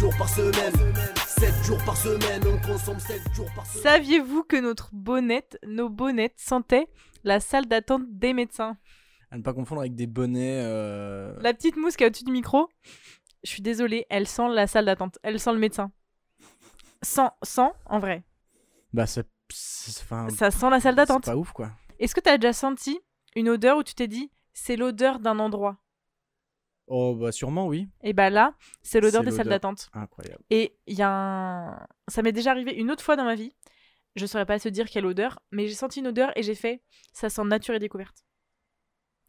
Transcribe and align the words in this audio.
semaine, 0.00 0.14
7 0.14 0.14
jours 0.14 0.16
par 0.16 0.28
semaine, 0.28 0.72
7 1.26 1.64
jours 1.64 1.84
par 1.84 1.96
semaine, 1.96 2.42
on 2.46 2.66
consomme 2.66 2.98
7 2.98 3.20
jours 3.34 3.46
par 3.54 3.66
semaine. 3.66 3.82
Saviez-vous 3.82 4.44
que 4.44 4.56
notre 4.56 4.88
bonnette, 4.94 5.58
nos 5.66 5.90
bonnettes 5.90 6.38
sentaient 6.38 6.88
la 7.22 7.38
salle 7.38 7.66
d'attente 7.66 8.02
des 8.08 8.32
médecins? 8.32 8.78
À 9.30 9.36
ne 9.36 9.42
pas 9.42 9.52
confondre 9.52 9.82
avec 9.82 9.94
des 9.94 10.06
bonnets. 10.06 10.62
euh, 10.64 11.38
La 11.42 11.52
petite 11.52 11.76
mousse 11.76 11.96
qui 11.96 12.04
est 12.04 12.06
au-dessus 12.06 12.24
du 12.24 12.32
micro, 12.32 12.68
je 13.44 13.50
suis 13.50 13.60
désolée, 13.62 14.06
elle 14.08 14.26
sent 14.26 14.48
la 14.50 14.66
salle 14.66 14.86
d'attente, 14.86 15.18
elle 15.22 15.38
sent 15.38 15.52
le 15.52 15.58
médecin. 15.58 15.92
Sans, 17.02 17.30
sans, 17.42 17.72
en 17.84 17.98
vrai. 17.98 18.22
Bah, 18.94 19.06
c'est. 19.06 19.28
c'est- 19.52 20.00
enfin, 20.02 20.28
Ça 20.30 20.50
sent 20.50 20.70
la 20.70 20.80
salle 20.80 20.94
c'est 20.94 20.96
d'attente. 20.96 21.26
pas 21.26 21.36
ouf, 21.36 21.52
quoi. 21.52 21.72
Est-ce 21.98 22.14
que 22.14 22.20
tu 22.20 22.30
as 22.30 22.38
déjà 22.38 22.54
senti 22.54 22.98
une 23.36 23.50
odeur 23.50 23.76
où 23.76 23.82
tu 23.82 23.94
t'es 23.94 24.08
dit, 24.08 24.30
c'est 24.54 24.76
l'odeur 24.76 25.20
d'un 25.20 25.38
endroit? 25.38 25.76
Oh, 26.90 27.14
bah, 27.14 27.32
sûrement, 27.32 27.66
oui. 27.68 27.88
Et 28.02 28.12
bah 28.12 28.30
là, 28.30 28.54
c'est 28.82 29.00
l'odeur 29.00 29.22
des 29.22 29.30
salles 29.30 29.48
d'attente. 29.48 29.88
Incroyable. 29.94 30.42
Et 30.50 30.76
il 30.86 30.98
y 30.98 31.02
a 31.02 31.08
un... 31.10 31.86
Ça 32.08 32.22
m'est 32.22 32.32
déjà 32.32 32.50
arrivé 32.50 32.72
une 32.72 32.90
autre 32.90 33.02
fois 33.04 33.16
dans 33.16 33.24
ma 33.24 33.36
vie. 33.36 33.54
Je 34.16 34.26
saurais 34.26 34.44
pas 34.44 34.58
te 34.58 34.68
dire 34.68 34.90
quelle 34.90 35.06
odeur, 35.06 35.38
mais 35.52 35.68
j'ai 35.68 35.74
senti 35.74 36.00
une 36.00 36.08
odeur 36.08 36.36
et 36.36 36.42
j'ai 36.42 36.56
fait, 36.56 36.82
ça 37.12 37.30
sent 37.30 37.44
nature 37.44 37.74
et 37.74 37.78
découverte. 37.78 38.24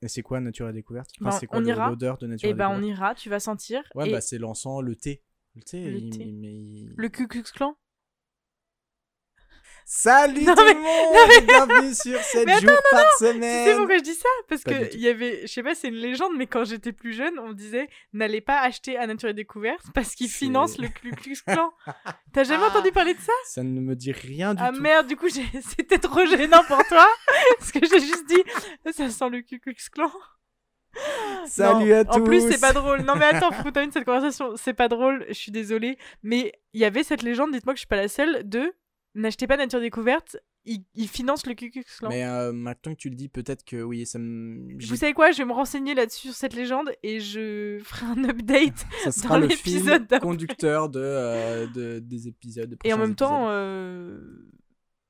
Et 0.02 0.08
c'est 0.08 0.24
quoi 0.24 0.40
Nature 0.40 0.68
et 0.70 0.74
Découverte? 0.74 1.12
Enfin, 1.20 1.30
Ben, 1.30 1.40
c'est 1.40 1.46
quoi 1.46 1.60
l'odeur 1.62 2.18
de 2.18 2.26
Nature 2.26 2.48
Et 2.48 2.52
et 2.52 2.54
bah 2.56 2.70
on 2.72 2.82
Découverte? 2.82 2.98
ira, 2.98 3.16
tu 3.16 3.30
vas 3.30 3.40
sentir. 3.40 3.84
Ouais, 3.94 4.08
et 4.08 4.12
bah, 4.12 4.22
c'est 4.22 4.40
l'encens, 4.40 4.82
le 4.82 4.96
thé. 4.96 5.22
Le 5.56 5.62
thé, 5.62 5.78
Le 5.84 5.98
il- 6.00 6.10
thé. 6.10 6.24
il- 6.24 6.34
mais 6.40 6.54
il- 6.56 6.94
le 6.98 7.10
Ku 7.10 7.28
Klux 7.28 7.44
Klan? 7.54 7.76
Salut 9.86 10.44
Non, 10.44 10.56
tout 10.56 10.64
mais- 10.64 10.74
le 10.74 10.80
monde 10.80 11.32
et 11.38 11.42
Bienvenue 11.42 11.94
sur 11.94 12.20
7 12.20 12.46
Mais 12.46 12.60
jours 12.62 12.80
par 12.92 13.02
Tu 13.18 13.26
sais 13.26 13.34
semaine 13.34 13.78
pourquoi 13.78 13.98
je 13.98 14.04
dis 14.04 14.14
ça? 14.14 14.30
Parce 14.48 14.64
Pas 14.64 14.72
que 14.74 14.94
il 14.94 15.02
y 15.02 15.08
avait, 15.10 15.42
je 15.42 15.48
sais 15.48 15.64
pas, 15.64 15.76
c'est 15.76 15.90
une 15.90 15.96
légende, 15.96 16.34
mais 16.38 16.48
quand 16.48 16.64
j'étais 16.64 16.94
plus 16.94 17.14
jeune, 17.14 17.38
on 17.40 17.52
disait 17.52 17.90
n'allez 18.14 18.42
pas 18.42 18.60
acheter 18.62 18.98
à 18.98 19.06
Nature 19.08 19.30
et 19.30 19.34
Découverte 19.34 19.86
parce 19.94 20.16
qu'ils 20.16 20.30
financent 20.30 20.78
le 20.78 20.88
Ku 20.88 21.12
Klux 21.12 21.38
Klan. 21.46 21.72
T'as 22.34 22.44
jamais 22.44 22.64
entendu 22.66 22.92
parler 22.92 23.14
de 23.14 23.20
ça? 23.20 23.34
Ça 23.46 23.64
ne 23.64 23.82
me 23.82 23.96
dit 23.96 24.12
rien 24.14 24.54
du 24.54 24.62
Ah 24.64 24.72
tout. 24.74 24.82
merde, 24.82 25.08
du 25.08 25.16
coup 25.18 25.30
c'était 25.30 25.98
trop 26.00 26.26
gênant 26.26 26.64
pour 26.68 26.84
toi 26.86 27.08
parce 27.58 27.72
que 27.72 27.80
j'ai 27.86 28.00
juste 28.00 28.26
dit 28.28 28.44
ça 28.92 29.10
sent 29.10 29.30
le 29.30 29.42
Ku 29.42 29.60
Klux 29.60 29.76
Klan. 29.92 30.12
Salut 31.48 31.90
Non, 31.92 32.00
à 32.00 32.04
tous 32.06 32.12
En 32.20 32.24
plus, 32.24 32.42
c'est 32.52 32.60
pas 32.60 32.74
drôle. 32.74 33.02
Non, 33.04 33.16
mais 33.16 33.24
attends, 33.26 33.52
faut 33.54 33.72
termine 33.72 33.94
cette 33.94 34.04
conversation. 34.04 34.56
C'est 34.58 34.74
pas 34.74 34.90
drôle, 34.90 35.26
je 35.30 35.34
suis 35.34 35.52
désolée. 35.52 35.98
Mais 36.22 36.52
il 36.74 36.82
y 36.82 36.86
avait 36.86 37.04
cette 37.04 37.22
légende, 37.22 37.52
dites-moi 37.54 37.74
que 37.74 37.78
je 37.78 37.82
suis 37.82 37.88
pas 37.88 37.96
la 37.96 38.10
seule, 38.10 38.42
de 38.48 38.74
n'achetez 39.16 39.48
pas 39.48 39.58
Nature 39.58 39.80
Découverte, 39.80 40.38
ils, 40.66 40.84
ils 40.94 41.08
financent 41.08 41.46
le 41.48 41.54
Klan. 41.54 42.10
Mais 42.10 42.24
euh, 42.26 42.52
maintenant 42.52 42.94
que 42.94 43.00
tu 43.00 43.10
le 43.10 43.16
dis, 43.16 43.30
peut-être 43.30 43.64
que 43.64 43.82
oui, 43.82 44.06
ça 44.06 44.20
me. 44.20 44.78
Vous 44.86 44.96
savez 44.96 45.14
quoi 45.14 45.32
Je 45.32 45.40
vais 45.40 45.46
me 45.46 45.54
renseigner 45.54 45.96
là-dessus 45.96 46.28
sur 46.28 46.36
cette 46.36 46.54
légende 46.54 46.92
et 47.04 47.20
je 47.20 47.80
ferai 47.84 48.06
un 48.06 48.24
update. 48.30 48.86
ça 49.04 49.12
sera 49.12 49.36
dans 49.36 49.40
le 49.42 49.48
l'épisode 49.48 50.08
conducteur 50.20 50.90
de, 50.90 51.00
euh, 51.02 51.68
de- 51.68 52.00
des 52.00 52.28
épisodes. 52.28 52.70
des 52.70 52.78
Et 52.84 52.94
en 52.94 52.98
même 52.98 53.16
temps, 53.16 53.48
euh, 53.50 54.20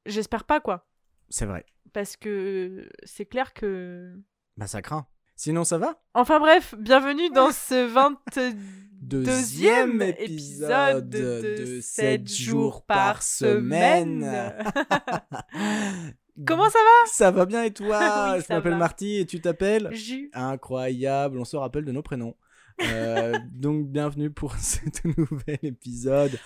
j'espère 0.05 0.45
pas 0.45 0.59
quoi. 0.61 0.87
C'est 1.29 1.45
vrai. 1.45 1.65
Parce 1.93 2.15
que 2.15 2.89
c'est 3.03 3.25
clair 3.25 3.53
que. 3.53 4.13
Bah, 4.57 4.67
ça 4.67 4.81
craint. 4.81 5.05
Sinon, 5.43 5.63
ça 5.63 5.79
va? 5.79 5.99
Enfin 6.13 6.39
bref, 6.39 6.75
bienvenue 6.77 7.31
dans 7.31 7.49
ce 7.49 7.91
22e 7.91 8.53
Deuxième 9.01 9.99
épisode 10.03 11.09
de 11.09 11.79
7 11.81 12.31
jours 12.31 12.85
par 12.85 13.23
semaine. 13.23 14.21
Comment 16.45 16.69
ça 16.69 16.77
va? 16.77 17.07
Ça 17.07 17.31
va 17.31 17.47
bien 17.47 17.63
et 17.63 17.73
toi? 17.73 17.97
Oui, 18.35 18.43
Je 18.47 18.53
m'appelle. 18.53 18.77
Marty 18.77 19.17
et 19.17 19.25
tu 19.25 19.41
t'appelles 19.41 19.89
Jus. 19.93 20.29
Incroyable, 20.35 21.39
on 21.39 21.45
se 21.45 21.57
rappelle 21.57 21.85
de 21.85 21.91
nos 21.91 22.03
prénoms. 22.03 22.35
Euh, 22.83 23.33
donc 23.51 23.87
bienvenue 23.87 24.29
pour 24.29 24.55
ce 24.57 24.77
nouvel 25.17 25.57
épisode 25.63 26.37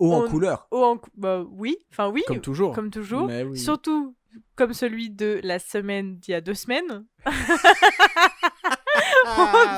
haut 0.00 0.12
en 0.12 0.28
couleur, 0.28 0.66
Oh, 0.72 0.82
en 0.82 0.98
cou- 0.98 1.10
bah 1.16 1.44
oui, 1.52 1.76
enfin 1.92 2.08
oui, 2.08 2.24
comme 2.26 2.40
toujours. 2.40 2.74
comme 2.74 2.90
toujours. 2.90 3.28
Mais 3.28 3.44
oui. 3.44 3.56
Surtout 3.56 4.16
comme 4.56 4.74
celui 4.74 5.10
de 5.10 5.40
la 5.42 5.58
semaine 5.60 6.18
d'il 6.18 6.32
y 6.32 6.34
a 6.34 6.40
deux 6.40 6.54
semaines. 6.54 7.04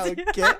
On 0.09 0.13
dirait- 0.13 0.49
ok. 0.51 0.57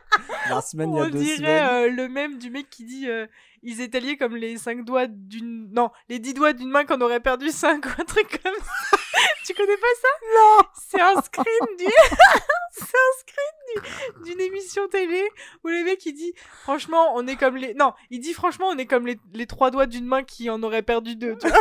La 0.50 0.62
semaine, 0.62 0.92
il 0.92 0.98
y 0.98 1.00
a 1.00 1.04
On 1.04 1.10
deux 1.10 1.20
dirait 1.20 1.38
semaines. 1.38 1.68
euh, 1.70 1.90
le 1.90 2.10
même 2.10 2.38
du 2.38 2.50
mec 2.50 2.70
qui 2.70 2.84
dit 2.84 3.10
euh, 3.10 3.28
ils 3.62 3.80
étaient 3.82 4.00
liés 4.02 4.18
comme 4.18 4.36
les 4.36 4.58
cinq 4.58 4.84
doigts 4.84 5.08
d'une 5.08 5.70
non 5.72 5.90
les 6.10 6.20
dix 6.20 6.34
doigts 6.34 6.52
d'une 6.54 6.70
main 6.70 6.84
qu'on 6.86 7.00
aurait 7.02 7.22
perdu 7.22 7.50
cinq 7.50 7.86
ou 7.86 7.90
un 7.98 8.04
truc 8.06 8.42
comme 8.44 8.54
ça. 8.56 8.98
tu 9.46 9.54
connais 9.54 9.78
pas 9.78 9.88
ça? 10.02 10.08
Non. 10.36 10.64
C'est 10.90 11.02
un 11.02 11.22
screen 11.22 11.78
du 11.78 11.86
c'est 12.72 12.84
un 12.84 13.14
screen 13.20 13.84
du- 14.24 14.24
d'une 14.32 14.42
émission 14.42 14.88
télé 14.90 15.24
où 15.64 15.70
le 15.70 15.84
mec 15.86 16.06
il 16.06 16.14
dit 16.14 16.34
franchement 16.64 17.14
on 17.16 17.26
est 17.28 17.38
comme 17.38 17.56
les 17.56 17.74
non 17.74 17.94
il 18.10 18.20
dit 18.20 18.34
franchement 18.34 18.68
on 18.68 18.78
est 18.78 18.86
comme 18.86 19.08
les, 19.08 19.18
les 19.34 19.48
trois 19.48 19.72
doigts 19.72 19.86
d'une 19.86 20.06
main 20.06 20.24
qui 20.24 20.50
en 20.50 20.62
aurait 20.64 20.82
perdu 20.84 21.16
deux. 21.16 21.38
tu 21.38 21.48
vois. 21.48 21.58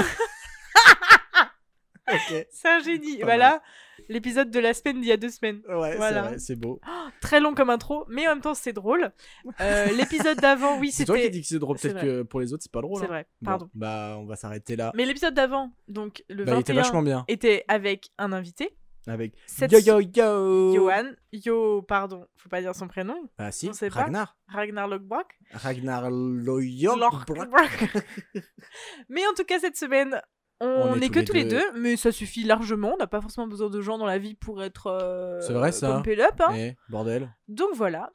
C'est 2.51 2.69
un 2.69 2.81
génie. 2.81 3.23
Voilà 3.23 3.63
l'épisode 4.09 4.51
de 4.51 4.59
la 4.61 4.75
semaine 4.75 5.01
d'il 5.01 5.09
y 5.09 5.13
a 5.13 5.17
deux 5.17 5.29
semaines. 5.31 5.61
Ouais, 5.69 5.97
Voilà. 5.97 6.23
c'est 6.23 6.29
vrai, 6.29 6.39
c'est 6.39 6.57
beau. 6.57 6.81
Très 7.21 7.41
long 7.41 7.55
comme 7.55 7.71
intro, 7.71 8.05
mais 8.09 8.27
en 8.27 8.31
même 8.33 8.41
temps 8.41 8.55
c'est 8.55 8.73
drôle. 8.73 9.13
Euh, 9.61 9.87
l'épisode 9.97 10.39
d'avant, 10.39 10.79
oui, 10.79 10.91
C'est 10.93 11.05
toi 11.05 11.17
qui 11.17 11.23
c'était. 11.23 11.33
dis 11.35 11.41
que 11.43 11.47
c'est 11.49 11.59
drôle, 11.59 11.77
peut-être 11.79 12.01
que 12.01 12.23
pour 12.23 12.41
les 12.41 12.53
autres, 12.53 12.63
c'est 12.63 12.73
pas 12.73 12.81
drôle. 12.83 12.99
C'est 13.01 13.05
hein. 13.07 13.09
vrai, 13.09 13.27
Bon, 13.41 13.51
pardon. 13.51 13.71
bah, 13.75 14.17
on 14.19 14.25
va 14.27 14.37
s'arrêter 14.37 14.77
là. 14.77 14.93
Mais 14.95 15.05
l'épisode 15.07 15.35
d'avant, 15.35 15.71
donc 15.89 16.23
le 16.29 16.45
Bah, 16.45 16.53
il 16.55 16.61
était 16.61 16.73
21, 16.73 16.83
vachement 16.83 17.03
bien. 17.03 17.25
était 17.29 17.65
avec 17.69 18.11
un 18.19 18.33
invité, 18.33 18.77
Avec 19.09 19.35
Cette- 19.47 19.73
Yo 19.73 19.79
Yo 19.81 20.01
Yo 20.01 20.75
Johan. 20.75 21.11
Yo, 21.33 21.83
pardon, 21.83 22.25
faut 22.37 22.49
pas 22.49 22.61
dire 22.61 22.73
son 22.75 22.87
prénom. 22.87 23.17
Ah 23.39 23.51
si, 23.51 23.69
On 23.69 23.73
sait 23.73 23.91
pas. 23.91 24.03
Ragnar. 24.03 24.37
Ragnar 24.47 24.87
Lockbrock. 24.87 25.27
Ragnar. 25.53 26.09
Lockbrock. 26.11 28.05
mais 29.09 29.27
en 29.27 29.35
tout 29.35 29.45
cas, 29.45 29.59
cette 29.59 29.77
semaine, 29.77 30.21
on 30.65 30.91
On 30.93 30.95
est 30.97 31.01
n'est 31.01 31.07
tous 31.09 31.13
que 31.15 31.19
les 31.21 31.25
tous 31.25 31.33
les 31.35 31.45
deux. 31.45 31.51
deux, 31.73 31.81
mais 31.81 31.97
ça 31.97 32.13
suffit 32.13 32.45
largement. 32.45 32.95
On 32.95 32.97
n'a 32.97 33.07
pas 33.07 33.21
forcément 33.21 33.47
besoin 33.47 33.69
de 33.71 33.81
gens 33.81 33.99
dans 33.99 34.07
la 34.07 34.19
vie 34.19 34.35
pour 34.35 34.63
être. 34.63 34.87
Euh, 34.87 35.41
C'est 35.41 35.53
vrai, 35.53 35.73
ça. 35.73 35.99
up, 35.99 36.41
hein. 36.41 36.55
Eh, 36.57 36.77
bordel. 36.89 37.31
Donc 37.49 37.71
voilà. 37.75 38.11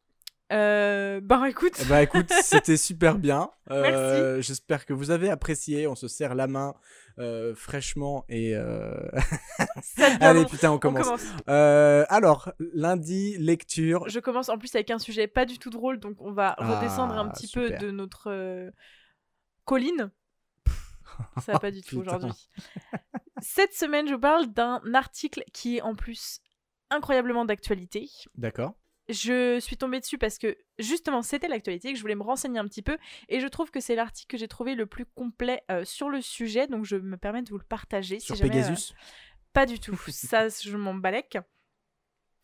Euh, 0.53 1.19
bah 1.21 1.43
écoute. 1.49 1.73
Eh 1.81 1.85
bah 1.89 2.01
écoute, 2.01 2.29
c'était 2.41 2.77
super 2.77 3.17
bien. 3.17 3.49
Euh, 3.69 4.41
J'espère 4.41 4.85
que 4.85 4.93
vous 4.93 5.11
avez 5.11 5.29
apprécié. 5.29 5.87
On 5.87 5.95
se 5.95 6.07
serre 6.07 6.35
la 6.35 6.47
main 6.47 6.73
euh, 7.19 7.53
fraîchement 7.53 8.23
et. 8.29 8.55
euh, 8.55 8.93
Allez 10.21 10.45
putain, 10.45 10.71
on 10.71 10.75
On 10.75 10.79
commence. 10.79 11.21
alors, 11.47 12.53
lundi, 12.73 13.35
lecture. 13.39 14.07
Je 14.07 14.21
commence 14.21 14.47
en 14.47 14.57
plus 14.57 14.73
avec 14.73 14.89
un 14.89 14.99
sujet 14.99 15.27
pas 15.27 15.43
du 15.45 15.59
tout 15.59 15.69
drôle, 15.69 15.99
donc 15.99 16.15
on 16.21 16.31
va 16.31 16.55
Ah, 16.57 16.77
redescendre 16.79 17.17
un 17.17 17.27
petit 17.27 17.47
super. 17.47 17.77
peu 17.79 17.85
de 17.85 17.91
notre 17.91 18.71
colline. 19.65 20.11
Ça 21.45 21.53
va 21.53 21.59
pas 21.59 21.71
du 21.71 21.81
tout 21.81 21.99
aujourd'hui. 21.99 22.31
Cette 23.41 23.73
semaine, 23.73 24.07
je 24.07 24.13
vous 24.13 24.19
parle 24.19 24.47
d'un 24.47 24.81
article 24.93 25.43
qui 25.53 25.77
est 25.77 25.81
en 25.81 25.95
plus 25.95 26.39
incroyablement 26.89 27.45
d'actualité. 27.45 28.09
D'accord. 28.35 28.73
Je 29.09 29.59
suis 29.61 29.77
tombée 29.77 30.01
dessus 30.01 30.17
parce 30.17 30.37
que 30.37 30.57
justement 30.79 31.21
c'était 31.21 31.47
l'actualité, 31.47 31.91
que 31.91 31.97
je 31.97 32.01
voulais 32.01 32.15
me 32.15 32.23
renseigner 32.23 32.59
un 32.59 32.67
petit 32.67 32.81
peu, 32.81 32.97
et 33.29 33.39
je 33.39 33.47
trouve 33.47 33.71
que 33.71 33.79
c'est 33.79 33.95
l'article 33.95 34.27
que 34.27 34.37
j'ai 34.37 34.49
trouvé 34.49 34.75
le 34.75 34.85
plus 34.85 35.05
complet 35.05 35.63
euh, 35.71 35.85
sur 35.85 36.09
le 36.09 36.21
sujet, 36.21 36.67
donc 36.67 36.83
je 36.83 36.97
me 36.97 37.15
permets 37.15 37.41
de 37.41 37.49
vous 37.49 37.57
le 37.57 37.63
partager. 37.63 38.19
Sur 38.19 38.35
si 38.35 38.41
jamais, 38.41 38.57
euh, 38.57 38.63
Pegasus? 38.63 38.93
pas 39.53 39.65
du 39.65 39.79
tout. 39.79 39.97
Ça, 40.09 40.49
je 40.49 40.75
m'en 40.75 40.93
balèque. 40.93 41.37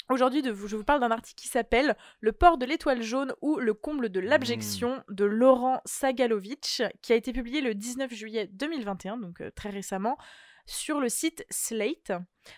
Aujourd'hui, 0.10 0.44
je 0.44 0.76
vous 0.76 0.84
parle 0.84 1.00
d'un 1.00 1.12
article 1.12 1.42
qui 1.42 1.48
s'appelle 1.48 1.96
Le 2.20 2.34
port 2.34 2.58
de 2.58 2.66
l'étoile 2.66 3.02
jaune 3.02 3.34
ou 3.42 3.58
le 3.58 3.74
comble 3.74 4.10
de 4.10 4.20
l'abjection 4.20 5.02
de 5.10 5.24
Laurent 5.24 5.82
Sagalovitch, 5.86 6.82
qui 7.02 7.14
a 7.14 7.16
été 7.16 7.32
publié 7.32 7.62
le 7.62 7.74
19 7.74 8.14
juillet 8.14 8.50
2021, 8.52 9.18
donc 9.18 9.42
euh, 9.42 9.50
très 9.56 9.70
récemment, 9.70 10.18
sur 10.66 11.00
le 11.00 11.10
site 11.10 11.46
Slate. 11.50 12.12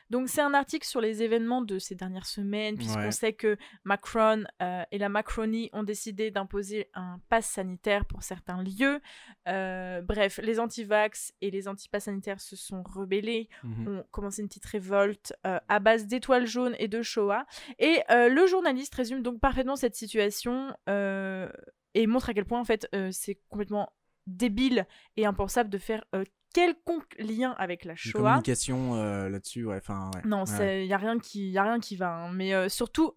Donc 0.10 0.30
c'est 0.30 0.42
un 0.42 0.54
article 0.56 0.86
sur 0.88 1.00
les 1.02 1.22
événements 1.22 1.62
de 1.62 1.78
ces 1.80 1.94
dernières 1.96 2.26
semaines, 2.26 2.76
puisqu'on 2.76 3.00
Ouais. 3.06 3.12
sait 3.12 3.34
que 3.34 3.56
Macron 3.84 4.44
euh, 4.62 4.84
et 4.92 4.98
la 4.98 5.10
Macronie 5.10 5.70
ont 5.74 5.84
décidé 5.84 6.32
d'imposer 6.32 6.90
un 6.96 7.20
pass 7.30 7.46
sanitaire 7.48 8.06
pour 8.06 8.24
certains 8.24 8.64
lieux. 8.64 9.00
Euh, 9.48 10.02
bref, 10.02 10.40
les 10.42 10.60
anti-vax 10.60 11.34
et 11.42 11.52
les 11.52 11.68
anti-pass 11.68 12.06
sanitaires 12.06 12.42
se 12.42 12.56
sont 12.56 12.82
rebellés 12.84 13.48
Mhm. 13.64 13.88
ont 13.88 14.04
commencé 14.12 14.42
une 14.42 14.48
petite 14.48 14.66
révolte 14.66 15.34
euh, 15.46 15.60
à 15.68 15.80
base 15.80 16.08
d'étoiles 16.08 16.48
jaunes 16.48 16.76
et 16.80 16.88
de 16.88 17.02
Shoah. 17.04 17.46
Et 17.78 18.02
le 18.10 18.46
journaliste 18.48 18.96
résume 18.96 19.22
donc 19.22 19.40
parfaitement 19.40 19.76
cette 19.76 19.96
situation 19.96 20.76
et 20.88 22.08
montre 22.08 22.30
à 22.30 22.34
quel 22.34 22.46
point 22.46 22.60
en 22.60 22.66
fait 22.66 22.88
euh, 22.94 23.10
c'est 23.12 23.40
complètement 23.50 23.92
débile 24.28 24.88
et 25.18 25.26
impensable 25.26 25.70
de 25.70 25.78
faire 25.78 26.04
euh, 26.16 26.24
quelconque 26.54 27.16
lien 27.20 27.52
avec 27.58 27.84
la 27.86 27.94
Une 27.94 27.98
Shoah. 27.98 28.14
communication 28.22 28.96
euh, 28.96 29.30
là-dessus, 29.30 29.66
ouais. 29.66 29.78
Enfin, 29.78 30.10
ouais. 30.16 30.22
Non, 30.26 30.44
Ouais. 30.58 30.86
il 30.86 30.88
y 30.88 30.94
a 30.94 30.98
rien 30.98 31.20
qui 31.20 31.50
y 31.52 31.58
a 31.58 31.64
rien 31.64 31.80
qui 31.80 31.96
va. 31.96 32.10
hein. 32.14 32.32
Mais 32.34 32.54
euh, 32.54 32.70
surtout, 32.70 33.14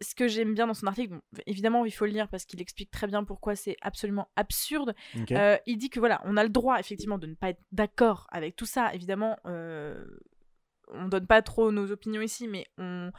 ce 0.00 0.14
que 0.14 0.28
j'aime 0.28 0.54
bien 0.54 0.66
dans 0.66 0.74
son 0.74 0.86
article, 0.86 1.14
bon, 1.14 1.20
évidemment 1.46 1.84
il 1.84 1.90
faut 1.90 2.04
le 2.06 2.12
lire 2.12 2.28
parce 2.28 2.44
qu'il 2.44 2.60
explique 2.62 2.90
très 2.90 3.06
bien 3.08 3.24
pourquoi 3.24 3.56
c'est 3.56 3.76
absolument 3.82 4.28
absurde. 4.36 4.94
Euh, 5.32 5.56
il 5.66 5.76
dit 5.76 5.90
que 5.90 5.98
voilà, 6.00 6.20
on 6.24 6.36
a 6.36 6.44
le 6.44 6.48
droit 6.50 6.78
effectivement 6.78 7.18
de 7.18 7.26
ne 7.26 7.34
pas 7.34 7.50
être 7.50 7.60
d'accord 7.72 8.26
avec 8.30 8.54
tout 8.56 8.64
ça. 8.66 8.94
Évidemment, 8.94 9.36
on 9.44 11.08
donne 11.08 11.26
pas 11.26 11.42
trop 11.42 11.70
nos 11.72 11.90
opinions 11.90 12.22
ici, 12.22 12.48
mais 12.48 12.66
on 12.78 13.10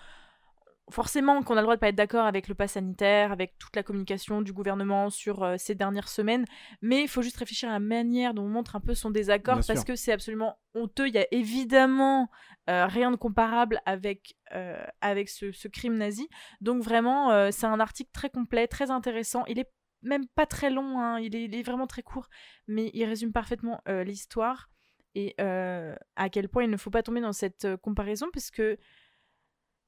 forcément 0.91 1.41
qu'on 1.43 1.55
a 1.55 1.61
le 1.61 1.63
droit 1.63 1.75
de 1.75 1.79
pas 1.79 1.89
être 1.89 1.95
d'accord 1.95 2.25
avec 2.25 2.47
le 2.47 2.55
pass 2.55 2.73
sanitaire, 2.73 3.31
avec 3.31 3.57
toute 3.57 3.75
la 3.75 3.83
communication 3.83 4.41
du 4.41 4.53
gouvernement 4.53 5.09
sur 5.09 5.43
euh, 5.43 5.55
ces 5.57 5.75
dernières 5.75 6.07
semaines, 6.07 6.45
mais 6.81 7.01
il 7.01 7.07
faut 7.07 7.21
juste 7.21 7.37
réfléchir 7.37 7.69
à 7.69 7.73
la 7.73 7.79
manière 7.79 8.33
dont 8.33 8.43
on 8.43 8.49
montre 8.49 8.75
un 8.75 8.79
peu 8.79 8.93
son 8.93 9.11
désaccord 9.11 9.55
Bien 9.55 9.63
parce 9.67 9.79
sûr. 9.79 9.85
que 9.85 9.95
c'est 9.95 10.11
absolument 10.11 10.57
honteux. 10.73 11.07
Il 11.07 11.13
y 11.13 11.19
a 11.19 11.27
évidemment 11.31 12.29
euh, 12.69 12.85
rien 12.87 13.11
de 13.11 13.15
comparable 13.15 13.81
avec, 13.85 14.35
euh, 14.53 14.83
avec 15.01 15.29
ce, 15.29 15.51
ce 15.51 15.67
crime 15.67 15.95
nazi. 15.95 16.27
Donc 16.61 16.83
vraiment, 16.83 17.51
c'est 17.51 17.65
un 17.65 17.79
article 17.79 18.11
très 18.13 18.29
complet, 18.29 18.67
très 18.67 18.91
intéressant. 18.91 19.43
Il 19.47 19.59
est 19.59 19.69
même 20.01 20.27
pas 20.27 20.45
très 20.45 20.69
long, 20.69 20.99
hein, 20.99 21.19
il, 21.19 21.35
est, 21.35 21.45
il 21.45 21.55
est 21.55 21.63
vraiment 21.63 21.87
très 21.87 22.03
court, 22.03 22.29
mais 22.67 22.89
il 22.93 23.03
résume 23.05 23.31
parfaitement 23.31 23.81
l'histoire 23.87 24.69
et 25.15 25.35
à 25.39 26.29
quel 26.31 26.49
point 26.49 26.63
il 26.63 26.69
ne 26.69 26.77
faut 26.77 26.91
pas 26.91 27.03
tomber 27.03 27.21
dans 27.21 27.33
cette 27.33 27.75
comparaison 27.77 28.27
parce 28.31 28.51
que 28.51 28.77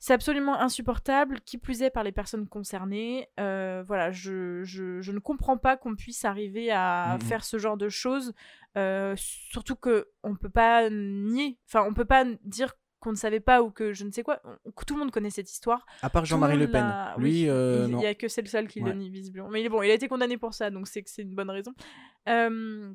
c'est 0.03 0.13
absolument 0.13 0.59
insupportable, 0.59 1.39
qui 1.45 1.59
plus 1.59 1.83
est 1.83 1.91
par 1.91 2.03
les 2.03 2.11
personnes 2.11 2.47
concernées. 2.47 3.27
Euh, 3.39 3.83
voilà, 3.85 4.11
je, 4.11 4.63
je, 4.63 4.99
je 4.99 5.11
ne 5.11 5.19
comprends 5.19 5.57
pas 5.57 5.77
qu'on 5.77 5.95
puisse 5.95 6.25
arriver 6.25 6.71
à 6.71 7.13
Mhm. 7.19 7.21
faire 7.21 7.43
ce 7.45 7.59
genre 7.59 7.77
de 7.77 7.87
choses, 7.87 8.33
euh, 8.77 9.13
surtout 9.15 9.75
que 9.75 10.07
on 10.23 10.35
peut 10.35 10.49
pas 10.49 10.89
nier, 10.89 11.59
enfin 11.67 11.85
on 11.87 11.93
peut 11.93 12.03
pas 12.05 12.25
dire 12.43 12.73
qu'on 12.99 13.11
ne 13.11 13.15
savait 13.15 13.39
pas 13.39 13.61
ou 13.63 13.69
que 13.71 13.93
je 13.93 14.03
ne 14.03 14.11
sais 14.11 14.23
quoi, 14.23 14.41
tout 14.87 14.93
le 14.95 14.99
monde 14.99 15.11
connaît 15.11 15.29
cette 15.29 15.51
histoire. 15.51 15.85
À 16.01 16.09
part 16.09 16.25
Jean-Marie 16.25 16.57
Le 16.57 16.69
Pen. 16.69 16.81
l'a- 16.87 17.15
Lui, 17.17 17.43
oui, 17.43 17.49
euh, 17.49 17.85
il 17.89 17.95
n'y 17.95 18.05
a 18.07 18.13
que 18.15 18.27
c'est 18.27 18.41
le 18.43 18.47
seul 18.47 18.67
qui 18.67 18.81
Ouais. 18.81 18.89
le 18.89 18.95
nie 18.95 19.09
visiblement. 19.11 19.49
Mais 19.49 19.61
il 19.61 19.65
est 19.65 19.69
bon, 19.69 19.81
il 19.83 19.91
a 19.91 19.93
été 19.93 20.07
condamné 20.07 20.37
pour 20.37 20.53
ça, 20.55 20.69
donc 20.71 20.87
c'est 20.87 21.01
que 21.03 21.09
c'est 21.11 21.21
une 21.23 21.35
bonne 21.35 21.49
raison. 21.49 21.73
Euh, 22.29 22.91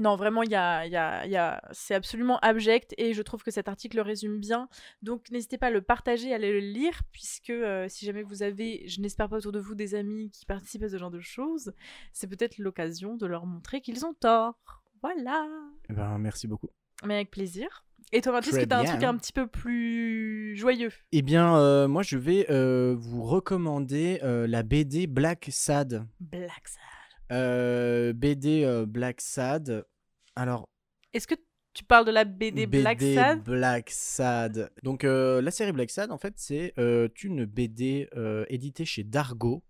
Non, 0.00 0.16
vraiment, 0.16 0.42
il 0.42 0.50
y 0.50 0.54
a, 0.54 0.86
y 0.86 0.96
a, 0.96 1.26
y 1.26 1.36
a... 1.36 1.62
c'est 1.72 1.94
absolument 1.94 2.38
abject 2.38 2.94
et 2.96 3.12
je 3.12 3.20
trouve 3.20 3.42
que 3.42 3.50
cet 3.50 3.68
article 3.68 3.96
le 3.96 4.02
résume 4.02 4.40
bien. 4.40 4.66
Donc 5.02 5.30
n'hésitez 5.30 5.58
pas 5.58 5.66
à 5.66 5.70
le 5.70 5.82
partager, 5.82 6.32
à 6.32 6.36
aller 6.36 6.52
le 6.52 6.60
lire, 6.60 7.02
puisque 7.12 7.50
euh, 7.50 7.86
si 7.86 8.06
jamais 8.06 8.22
vous 8.22 8.42
avez, 8.42 8.88
je 8.88 9.02
n'espère 9.02 9.28
pas 9.28 9.36
autour 9.36 9.52
de 9.52 9.60
vous, 9.60 9.74
des 9.74 9.94
amis 9.94 10.30
qui 10.30 10.46
participent 10.46 10.84
à 10.84 10.88
ce 10.88 10.96
genre 10.96 11.10
de 11.10 11.20
choses, 11.20 11.74
c'est 12.14 12.26
peut-être 12.26 12.56
l'occasion 12.56 13.16
de 13.16 13.26
leur 13.26 13.44
montrer 13.44 13.82
qu'ils 13.82 14.06
ont 14.06 14.14
tort. 14.14 14.82
Voilà. 15.02 15.46
Eh 15.90 15.92
ben, 15.92 16.16
merci 16.16 16.48
beaucoup. 16.48 16.70
Mais 17.04 17.16
avec 17.16 17.30
plaisir. 17.30 17.84
Et 18.12 18.22
toi, 18.22 18.32
Mathis, 18.32 18.56
que 18.56 18.64
t'as 18.64 18.78
un 18.78 18.84
bien. 18.84 18.92
truc 18.92 19.04
un 19.04 19.16
petit 19.18 19.34
peu 19.34 19.46
plus 19.46 20.56
joyeux? 20.56 20.92
Eh 21.12 21.20
bien, 21.20 21.56
euh, 21.56 21.88
moi, 21.88 22.02
je 22.02 22.16
vais 22.16 22.46
euh, 22.50 22.96
vous 22.98 23.22
recommander 23.22 24.18
la 24.22 24.62
BD 24.62 25.06
Black 25.06 25.48
Sad. 25.50 26.06
Black 26.20 26.68
Sad. 26.68 26.80
Euh, 27.30 28.12
BD 28.12 28.64
euh, 28.64 28.86
Black 28.86 29.20
Sad. 29.20 29.84
Alors, 30.36 30.68
Est-ce 31.12 31.26
que 31.26 31.34
tu 31.72 31.84
parles 31.84 32.04
de 32.04 32.10
la 32.10 32.24
BD, 32.24 32.66
Black 32.66 32.98
BD 32.98 33.14
Sad? 33.14 33.42
Black 33.44 33.90
Sad. 33.90 34.70
Donc, 34.82 35.04
euh, 35.04 35.40
la 35.40 35.50
série 35.50 35.72
Black 35.72 35.90
Sad, 35.90 36.10
en 36.10 36.18
fait, 36.18 36.34
c'est 36.36 36.74
euh, 36.78 37.08
une 37.22 37.44
BD 37.44 38.08
euh, 38.16 38.44
éditée 38.48 38.84
chez 38.84 39.04
Dargo 39.04 39.62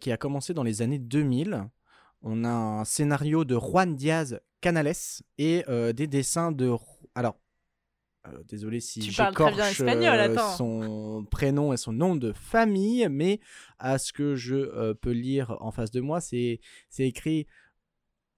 qui 0.00 0.12
a 0.12 0.18
commencé 0.18 0.52
dans 0.52 0.62
les 0.62 0.82
années 0.82 0.98
2000. 0.98 1.64
On 2.20 2.44
a 2.44 2.50
un 2.50 2.84
scénario 2.84 3.46
de 3.46 3.58
Juan 3.58 3.96
Diaz 3.96 4.40
Canales 4.60 4.92
et 5.38 5.64
des 5.94 6.06
dessins 6.06 6.52
de. 6.52 6.70
Alors, 7.14 7.38
désolé 8.46 8.80
si 8.80 9.00
j'écorche 9.00 9.80
son 10.58 11.26
prénom 11.30 11.72
et 11.72 11.78
son 11.78 11.94
nom 11.94 12.14
de 12.14 12.34
famille, 12.34 13.08
mais 13.10 13.40
à 13.78 13.96
ce 13.96 14.12
que 14.12 14.34
je 14.34 14.92
peux 14.92 15.12
lire 15.12 15.56
en 15.60 15.70
face 15.70 15.90
de 15.90 16.02
moi, 16.02 16.20
c'est 16.20 16.60
c'est 16.90 17.08
écrit, 17.08 17.46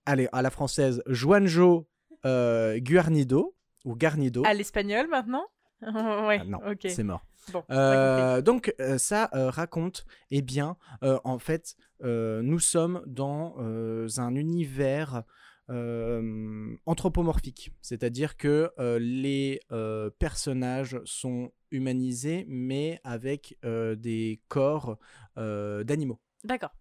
allez, 0.07 0.29
à 0.33 0.43
la 0.43 0.51
française, 0.51 1.03
Juanjo 1.07 1.89
euh, 2.25 2.79
Guarnido 2.81 3.55
ou 3.85 3.95
Garnido. 3.95 4.43
À 4.47 4.55
l'espagnol 4.55 5.09
maintenant 5.09 5.45
Ouais, 5.83 6.39
Ah, 6.41 6.45
non, 6.45 6.59
ok. 6.67 6.87
c'est 6.89 7.05
mort. 7.05 7.25
Bon. 7.53 7.63
Euh, 7.71 8.43
donc 8.43 8.75
euh, 8.81 8.99
ça 8.99 9.31
euh, 9.35 9.51
raconte, 9.51 10.05
eh 10.31 10.43
bien, 10.43 10.77
en 11.03 11.39
fait, 11.39 11.77
nous 12.03 12.59
sommes 12.59 13.03
dans 13.07 13.57
un 13.59 14.35
univers 14.35 15.23
anthropomorphique, 16.87 17.73
c'est-à-dire 17.83 18.37
que 18.37 18.71
les 18.99 19.61
personnages 20.19 21.01
sont 21.05 21.53
humanisés, 21.71 22.45
mais 22.49 23.01
avec 23.05 23.59
des 23.63 24.41
corps 24.49 24.99
d'animaux. 25.37 26.21
D'accord. 26.45 26.75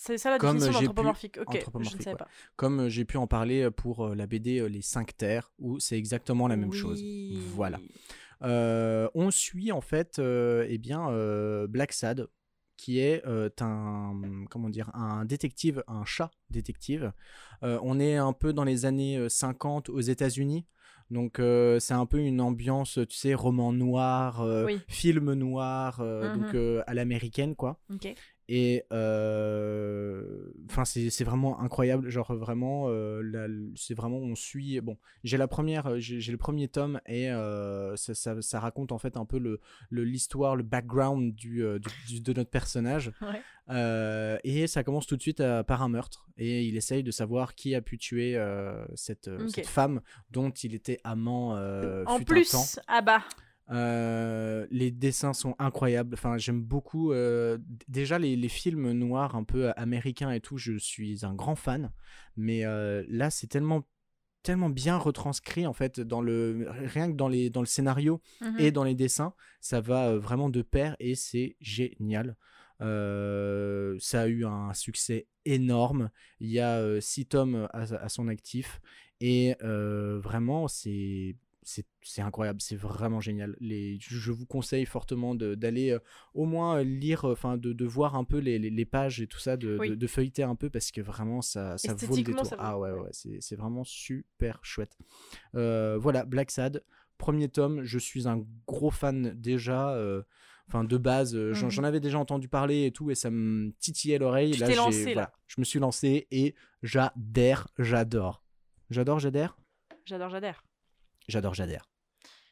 C'est 0.00 0.16
ça 0.16 0.30
la 0.30 0.38
Comme 0.38 0.58
définition 0.58 0.80
d'anthropomorphique. 0.80 1.38
Ok, 1.38 1.46
je 1.50 1.52
ne 1.56 1.58
anthropomorphique, 1.58 2.02
savais 2.02 2.12
ouais. 2.14 2.18
pas. 2.18 2.28
Comme 2.56 2.80
euh, 2.82 2.88
j'ai 2.88 3.04
pu 3.04 3.16
en 3.16 3.26
parler 3.26 3.68
pour 3.70 4.06
euh, 4.06 4.14
la 4.14 4.26
BD 4.28 4.60
euh, 4.60 4.66
Les 4.66 4.80
Cinq 4.80 5.16
Terres, 5.16 5.50
où 5.58 5.80
c'est 5.80 5.98
exactement 5.98 6.46
la 6.46 6.56
même 6.56 6.72
chose. 6.72 7.02
Voilà. 7.54 7.80
Euh, 8.42 9.08
on 9.14 9.30
suit 9.32 9.72
en 9.72 9.80
fait 9.80 10.20
euh, 10.20 10.64
eh 10.68 10.78
bien 10.78 11.10
euh, 11.10 11.66
Black 11.66 11.92
Sad 11.92 12.28
qui 12.76 13.00
est 13.00 13.26
euh, 13.26 13.50
un 13.60 14.44
comment 14.48 14.68
dire 14.68 14.94
un 14.94 15.24
détective 15.24 15.82
un 15.88 16.04
chat 16.04 16.30
détective 16.48 17.12
Euh, 17.64 17.80
on 17.82 17.98
est 17.98 18.14
un 18.16 18.32
peu 18.32 18.52
dans 18.52 18.62
les 18.62 18.86
années 18.86 19.16
euh, 19.18 19.28
50 19.28 19.88
aux 19.88 19.98
États-Unis 20.00 20.64
donc 21.10 21.40
euh, 21.40 21.80
c'est 21.80 21.94
un 21.94 22.06
peu 22.06 22.18
une 22.18 22.40
ambiance 22.40 23.00
tu 23.08 23.16
sais 23.16 23.34
roman 23.34 23.72
noir 23.72 24.40
euh, 24.42 24.66
Oui. 24.66 24.78
film 24.86 25.32
noir 25.32 25.98
euh, 26.00 26.32
Mhm. 26.32 26.40
donc 26.42 26.54
euh, 26.54 26.84
à 26.86 26.94
l'américaine 26.94 27.56
quoi 27.56 27.80
Ok. 27.92 28.14
Et 28.48 28.84
euh, 28.92 30.52
enfin 30.70 30.84
c'est 30.84 31.10
c'est 31.10 31.24
vraiment 31.24 31.60
incroyable 31.60 32.08
genre 32.08 32.34
vraiment 32.34 32.86
euh, 32.88 33.70
c'est 33.76 33.94
vraiment 33.94 34.18
on 34.18 34.34
suit 34.34 34.80
bon 34.80 34.96
j'ai 35.24 35.36
la 35.36 35.48
première 35.48 35.86
euh, 35.86 35.96
j'ai 35.98 36.32
le 36.32 36.38
premier 36.38 36.68
tome 36.68 37.00
et 37.06 37.28
ça, 37.96 38.14
ça- 38.14 38.40
ça 38.42 38.60
raconte 38.60 38.92
en 38.92 38.98
fait 38.98 39.16
un 39.16 39.24
peu 39.24 39.38
le 39.38 39.60
le- 39.90 40.04
l'histoire 40.04 40.56
le 40.56 40.62
background 40.62 41.34
du, 41.34 41.62
du- 42.08 42.20
de 42.20 42.32
notre 42.32 42.50
personnage 42.50 43.12
Ouais. 43.20 43.42
Euh, 43.70 44.38
et 44.44 44.66
ça 44.66 44.82
commence 44.82 45.06
tout 45.06 45.16
de 45.16 45.20
suite 45.20 45.42
par 45.66 45.82
un 45.82 45.90
meurtre 45.90 46.26
et 46.38 46.64
il 46.64 46.74
essaye 46.78 47.02
de 47.02 47.10
savoir 47.10 47.54
qui 47.54 47.74
a 47.74 47.82
pu 47.82 47.98
tuer 47.98 48.34
euh, 48.34 48.82
cette, 48.94 49.28
cette 49.50 49.66
femme 49.66 50.00
dont 50.30 50.48
il 50.50 50.74
était 50.74 50.98
amant 51.04 51.54
euh, 51.54 52.02
En 52.06 52.16
fut 52.16 52.22
un 52.22 52.24
plus, 52.24 52.50
temps. 52.50 52.64
ah 52.86 53.02
bah, 53.02 53.22
Euh, 53.70 54.66
les 54.70 54.90
dessins 54.90 55.32
sont 55.34 55.54
incroyables. 55.58 56.14
Enfin, 56.14 56.38
j'aime 56.38 56.62
beaucoup. 56.62 57.12
euh, 57.12 57.58
déjà, 57.88 58.18
les, 58.18 58.36
les 58.36 58.48
films 58.48 58.92
noirs 58.92 59.36
un 59.36 59.44
peu 59.44 59.70
américains 59.76 60.30
et 60.30 60.40
tout, 60.40 60.56
je 60.58 60.78
suis 60.78 61.24
un 61.24 61.34
grand 61.34 61.56
fan. 61.56 61.90
Mais 62.36 62.64
euh, 62.64 63.04
là, 63.08 63.30
c'est 63.30 63.46
tellement 63.48 63.84
tellement 64.44 64.70
bien 64.70 64.96
retranscrit 64.96 65.66
en 65.66 65.72
fait 65.72 66.00
dans 66.00 66.20
le 66.22 66.68
rien 66.70 67.10
que 67.10 67.16
dans 67.16 67.28
les 67.28 67.50
dans 67.50 67.60
le 67.60 67.66
scénario 67.66 68.22
mhm. 68.40 68.54
et 68.60 68.70
dans 68.70 68.84
les 68.84 68.94
dessins 68.94 69.34
ça 69.60 69.80
va 69.80 70.10
euh, 70.10 70.18
vraiment 70.18 70.48
de 70.48 70.62
pair 70.62 70.96
et 71.00 71.14
c'est 71.16 71.56
génial 71.60 72.36
Euh, 72.80 73.96
ça 73.98 74.22
a 74.22 74.26
eu 74.28 74.44
un 74.46 74.72
succès 74.72 75.26
énorme 75.44 76.10
il 76.38 76.48
y 76.50 76.60
a 76.60 76.78
euh, 76.78 77.00
six 77.00 77.26
tomes 77.26 77.66
à, 77.72 77.80
à 77.80 78.08
son 78.08 78.28
actif 78.28 78.80
et 79.20 79.56
euh, 79.64 80.20
vraiment 80.20 80.68
c'est 80.68 81.34
c'est 82.02 82.22
incroyable, 82.22 82.60
c'est 82.62 82.76
vraiment 82.76 83.20
génial. 83.20 83.54
Les, 83.60 83.98
je 84.00 84.32
vous 84.32 84.46
conseille 84.46 84.86
fortement 84.86 85.34
d'aller 85.34 85.90
euh, 85.90 85.98
au 86.34 86.46
moins 86.46 86.78
euh, 86.78 86.82
lire, 86.82 87.24
enfin 87.26 87.56
de, 87.58 87.72
de 87.72 87.84
voir 87.84 88.14
un 88.16 88.24
peu 88.24 88.38
les, 88.38 88.58
les- 88.58 88.70
les 88.70 88.84
pages 88.86 89.20
et 89.20 89.26
tout 89.26 89.38
ça, 89.38 89.56
de, 89.56 89.76
Oui. 89.78 89.90
de- 89.90 89.94
de 89.94 90.06
feuilleter 90.06 90.42
un 90.42 90.54
peu 90.54 90.70
parce 90.70 90.90
que 90.90 91.00
vraiment 91.02 91.42
ça, 91.42 91.76
ça 91.76 91.94
vaut 91.94 92.16
le 92.16 92.22
détour. 92.22 92.42
vaut- 92.44 92.56
Ah 92.58 92.78
ouais, 92.78 92.92
ouais. 92.92 93.10
c'est 93.12 93.56
vraiment 93.56 93.84
super 93.84 94.60
chouette. 94.62 94.96
Euh, 95.54 95.98
voilà, 96.00 96.24
Black 96.24 96.50
Sad, 96.50 96.82
premier 97.18 97.48
tome, 97.48 97.82
je 97.84 97.98
suis 97.98 98.26
un 98.28 98.44
gros 98.66 98.90
fan 98.90 99.34
déjà. 99.36 99.90
euh, 99.94 100.22
Enfin, 100.70 100.84
de 100.84 100.98
base, 100.98 101.34
euh, 101.34 101.54
j'en 101.54 101.70
j'en 101.70 101.82
avais 101.82 101.98
déjà 101.98 102.18
entendu 102.18 102.46
parler 102.46 102.84
et 102.84 102.92
tout, 102.92 103.10
et 103.10 103.14
ça 103.14 103.30
me 103.30 103.72
titillait 103.80 104.18
l'oreille. 104.18 104.52
Là, 104.52 104.68
lancé, 104.74 105.04
là. 105.06 105.12
voilà, 105.14 105.32
je 105.46 105.54
me 105.62 105.64
suis 105.64 105.78
lancé 105.78 106.26
et 106.30 106.54
j'adhère, 106.82 107.68
j'adore. 107.78 108.42
J'adore, 108.90 109.18
j'adhère 109.18 109.56
j'adore, 110.04 110.28
j'adhère. 110.30 110.62
J'adore, 111.28 111.54
j'adhère. 111.54 111.88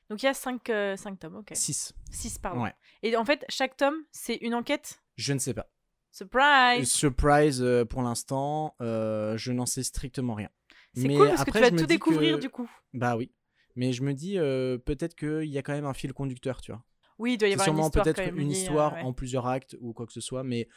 Donc 0.08 0.22
il 0.22 0.26
y 0.26 0.28
a 0.28 0.34
5 0.34 0.60
cinq, 0.66 0.96
cinq 0.98 1.18
tomes, 1.18 1.36
ok. 1.36 1.50
6. 1.52 1.92
6, 2.10 2.38
pardon. 2.38 2.62
Ouais. 2.62 2.74
Et 3.02 3.16
en 3.16 3.24
fait, 3.24 3.44
chaque 3.48 3.76
tome, 3.76 3.96
c'est 4.12 4.36
une 4.36 4.54
enquête? 4.54 5.00
Je 5.16 5.32
ne 5.32 5.38
sais 5.38 5.54
pas. 5.54 5.68
Surprise 6.12 6.90
Surprise 6.90 7.62
euh, 7.62 7.84
pour 7.84 8.02
l'instant, 8.02 8.74
euh, 8.80 9.36
je 9.36 9.52
n'en 9.52 9.66
sais 9.66 9.82
strictement 9.82 10.34
rien. 10.34 10.48
C'est 10.94 11.08
Mais 11.08 11.16
cool 11.16 11.28
parce 11.28 11.44
que 11.44 11.50
tu 11.50 11.58
vas 11.60 11.70
tout 11.70 11.86
découvrir 11.86 12.36
que- 12.36 12.40
du 12.40 12.48
coup. 12.48 12.70
Bah 12.94 13.16
oui. 13.16 13.32
Mais 13.74 13.92
je 13.92 14.02
me 14.02 14.14
dis 14.14 14.38
euh, 14.38 14.78
peut-être 14.78 15.14
qu'il 15.14 15.50
y 15.50 15.58
a 15.58 15.62
quand 15.62 15.74
même 15.74 15.84
un 15.84 15.92
fil 15.92 16.14
conducteur, 16.14 16.62
tu 16.62 16.72
vois. 16.72 16.82
Oui, 17.18 17.34
il 17.34 17.38
doit 17.38 17.48
y 17.48 17.52
avoir 17.52 17.66
une 17.68 17.74
sûrement 17.74 17.86
histoire. 17.88 18.04
peut-être 18.04 18.34
une 18.34 18.50
histoire 18.50 18.92
euh, 18.94 18.96
ouais. 18.96 19.02
en 19.02 19.12
plusieurs 19.12 19.46
actes 19.46 19.76
ou 19.80 19.92
quoi 19.92 20.06
que 20.06 20.12
ce 20.12 20.20
soit, 20.22 20.42
mais 20.44 20.68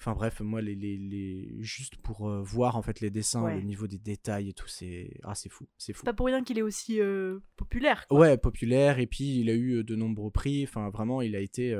enfin 0.00 0.14
bref, 0.14 0.40
moi 0.40 0.60
les, 0.62 0.74
les, 0.74 0.96
les... 0.96 1.56
juste 1.62 1.96
pour 1.96 2.28
euh, 2.28 2.42
voir 2.42 2.76
en 2.76 2.82
fait 2.82 3.00
les 3.00 3.10
dessins, 3.10 3.42
Ouais. 3.44 3.56
le 3.56 3.62
niveau 3.62 3.86
des 3.86 3.98
détails 3.98 4.48
et 4.50 4.52
tout, 4.52 4.68
c'est 4.68 5.18
ah 5.24 5.34
c'est 5.34 5.48
fou, 5.48 5.66
c'est 5.76 5.92
fou. 5.92 6.04
Pas 6.04 6.12
pour 6.12 6.26
rien 6.26 6.42
qu'il 6.44 6.58
est 6.58 6.62
aussi 6.62 7.00
euh, 7.00 7.40
populaire. 7.56 8.06
quoi. 8.06 8.18
Ouais, 8.20 8.38
populaire 8.38 8.98
et 8.98 9.06
puis 9.06 9.40
il 9.40 9.50
a 9.50 9.54
eu 9.54 9.78
euh, 9.78 9.84
de 9.84 9.94
nombreux 9.96 10.30
prix. 10.30 10.64
Enfin 10.64 10.90
vraiment, 10.90 11.20
il 11.22 11.34
a 11.36 11.40
été 11.40 11.72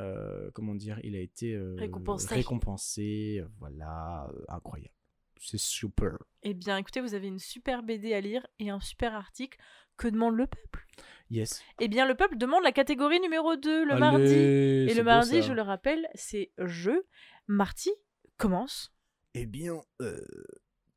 euh, 0.00 0.50
comment 0.54 0.74
dire, 0.74 1.00
il 1.04 1.16
a 1.16 1.20
été 1.20 1.56
Récompensé. 1.76 2.34
récompensé, 2.34 3.42
voilà, 3.58 4.30
incroyable. 4.48 4.92
c'est 5.40 5.58
super. 5.58 6.18
Eh 6.42 6.54
bien, 6.54 6.76
écoutez, 6.76 7.00
vous 7.00 7.14
avez 7.14 7.28
une 7.28 7.38
super 7.38 7.82
BD 7.82 8.12
à 8.14 8.20
lire 8.20 8.46
et 8.58 8.70
un 8.70 8.80
super 8.80 9.14
article. 9.14 9.58
Que 9.96 10.08
demande 10.08 10.36
le 10.36 10.46
peuple? 10.46 10.86
Yes. 11.30 11.62
Eh 11.80 11.88
bien, 11.88 12.06
le 12.06 12.14
peuple 12.14 12.36
demande 12.38 12.62
la 12.62 12.72
catégorie 12.72 13.20
numéro 13.20 13.56
2 13.56 13.84
le 13.84 13.90
Allez, 13.92 14.00
mardi. 14.00 14.32
Et 14.34 14.94
le 14.94 15.02
mardi, 15.02 15.40
ça. 15.42 15.48
je 15.48 15.52
le 15.52 15.62
rappelle, 15.62 16.08
c'est 16.14 16.52
jeu. 16.58 17.06
Marty 17.48 17.90
commence. 18.36 18.92
Eh 19.34 19.46
bien, 19.46 19.82
euh, 20.00 20.20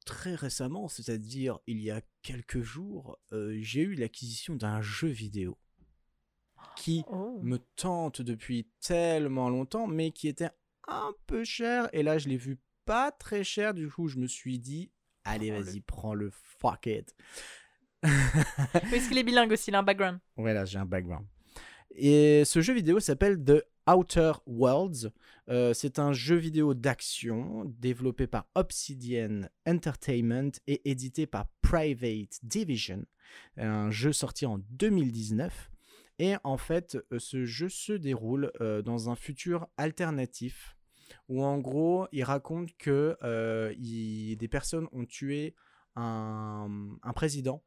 très 0.05 0.35
récemment, 0.35 0.87
c'est-à-dire 0.87 1.59
il 1.67 1.79
y 1.81 1.89
a 1.91 2.01
quelques 2.21 2.61
jours, 2.61 3.17
euh, 3.31 3.57
j'ai 3.61 3.81
eu 3.81 3.95
l'acquisition 3.95 4.55
d'un 4.55 4.81
jeu 4.81 5.07
vidéo 5.07 5.57
qui 6.75 7.03
Oh. 7.09 7.39
me 7.41 7.57
tente 7.75 8.21
depuis 8.21 8.69
tellement 8.81 9.49
longtemps, 9.49 9.87
mais 9.87 10.11
qui 10.11 10.27
était 10.27 10.49
un 10.87 11.13
peu 11.27 11.43
cher. 11.43 11.89
Et 11.93 12.03
là, 12.03 12.17
je 12.17 12.29
l'ai 12.29 12.37
vu 12.37 12.57
pas 12.85 13.11
très 13.11 13.43
cher. 13.43 13.73
Du 13.73 13.89
coup, 13.89 14.07
je 14.07 14.17
me 14.17 14.27
suis 14.27 14.59
dit, 14.59 14.91
allez, 15.23 15.51
vas-y, 15.51 15.81
prends 15.81 16.13
le 16.13 16.29
fuck 16.31 16.85
it. 16.85 17.15
Parce 18.01 19.07
qu'il 19.07 19.17
est 19.17 19.23
bilingue 19.23 19.51
aussi, 19.51 19.71
il 19.71 19.75
a 19.75 19.79
un 19.79 19.83
background? 19.83 20.19
Voilà, 20.37 20.65
j'ai 20.65 20.79
un 20.79 20.85
background. 20.85 21.25
Et 21.91 22.43
ce 22.45 22.61
jeu 22.61 22.73
vidéo 22.73 22.99
s'appelle 22.99 23.43
The 23.43 23.63
Outer 23.89 24.33
Worlds. 24.45 25.11
Euh, 25.49 25.73
c'est 25.73 25.99
un 25.99 26.13
jeu 26.13 26.35
vidéo 26.35 26.73
d'action 26.73 27.65
développé 27.65 28.27
par 28.27 28.45
Obsidian 28.55 29.41
Entertainment 29.67 30.51
et 30.67 30.89
édité 30.89 31.25
par 31.25 31.47
Private 31.61 32.39
Division. 32.43 33.03
Un 33.57 33.89
jeu 33.89 34.13
sorti 34.13 34.45
en 34.45 34.59
2019. 34.69 35.71
Et 36.19 36.35
en 36.43 36.57
fait, 36.57 36.97
euh, 37.11 37.19
ce 37.19 37.45
jeu 37.45 37.69
se 37.69 37.93
déroule 37.93 38.51
euh, 38.61 38.81
dans 38.81 39.09
un 39.09 39.15
futur 39.15 39.67
alternatif 39.77 40.77
où 41.27 41.43
en 41.43 41.57
gros, 41.57 42.07
il 42.11 42.23
raconte 42.23 42.75
que 42.77 43.17
des 43.73 44.47
personnes 44.47 44.87
ont 44.91 45.05
tué 45.05 45.55
un 45.95 46.89
président 47.15 47.63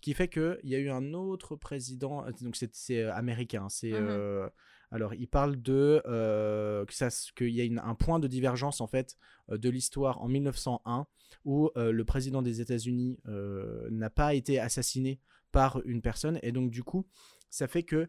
qui 0.00 0.14
fait 0.14 0.28
qu'il 0.28 0.58
y 0.64 0.74
a 0.74 0.78
eu 0.78 0.90
un 0.90 1.12
autre 1.14 1.56
président, 1.56 2.24
euh, 2.26 2.30
donc 2.42 2.56
c'est 2.72 3.02
euh, 3.02 3.12
américain, 3.14 3.68
c'est... 3.68 3.92
Mhm. 3.92 4.08
euh, 4.08 4.48
alors, 4.92 5.14
il 5.14 5.28
parle 5.28 5.62
de 5.62 6.02
euh, 6.06 6.84
que 6.84 6.92
ça 6.92 7.06
s- 7.06 7.30
qu'il 7.36 7.50
y 7.50 7.60
a 7.60 7.64
une- 7.64 7.78
un 7.78 7.94
point 7.94 8.18
de 8.18 8.26
divergence 8.26 8.80
en 8.80 8.88
fait 8.88 9.16
de 9.48 9.70
l'histoire 9.70 10.20
en 10.20 10.26
1901 10.26 11.06
où 11.44 11.70
euh, 11.76 11.92
le 11.92 12.04
président 12.04 12.42
des 12.42 12.60
États-Unis 12.60 13.18
n'a 13.24 14.10
pas 14.10 14.34
été 14.34 14.58
assassiné 14.58 15.20
par 15.52 15.80
une 15.84 16.02
personne 16.02 16.40
et 16.42 16.50
donc 16.52 16.70
du 16.72 16.82
coup 16.82 17.06
ça 17.50 17.68
fait 17.68 17.82
que 17.84 18.08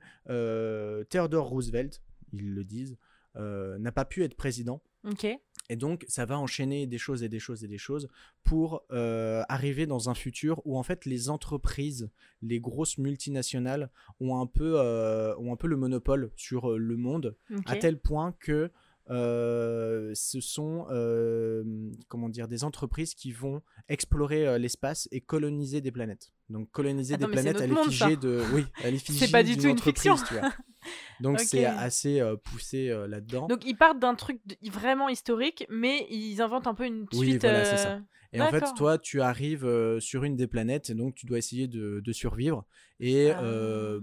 Theodore 1.10 1.48
Roosevelt, 1.50 2.02
ils 2.34 2.54
le 2.54 2.64
disent, 2.64 2.98
n'a 3.36 3.92
pas 3.92 4.06
pu 4.06 4.24
être 4.24 4.36
président 4.36 4.82
Ok. 5.04 5.26
Et 5.72 5.78
donc, 5.78 6.04
ça 6.10 6.26
va 6.26 6.38
enchaîner 6.38 6.86
des 6.86 6.98
choses 6.98 7.24
et 7.24 7.30
des 7.30 7.40
choses 7.40 7.64
et 7.64 7.68
des 7.70 7.78
choses 7.78 8.10
pour 8.44 8.84
euh, 8.92 9.42
arriver 9.48 9.86
dans 9.86 10.10
un 10.10 10.14
futur 10.14 10.62
où 10.66 10.78
en 10.78 10.84
fait 10.84 11.06
les 11.06 11.30
entreprises, 11.30 12.10
les 12.42 12.60
grosses 12.60 12.98
multinationales 12.98 13.90
ont 14.20 14.42
un 14.42 14.48
peu, 14.48 14.74
euh, 14.82 15.34
ont 15.38 15.54
un 15.54 15.56
peu 15.56 15.68
le 15.68 15.78
monopole 15.78 16.30
sur 16.36 16.72
euh, 16.72 16.78
le 16.78 16.98
monde, 16.98 17.38
à 17.68 17.78
tel 17.78 17.98
point 17.98 18.36
que 18.42 18.70
euh, 19.10 20.12
ce 20.14 20.40
sont 20.40 20.86
euh, 20.92 21.64
comment 22.08 22.30
dire 22.30 22.48
des 22.48 22.64
entreprises 22.64 23.14
qui 23.16 23.32
vont 23.32 23.62
explorer 23.90 24.48
euh, 24.48 24.58
l'espace 24.58 25.08
et 25.12 25.22
coloniser 25.22 25.82
des 25.82 25.92
planètes. 25.92 26.32
Donc 26.50 26.70
coloniser 26.72 27.16
Attends, 27.16 27.28
des 27.30 27.38
c'est 27.38 27.42
planètes 27.44 27.62
à 27.62 27.68
l'effigie 27.68 28.18
de 28.18 28.42
oui, 28.54 28.66
à 28.84 28.92
l'effigie 28.92 29.32
pas 29.32 29.44
du 29.44 29.58
tout 29.58 29.68
une 29.68 29.78
fiction. 29.80 30.16
tu 30.16 30.34
vois. 30.36 30.52
Donc 31.22 31.40
c'est 31.40 31.66
assez 31.66 32.22
poussé 32.44 32.90
là-dedans. 33.08 33.48
Donc 33.48 33.66
ils 33.66 33.76
partent 33.76 34.00
d'un 34.00 34.16
truc 34.16 34.40
vraiment 34.72 35.10
historique, 35.10 35.66
mais 35.70 36.08
ils 36.10 36.42
inventent 36.42 36.68
un 36.68 36.74
peu 36.74 36.86
une 36.86 37.06
Oui, 37.14 37.30
suite. 37.32 37.42
voilà, 37.42 37.66
c'est 37.66 37.74
euh, 37.74 37.78
ça. 37.78 38.02
Et 38.34 38.42
en 38.42 38.50
fait, 38.50 38.64
toi, 38.76 38.98
tu 38.98 39.22
arrives 39.22 39.68
sur 40.00 40.24
une 40.24 40.36
des 40.36 40.48
planètes 40.48 40.90
et 40.90 40.96
donc 40.96 41.16
tu 41.16 41.26
dois 41.26 41.38
essayer 41.38 41.68
de, 41.68 42.00
de 42.04 42.12
survivre. 42.14 42.66
Et 43.00 43.30
Ah. 43.32 44.00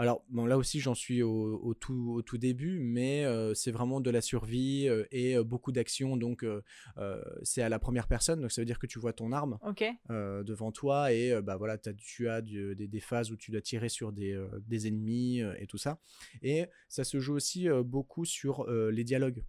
Alors, 0.00 0.24
bon, 0.30 0.46
là 0.46 0.56
aussi, 0.56 0.80
j'en 0.80 0.94
suis 0.94 1.22
au, 1.22 1.60
au 1.62 1.74
tout, 1.74 2.14
au 2.16 2.22
tout 2.22 2.38
début, 2.38 2.78
mais 2.80 3.24
euh, 3.24 3.52
c'est 3.54 3.70
vraiment 3.70 4.00
de 4.00 4.10
la 4.10 4.20
survie 4.22 4.88
euh, 4.88 5.04
et 5.12 5.36
euh, 5.36 5.44
beaucoup 5.44 5.72
d'action. 5.72 6.16
Donc, 6.16 6.44
c'est 7.42 7.62
à 7.62 7.68
la 7.68 7.78
première 7.78 8.06
personne. 8.08 8.40
Donc, 8.40 8.50
ça 8.50 8.60
veut 8.62 8.66
dire 8.66 8.78
que 8.78 8.86
tu 8.86 8.98
vois 8.98 9.12
ton 9.12 9.30
arme 9.32 9.58
devant 10.08 10.72
toi 10.72 11.12
et 11.12 11.40
bah 11.42 11.56
voilà 11.56 11.76
tu 11.78 12.28
as 12.28 12.40
du- 12.42 12.74
des, 12.74 12.88
des 12.88 13.00
phases 13.00 13.30
où 13.30 13.36
tu 13.36 13.50
dois 13.50 13.60
tirer 13.60 13.88
sur 13.88 14.12
des, 14.12 14.38
des 14.66 14.88
ennemis 14.88 15.40
et 15.58 15.66
tout 15.66 15.78
ça 15.78 16.00
et 16.42 16.66
ça 16.88 17.04
se 17.04 17.20
joue 17.20 17.34
aussi 17.34 17.68
beaucoup 17.84 18.24
sur 18.24 18.68
les 18.70 19.04
dialogues 19.04 19.42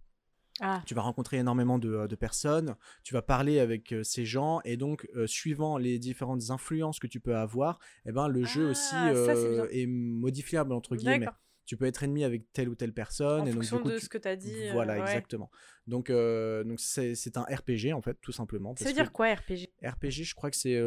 Ah. 0.60 0.82
tu 0.86 0.94
vas 0.94 1.00
rencontrer 1.02 1.38
énormément 1.38 1.78
de, 1.78 1.88
euh, 1.92 2.06
de 2.06 2.14
personnes, 2.14 2.76
tu 3.02 3.14
vas 3.14 3.22
parler 3.22 3.58
avec 3.58 3.92
euh, 3.92 4.02
ces 4.04 4.24
gens, 4.26 4.60
et 4.64 4.76
donc, 4.76 5.08
euh, 5.16 5.26
suivant 5.26 5.78
les 5.78 5.98
différentes 5.98 6.50
influences 6.50 6.98
que 6.98 7.06
tu 7.06 7.20
peux 7.20 7.34
avoir, 7.36 7.78
eh 8.06 8.12
ben, 8.12 8.28
le 8.28 8.44
jeu 8.44 8.68
aussi 8.70 8.94
Ah, 8.94 9.12
ça, 9.14 9.32
est 9.70 9.86
modifiable, 9.86 10.72
entre 10.72 10.96
guillemets. 10.96 11.26
Tu 11.64 11.76
peux 11.76 11.86
être 11.86 12.02
ennemi 12.02 12.24
avec 12.24 12.52
telle 12.52 12.68
ou 12.68 12.74
telle 12.74 12.92
personne, 12.92 13.42
En 13.42 13.46
et 13.46 13.50
donc, 13.50 13.54
fonction 13.62 13.76
du 13.78 13.82
coup, 13.84 13.88
de 13.90 13.94
tu- 13.98 14.04
ce 14.04 14.08
que 14.08 14.18
tu 14.18 14.28
as 14.28 14.36
dit. 14.36 14.68
Voilà, 14.72 14.94
ouais. 14.96 15.00
exactement. 15.02 15.50
Donc, 15.86 16.10
donc 16.10 16.80
c'est 16.80 17.36
un 17.36 17.42
RPG, 17.44 17.92
en 17.94 18.02
fait, 18.02 18.18
tout 18.20 18.32
simplement. 18.32 18.74
Ça 18.76 18.84
veut 18.86 18.92
dire 18.92 19.10
quoi 19.12 19.32
RPG 19.32 19.70
RPG, 19.82 20.24
je 20.24 20.34
crois 20.34 20.50
que 20.50 20.56
c'est 20.56 20.78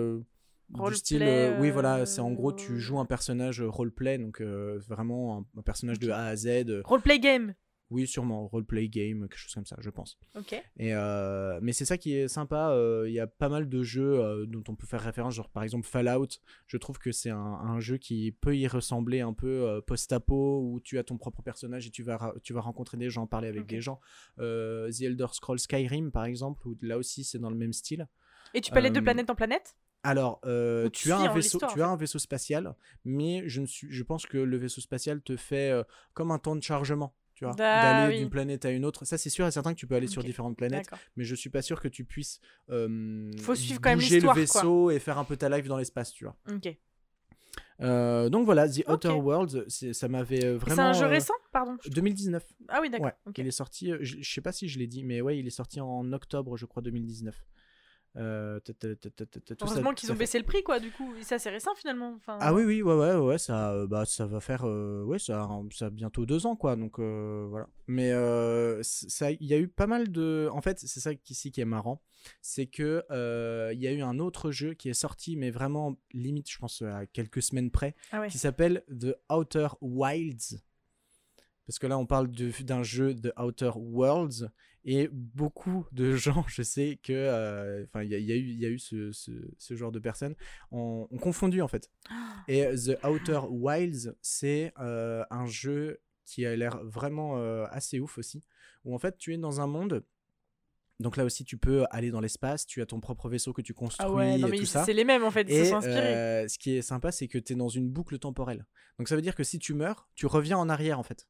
du 0.70 0.96
style. 0.96 1.24
euh, 1.24 1.60
oui, 1.60 1.72
voilà, 1.72 2.06
c'est 2.06 2.22
en 2.22 2.32
gros, 2.32 2.52
tu 2.54 2.80
joues 2.80 3.00
un 3.00 3.06
personnage 3.06 3.62
roleplay, 3.62 4.18
donc 4.18 4.42
euh, 4.42 4.80
vraiment 4.88 5.40
un, 5.56 5.60
un 5.60 5.62
personnage 5.64 5.98
de. 6.00 6.10
A 6.12 6.26
à 6.26 6.36
Z. 6.36 6.82
Roleplay 6.84 7.20
game. 7.20 7.56
Oui, 7.90 8.08
sûrement, 8.08 8.48
roleplay 8.48 8.90
game, 8.90 9.22
quelque 9.28 9.38
chose 9.38 9.54
comme 9.54 9.66
ça, 9.66 9.76
je 9.80 9.90
pense. 9.90 10.18
Ok. 10.36 10.54
Et 10.78 10.94
euh, 10.94 11.60
mais 11.62 11.72
c'est 11.74 11.86
ça 11.86 11.98
qui 11.98 12.14
est 12.16 12.28
sympa. 12.28 12.72
euh, 12.72 13.06
Il 13.08 13.14
y 13.14 13.20
a 13.20 13.28
pas 13.28 13.50
mal 13.50 13.70
de 13.70 13.84
jeux 13.84 14.20
euh, 14.20 14.46
dont 14.46 14.64
on 14.68 14.76
peut 14.76 14.88
faire 14.88 15.02
référence, 15.02 15.36
genre 15.36 15.50
par 15.50 15.64
exemple 15.64 15.86
Fallout. 15.86 16.28
Je 16.68 16.78
trouve 16.78 16.98
que 16.98 17.12
c'est 17.12 17.30
un, 17.30 17.38
un 17.38 17.80
jeu 17.80 17.98
qui 17.98 18.32
peut 18.32 18.58
y 18.58 18.68
ressembler 18.68 19.22
un 19.22 19.34
peu 19.34 19.82
post-apo 19.86 20.62
où 20.64 20.80
tu 20.80 20.98
as 20.98 21.04
ton 21.04 21.18
propre 21.18 21.42
personnage 21.42 21.88
et 21.88 21.92
tu 21.92 22.04
vas 22.04 22.34
tu 22.44 22.54
vas 22.54 22.62
rencontrer 22.62 22.98
des 22.98 23.10
gens, 23.10 23.28
parler 23.28 23.48
avec 23.48 23.66
des 23.66 23.82
gens. 23.82 24.00
The 24.38 25.02
Elder 25.02 25.28
Scrolls 25.32 25.60
Skyrim 25.60 26.12
par 26.12 26.26
exemple, 26.26 26.68
où 26.68 26.76
là 26.82 26.98
aussi 26.98 27.24
c'est 27.24 27.40
dans 27.40 27.50
le 27.50 27.58
même 27.58 27.74
style. 27.74 28.08
Et 28.54 28.62
tu 28.62 28.72
peux 28.72 28.78
aller 28.78 28.90
de 28.90 29.00
planète 29.00 29.30
en 29.30 29.36
planète? 29.36 29.76
Alors, 30.04 30.40
euh, 30.46 30.88
tu 30.92 31.12
as 31.12 31.18
un 31.18 31.34
vaisseau, 31.34 31.60
tu 31.74 31.82
as 31.82 31.88
un 31.88 31.96
vaisseau 31.98 32.20
spatial, 32.20 32.76
mais 33.06 33.42
je 33.50 33.60
ne 33.60 33.66
suis, 33.66 33.92
je 33.92 34.04
pense 34.04 34.28
que 34.28 34.38
le 34.38 34.56
vaisseau 34.56 34.80
spatial 34.80 35.20
te 35.24 35.36
fait 35.36 35.72
euh, 35.72 35.84
comme 36.14 36.30
un 36.30 36.38
temps 36.38 36.56
de 36.56 36.62
chargement, 36.62 37.16
tu 37.36 37.46
vois, 37.46 37.56
Ah, 37.60 37.82
d'aller 37.82 38.08
oui. 38.16 38.20
d'une 38.20 38.30
planète 38.30 38.66
à 38.66 38.72
une 38.72 38.84
autre. 38.86 39.06
Ça, 39.06 39.18
c'est 39.20 39.30
sûr 39.30 39.46
et 39.46 39.52
certain 39.52 39.74
que 39.74 39.80
tu 39.80 39.86
peux 39.88 39.96
aller 39.96 40.08
sur 40.08 40.22
Ok. 40.22 40.26
différentes 40.26 40.58
planètes, 40.58 40.90
mais 41.16 41.24
je 41.26 41.36
suis 41.36 41.50
pas 41.52 41.62
sûr 41.62 41.80
que 41.80 41.88
tu 41.88 42.04
puisses 42.06 42.40
euh, 42.72 43.32
Faut 43.40 43.54
suivre 43.56 43.80
quand 43.82 43.90
même 43.90 44.00
bouger 44.00 44.20
le 44.22 44.28
l'histoire, 44.28 44.34
quoi. 44.36 44.42
vaisseau 44.62 44.92
et 44.92 45.00
faire 45.00 45.18
un 45.20 45.24
peu 45.26 45.38
ta 45.38 45.50
life 45.50 45.68
dans 45.68 45.78
l'espace, 45.78 46.12
tu 46.14 46.24
vois. 46.26 46.36
Ok. 46.52 46.76
Euh, 47.82 48.30
donc 48.30 48.46
voilà, 48.46 48.70
The 48.70 48.88
Outer 48.88 49.10
Ok. 49.10 49.24
Worlds, 49.24 49.66
ça 49.94 50.08
m'avait 50.08 50.46
euh, 50.46 50.58
vraiment. 50.58 50.76
C'est 50.76 50.82
un 50.82 50.94
jeu 50.94 51.06
euh, 51.06 51.10
récent 51.10 51.34
Pardon. 51.52 51.78
2019. 51.88 52.46
Ah 52.70 52.80
oui, 52.82 52.90
d'accord. 52.90 53.08
Ouais, 53.08 53.14
ok. 53.26 53.38
il 53.38 53.48
est 53.48 53.52
sorti, 53.52 53.92
euh, 53.92 53.98
je, 54.02 54.18
je 54.22 54.34
sais 54.34 54.42
pas 54.42 54.52
si 54.54 54.68
je 54.70 54.80
l'ai 54.80 54.88
dit, 54.88 55.04
mais 55.04 55.20
ouais, 55.22 55.38
il 55.38 55.46
est 55.48 55.50
sorti 55.52 55.82
en 55.82 56.12
octobre, 56.14 56.56
je 56.58 56.66
crois, 56.66 56.82
2019. 56.82 57.36
Heureusement 59.62 59.90
tout 59.90 59.96
qu'ils 59.96 60.12
ont 60.12 60.16
baissé 60.16 60.38
le 60.38 60.46
prix, 60.46 60.64
quoi, 60.64 60.80
du 60.80 60.92
coup. 60.92 61.14
C'est 61.22 61.50
récent, 61.50 61.76
finalement. 61.76 62.14
Enfin, 62.16 62.38
Ah 62.40 62.54
oui, 62.54 62.64
oui, 62.64 62.82
ouais, 62.82 62.94
ouais, 62.96 63.16
ouais, 63.16 63.38
ça, 63.38 63.72
euh, 63.74 63.88
bah, 63.88 64.06
ça 64.06 64.26
va 64.26 64.40
faire, 64.40 64.64
euh, 64.66 65.04
ouais, 65.04 65.20
ça, 65.20 65.44
a- 65.44 65.62
ça 65.72 65.88
a 65.88 65.90
bientôt 65.90 66.26
deux 66.26 66.46
ans, 66.46 66.56
quoi, 66.56 66.76
donc 66.76 67.00
euh, 67.00 67.46
voilà. 67.50 67.68
Mais 67.88 68.12
euh, 68.12 68.82
il 69.40 69.48
y 69.48 69.54
a 69.54 69.58
eu 69.58 69.68
pas 69.68 69.88
mal 69.88 70.12
de, 70.12 70.50
en 70.52 70.62
fait, 70.62 70.80
c'est 70.80 71.00
ça 71.00 71.12
ici 71.30 71.52
qui 71.52 71.62
est 71.62 71.66
marrant, 71.66 72.02
c'est 72.42 72.66
que 72.68 73.04
euh, 73.12 73.72
il 73.74 73.82
y 73.82 73.88
a 73.88 73.92
eu 73.92 74.02
un 74.02 74.18
autre 74.20 74.52
jeu 74.52 74.74
qui 74.74 74.90
est 74.90 74.94
sorti, 74.94 75.36
mais 75.36 75.52
vraiment 75.52 75.96
limite, 76.14 76.50
je 76.50 76.58
pense 76.58 76.82
à 76.82 77.06
quelques 77.06 77.42
semaines 77.42 77.70
près, 77.72 77.96
Ah 78.12 78.26
qui 78.28 78.38
s'appelle 78.38 78.84
The 78.90 79.16
Outer 79.32 79.68
Wilds. 79.82 80.62
Parce 81.68 81.80
que 81.80 81.88
là, 81.88 81.98
on 81.98 82.06
parle 82.06 82.28
d'un 82.30 82.84
jeu 82.84 83.16
The 83.16 83.34
Outer 83.40 83.72
Worlds 83.76 84.50
et 84.86 85.10
beaucoup 85.12 85.86
de 85.92 86.16
gens, 86.16 86.46
je 86.48 86.62
sais 86.62 87.00
que, 87.04 87.12
euh, 87.14 87.84
enfin, 87.86 88.04
il 88.04 88.10
y, 88.12 88.16
a- 88.16 88.20
il 88.20 88.26
y 88.26 88.32
a 88.32 88.36
eu, 88.36 88.48
il 88.50 88.60
y 88.60 88.66
a 88.66 88.70
eu 88.70 88.80
ce, 88.80 89.12
ce- 89.12 89.32
ce 89.58 89.76
genre 89.76 89.92
de 89.92 90.00
personnes, 90.00 90.36
ont, 90.72 91.08
ont 91.12 91.18
confondu 91.18 91.62
en 91.62 91.68
fait. 91.68 91.90
Et 92.48 92.66
The 92.76 93.04
Outer 93.06 93.42
Wilds, 93.50 94.16
c'est 94.22 94.72
euh, 94.80 95.24
un 95.32 95.46
jeu 95.48 96.00
qui 96.24 96.46
a 96.46 96.56
l'air 96.56 96.84
vraiment 96.84 97.38
euh, 97.38 97.66
assez 97.72 98.00
ouf 98.00 98.18
aussi, 98.18 98.44
où 98.84 98.94
en 98.96 99.00
fait, 99.00 99.18
tu 99.18 99.34
es 99.34 99.38
dans 99.38 99.60
un 99.62 99.68
monde. 99.68 100.04
Donc 101.02 101.18
là 101.18 101.26
aussi, 101.26 101.44
tu 101.44 101.58
peux 101.58 101.86
aller 101.92 102.10
dans 102.10 102.22
l'espace, 102.22 102.66
tu 102.66 102.82
as 102.82 102.86
ton 102.86 103.02
propre 103.02 103.28
vaisseau 103.28 103.52
que 103.52 103.62
tu 103.62 103.74
construis 103.74 104.06
Ah 104.08 104.12
ouais, 104.14 104.38
non, 104.38 104.48
et 104.48 104.52
mais 104.52 104.58
tout 104.58 104.64
ils- 104.64 104.68
ça. 104.68 104.86
c'est 104.86 104.94
les 104.94 105.04
mêmes, 105.04 105.24
en 105.26 105.32
fait. 105.32 105.42
Ils 105.50 105.54
se 105.54 105.62
Et 105.62 105.66
sont 105.66 105.76
inspirés. 105.76 106.00
euh, 106.16 106.48
ce 106.48 106.58
qui 106.58 106.72
est 106.78 106.82
sympa, 106.82 107.12
c'est 107.12 107.28
que 107.28 107.38
tu 107.38 107.52
es 107.54 107.56
dans 107.58 107.68
une 107.68 107.90
boucle 107.90 108.18
temporelle. 108.18 108.66
Donc 108.98 109.10
ça 109.10 109.16
veut 109.18 109.22
dire 109.22 109.36
que 109.36 109.44
si 109.44 109.60
tu 109.60 109.74
meurs, 109.74 110.08
tu 110.16 110.26
reviens 110.26 110.58
en 110.58 110.70
arrière 110.70 110.98
en 110.98 111.04
fait. 111.04 111.28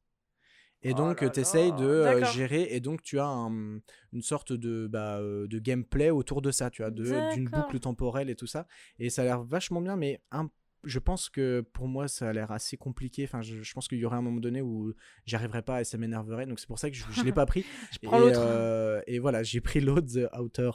Et 0.88 0.92
Oh 0.92 0.94
donc 0.98 1.22
tu 1.32 1.40
essayes 1.40 1.72
de 1.72 1.84
euh, 1.86 2.24
gérer, 2.32 2.68
et 2.70 2.80
donc 2.80 3.02
tu 3.02 3.18
as 3.18 3.26
un- 3.26 3.78
une 4.12 4.22
sorte 4.22 4.52
de, 4.52 4.86
bah, 4.86 5.18
euh, 5.18 5.46
de 5.46 5.58
gameplay 5.58 6.10
autour 6.10 6.42
de 6.42 6.50
ça, 6.50 6.70
tu 6.70 6.82
vois, 6.82 6.90
d'une 7.34 7.48
boucle 7.48 7.78
temporelle 7.80 8.30
et 8.30 8.36
tout 8.36 8.46
ça. 8.46 8.66
Et 8.98 9.10
ça 9.10 9.22
a 9.22 9.24
l'air 9.24 9.42
vachement 9.42 9.80
bien, 9.80 9.96
mais 9.96 10.20
un- 10.30 10.48
je 10.84 10.98
pense 11.00 11.28
que 11.28 11.62
pour 11.72 11.88
moi 11.88 12.06
ça 12.06 12.28
a 12.28 12.32
l'air 12.32 12.52
assez 12.52 12.76
compliqué. 12.76 13.24
Enfin, 13.24 13.42
je, 13.42 13.60
je 13.62 13.72
pense 13.74 13.88
qu'il 13.88 13.98
y 13.98 14.04
aurait 14.04 14.18
un 14.18 14.22
moment 14.22 14.38
donné 14.40 14.60
où 14.62 14.92
j'arriverais 15.24 15.62
pas 15.62 15.80
et 15.80 15.84
ça 15.84 15.98
m'énerverait. 15.98 16.46
Donc 16.46 16.60
c'est 16.60 16.68
pour 16.68 16.78
ça 16.78 16.88
que 16.90 16.96
je, 16.96 17.04
je 17.10 17.24
l'ai 17.24 17.32
pas 17.32 17.46
pris. 17.46 17.64
Je 17.90 17.98
prends 18.06 18.16
et, 18.18 18.20
l'autre. 18.20 18.40
euh, 18.46 19.00
et 19.08 19.18
voilà, 19.18 19.42
j'ai 19.42 19.60
pris 19.60 19.80
l'autre, 19.80 20.06
The 20.06 20.28
Outer 20.38 20.70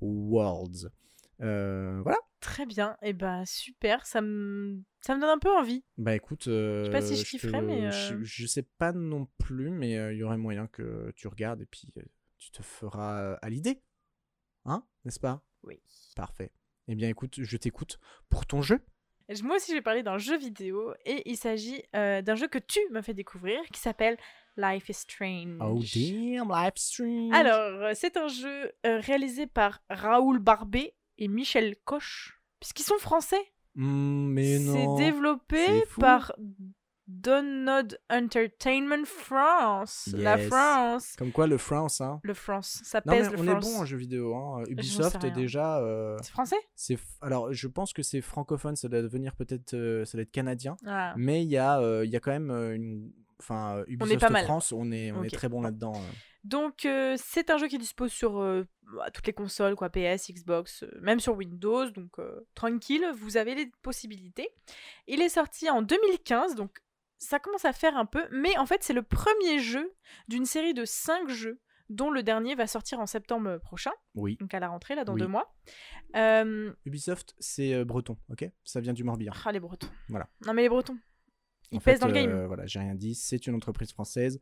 Worlds. 0.00 0.90
Euh, 1.40 2.00
voilà. 2.02 2.18
Très 2.42 2.66
bien. 2.66 2.96
Et 3.02 3.14
ben 3.14 3.44
super. 3.46 4.04
Ça 4.04 4.20
me 4.20 4.82
ça 5.00 5.14
me 5.14 5.20
donne 5.20 5.30
un 5.30 5.38
peu 5.38 5.50
envie. 5.50 5.82
Bah 5.96 6.14
écoute, 6.14 6.48
euh, 6.48 6.90
pas 6.90 7.00
si 7.00 7.16
je 7.16 7.22
te- 7.22 7.28
kifferais, 7.30 7.62
mais, 7.62 7.90
je, 7.90 8.14
euh, 8.14 8.20
je 8.22 8.46
sais 8.46 8.66
pas 8.78 8.92
non 8.92 9.26
plus, 9.38 9.70
mais 9.70 9.96
euh, 9.96 10.12
il 10.12 10.18
y 10.18 10.22
aurait 10.22 10.36
moyen 10.36 10.66
que 10.66 11.10
tu 11.16 11.28
regardes 11.28 11.62
et 11.62 11.66
puis 11.66 11.88
euh, 11.96 12.02
tu 12.38 12.50
te 12.50 12.62
feras 12.62 13.22
euh, 13.22 13.36
à 13.40 13.48
l'idée. 13.48 13.80
Hein 14.64 14.84
N'est-ce 15.04 15.20
pas? 15.20 15.42
Oui. 15.62 15.80
Parfait. 16.16 16.50
Eh 16.88 16.94
bien 16.94 17.08
écoute, 17.08 17.36
je 17.40 17.56
t'écoute 17.56 17.98
pour 18.28 18.44
ton 18.44 18.60
jeu. 18.60 18.80
Moi 19.44 19.56
aussi, 19.56 19.70
je 19.70 19.76
vais 19.76 19.82
parler 19.82 20.02
d'un 20.02 20.18
jeu 20.18 20.36
vidéo 20.36 20.92
et 21.06 21.22
il 21.30 21.36
s'agit 21.36 21.82
euh, 21.96 22.20
d'un 22.22 22.34
jeu 22.34 22.48
que 22.48 22.58
tu 22.58 22.80
m'as 22.90 23.02
fait 23.02 23.14
découvrir 23.14 23.60
qui 23.72 23.80
s'appelle 23.80 24.18
Life 24.56 24.88
is 24.90 24.94
Strange. 24.94 25.56
Oh 25.60 25.80
damn, 25.94 26.48
live 26.50 26.72
stream. 26.76 27.32
Alors, 27.32 27.82
euh, 27.82 27.92
c'est 27.94 28.16
un 28.18 28.28
jeu 28.28 28.72
euh, 28.84 28.98
réalisé 29.00 29.46
par 29.46 29.80
Raoul 29.88 30.38
Barbet 30.40 30.94
et 31.18 31.28
Michel 31.28 31.76
Koch, 31.84 32.38
puisqu'ils 32.60 32.84
sont 32.84 32.98
français. 32.98 33.40
Hmm, 33.74 34.26
mais 34.28 34.58
non. 34.58 34.96
C'est 34.98 35.04
développé 35.04 35.84
par 35.98 36.32
Donod 37.08 37.98
Entertainment 38.10 39.04
France. 39.04 40.08
La. 40.14 40.38
France. 40.38 41.14
Comme 41.18 41.32
quoi 41.32 41.46
le 41.46 41.58
France, 41.58 42.00
hein. 42.00 42.20
Le 42.22 42.32
France. 42.34 42.80
Ça 42.84 43.02
Non 43.04 43.12
mais 43.12 43.18
pèse 43.18 43.30
le 43.32 43.38
on 43.38 43.44
France. 43.44 43.64
est 43.66 43.70
bon 43.70 43.80
en 43.80 43.84
jeux 43.84 43.96
vidéo. 43.96 44.34
Hein. 44.34 44.64
Ubisoft 44.68 45.24
déjà, 45.26 45.78
euh, 45.80 46.16
C'est 46.22 46.30
français? 46.32 46.56
c'est 46.74 46.98
alors 47.20 47.52
je 47.52 47.66
pense 47.68 47.92
que 47.92 48.02
c'est 48.02 48.20
francophone, 48.20 48.76
ça 48.76 48.88
doit 48.88 49.02
devenir 49.02 49.34
peut-être, 49.34 49.74
euh, 49.74 50.04
ça 50.04 50.16
doit 50.16 50.22
être 50.22 50.30
canadien. 50.30 50.76
Ah. 50.86 51.14
Mais 51.16 51.42
il 51.42 51.50
y 51.50 51.58
a, 51.58 51.80
euh, 51.80 52.06
y 52.06 52.16
a 52.16 52.20
quand 52.20 52.30
même 52.30 52.50
euh, 52.50 52.74
une, 52.74 53.10
enfin 53.40 53.82
Ubisoft 53.88 54.20
pas 54.20 54.30
mal. 54.30 54.44
France, 54.44 54.72
on 54.72 54.90
est, 54.92 55.12
on 55.12 55.22
est 55.24 55.30
très 55.34 55.48
bon 55.48 55.60
là-dedans. 55.60 55.92
Donc, 56.44 56.84
euh, 56.86 57.16
c'est 57.18 57.50
un 57.50 57.58
jeu 57.58 57.68
qui 57.68 57.78
dispose 57.78 58.10
sur 58.12 58.40
euh, 58.40 58.64
bah, 58.94 59.10
toutes 59.12 59.26
les 59.26 59.32
consoles, 59.32 59.76
quoi, 59.76 59.90
PS, 59.90 60.30
Xbox, 60.30 60.82
euh, 60.82 60.90
même 61.00 61.20
sur 61.20 61.36
Windows. 61.36 61.88
Donc, 61.90 62.16
tranquille, 62.54 63.06
vous 63.14 63.36
avez 63.36 63.54
les 63.54 63.70
possibilités. 63.82 64.48
Il 65.06 65.20
est 65.20 65.28
sorti 65.28 65.70
en 65.70 65.82
2015, 65.82 66.54
donc 66.56 66.82
ça 67.18 67.38
commence 67.38 67.64
à 67.64 67.72
faire 67.72 67.96
un 67.96 68.06
peu. 68.06 68.26
Mais 68.32 68.56
en 68.58 68.66
fait, 68.66 68.82
c'est 68.82 68.92
le 68.92 69.02
premier 69.02 69.60
jeu 69.60 69.94
d'une 70.28 70.44
série 70.46 70.74
de 70.74 70.84
5 70.84 71.28
jeux, 71.28 71.60
dont 71.88 72.10
le 72.10 72.22
dernier 72.22 72.54
va 72.54 72.66
sortir 72.66 72.98
en 73.00 73.06
septembre 73.06 73.58
prochain, 73.58 73.92
Oui. 74.14 74.36
donc 74.40 74.52
à 74.54 74.60
la 74.60 74.68
rentrée, 74.68 74.94
là, 74.94 75.04
dans 75.04 75.12
Oui. 75.14 75.20
deux 75.20 75.26
mois. 75.28 75.54
Euh, 76.16 76.72
Ubisoft, 76.86 77.34
c'est 77.38 77.84
breton, 77.84 78.16
ok? 78.30 78.50
Ça 78.64 78.80
vient 78.80 78.92
du 78.94 79.04
Morbihan. 79.04 79.32
Ah, 79.44 79.52
les 79.52 79.60
Bretons. 79.60 79.88
Voilà. 80.08 80.28
Non, 80.46 80.54
mais 80.54 80.62
les 80.62 80.68
Bretons. 80.68 80.96
En 81.76 81.80
pèsent 81.80 81.94
fait, 81.94 82.00
dans 82.00 82.06
le 82.08 82.12
game. 82.12 82.30
euh, 82.30 82.46
voilà, 82.46 82.66
j'ai 82.66 82.78
rien 82.78 82.94
dit. 82.94 83.14
C'est 83.14 83.46
une 83.46 83.54
entreprise 83.54 83.92
française. 83.92 84.40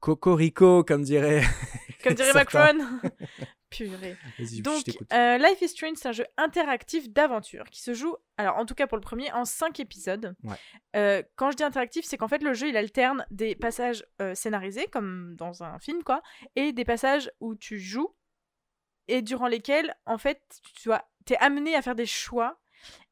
Cocorico, 0.00 0.84
comme 0.84 1.02
dirait. 1.02 1.42
Comme 2.02 2.14
dirait. 2.14 2.32
Macron. 2.34 2.78
Purée. 3.70 4.16
Donc, 4.60 4.84
euh, 5.12 5.38
Life 5.38 5.60
is 5.62 5.68
Strange, 5.68 5.96
c'est 5.96 6.08
un 6.08 6.12
jeu 6.12 6.26
interactif 6.36 7.10
d'aventure 7.10 7.64
qui 7.70 7.80
se 7.80 7.92
joue, 7.92 8.14
alors 8.36 8.56
en 8.56 8.66
tout 8.66 8.74
cas 8.74 8.86
pour 8.86 8.96
le 8.96 9.02
premier, 9.02 9.32
en 9.32 9.44
5 9.44 9.80
épisodes. 9.80 10.36
Ouais. 10.44 10.54
Euh, 10.94 11.22
quand 11.34 11.50
je 11.50 11.56
dis 11.56 11.64
interactif, 11.64 12.04
c'est 12.04 12.16
qu'en 12.16 12.28
fait 12.28 12.42
le 12.42 12.54
jeu 12.54 12.68
il 12.68 12.76
alterne 12.76 13.26
des 13.32 13.56
passages 13.56 14.04
scénarisés, 14.34 14.86
comme 14.92 15.34
dans 15.34 15.64
un 15.64 15.80
film, 15.80 16.04
quoi, 16.04 16.22
et 16.54 16.72
des 16.72 16.84
passages 16.84 17.32
où 17.40 17.56
tu 17.56 17.80
joues 17.80 18.14
et 19.08 19.22
durant 19.22 19.48
lesquels, 19.48 19.94
en 20.06 20.18
fait, 20.18 20.40
tu 20.76 20.88
dois, 20.88 21.04
es 21.30 21.36
amené 21.36 21.74
à 21.74 21.82
faire 21.82 21.94
des 21.94 22.06
choix 22.06 22.60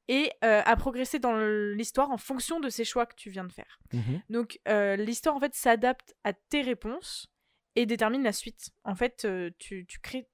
et 0.09 0.33
euh, 0.45 0.63
à 0.65 0.77
progresser 0.77 1.19
dans 1.19 1.37
l'histoire 1.37 2.11
en 2.11 2.19
fonction 2.19 2.61
de 2.61 2.69
ces 2.69 2.85
choix 2.85 3.07
que 3.07 3.15
tu 3.15 3.31
viens 3.31 3.45
de 3.45 3.53
faire. 3.53 3.79
Mhm. 3.93 4.23
Donc 4.31 4.61
euh, 4.69 4.97
l'histoire 4.97 5.37
en 5.37 5.41
fait 5.41 5.55
s'adapte 5.55 6.15
à 6.25 6.33
tes 6.33 6.63
réponses 6.63 7.29
et 7.77 7.87
détermine 7.87 8.23
la 8.23 8.33
suite. 8.33 8.71
En 8.85 8.95
fait, 8.95 9.25
euh, 9.25 9.51
tu, 9.59 9.87
tu 9.87 10.01
crées 10.01 10.29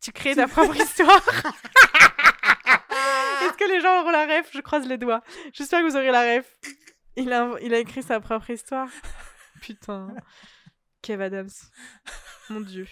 tu 0.00 0.12
crées 0.12 0.34
ta 0.34 0.48
propre 0.48 0.76
histoire. 0.76 1.22
Est-ce 3.42 3.56
que 3.56 3.68
les 3.72 3.80
gens 3.80 4.00
auront 4.00 4.10
la 4.10 4.26
ref? 4.26 4.50
Je 4.52 4.60
croise 4.60 4.86
les 4.88 4.98
doigts. 4.98 5.22
J'espère 5.52 5.80
que 5.80 5.86
vous 5.86 5.96
aurez 5.96 6.10
la 6.10 6.36
ref. 6.36 6.52
Il 7.16 7.32
a, 7.32 7.54
il 7.62 7.72
a 7.72 7.78
écrit 7.78 8.02
sa 8.02 8.20
propre 8.20 8.50
histoire. 8.50 8.88
Putain. 9.62 10.14
Kev 11.02 11.22
Adams. 11.22 11.50
Mon 12.50 12.60
dieu. 12.60 12.86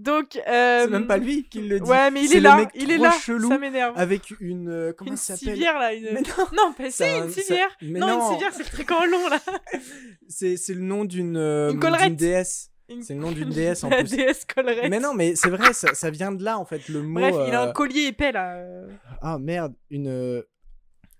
Donc. 0.00 0.36
euh, 0.48 0.84
C'est 0.84 0.90
même 0.90 1.06
pas 1.06 1.16
lui 1.18 1.44
qui 1.48 1.60
le 1.62 1.78
dit. 1.80 1.88
Ouais, 1.90 2.10
mais 2.10 2.22
il 2.22 2.28
C'est 2.28 2.36
est 2.38 2.40
le 2.40 2.44
là. 2.44 2.56
mec 2.56 2.68
Il 2.74 2.90
est 2.90 2.98
là. 2.98 3.10
chelou 3.12 3.48
Ça 3.48 3.58
m'énerve. 3.58 3.94
Avec 3.98 4.32
une. 4.40 4.68
euh, 4.68 4.92
comment 4.92 5.10
Une 5.12 5.16
ça 5.16 5.36
s'appelle 5.36 5.54
civière 5.54 5.78
là. 5.78 5.92
Une... 5.94 6.04
Mais 6.14 6.20
non, 6.22 6.46
Non, 6.52 6.72
pas 6.72 6.90
Ça- 6.90 7.18
une 7.24 7.30
civière. 7.30 7.68
non, 7.82 8.06
non. 8.06 8.26
une 8.28 8.32
civière, 8.34 8.52
c'est 8.54 8.78
le 8.78 8.94
en 8.94 9.06
long 9.06 9.28
là. 9.28 9.38
c'est 10.28 10.56
c'est 10.56 10.74
le 10.74 10.82
nom 10.82 11.04
d'une 11.04 11.36
euh, 11.36 11.72
Une 11.72 11.80
collerette. 11.80 12.16
déesse. 12.16 12.70
Une- 12.88 13.02
C'est 13.02 13.14
le 13.14 13.20
nom 13.20 13.30
d'une 13.32 13.50
déesse 13.50 13.84
en 13.84 13.88
La 13.90 13.98
plus. 13.98 14.10
déesse 14.16 14.44
collerette. 14.44 14.90
Mais 14.90 14.98
non, 15.00 15.14
mais 15.14 15.36
c'est 15.36 15.50
vrai, 15.50 15.72
ça, 15.72 15.94
ça 15.94 16.10
vient 16.10 16.32
de 16.32 16.42
là 16.42 16.58
en 16.58 16.64
fait, 16.64 16.88
le 16.88 17.02
mot. 17.02 17.20
Bref, 17.20 17.34
il 17.48 17.54
a 17.54 17.62
euh, 17.66 17.68
un 17.68 17.72
collier 17.72 18.06
épais 18.06 18.32
là. 18.32 18.56
euh, 18.56 18.88
Ah 19.22 19.38
merde, 19.38 19.74
une. 19.90 20.08
euh, 20.08 20.42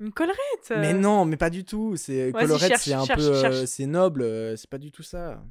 Une 0.01 0.13
collerette. 0.13 0.39
Mais 0.71 0.95
euh. 0.95 0.99
non, 0.99 1.25
mais 1.27 1.37
pas 1.37 1.51
du 1.51 1.65
tout. 1.65 1.95
C'est 1.97 2.33
cherche, 2.69 2.83
c'est 2.85 2.93
un 2.95 3.05
cherche, 3.05 3.21
peu, 3.21 3.45
euh, 3.45 3.67
c'est 3.67 3.87
noble. 3.87 4.23
euh, 4.23 4.57
c'est 4.57 4.69
pas 4.71 4.79
du 4.79 4.91
tout 4.91 5.03
ça. 5.03 5.43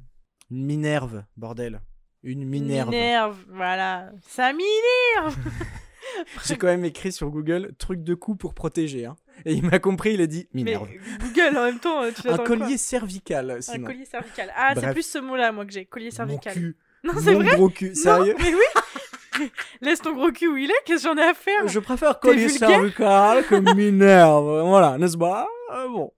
Une 0.50 0.66
Minerve, 0.66 1.22
bordel. 1.36 1.80
Une 2.22 2.44
Minerve. 2.44 2.90
Minerve, 2.90 3.38
voilà. 3.48 4.10
Ça 4.28 4.52
minerve. 4.52 5.36
J'ai 6.46 6.56
quand 6.56 6.66
même 6.66 6.84
écrit 6.84 7.12
sur 7.12 7.30
Google 7.30 7.72
truc 7.78 8.02
de 8.02 8.14
cou 8.14 8.34
pour 8.34 8.52
protéger. 8.54 9.06
Hein. 9.06 9.16
Et 9.44 9.54
il 9.54 9.64
m'a 9.64 9.78
compris, 9.78 10.14
il 10.14 10.20
a 10.20 10.26
dit 10.26 10.48
Mais 10.52 10.64
Minerve. 10.64 10.88
Google 11.20 11.56
en 11.56 11.64
même 11.64 11.78
temps, 11.78 12.02
euh, 12.02 12.10
tu 12.10 12.28
Un 12.28 12.36
collier 12.38 12.76
cervical, 12.78 13.50
Un 13.52 13.60
sinon. 13.60 13.86
collier 13.86 14.04
cervical. 14.04 14.52
Ah, 14.56 14.74
c'est 14.74 14.92
plus 14.92 15.06
ce 15.06 15.18
mot-là, 15.18 15.52
moi, 15.52 15.64
que 15.64 15.72
j'ai. 15.72 15.84
Collier 15.86 16.08
Mon 16.10 16.16
cervical. 16.16 16.52
cul. 16.54 16.76
Non, 17.04 17.12
c'est 17.18 17.32
vrai 17.34 17.56
gros 17.56 17.68
cul. 17.70 17.88
Non, 17.88 17.94
Sérieux 17.94 18.34
mais 18.38 18.52
oui 18.54 19.50
Laisse 19.80 20.02
ton 20.02 20.12
gros 20.12 20.30
cul 20.32 20.48
où 20.48 20.56
il 20.58 20.70
est, 20.70 20.74
qu'est-ce 20.84 21.04
que 21.04 21.08
j'en 21.08 21.16
ai 21.16 21.24
à 21.26 21.32
faire 21.32 21.66
Je 21.66 21.78
préfère 21.78 22.20
collier 22.20 22.50
cervical 22.50 23.42
que 23.46 23.54
Minerve. 23.74 24.66
Voilà, 24.68 24.98
n'est-ce 24.98 25.16
pas? 25.16 25.48
Euh, 25.72 25.88
Bon. 25.88 26.12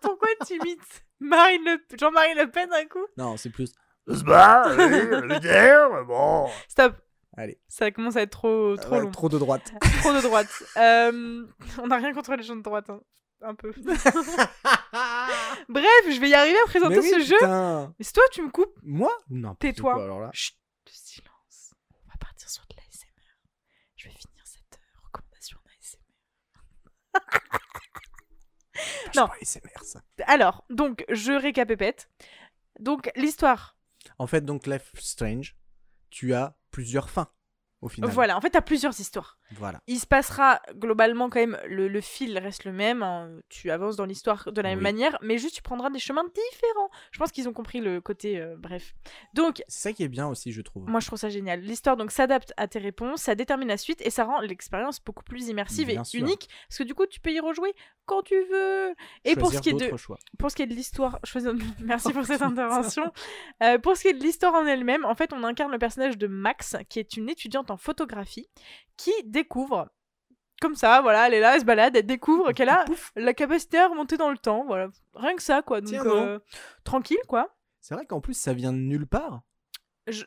Pourquoi 0.00 0.28
tu 0.46 0.54
imites. 0.54 1.04
Jean-Marie 1.20 2.34
Le 2.36 2.50
Pen 2.50 2.68
d'un 2.68 2.84
coup? 2.86 3.04
Non, 3.16 3.36
c'est 3.36 3.50
plus. 3.50 3.72
N'est-ce 4.06 4.24
pas 4.24 4.74
oui, 4.76 5.26
Minerve, 5.26 6.06
bon. 6.06 6.48
Stop. 6.68 6.96
Allez. 7.36 7.58
Ça 7.68 7.90
commence 7.90 8.16
à 8.16 8.22
être 8.22 8.30
trop, 8.30 8.76
trop 8.76 8.94
Ouais, 8.96 9.00
long. 9.00 9.10
Trop 9.10 9.28
de 9.28 9.38
droite. 9.38 9.72
Trop 10.00 10.12
de 10.12 10.20
droite. 10.20 10.48
Euh, 10.76 11.46
on 11.78 11.86
n'a 11.86 11.96
rien 11.96 12.12
contre 12.12 12.34
les 12.34 12.42
gens 12.42 12.56
de 12.56 12.62
droite, 12.62 12.90
hein. 12.90 13.00
un 13.40 13.54
peu. 13.54 13.72
Bref, 15.68 16.04
je 16.10 16.20
vais 16.20 16.28
y 16.28 16.34
arriver 16.34 16.58
à 16.58 16.66
présenter 16.66 16.96
Mais 16.96 17.02
oui, 17.02 17.10
ce 17.10 17.20
jeu. 17.20 17.36
Mais 17.98 18.04
c'est 18.04 18.12
toi, 18.12 18.24
tu 18.32 18.42
me 18.42 18.50
coupes. 18.50 18.78
Moi? 18.82 19.16
Non. 19.30 19.54
Tais-toi. 19.54 19.94
Alors 20.02 20.20
là. 20.20 20.30
Chut, 20.34 20.54
silence. 20.90 21.72
On 21.94 22.10
va 22.10 22.16
partir 22.20 22.50
sur 22.50 22.64
de 22.68 22.76
l'ASMR. 22.76 23.38
Je 23.96 24.08
vais 24.08 24.14
finir 24.14 24.44
cette 24.44 24.78
euh, 24.78 25.00
recommandation 25.06 25.58
d'ASMR. 25.64 26.00
Non. 29.14 29.22
Non. 29.22 29.28
Pas 29.28 29.34
ASMR, 29.40 29.84
ça. 29.84 30.00
Alors, 30.26 30.64
donc, 30.68 31.04
je 31.08 31.32
récapépète. 31.32 32.08
Donc, 32.80 33.10
l'histoire. 33.14 33.76
En 34.18 34.26
fait, 34.26 34.44
donc, 34.44 34.66
Life 34.66 34.92
Strange, 34.98 35.56
tu 36.10 36.34
as 36.34 36.56
plusieurs 36.70 37.10
fins 37.10 37.28
au 37.80 37.88
final. 37.88 38.10
Voilà, 38.10 38.36
en 38.36 38.40
fait, 38.40 38.50
t'as 38.50 38.60
plusieurs 38.62 38.98
histoires. 39.00 39.38
Voilà. 39.58 39.80
Il 39.86 39.98
se 39.98 40.06
passera 40.06 40.60
globalement 40.74 41.30
quand 41.30 41.40
même, 41.40 41.58
le, 41.66 41.88
le 41.88 42.00
fil 42.00 42.38
reste 42.38 42.64
le 42.64 42.72
même, 42.72 43.02
hein, 43.02 43.30
tu 43.48 43.70
avances 43.70 43.96
dans 43.96 44.04
l'histoire 44.04 44.50
de 44.52 44.60
la 44.60 44.70
même 44.70 44.78
Oui. 44.78 44.82
manière, 44.84 45.18
mais 45.22 45.38
juste 45.38 45.56
tu 45.56 45.62
prendras 45.62 45.90
des 45.90 45.98
chemins 45.98 46.24
différents. 46.24 46.90
Je 47.12 47.18
pense 47.18 47.32
qu'ils 47.32 47.48
ont 47.48 47.52
compris 47.52 47.80
le 47.80 48.00
côté, 48.00 48.40
euh, 48.40 48.56
bref. 48.58 48.94
Donc, 49.34 49.62
C'est 49.68 49.88
ça 49.88 49.92
qui 49.92 50.02
est 50.02 50.08
bien 50.08 50.26
aussi, 50.28 50.52
je 50.52 50.60
trouve. 50.62 50.88
moi 50.88 51.00
je 51.00 51.06
trouve 51.06 51.18
ça 51.18 51.28
génial. 51.28 51.60
L'histoire 51.60 51.96
donc 51.96 52.10
s'adapte 52.10 52.52
à 52.56 52.66
tes 52.68 52.78
réponses, 52.78 53.22
ça 53.22 53.34
détermine 53.34 53.68
la 53.68 53.76
suite 53.76 54.00
et 54.04 54.10
ça 54.10 54.24
rend 54.24 54.40
l'expérience 54.40 55.00
beaucoup 55.04 55.24
plus 55.24 55.48
immersive 55.48 55.86
Bien 55.88 56.02
et 56.02 56.04
sûr. 56.04 56.20
unique, 56.20 56.48
parce 56.68 56.78
que 56.78 56.84
du 56.84 56.94
coup 56.94 57.06
tu 57.06 57.20
peux 57.20 57.32
y 57.32 57.40
rejouer 57.40 57.74
quand 58.06 58.22
tu 58.22 58.34
veux. 58.50 58.94
Et 59.24 59.36
pour 59.36 59.52
ce, 59.52 59.60
qui 59.60 59.70
est 59.70 59.72
de, 59.74 59.96
choix. 59.96 60.18
pour 60.38 60.50
ce 60.50 60.56
qui 60.56 60.62
est 60.62 60.66
de 60.66 60.74
l'histoire, 60.74 61.18
merci 61.80 62.12
pour 62.12 62.24
cette 62.24 62.42
intervention. 62.42 63.12
Euh, 63.62 63.78
pour 63.78 63.96
ce 63.96 64.02
qui 64.02 64.08
est 64.08 64.12
de 64.14 64.22
l'histoire 64.22 64.54
en 64.54 64.66
elle-même, 64.66 65.04
en 65.04 65.14
fait, 65.14 65.32
on 65.32 65.44
incarne 65.44 65.70
le 65.72 65.78
personnage 65.78 66.18
de 66.18 66.26
Max, 66.26 66.76
qui 66.88 66.98
est 66.98 67.16
une 67.16 67.28
étudiante 67.28 67.70
en 67.70 67.76
photographie, 67.76 68.48
qui 68.96 69.12
découvre, 69.42 69.88
comme 70.60 70.74
ça, 70.74 71.00
voilà, 71.02 71.26
elle 71.26 71.34
est 71.34 71.40
là, 71.40 71.54
elle 71.54 71.60
se 71.60 71.64
balade, 71.64 71.96
elle 71.96 72.06
découvre 72.06 72.52
qu'elle 72.52 72.68
a 72.68 72.84
la 73.16 73.34
capacité 73.34 73.78
à 73.78 73.88
remonter 73.88 74.16
dans 74.16 74.30
le 74.30 74.38
temps, 74.38 74.64
voilà, 74.66 74.88
rien 75.14 75.34
que 75.36 75.42
ça, 75.42 75.62
quoi. 75.62 75.80
Donc, 75.80 75.90
Tiens, 75.90 76.06
euh, 76.06 76.38
tranquille, 76.84 77.18
quoi. 77.28 77.54
C'est 77.80 77.94
vrai 77.94 78.06
qu'en 78.06 78.20
plus, 78.20 78.34
ça 78.34 78.54
vient 78.54 78.72
de 78.72 78.78
nulle 78.78 79.06
part. 79.06 79.42
Je... 80.06 80.24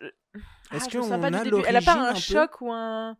Est-ce 0.72 0.86
Ah, 0.98 1.00
qu'on 1.00 1.22
pas 1.22 1.30
du 1.30 1.38
a 1.38 1.44
début. 1.44 1.64
Elle 1.68 1.78
a 1.78 1.82
pas 1.82 1.96
un 1.96 2.16
choc 2.16 2.62
ou 2.62 2.72
un. 2.72 3.18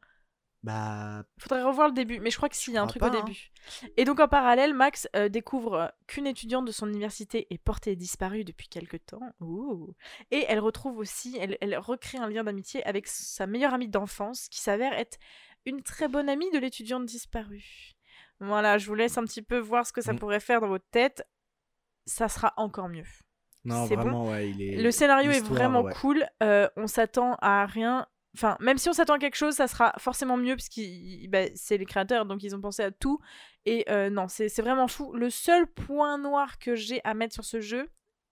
Bah, 0.64 1.24
Faudrait 1.38 1.62
revoir 1.62 1.90
le 1.90 1.94
début, 1.94 2.20
mais 2.20 2.32
je 2.32 2.38
crois 2.38 2.50
que 2.50 2.56
si, 2.56 2.72
il 2.72 2.74
y 2.74 2.78
a 2.78 2.82
un 2.82 2.88
truc 2.88 3.00
pas, 3.00 3.10
au 3.10 3.14
hein. 3.14 3.24
début. 3.24 3.52
Et 3.98 4.04
donc 4.04 4.20
en 4.20 4.28
parallèle, 4.28 4.74
Max 4.74 5.08
euh, 5.16 5.30
découvre 5.30 5.94
qu'une 6.08 6.26
étudiante 6.26 6.66
de 6.66 6.72
son 6.72 6.88
université 6.88 7.46
est 7.52 7.60
portée 7.60 7.96
disparue 7.96 8.44
depuis 8.44 8.68
quelque 8.68 8.98
temps. 8.98 9.22
Ouh. 9.42 9.94
Et 10.32 10.44
elle 10.48 10.60
retrouve 10.60 10.98
aussi, 10.98 11.38
elle, 11.40 11.56
elle 11.62 11.78
recrée 11.78 12.18
un 12.18 12.28
lien 12.28 12.44
d'amitié 12.44 12.84
avec 12.86 13.06
sa 13.06 13.46
meilleure 13.46 13.76
amie 13.76 13.90
d'enfance, 13.90 14.48
qui 14.50 14.60
s'avère 14.60 14.94
être 14.94 15.20
une 15.66 15.82
très 15.84 16.08
bonne 16.08 16.30
amie 16.30 16.50
de 16.52 16.60
l'étudiante 16.60 17.06
disparue. 17.06 17.92
Voilà, 18.40 18.78
je 18.78 18.88
vous 18.88 18.96
laisse 18.96 19.18
un 19.18 19.24
petit 19.24 19.42
peu 19.42 19.58
voir 19.58 19.86
ce 19.88 19.94
que 19.94 20.02
ça 20.02 20.14
Mm. 20.14 20.20
pourrait 20.20 20.40
faire 20.40 20.62
dans 20.62 20.68
votre 20.68 20.88
tête. 20.92 21.28
Ça 22.06 22.28
sera 22.28 22.54
encore 22.58 22.90
mieux. 22.90 23.06
non, 23.64 23.88
C'est 23.88 23.96
bon. 23.96 24.02
vraiment, 24.04 24.30
ouais, 24.30 24.50
il 24.52 24.62
est. 24.62 24.82
Le 24.82 24.92
scénario 24.92 25.32
est 25.32 25.44
vraiment 25.44 25.82
ouais. 25.82 25.94
cool. 25.94 26.26
euh, 26.44 26.70
on 26.76 26.86
s'attend 26.88 27.36
à 27.42 27.66
rien. 27.66 28.06
Enfin, 28.36 28.58
même 28.60 28.78
si 28.78 28.90
on 28.90 28.94
s'attend 28.94 29.14
à 29.14 29.18
quelque 29.20 29.38
chose, 29.38 29.56
ça 29.56 29.68
sera 29.68 29.94
forcément 29.98 30.36
mieux 30.38 30.56
parce 30.56 30.68
que 30.70 31.28
bah, 31.30 31.46
c'est 31.56 31.78
les 31.78 31.86
créateurs, 31.86 32.26
donc 32.26 32.44
ils 32.44 32.54
ont 32.56 32.62
pensé 32.62 32.84
à 32.84 32.92
tout. 32.92 33.20
Et 33.66 33.86
euh, 33.90 34.10
non, 34.10 34.28
c'est 34.28 34.50
c'est 34.50 34.62
vraiment 34.62 34.88
fou. 34.90 35.14
Le 35.14 35.30
seul 35.30 35.66
point 35.68 36.18
noir 36.18 36.60
que 36.60 36.76
j'ai 36.76 37.00
à 37.06 37.14
mettre 37.14 37.34
sur 37.34 37.46
ce 37.46 37.60
jeu, 37.62 37.90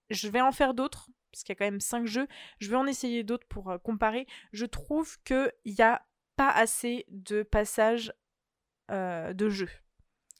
je 0.09 0.27
vais 0.27 0.41
en 0.41 0.51
faire 0.51 0.73
d'autres, 0.73 1.09
parce 1.31 1.43
qu'il 1.43 1.53
y 1.53 1.55
a 1.55 1.59
quand 1.59 1.65
même 1.71 1.79
5 1.79 2.05
jeux. 2.05 2.27
Je 2.59 2.69
vais 2.69 2.75
en 2.75 2.85
essayer 2.85 3.23
d'autres 3.23 3.47
pour 3.47 3.71
euh, 3.71 3.77
comparer. 3.79 4.27
Je 4.51 4.65
trouve 4.65 5.17
qu'il 5.23 5.51
n'y 5.65 5.81
a 5.81 6.05
pas 6.35 6.49
assez 6.49 7.05
de 7.09 7.43
passages 7.43 8.13
de 8.89 9.49
jeu. 9.49 9.69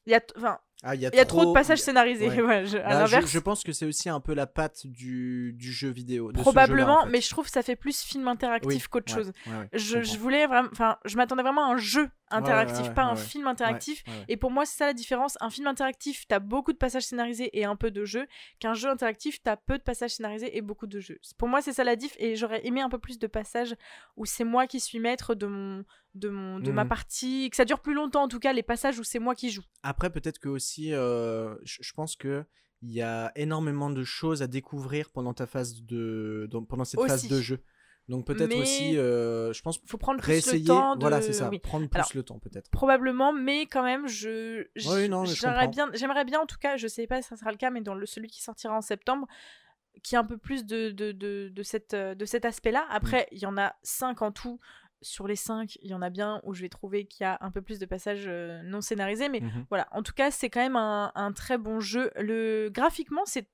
Il 0.06 0.12
y 0.12 0.16
a, 0.16 0.22
enfin, 0.38 0.60
Ah, 0.86 0.96
il 0.96 1.02
y 1.02 1.06
a, 1.06 1.10
il 1.14 1.16
y 1.18 1.20
a 1.20 1.26
trop 1.26 1.46
de 1.46 1.54
passages 1.54 1.80
scénarisés. 1.80 2.28
ouais. 2.28 2.42
ouais, 2.42 2.66
je- 2.66 2.78
à 2.78 2.82
Bah, 2.82 3.06
je, 3.06 3.14
l'inverse. 3.14 3.32
je 3.32 3.40
pense 3.40 3.64
que 3.64 3.72
c'est 3.72 3.86
aussi 3.86 4.10
un 4.10 4.20
peu 4.20 4.34
la 4.34 4.48
patte 4.48 4.86
du, 4.86 5.54
du 5.54 5.72
jeu 5.72 5.90
vidéo. 5.90 6.32
de 6.32 6.40
Probablement, 6.42 6.82
jeu-là, 6.82 7.00
en 7.00 7.04
fait. 7.06 7.10
mais 7.12 7.22
je 7.22 7.30
trouve 7.30 7.46
que 7.46 7.52
ça 7.52 7.64
fait 7.64 7.76
plus 7.78 8.02
film 8.02 8.28
interactif 8.28 8.84
Oui, 8.84 8.88
qu'autre 8.90 9.16
ouais, 9.16 9.24
chose. 9.24 9.32
Je, 9.74 10.18
voulais 10.18 10.46
vraiment, 10.46 10.70
enfin, 10.72 10.98
je 11.06 11.16
m'attendais 11.16 11.42
vraiment 11.44 11.66
à 11.70 11.74
un 11.74 11.78
jeu 11.78 12.10
interactif, 12.32 12.94
pas 12.94 13.04
un 13.04 13.16
film 13.16 13.48
interactif. 13.48 14.04
Et 14.28 14.38
pour 14.38 14.52
moi, 14.52 14.66
c'est 14.66 14.78
ça 14.78 14.86
la 14.88 14.94
différence. 14.94 15.38
Un 15.40 15.50
film 15.50 15.68
interactif, 15.68 16.26
t'as 16.28 16.40
beaucoup 16.40 16.74
de 16.74 16.78
passages 16.78 17.04
scénarisés 17.04 17.50
et 17.58 17.64
un 17.66 17.76
peu 17.76 17.92
de 17.92 18.04
jeu. 18.06 18.26
Qu'un 18.60 18.74
jeu 18.74 18.90
interactif, 18.90 19.42
t'as 19.42 19.56
peu 19.56 19.78
de 19.78 19.84
passages 19.84 20.12
scénarisés 20.16 20.58
et 20.58 20.62
beaucoup 20.62 20.88
de 20.88 21.00
jeux. 21.00 21.20
Pour 21.38 21.48
moi, 21.48 21.62
c'est 21.62 21.74
ça 21.74 21.84
la 21.84 21.96
diff. 21.96 22.16
Et 22.20 22.36
j'aurais 22.36 22.66
aimé 22.66 22.82
un 22.82 22.90
peu 22.90 22.98
plus 22.98 23.20
de 23.20 23.28
passages 23.28 23.76
où 24.18 24.26
c'est 24.26 24.44
moi 24.44 24.68
qui 24.68 24.80
suis 24.80 25.00
maître 25.00 25.36
de 25.36 25.46
mon, 25.46 25.84
de 26.16 26.30
mon, 26.30 26.60
de 26.60 26.72
ma 26.72 26.84
Mhm. 26.84 26.90
partie, 26.90 27.50
que 27.50 27.56
ça 27.56 27.66
dure 27.66 27.80
plus 27.80 27.94
longtemps 27.94 28.24
en 28.24 28.28
tout 28.28 28.40
cas. 28.40 28.54
Les 28.54 28.64
passages 28.64 29.00
où 29.00 29.04
c'est 29.04 29.20
moi 29.20 29.34
qui 29.36 29.50
joue. 29.50 29.64
Après, 29.82 30.10
peut-être 30.12 30.40
que 30.40 30.50
aussi, 30.50 30.94
euh, 30.94 31.56
je 31.64 31.92
pense 31.94 32.16
que 32.16 32.44
il 32.82 32.92
y 32.92 33.02
a 33.02 33.32
énormément 33.36 33.90
de 33.90 34.04
choses 34.04 34.42
à 34.44 34.48
découvrir 34.48 35.10
pendant 35.10 35.34
ta 35.34 35.48
phase 35.48 35.82
de, 35.84 36.48
dans- 36.52 36.64
pendant 36.66 36.84
cette 36.86 37.00
phase 37.02 37.28
de 37.28 37.40
jeu. 37.42 37.60
Donc 38.10 38.28
peut-être 38.28 38.50
Mais 38.50 38.62
aussi, 38.62 38.98
euh, 38.98 39.54
je 39.54 39.62
pense 39.62 39.80
Faut 39.88 39.98
prendre 39.98 40.20
plus 40.22 40.32
réessayer. 40.34 40.60
le 40.60 40.68
temps. 40.68 40.96
De... 40.98 41.00
Voilà, 41.00 41.22
c'est 41.22 41.32
ça. 41.32 41.48
oui. 41.50 41.60
Prendre 41.60 41.88
plus 41.88 41.96
Alors, 41.98 42.10
le 42.14 42.24
temps 42.24 42.38
peut-être. 42.40 42.70
Probablement, 42.70 43.32
mais 43.32 43.62
quand 43.68 43.84
même, 43.84 44.08
je, 44.10 44.64
Oui, 44.76 45.10
j'aimerais 45.36 45.70
bien, 45.70 45.90
j'aimerais 45.94 46.26
bien 46.26 46.42
en 46.42 46.46
tout 46.46 46.58
cas, 46.60 46.76
je 46.76 46.88
sais 46.88 47.08
pas 47.08 47.22
si 47.22 47.30
ça 47.30 47.38
sera 47.38 47.52
le 47.52 47.58
cas, 47.58 47.70
mais 47.70 47.80
dans 47.80 47.96
le 47.96 48.06
celui 48.06 48.28
qui 48.28 48.42
sortira 48.44 48.76
en 48.76 48.82
septembre, 48.82 49.26
qui 50.04 50.18
a 50.18 50.20
un 50.20 50.26
peu 50.26 50.38
plus 50.38 50.66
de 50.66 50.90
de, 50.92 51.14
de, 51.14 51.48
de 51.54 51.64
cette 51.64 51.94
euh, 51.94 52.14
de 52.16 52.26
cet 52.26 52.44
aspect-là. 52.44 52.86
Après, 52.90 53.28
il 53.32 53.40
y 53.40 53.46
en 53.46 53.58
a 53.58 53.74
cinq 53.84 54.22
en 54.22 54.34
tout. 54.34 54.60
Sur 55.04 55.28
les 55.28 55.36
cinq, 55.36 55.78
il 55.82 55.92
y 55.92 55.94
en 55.94 56.02
a 56.02 56.10
bien 56.10 56.42
où 56.44 56.54
je 56.56 56.62
vais 56.64 56.70
trouver 56.70 57.06
qu'il 57.06 57.24
y 57.24 57.28
a 57.28 57.38
un 57.42 57.52
peu 57.52 57.62
plus 57.62 57.78
de 57.78 57.86
passages 57.86 58.26
euh, 58.28 58.62
non 58.64 58.82
scénarisés, 58.82 59.30
mais 59.30 59.42
Mhm. 59.42 59.66
voilà. 59.70 59.88
En 59.92 60.02
tout 60.02 60.14
cas, 60.14 60.32
c'est 60.32 60.50
quand 60.50 60.62
même 60.62 60.76
un, 60.76 61.12
un 61.14 61.32
très 61.32 61.58
bon 61.60 61.80
jeu. 61.80 62.10
Le 62.16 62.70
graphiquement, 62.70 63.26
c'est 63.26 63.48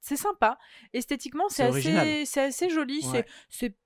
c'est 0.00 0.16
sympa. 0.16 0.58
Esthétiquement, 0.94 1.48
c'est 1.48 1.64
assez 1.64 2.24
c'est 2.26 2.42
assez 2.42 2.70
joli. 2.70 3.04
Ouais. 3.12 3.26
C'est 3.48 3.76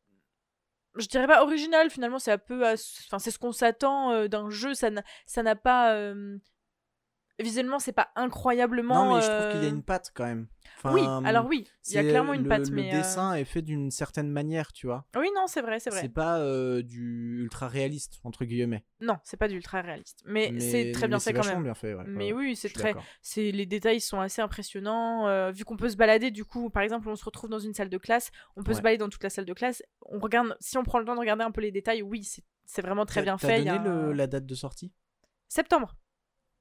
je 0.98 1.06
dirais 1.08 1.26
pas 1.26 1.42
original 1.42 1.90
finalement 1.90 2.18
c'est 2.18 2.32
un 2.32 2.38
peu 2.38 2.66
à- 2.66 2.72
enfin 2.72 3.18
c'est 3.18 3.30
ce 3.30 3.38
qu'on 3.38 3.52
s'attend 3.52 4.12
euh, 4.12 4.28
d'un 4.28 4.48
jeu 4.48 4.72
ça 4.72 4.88
ça 5.26 5.42
n'a 5.42 5.54
pas 5.54 5.92
euh, 5.92 6.38
visuellement 7.38 7.78
c'est 7.78 7.92
pas 7.92 8.08
incroyablement 8.16 9.04
Non, 9.04 9.14
mais 9.16 9.20
je 9.20 9.30
trouve 9.30 9.50
qu'il 9.50 9.62
y 9.62 9.66
a 9.66 9.68
une 9.68 9.82
patte 9.82 10.10
quand 10.14 10.24
même. 10.24 10.48
Oui 10.92 11.02
alors 11.24 11.46
oui 11.46 11.66
il 11.88 11.94
y 11.94 11.98
a 11.98 12.02
clairement 12.02 12.32
une 12.32 12.42
le- 12.42 12.48
patte 12.48 12.68
le 12.70 12.76
mais 12.76 12.88
euh, 12.88 12.98
dessin 12.98 13.34
est 13.34 13.44
fait 13.44 13.62
d'une 13.62 13.90
certaine 13.90 14.28
manière, 14.30 14.72
tu 14.72 14.86
vois. 14.86 15.06
oui 15.16 15.28
non 15.34 15.46
c'est 15.46 15.60
vrai 15.62 15.78
c'est 15.80 15.90
vrai 15.90 16.00
C'est 16.00 16.08
pas 16.08 16.38
euh, 16.40 16.82
du 16.82 17.40
ultra 17.42 17.68
réaliste 17.68 18.20
entre 18.24 18.44
guillemets. 18.44 18.84
non 19.00 19.16
c'est 19.24 19.36
pas 19.36 19.48
du 19.48 19.56
ultra 19.56 19.80
réaliste 19.80 20.22
mais, 20.26 20.50
Mais- 20.52 20.60
c'est 20.60 20.92
très 20.92 21.08
bien 21.08 21.18
fait 21.18 21.32
quand 21.32 21.44
même 21.46 21.62
bien 21.62 21.74
fait. 21.74 21.94
ouais, 21.94 22.04
mais 22.06 22.32
ouais, 22.32 22.44
oui 22.46 22.56
c'est 22.56 22.68
très 22.72 22.94
les 23.36 23.66
détails 23.66 24.00
sont 24.00 24.20
assez 24.20 24.42
impressionnants 24.42 25.26
euh, 25.28 25.50
vu 25.50 25.64
qu'on 25.64 25.76
peut 25.76 25.88
se 25.90 25.96
balader 25.96 26.30
du 26.30 26.44
coup 26.44 26.70
par 26.70 26.82
exemple 26.82 27.08
on 27.08 27.16
se 27.16 27.24
retrouve 27.24 27.50
dans 27.50 27.58
une 27.58 27.74
salle 27.74 27.88
de 27.90 27.98
classe 27.98 28.30
on 28.56 28.62
peut 28.62 28.74
se 28.74 28.80
balader 28.82 28.98
dans 28.98 29.08
toute 29.08 29.22
la 29.22 29.30
salle 29.30 29.44
de 29.46 29.54
classe 29.54 29.82
on 30.02 30.18
regarde 30.18 30.56
si 30.60 30.76
on 30.78 30.82
prend 30.84 30.98
le 30.98 31.04
temps 31.04 31.14
de 31.14 31.20
regarder 31.20 31.44
un 31.44 31.50
peu 31.50 31.60
les 31.60 31.72
détails 31.72 32.02
oui 32.02 32.22
c'est 32.64 32.82
vraiment 32.82 33.06
très 33.06 33.22
bien 33.22 33.38
fait 33.38 33.62
y 33.62 33.64
donné 33.64 33.78
le- 33.78 34.10
un- 34.10 34.14
la 34.14 34.26
date 34.26 34.44
de 34.46 34.54
sortie? 34.54 34.92
Septembre 35.48 35.96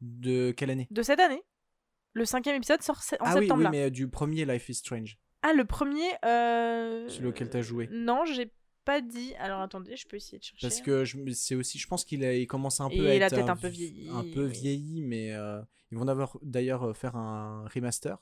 de 0.01 0.51
quelle 0.51 0.69
année? 0.69 0.87
De 0.91 1.01
cette 1.01 1.19
année. 1.19 1.41
Le 2.15 2.25
cinquième 2.25 2.55
épisode 2.55 2.81
sort 2.81 2.97
en 3.19 3.25
Ah 3.25 3.33
oui, 3.35 3.41
septembre 3.41 3.57
oui, 3.59 3.63
là. 3.65 3.69
mais 3.71 3.83
euh, 3.83 3.89
du 3.91 4.07
premier 4.07 4.45
Life 4.45 4.67
is 4.69 4.75
Strange. 4.75 5.19
Ah, 5.43 5.53
le 5.53 5.65
premier. 5.65 6.09
Euh... 6.25 7.07
Celui 7.09 7.27
auquel 7.27 7.49
t'as 7.49 7.61
joué. 7.61 7.87
Non, 7.91 8.25
j'ai 8.25 8.51
pas 8.83 9.01
dit. 9.01 9.33
Alors 9.37 9.61
attendez, 9.61 9.95
je 9.95 10.07
peux 10.07 10.15
essayer 10.17 10.39
de 10.39 10.43
chercher. 10.43 10.65
Parce 10.67 10.81
que 10.81 11.03
c'est 11.33 11.55
aussi, 11.55 11.77
je 11.77 11.87
pense 11.87 12.03
qu'il 12.05 12.23
a- 12.23 12.33
il 12.35 12.47
commence 12.47 12.79
un 12.79 12.89
peu 12.89 12.95
Et 12.95 13.11
à 13.11 13.15
il 13.15 13.21
a 13.23 13.25
être 13.27 13.35
peut-être 13.35 13.49
un, 13.49 13.53
un 13.53 13.57
peu 13.57 13.67
vi- 13.67 13.91
vieilli, 13.91 14.09
un 14.09 14.23
peu 14.33 14.45
oui. 14.45 14.51
vieilli, 14.51 15.01
mais 15.01 15.33
euh, 15.33 15.61
ils 15.91 15.97
vont 15.97 16.05
d'ailleurs 16.41 16.95
faire 16.97 17.15
un 17.15 17.67
remaster. 17.67 18.17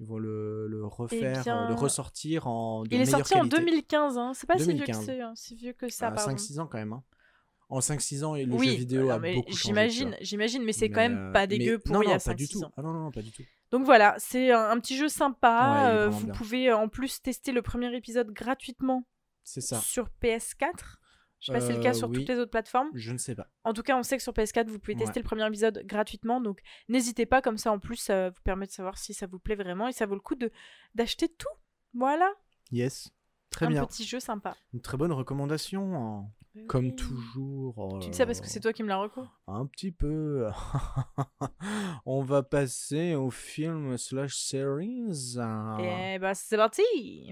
Ils 0.00 0.06
vont 0.06 0.18
le, 0.18 0.68
le 0.68 0.86
refaire, 0.86 1.40
Eh 1.40 1.42
bien, 1.42 1.64
euh, 1.64 1.68
le 1.70 1.74
ressortir 1.74 2.46
en 2.46 2.84
de 2.84 2.88
Il 2.94 3.00
est 3.00 3.06
sorti 3.06 3.34
en 3.34 3.38
qualité. 3.48 3.56
2015. 3.56 4.16
Hein. 4.16 4.32
C'est 4.32 4.46
pas 4.46 4.56
si 4.58 4.64
vieux 4.72 4.72
que 4.84 4.92
2015. 4.92 5.04
c'est, 5.04 5.20
si 5.34 5.54
vieux 5.56 5.72
que 5.72 5.88
ça. 5.88 6.08
Ah, 6.08 6.12
pardon. 6.12 6.32
5-6 6.36 6.60
ans 6.60 6.68
quand 6.68 6.78
même. 6.78 6.92
hein. 6.92 7.02
En 7.70 7.80
5-6 7.80 8.24
ans, 8.24 8.34
et 8.34 8.46
le 8.46 8.54
oui, 8.54 8.70
jeu 8.70 8.74
vidéo 8.76 9.00
alors, 9.02 9.12
a 9.12 9.18
mais 9.18 9.34
beaucoup 9.34 9.52
j'imagine, 9.52 10.16
j'imagine, 10.22 10.64
mais 10.64 10.72
c'est 10.72 10.88
quand 10.88 11.00
même 11.02 11.28
euh, 11.28 11.32
pas 11.32 11.40
mais- 11.40 11.48
dégueu 11.48 11.78
pour 11.78 11.92
non, 11.94 12.00
il 12.02 12.06
y 12.06 12.08
non, 12.08 12.14
a 12.14 12.18
pas 12.18 12.32
du 12.34 12.44
5-6 12.46 12.52
tout. 12.52 12.64
ans. 12.64 12.72
Ah 12.78 12.82
non, 12.82 12.92
non, 12.94 13.00
non, 13.04 13.10
pas 13.10 13.20
du 13.20 13.30
tout. 13.30 13.42
Donc 13.70 13.84
voilà, 13.84 14.14
c'est 14.18 14.50
un, 14.52 14.70
un 14.70 14.80
petit 14.80 14.96
jeu 14.96 15.08
sympa. 15.10 15.90
Ouais, 15.92 15.96
euh, 15.98 16.08
vous 16.08 16.24
bien. 16.26 16.34
pouvez 16.34 16.70
euh, 16.70 16.76
en 16.78 16.88
plus 16.88 17.20
tester 17.20 17.52
le 17.52 17.60
premier 17.60 17.94
épisode 17.94 18.30
gratuitement 18.30 19.06
C'est 19.44 19.60
ça. 19.60 19.78
sur 19.80 20.08
PS4. 20.22 20.96
Je 21.40 21.46
sais 21.46 21.52
pas 21.52 21.60
si 21.60 21.66
c'est 21.68 21.74
le 21.74 21.80
cas 21.82 21.92
sur 21.92 22.08
oui. 22.08 22.16
toutes 22.16 22.28
les 22.30 22.36
autres 22.38 22.50
plateformes. 22.50 22.88
Je 22.94 23.12
ne 23.12 23.18
sais 23.18 23.34
pas. 23.36 23.46
En 23.64 23.72
tout 23.74 23.82
cas, 23.82 23.96
on 23.96 24.02
sait 24.02 24.16
que 24.16 24.22
sur 24.24 24.32
PS4, 24.32 24.66
vous 24.68 24.78
pouvez 24.80 24.94
Ouais. 24.96 25.04
tester 25.04 25.20
le 25.20 25.24
premier 25.24 25.46
épisode 25.46 25.82
gratuitement. 25.86 26.40
Donc, 26.40 26.60
n'hésitez 26.88 27.26
pas. 27.26 27.42
Comme 27.42 27.58
ça, 27.58 27.70
en 27.70 27.78
plus, 27.78 27.96
ça 27.96 28.30
vous 28.30 28.40
permet 28.42 28.66
de 28.66 28.72
savoir 28.72 28.96
si 28.98 29.12
ça 29.14 29.26
vous 29.26 29.38
plaît 29.38 29.54
vraiment. 29.54 29.86
Et 29.86 29.92
ça 29.92 30.06
vaut 30.06 30.14
le 30.16 30.20
coup 30.20 30.34
d'acheter 30.94 31.28
tout. 31.28 31.46
Voilà. 31.94 32.28
Yes. 32.72 33.10
Très 33.50 33.66
un 33.66 33.70
bien. 33.70 33.84
petit 33.86 34.04
jeu 34.04 34.18
sympa. 34.18 34.56
Une 34.74 34.80
très 34.80 34.96
bonne 34.96 35.12
recommandation. 35.12 36.26
Comme 36.66 36.94
toujours. 36.94 37.74
oh 37.76 37.98
Tu 38.00 38.10
dis 38.10 38.16
ça 38.16 38.26
parce 38.26 38.40
que 38.40 38.46
c'est 38.46 38.60
toi 38.60 38.72
qui 38.72 38.82
me 38.82 38.88
l'as 38.88 38.98
reco. 38.98 39.22
Un 39.46 39.66
petit 39.66 39.92
peu. 39.92 40.46
On 42.06 42.22
va 42.22 42.42
passer 42.42 43.14
au 43.14 43.30
film 43.30 43.96
slash 43.96 44.36
series. 44.36 45.36
Et 45.80 46.18
bah, 46.18 46.34
c'est 46.34 46.56
parti. 46.56 46.82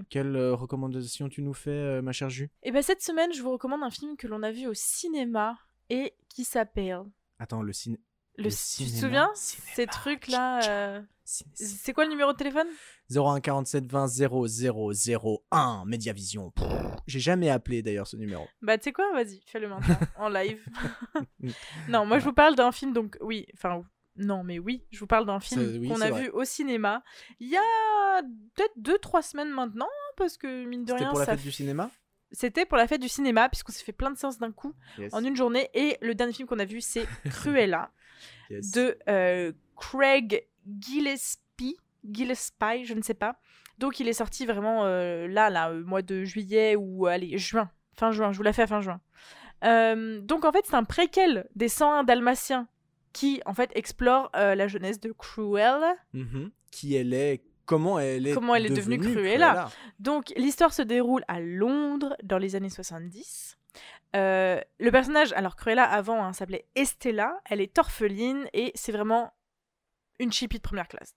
Quelle 0.09 0.35
euh, 0.35 0.55
recommandation 0.55 1.29
tu 1.29 1.41
nous 1.41 1.53
fais, 1.53 1.71
euh, 1.71 2.01
ma 2.01 2.11
chère 2.11 2.29
Jus 2.29 2.49
Et 2.63 2.71
bah, 2.71 2.81
cette 2.81 3.01
semaine, 3.01 3.33
je 3.33 3.41
vous 3.41 3.51
recommande 3.51 3.83
un 3.83 3.91
film 3.91 4.17
que 4.17 4.27
l'on 4.27 4.43
a 4.43 4.51
vu 4.51 4.67
au 4.67 4.73
cinéma 4.73 5.57
et 5.89 6.13
qui 6.29 6.43
s'appelle. 6.43 7.03
Attends, 7.39 7.61
le 7.61 7.73
ciné. 7.73 7.99
Le, 8.37 8.43
tu 8.45 8.49
te 8.49 8.99
souviens 8.99 9.29
cinéma, 9.33 9.73
Ces 9.75 9.87
trucs-là. 9.87 10.59
euh, 10.69 11.01
C'est 11.23 11.93
quoi 11.93 12.03
le 12.05 12.11
numéro 12.11 12.31
de 12.33 12.37
téléphone? 12.37 12.67
01 13.09 13.39
47 13.41 13.85
20 13.91 14.07
0001 14.07 15.83
Mediavision. 15.85 16.53
J'ai 17.07 17.19
jamais 17.19 17.49
appelé 17.49 17.81
d'ailleurs 17.81 18.05
ce 18.07 18.15
numéro. 18.15 18.45
Bah, 18.61 18.77
tu 18.77 18.85
sais 18.85 18.93
quoi? 18.93 19.11
Vas-y, 19.13 19.41
fais-le 19.47 19.69
maintenant, 19.69 19.95
en 20.17 20.29
live. 20.29 20.63
non, 21.89 22.05
moi, 22.05 22.19
je 22.19 22.23
vous 22.25 22.33
parle 22.33 22.55
d'un 22.55 22.71
film, 22.71 22.93
donc 22.93 23.17
oui, 23.21 23.47
enfin, 23.55 23.83
non, 24.17 24.43
mais 24.43 24.59
oui, 24.59 24.85
je 24.91 24.99
vous 24.99 25.07
parle 25.07 25.25
d'un 25.25 25.39
film 25.39 25.61
oui, 25.79 25.87
qu'on 25.89 26.01
a 26.01 26.09
vrai. 26.09 26.23
vu 26.23 26.29
au 26.29 26.43
cinéma 26.43 27.03
il 27.39 27.49
y 27.49 27.57
a 27.57 28.21
peut-être 28.55 28.75
2-3 28.79 29.21
semaines 29.23 29.49
maintenant, 29.51 29.89
parce 30.15 30.37
que 30.37 30.65
mine 30.65 30.83
de 30.85 30.91
C'était 30.91 30.99
rien, 31.03 31.09
pour 31.09 31.19
la 31.19 31.25
ça 31.25 31.31
fête 31.35 31.43
du 31.43 31.51
cinéma? 31.51 31.89
C'était 32.31 32.65
pour 32.65 32.77
la 32.77 32.87
fête 32.87 33.01
du 33.01 33.07
cinéma, 33.09 33.47
puisqu'on 33.47 33.71
s'est 33.71 33.83
fait 33.85 33.93
plein 33.93 34.11
de 34.11 34.17
séances 34.17 34.37
d'un 34.37 34.51
coup 34.51 34.73
Yes. 34.97 35.13
en 35.13 35.23
une 35.23 35.35
journée, 35.35 35.69
et 35.73 35.97
le 36.01 36.13
dernier 36.13 36.33
film 36.33 36.47
qu'on 36.47 36.59
a 36.59 36.65
vu, 36.65 36.81
c'est 36.81 37.05
Cruella 37.29 37.91
Yes. 38.49 38.71
de 38.71 38.97
euh, 39.09 39.51
Craig 39.75 40.47
Gillespie, 40.79 41.77
Gillespie, 42.09 42.85
je 42.85 42.93
ne 42.93 43.01
sais 43.01 43.13
pas. 43.13 43.37
Donc 43.77 43.99
il 43.99 44.07
est 44.07 44.13
sorti 44.13 44.45
vraiment 44.45 44.85
euh, 44.85 45.27
là, 45.27 45.49
là, 45.49 45.71
au 45.71 45.83
mois 45.83 46.01
de 46.01 46.23
juillet 46.23 46.75
ou 46.75 47.05
allez, 47.05 47.37
juin, 47.37 47.69
fin 47.95 48.11
juin, 48.11 48.31
je 48.31 48.37
vous 48.37 48.43
la 48.43 48.53
fais 48.53 48.63
à 48.63 48.67
fin 48.67 48.81
juin. 48.81 48.99
Euh, 49.63 50.21
donc 50.21 50.45
en 50.45 50.51
fait 50.51 50.65
c'est 50.65 50.75
un 50.75 50.83
préquel 50.83 51.47
des 51.55 51.67
101 51.67 52.03
Dalmatiens 52.03 52.67
qui 53.11 53.41
en 53.47 53.53
fait 53.55 53.71
explore 53.73 54.31
euh, 54.35 54.55
la 54.55 54.67
jeunesse 54.67 54.99
de 54.99 55.11
Cruella. 55.11 55.95
Mhm. 56.13 56.51
Qui 56.71 56.95
elle 56.95 57.13
est 57.13 57.43
Comment 57.65 57.99
elle 57.99 58.27
est 58.27 58.33
Comment 58.33 58.55
elle 58.55 58.67
est 58.67 58.75
devenue 58.75 58.97
Cruella. 58.99 59.69
Donc 59.99 60.31
l'histoire 60.37 60.73
se 60.73 60.81
déroule 60.81 61.23
à 61.27 61.41
Londres 61.41 62.15
dans 62.23 62.37
les 62.37 62.55
années 62.55 62.69
70. 62.69 63.57
Euh, 64.15 64.61
le 64.79 64.91
personnage, 64.91 65.33
alors 65.33 65.55
Cruella 65.55 65.83
avant 65.83 66.23
hein, 66.23 66.33
s'appelait 66.33 66.67
Estella, 66.75 67.39
elle 67.45 67.61
est 67.61 67.77
orpheline 67.77 68.47
et 68.53 68.71
c'est 68.75 68.91
vraiment 68.91 69.33
une 70.19 70.31
chippie 70.31 70.57
de 70.57 70.61
première 70.61 70.87
classe. 70.87 71.13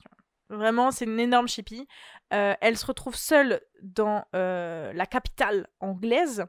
Vraiment, 0.51 0.91
c'est 0.91 1.05
une 1.05 1.21
énorme 1.21 1.47
chippie. 1.47 1.87
Euh, 2.33 2.55
elle 2.61 2.77
se 2.77 2.85
retrouve 2.85 3.15
seule 3.15 3.61
dans 3.83 4.25
euh, 4.35 4.93
la 4.93 5.07
capitale 5.07 5.69
anglaise 5.79 6.45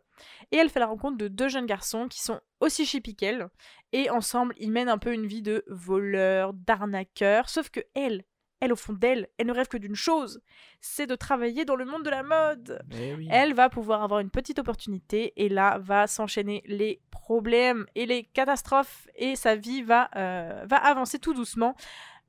et 0.51 0.57
elle 0.57 0.69
fait 0.69 0.79
la 0.79 0.87
rencontre 0.87 1.17
de 1.17 1.27
deux 1.27 1.49
jeunes 1.49 1.67
garçons 1.67 2.07
qui 2.07 2.19
sont 2.19 2.41
aussi 2.59 2.85
chippies 2.87 3.15
qu'elle 3.15 3.47
et 3.91 4.09
ensemble 4.09 4.55
ils 4.57 4.71
mènent 4.71 4.89
un 4.89 4.97
peu 4.97 5.13
une 5.13 5.27
vie 5.27 5.43
de 5.43 5.63
voleur, 5.67 6.53
d'arnaqueur. 6.53 7.47
Sauf 7.47 7.69
que 7.69 7.81
elle, 7.93 8.23
elle 8.61 8.71
au 8.71 8.77
fond 8.77 8.93
d'elle, 8.93 9.27
elle 9.37 9.47
ne 9.47 9.53
rêve 9.53 9.67
que 9.67 9.77
d'une 9.77 9.95
chose, 9.95 10.41
c'est 10.79 11.07
de 11.07 11.15
travailler 11.15 11.65
dans 11.65 11.75
le 11.75 11.83
monde 11.83 12.03
de 12.03 12.09
la 12.09 12.23
mode. 12.23 12.81
Oui. 12.91 13.27
Elle 13.29 13.53
va 13.53 13.69
pouvoir 13.69 14.03
avoir 14.03 14.19
une 14.21 14.29
petite 14.29 14.59
opportunité 14.59 15.33
et 15.35 15.49
là 15.49 15.77
va 15.79 16.07
s'enchaîner 16.07 16.61
les 16.65 17.01
problèmes 17.11 17.85
et 17.95 18.05
les 18.05 18.23
catastrophes 18.23 19.07
et 19.15 19.35
sa 19.35 19.55
vie 19.55 19.81
va, 19.81 20.09
euh, 20.15 20.63
va 20.67 20.77
avancer 20.77 21.19
tout 21.19 21.33
doucement. 21.33 21.75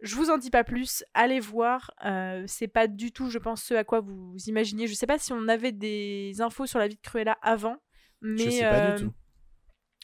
Je 0.00 0.16
vous 0.16 0.30
en 0.30 0.38
dis 0.38 0.50
pas 0.50 0.64
plus, 0.64 1.04
allez 1.14 1.38
voir. 1.38 1.92
euh, 2.04 2.42
c'est 2.48 2.66
pas 2.66 2.88
du 2.88 3.12
tout, 3.12 3.30
je 3.30 3.38
pense, 3.38 3.62
ce 3.62 3.74
à 3.74 3.84
quoi 3.84 4.00
vous 4.00 4.34
imaginez. 4.46 4.88
Je 4.88 4.94
sais 4.94 5.06
pas 5.06 5.18
si 5.18 5.32
on 5.32 5.46
avait 5.46 5.70
des 5.70 6.40
infos 6.40 6.66
sur 6.66 6.80
la 6.80 6.88
vie 6.88 6.96
de 6.96 7.00
Cruella 7.00 7.38
avant. 7.40 7.76
Mais 8.20 8.44
Je 8.44 8.50
sais 8.50 8.60
pas 8.62 8.74
euh, 8.74 8.96
du 8.96 9.04
tout. 9.04 9.12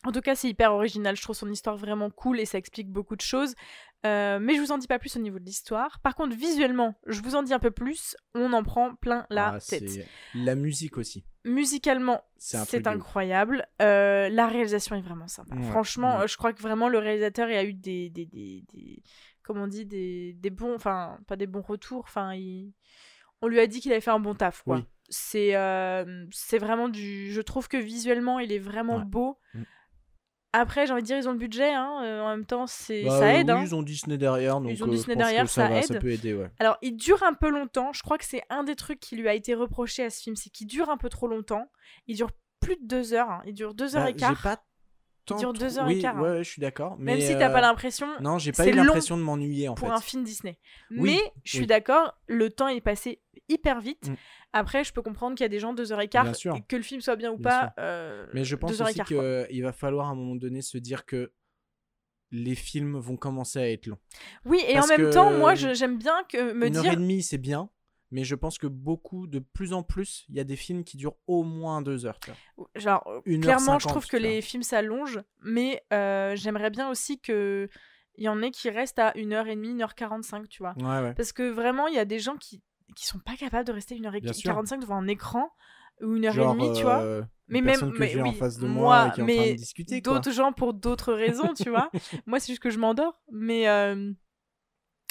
en 0.05 0.13
tout 0.13 0.21
cas, 0.21 0.37
c'est 0.37 0.49
hyper 0.49 0.73
original. 0.73 1.17
Je 1.17 1.23
trouve 1.23 1.35
son 1.35 1.51
histoire 1.51 1.77
vraiment 1.77 2.11
cool 2.11 2.39
et 2.39 2.45
ça 2.45 2.59
explique 2.59 2.89
beaucoup 2.91 3.17
de 3.17 3.21
choses. 3.23 3.55
Euh, 4.07 4.39
mais 4.41 4.55
je 4.55 4.61
vous 4.61 4.71
en 4.71 4.79
dis 4.79 4.87
pas 4.87 4.99
plus 5.01 5.17
au 5.17 5.19
niveau 5.19 5.39
de 5.41 5.45
l'histoire. 5.45 5.99
Par 6.01 6.15
contre, 6.15 6.37
visuellement, 6.37 6.95
je 7.07 7.21
vous 7.21 7.35
en 7.35 7.43
dis 7.43 7.53
un 7.53 7.59
peu 7.59 7.73
plus. 7.73 8.17
On 8.35 8.53
en 8.53 8.63
prend 8.63 8.95
plein 8.95 9.27
la 9.29 9.55
Ah, 9.55 9.59
tête. 9.61 10.07
La 10.35 10.55
musique 10.55 10.97
aussi. 10.99 11.25
Musicalement, 11.45 12.23
C'est 12.37 12.87
incroyable. 12.87 13.67
Euh, 13.83 14.29
la 14.29 14.47
réalisation 14.47 14.95
est 14.95 15.01
vraiment 15.01 15.27
sympa. 15.29 15.57
Ouais, 15.57 15.63
Franchement, 15.71 16.19
ouais. 16.19 16.25
euh, 16.25 16.27
je 16.29 16.37
crois 16.37 16.53
que 16.53 16.63
vraiment 16.63 16.89
le 16.89 16.99
réalisateur 16.99 17.49
il 17.51 17.57
a 17.57 17.65
eu 17.65 17.73
des, 17.75 18.09
des, 18.11 18.27
des, 18.27 18.65
des- 18.73 19.03
comment 19.43 19.65
on 19.65 19.67
dit, 19.67 19.85
des, 19.87 20.35
des 20.35 20.51
bons, 20.51 20.75
enfin 20.77 21.19
pas 21.27 21.37
des 21.37 21.47
bons 21.49 21.63
retours. 21.63 22.05
Enfin, 22.07 22.35
il- 22.35 22.75
on 23.43 23.49
lui 23.49 23.59
a 23.61 23.67
dit 23.67 23.81
qu'il 23.81 23.91
avait 23.93 24.01
fait 24.01 24.11
un 24.11 24.21
bon 24.21 24.35
taf. 24.35 24.63
Quoi. 24.63 24.77
Oui. 24.77 24.85
C'est, 25.09 25.57
euh, 25.57 26.25
c'est 26.31 26.59
vraiment 26.59 26.89
du. 26.89 27.33
Je 27.33 27.41
trouve 27.41 27.67
que 27.67 27.77
visuellement, 27.79 28.39
il 28.39 28.53
est 28.53 28.59
vraiment 28.59 28.99
Ouais. 28.99 29.05
beau. 29.05 29.39
Mm. 29.55 29.63
Après, 30.55 30.87
j'ai 30.87 30.93
envie 30.95 31.03
de 31.03 31.07
dire, 31.07 31.19
ils 31.19 31.29
ont 31.29 31.33
le 31.33 31.39
budget. 31.39 31.73
hein, 31.75 32.01
euh, 32.03 32.23
en 32.23 32.31
même 32.31 32.47
temps, 32.47 32.67
c'est 32.67 33.05
Bah, 33.05 33.19
ça 33.19 33.35
aide. 33.35 33.49
oui, 33.51 33.53
hein. 33.57 33.63
ils 33.63 33.75
ont 33.75 33.83
Disney 33.83 34.17
derrière, 34.17 34.61
donc 34.61 34.71
Ils 34.73 34.83
ont 34.83 34.87
euh, 34.87 34.91
je 34.93 34.97
Disney 34.97 35.15
pense 35.15 35.25
derrière, 35.25 35.45
que 35.45 35.51
ça, 35.51 35.69
ça 35.69 35.75
va, 35.75 35.83
ça 35.83 35.95
aide. 35.95 36.01
peut 36.01 36.11
aider, 36.11 36.35
ouais. 36.35 36.51
Alors, 36.59 36.79
il 36.83 36.97
dure 36.97 37.23
un 37.23 37.35
peu 37.35 37.51
longtemps. 37.51 37.93
Je 37.93 38.03
crois 38.03 38.17
que 38.19 38.25
c'est 38.25 38.43
un 38.49 38.65
des 38.65 38.75
trucs 38.77 38.99
qui 39.01 39.17
lui 39.17 39.29
a 39.29 39.35
été 39.35 39.55
reproché 39.55 40.05
à 40.05 40.11
ce 40.11 40.23
film, 40.23 40.37
c'est 40.37 40.51
qu'il 40.51 40.67
dure 40.67 40.89
un 40.91 40.97
peu 40.97 41.09
trop 41.11 41.29
longtemps. 41.29 41.71
Il 42.07 42.17
dure 42.17 42.31
plus 42.61 42.77
de 42.77 42.87
deux 42.87 43.13
heures. 43.13 43.31
hein. 43.31 43.43
Il 43.47 43.53
dure 43.55 43.75
deux 43.75 43.95
heures 43.97 44.05
Bah, 44.05 44.11
et 44.11 44.17
quart. 44.17 44.35
J'ai 44.37 44.43
pas 44.43 44.57
tant 45.29 45.37
dure 45.37 45.53
trou- 45.53 45.63
deux 45.65 45.79
heures 45.79 45.89
et 45.89 45.95
oui, 45.95 46.01
quart, 46.01 46.17
hein. 46.17 46.23
Ouais, 46.23 46.31
ouais, 46.31 46.45
je 46.45 46.51
suis 46.51 46.61
d'accord. 46.61 46.97
Même 46.99 47.21
si 47.21 47.37
t'as 47.39 47.49
euh, 47.49 47.53
pas 47.53 47.61
l'impression 47.61 48.07
Non, 48.21 48.39
j'ai 48.39 48.53
pas 48.53 48.67
eu 48.67 48.73
l'impression 48.73 49.17
de 49.17 49.23
m'ennuyer 49.23 49.69
en 49.69 49.75
pour 49.75 49.89
fait. 49.89 49.95
un 49.95 50.01
film 50.01 50.25
Disney. 50.25 50.59
Oui, 50.91 50.99
Mais 51.01 51.19
je 51.45 51.51
suis 51.51 51.61
oui. 51.61 51.67
d'accord, 51.67 52.19
le 52.27 52.51
temps 52.51 52.69
est 52.69 52.81
passé 52.81 53.21
hyper 53.49 53.81
vite. 53.81 54.09
Mm. 54.09 54.15
Après, 54.53 54.85
je 54.85 54.93
peux 54.93 55.03
comprendre 55.03 55.37
qu'il 55.37 55.45
y 55.45 55.47
a 55.47 55.49
des 55.51 55.59
gens 55.61 55.73
deux 55.73 55.93
heures 55.93 56.01
et 56.01 56.09
quart, 56.09 56.27
et 56.27 56.63
que 56.67 56.77
le 56.77 56.83
film 56.83 57.01
soit 57.01 57.17
bien 57.17 57.31
ou 57.33 57.37
Bien 57.39 57.51
pas. 57.51 57.75
euh, 57.79 58.27
Mais 58.35 58.45
je 58.45 58.57
pense 58.57 58.79
et 58.79 58.83
aussi 58.83 59.01
qu'il 59.05 59.63
va 59.63 59.73
falloir 59.73 60.09
à 60.09 60.11
un 60.11 60.15
moment 60.15 60.37
donné 60.37 60.63
se 60.63 60.79
dire 60.79 61.05
que 61.07 61.33
les 62.31 62.55
films 62.55 62.99
vont 62.99 63.17
commencer 63.17 63.59
à 63.59 63.71
être 63.71 63.87
longs. 63.87 63.99
Oui, 64.45 64.61
et 64.69 64.79
en 64.79 64.87
même 64.87 65.11
temps, 65.11 65.31
moi, 65.33 65.55
j'aime 65.55 65.97
bien 65.99 66.15
que 66.31 66.53
me 66.53 66.67
Une 66.67 66.77
heure 66.77 66.83
dire. 66.83 66.93
et 66.93 66.97
demie, 66.97 67.23
c'est 67.23 67.39
bien. 67.39 67.71
Mais 68.11 68.25
je 68.25 68.35
pense 68.35 68.57
que 68.59 68.67
beaucoup, 68.67 69.27
de 69.27 69.39
plus 69.39 69.73
en 69.73 69.83
plus, 69.83 70.25
il 70.29 70.37
y 70.37 70.41
a 70.41 70.45
des 70.45 70.57
films 70.57 70.83
qui 70.85 70.97
durent 70.97 71.17
au 71.27 71.43
moins 71.43 71.83
deux 71.83 72.07
heures. 72.07 72.19
tu 72.21 72.31
vois. 72.57 72.69
Genre, 72.75 73.03
euh, 73.07 73.21
Une 73.27 73.45
heure 73.45 73.57
clairement, 73.57 73.79
je 73.79 73.87
trouve 73.89 74.07
que 74.07 74.17
vois. 74.17 74.27
les 74.27 74.41
films 74.41 74.63
s'allongent, 74.63 75.21
mais 75.43 75.83
euh, 75.93 76.35
j'aimerais 76.37 76.71
bien 76.71 76.89
aussi 76.89 77.21
que 77.21 77.69
il 78.17 78.25
y 78.25 78.29
en 78.29 78.43
ait 78.43 78.51
qui 78.51 78.69
restent 78.71 78.99
à 78.99 79.13
1h30, 79.13 79.77
1h45, 79.77 80.49
tu 80.49 80.63
vois. 80.63 80.75
Ouais, 80.79 81.03
ouais. 81.03 81.15
Parce 81.15 81.33
que 81.33 81.49
vraiment, 81.51 81.87
il 81.87 81.95
y 81.95 81.99
a 81.99 82.05
des 82.05 82.19
gens 82.19 82.37
qui, 82.37 82.63
qui 82.97 83.07
sont 83.07 83.19
pas 83.21 83.37
capables 83.37 83.67
de 83.67 83.73
rester 83.73 83.95
Bien 83.97 84.33
sûr. 84.33 84.53
1h45 84.55 84.81
devant 84.81 84.97
un 84.97 85.07
écran 85.07 85.49
ou 86.01 86.15
1h30, 86.17 86.33
Genre, 86.33 86.73
tu 86.75 86.83
vois. 86.83 87.01
euh, 87.03 87.23
Mais 87.49 87.59
une 87.61 87.65
même- 87.67 87.93
que 87.93 87.99
mais 87.99 88.21
en 88.21 88.33
face 88.33 88.59
de 88.59 88.67
moi, 88.67 88.83
moi, 88.83 89.07
et 89.09 89.11
qui 89.13 89.21
est 89.21 89.23
en 89.23 89.27
train 89.27 89.37
mais 89.37 89.53
de 89.53 89.57
discuter. 89.57 90.03
quoi. 90.03 90.15
D'autres 90.15 90.33
gens 90.33 90.53
pour 90.53 90.75
d'autres 90.75 91.13
raisons, 91.13 91.53
tu 91.55 91.71
vois. 91.71 91.91
Moi, 92.27 92.41
c'est 92.41 92.53
juste 92.53 92.63
que 92.63 92.71
je 92.71 92.79
m'endors. 92.79 93.23
Mais 93.31 93.69
euh, 93.69 94.13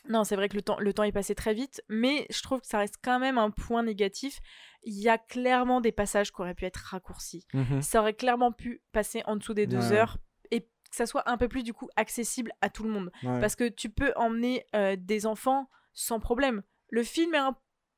non, 0.10 0.24
c'est 0.24 0.36
vrai 0.36 0.50
que 0.50 0.56
le 0.56 0.62
temps, 0.62 0.78
le 0.80 0.93
temps 0.93 1.04
est 1.04 1.12
passé 1.12 1.36
très 1.36 1.54
vite. 1.54 1.82
Mais 1.89 2.26
je 2.30 2.41
trouve 2.41 2.62
que 2.62 2.67
ça 2.67 2.80
reste 2.80 2.96
quand 3.04 3.20
même 3.20 3.38
un 3.38 3.50
point 3.52 3.84
négatif. 3.84 4.39
Il 4.84 5.00
y 5.00 5.10
a 5.10 5.17
clairement 5.17 5.82
des 5.82 5.91
passages 5.91 6.32
qui 6.32 6.41
auraient 6.41 6.54
pu 6.56 6.65
être 6.65 6.78
raccourcis. 6.78 7.46
Mhm. 7.54 7.82
Ça 7.82 8.00
aurait 8.02 8.13
clairement 8.13 8.52
pu 8.52 8.82
passer 8.91 9.22
en 9.26 9.36
dessous 9.36 9.54
des 9.54 9.67
deux 9.67 9.91
Ouais. 9.91 9.98
heures 9.98 10.17
et 10.52 10.62
que 10.62 10.67
ça 10.96 11.06
soit 11.06 11.30
un 11.30 11.38
peu 11.38 11.48
plus 11.48 11.63
du 11.63 11.74
coup 11.74 11.89
accessible 11.96 12.52
à 12.62 12.70
tout 12.70 12.84
le 12.84 12.89
monde. 12.89 13.12
Ouais. 13.24 13.39
Parce 13.39 13.56
que 13.56 13.67
tu 13.67 13.89
peux 13.89 14.13
emmener 14.15 14.65
euh, 14.76 14.96
des 14.98 15.26
enfants 15.26 15.70
sans 15.93 16.20
problème. 16.20 16.63
Le 16.89 17.04
film 17.04 17.34
est 17.36 17.39
un... 17.39 17.56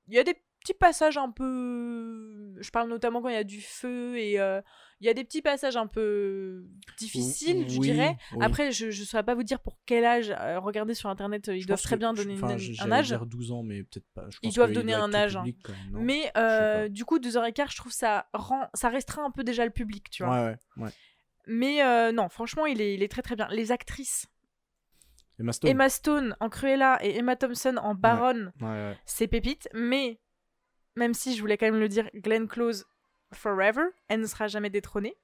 Il 0.07 0.15
y 0.15 0.19
a 0.19 0.23
des 0.23 0.35
petits 0.73 0.77
passages 0.77 1.17
un 1.17 1.31
peu... 1.31 2.55
Je 2.61 2.69
parle 2.71 2.89
notamment 2.89 3.21
quand 3.21 3.29
il 3.29 3.35
y 3.35 3.37
a 3.37 3.43
du 3.43 3.61
feu 3.61 4.17
et 4.17 4.39
euh, 4.39 4.61
il 4.99 5.07
y 5.07 5.09
a 5.09 5.13
des 5.13 5.23
petits 5.23 5.41
passages 5.41 5.77
un 5.77 5.87
peu 5.87 6.65
difficiles, 6.97 7.69
je 7.69 7.79
dirais. 7.79 8.17
oui. 8.33 8.39
Après, 8.41 8.71
je 8.71 8.87
ne 8.87 8.91
saurais 8.91 9.23
pas 9.23 9.33
vous 9.35 9.43
dire 9.43 9.59
pour 9.61 9.77
quel 9.85 10.03
âge. 10.05 10.29
euh, 10.37 10.59
regardez 10.59 10.93
sur 10.93 11.09
Internet, 11.09 11.47
euh, 11.49 11.55
ils 11.55 11.61
Je 11.61 11.67
doivent 11.67 11.81
très 11.81 11.95
que- 11.95 11.99
bien 11.99 12.13
je- 12.15 12.21
donner 12.23 12.33
enfin, 12.35 12.51
une- 12.53 12.57
j- 12.57 12.77
un 12.81 12.91
âge. 12.91 13.07
dire 13.07 13.25
12 13.25 13.51
ans, 13.51 13.63
mais 13.63 13.83
peut-être 13.83 14.07
pas. 14.13 14.25
Je 14.29 14.37
Ils 14.43 14.53
doivent 14.53 14.73
donner 14.73 14.93
un 14.93 15.13
âge, 15.13 15.35
hein. 15.37 15.43
public, 15.43 15.69
même, 15.91 16.03
Mais 16.03 16.31
euh, 16.37 16.89
du 16.89 17.05
coup, 17.05 17.19
deux 17.19 17.37
heures 17.37 17.45
et 17.45 17.53
quart, 17.53 17.71
je 17.71 17.77
trouve 17.77 17.91
ça 17.93 18.27
rend, 18.33 18.67
ça 18.73 18.89
restreint 18.89 19.25
un 19.25 19.31
peu 19.31 19.43
déjà 19.43 19.63
le 19.65 19.71
public, 19.71 20.09
tu 20.09 20.23
vois. 20.23 20.33
Ouais, 20.33 20.57
ouais, 20.77 20.83
ouais. 20.85 20.89
Mais 21.47 21.81
euh, 21.83 22.11
non, 22.11 22.29
franchement, 22.29 22.65
il 22.65 22.81
est, 22.81 22.93
il 22.93 23.01
est 23.01 23.07
très 23.07 23.21
très 23.21 23.35
bien. 23.35 23.47
Les 23.51 23.71
actrices, 23.71 24.27
Emma 25.39 25.53
Stone. 25.53 25.71
Emma 25.71 25.89
Stone 25.89 26.35
en 26.41 26.49
Cruella 26.49 26.99
et 27.01 27.15
Emma 27.17 27.37
Thompson 27.37 27.77
en 27.81 27.95
Baronne, 27.95 28.51
Ouais, 28.59 28.67
ouais. 28.67 28.97
c'est 29.05 29.27
pépite. 29.27 29.69
Mais 29.73 30.19
même 30.99 31.13
si 31.13 31.35
je 31.35 31.41
voulais 31.41 31.57
quand 31.57 31.65
même 31.65 31.79
le 31.79 31.89
dire, 31.89 32.09
Glenn 32.13 32.47
Close 32.47 32.85
forever, 33.33 33.85
elle 34.09 34.19
ne 34.19 34.27
sera 34.27 34.47
jamais 34.47 34.69
détrônée. 34.69 35.15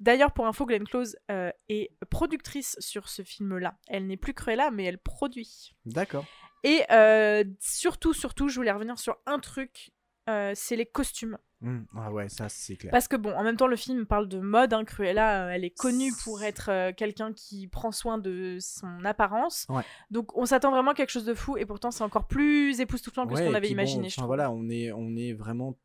D'ailleurs, 0.00 0.32
pour 0.32 0.46
info, 0.46 0.64
Glenn 0.64 0.86
Close 0.86 1.16
euh, 1.30 1.50
est 1.68 1.90
productrice 2.08 2.76
sur 2.78 3.08
ce 3.08 3.22
film-là. 3.22 3.76
Elle 3.88 4.06
n'est 4.06 4.16
plus 4.16 4.32
Cruella, 4.32 4.70
mais 4.70 4.84
elle 4.84 4.98
produit. 4.98 5.74
D'accord. 5.84 6.24
Et 6.64 6.82
euh, 6.90 7.44
surtout, 7.60 8.14
surtout, 8.14 8.48
je 8.48 8.56
voulais 8.56 8.72
revenir 8.72 8.98
sur 8.98 9.18
un 9.26 9.38
truc, 9.38 9.90
euh, 10.30 10.52
c'est 10.54 10.76
les 10.76 10.86
costumes. 10.86 11.38
Hmm, 11.62 11.84
Ah 11.96 12.12
ouais, 12.12 12.28
ça 12.28 12.48
c'est 12.48 12.76
clair. 12.76 12.90
Parce 12.90 13.08
que 13.08 13.16
bon, 13.16 13.32
en 13.32 13.42
même 13.42 13.56
temps, 13.56 13.66
le 13.66 13.76
film 13.76 14.04
parle 14.04 14.28
de 14.28 14.38
mode. 14.38 14.74
Hein. 14.74 14.84
Cruella, 14.84 15.46
euh, 15.46 15.50
elle 15.50 15.64
est 15.64 15.76
connue 15.76 16.12
pour 16.22 16.42
être 16.42 16.70
euh, 16.70 16.92
quelqu'un 16.94 17.32
qui 17.32 17.66
prend 17.66 17.92
soin 17.92 18.18
de 18.18 18.58
son 18.60 19.04
apparence. 19.04 19.66
Ouais. 19.70 19.82
Donc, 20.10 20.36
on 20.36 20.44
s'attend 20.44 20.70
vraiment 20.70 20.90
à 20.90 20.94
quelque 20.94 21.10
chose 21.10 21.24
de 21.24 21.34
fou. 21.34 21.56
Et 21.56 21.64
pourtant, 21.64 21.90
c'est 21.90 22.04
encore 22.04 22.26
plus 22.26 22.78
époustouflant 22.80 23.26
que 23.26 23.36
ce 23.36 23.42
qu'on 23.42 23.54
avait 23.54 23.60
puis 23.60 23.74
bon, 23.74 23.80
imaginé. 23.80 24.08
je 24.10 24.16
enfin, 24.18 24.26
voilà, 24.26 24.50
on 24.50 24.68
est, 24.68 24.92
on 24.92 25.16
est 25.16 25.32
vraiment 25.32 25.76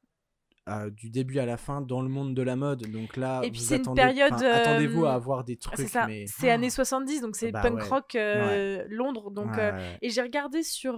euh, 0.70 0.92
du 0.92 1.10
début 1.10 1.40
à 1.40 1.48
la 1.48 1.58
fin 1.58 1.82
dans 1.82 2.04
le 2.04 2.10
monde 2.10 2.36
de 2.36 2.42
la 2.44 2.56
mode. 2.56 2.86
Donc 2.92 3.18
là, 3.18 3.42
Et 3.44 3.50
puis, 3.50 3.62
c'est 3.62 3.86
une 3.86 3.96
période, 3.96 4.34
attendez-vous 4.34 5.06
à 5.06 5.14
euh, 5.14 5.16
avoir 5.16 5.44
des 5.44 5.58
trucs. 5.58 5.76
c'est 5.76 5.88
ça. 5.88 6.06
mais... 6.06 6.26
C'est 6.28 6.52
années 6.52 6.70
70, 6.70 7.22
donc 7.22 7.36
c'est 7.36 7.52
bah 7.52 7.62
punk 7.62 7.78
ouais. 7.78 7.88
rock 7.88 8.16
euh, 8.16 8.86
Londres. 8.88 9.32
Donc, 9.32 9.56
Ouais. 9.56 9.98
Et 10.04 10.10
j'ai 10.10 10.22
regardé 10.22 10.62
sur 10.62 10.94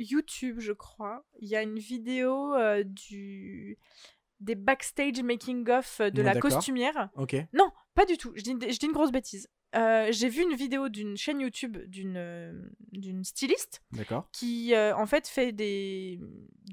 YouTube, 0.00 0.60
je 0.60 0.72
crois, 0.72 1.24
il 1.40 1.48
y 1.48 1.56
a 1.56 1.62
une 1.62 1.78
vidéo 1.78 2.54
euh, 2.54 2.82
du 2.84 3.78
des 4.40 4.54
backstage 4.54 5.22
making 5.22 5.68
of 5.68 6.00
de 6.00 6.22
Ouais, 6.22 6.34
la 6.34 6.40
costumière. 6.40 7.10
Ok. 7.16 7.36
Non, 7.52 7.70
pas 7.94 8.06
du 8.06 8.16
tout. 8.16 8.32
Je 8.34 8.42
dis, 8.42 8.52
je 8.52 8.78
dis 8.78 8.86
une 8.86 8.92
grosse 8.92 9.12
bêtise. 9.12 9.48
Euh, 9.76 10.08
j'ai 10.10 10.28
vu 10.28 10.42
une 10.42 10.54
vidéo 10.56 10.88
d'une 10.88 11.16
chaîne 11.16 11.40
YouTube 11.40 11.78
d'une 11.86 12.16
euh, 12.16 12.52
d'une 12.90 13.22
styliste 13.22 13.80
qui 14.32 14.74
euh, 14.74 14.96
en 14.96 15.06
fait 15.06 15.28
fait 15.28 15.52
des 15.52 16.18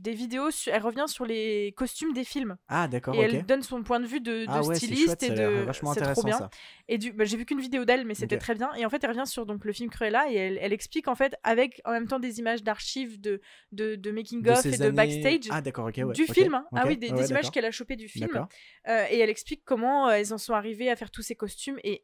des 0.02 0.14
vidéos. 0.14 0.50
Elle 0.66 0.82
revient 0.82 1.06
sur 1.08 1.24
les 1.26 1.74
costumes 1.78 2.14
des 2.14 2.24
films 2.24 2.58
Ah 2.68 2.88
d'accord. 2.88 3.14
et 3.14 3.20
elle 3.20 3.46
donne 3.46 3.62
son 3.62 3.84
point 3.84 4.00
de 4.00 4.08
vue 4.08 4.20
de, 4.20 4.42
de 4.42 4.46
ah 4.48 4.64
ouais, 4.64 4.76
styliste 4.76 5.06
chouette, 5.06 5.24
et 5.24 5.30
de 5.30 5.44
vachement 5.64 5.94
c'est 5.94 6.02
trop 6.02 6.10
intéressant 6.12 6.28
bien. 6.28 6.38
ça. 6.40 6.50
Et 6.88 6.98
du, 6.98 7.12
bah, 7.12 7.24
j'ai 7.26 7.38
vu 7.38 7.46
qu'une 7.46 7.60
vidéo 7.62 7.86
d'elle, 7.86 8.04
mais 8.06 8.16
c'était 8.16 8.38
très 8.40 8.56
bien. 8.56 8.74
Et 8.74 8.86
en 8.86 8.90
fait, 8.90 9.04
elle 9.04 9.12
revient 9.12 9.28
sur 9.28 9.46
donc 9.46 9.64
le 9.66 9.74
film 9.74 9.90
Cruella 9.92 10.32
et 10.32 10.36
elle, 10.36 10.58
elle 10.60 10.74
explique 10.74 11.08
en 11.08 11.16
fait 11.16 11.36
avec 11.44 11.82
en 11.86 11.92
même 11.92 12.08
temps 12.08 12.20
des 12.20 12.40
images 12.40 12.64
d'archives 12.64 13.22
de, 13.22 13.42
de, 13.74 13.96
de 13.96 14.12
making 14.12 14.48
of 14.50 14.66
et 14.66 14.76
de 14.76 14.90
backstage 14.90 15.48
Ah 15.52 15.62
d'accord, 15.62 15.86
ok. 15.88 15.98
Ouais. 15.98 16.14
du 16.14 16.26
film. 16.26 16.56
hein. 16.56 16.66
Ah 16.76 16.86
oui, 16.88 16.98
des, 16.98 17.12
ouais, 17.12 17.22
des 17.22 17.30
images 17.30 17.52
qu'elle 17.52 17.66
a 17.66 17.72
chopées 17.72 17.96
du 17.96 18.08
film. 18.08 18.48
Et 18.88 19.20
elle 19.20 19.30
explique 19.30 19.62
comment 19.66 20.10
elles 20.10 20.34
en 20.34 20.40
sont 20.40 20.54
arrivées 20.54 20.90
à 20.90 20.96
faire 20.96 21.12
tous 21.12 21.22
ces 21.22 21.36
costumes 21.36 21.78
et 21.84 22.04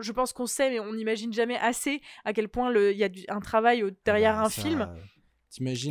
je 0.00 0.12
pense 0.12 0.32
qu'on 0.32 0.46
sait 0.46 0.70
mais 0.70 0.80
on 0.80 0.92
n'imagine 0.94 1.32
jamais 1.32 1.56
assez 1.58 2.00
à 2.24 2.32
quel 2.32 2.48
point 2.48 2.72
il 2.74 2.96
y 2.96 3.04
a 3.04 3.08
du- 3.08 3.24
un 3.28 3.40
travail 3.40 3.84
derrière 4.04 4.34
Bah, 4.34 4.42
un 4.42 4.48
ça, 4.50 4.62
film. 4.62 4.88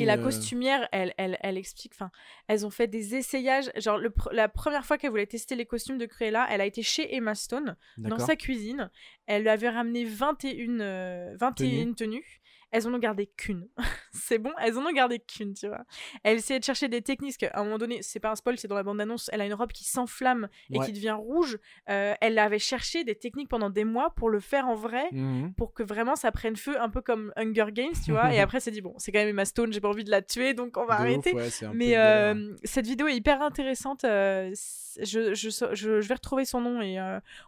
Et 0.02 0.06
la 0.06 0.18
euh, 0.18 0.24
costumière, 0.24 0.90
elle, 0.92 1.14
elle, 1.18 1.38
elle 1.40 1.58
explique, 1.58 1.94
enfin, 1.96 2.12
elles 2.50 2.66
ont 2.66 2.70
fait 2.70 2.88
des 2.88 3.16
essayages. 3.16 3.72
Genre, 3.78 3.98
le 3.98 4.10
pr- 4.10 4.34
la 4.34 4.50
première 4.50 4.86
fois 4.86 4.98
qu'elle 4.98 5.12
voulait 5.12 5.26
tester 5.26 5.56
les 5.56 5.66
costumes 5.66 5.98
de 5.98 6.06
Cruella, 6.06 6.46
elle 6.50 6.60
a 6.60 6.66
été 6.66 6.82
chez 6.82 7.16
Emma 7.16 7.34
Stone, 7.34 7.78
dans 8.10 8.18
sa 8.26 8.36
cuisine. 8.36 8.92
Elle 9.26 9.44
lui 9.44 9.50
avait 9.50 9.70
ramené 9.70 10.04
21, 10.04 10.82
euh, 10.82 11.36
21 11.40 11.94
tenues. 11.94 12.42
Elles 12.74 12.88
en 12.88 12.94
ont 12.94 12.98
gardé 13.00 13.28
qu'une. 13.38 13.68
c'est 14.12 14.40
bon, 14.40 14.52
elles 14.60 14.78
en 14.78 14.86
ont 14.86 14.92
gardé 14.92 15.20
qu'une, 15.20 15.54
tu 15.54 15.68
vois. 15.68 15.86
Elle 16.24 16.38
essayait 16.38 16.60
de 16.60 16.66
chercher 16.66 16.88
des 16.90 17.02
techniques, 17.04 17.38
qu'à 17.38 17.52
un 17.54 17.64
moment 17.64 17.78
donné, 17.78 18.02
c'est 18.02 18.20
pas 18.20 18.32
un 18.32 18.36
spoil, 18.36 18.58
c'est 18.58 18.68
dans 18.68 18.76
la 18.76 18.84
bande-annonce, 18.84 19.30
elle 19.32 19.42
a 19.42 19.46
une 19.46 19.54
robe 19.54 19.72
qui 19.72 19.86
s'enflamme 19.86 20.50
et 20.72 20.80
Ouais. 20.80 20.86
qui 20.86 20.92
devient 20.92 21.12
rouge. 21.18 21.60
Euh, 21.90 22.14
elle 22.20 22.38
avait 22.40 22.60
cherché 22.60 23.04
des 23.04 23.16
techniques 23.16 23.48
pendant 23.50 23.70
des 23.70 23.84
mois 23.86 24.10
pour 24.16 24.30
le 24.30 24.40
faire 24.40 24.68
en 24.68 24.76
vrai 24.76 25.06
Mhm. 25.12 25.54
pour 25.56 25.74
que 25.74 25.84
vraiment 25.84 26.16
ça 26.16 26.32
prenne 26.32 26.56
feu, 26.56 26.82
un 26.82 26.90
peu 26.90 27.02
comme 27.02 27.32
Hunger 27.38 27.68
Games, 27.72 27.94
tu 28.04 28.12
vois. 28.12 28.34
et 28.34 28.40
après, 28.50 28.60
c'est 28.60 28.72
dit, 28.72 28.82
bon, 28.82 28.96
c'est 28.98 29.12
quand 29.12 29.20
même 29.20 29.30
Emma 29.30 29.46
Stone, 29.46 29.72
j'ai 29.72 29.80
pas 29.80 29.90
envie 29.90 30.04
de 30.04 30.12
la 30.12 30.22
tuer, 30.24 30.54
donc 30.56 30.76
on 30.78 30.86
va 30.86 30.96
De 30.98 31.02
ouf, 31.04 31.08
arrêter. 31.10 31.34
ouais, 31.34 31.50
c'est 31.52 31.68
Mais 31.74 31.96
euh, 31.98 32.56
cette 32.64 32.88
vidéo 32.88 33.08
est 33.08 33.16
hyper 33.16 33.42
intéressante. 33.44 34.04
euh, 34.04 34.50
c'est- 34.56 35.06
je, 35.06 35.34
je, 35.34 35.50
je, 35.50 35.74
je 36.02 36.08
vais 36.08 36.14
retrouver 36.14 36.46
son 36.46 36.62
nom 36.62 36.80
et 36.82 37.00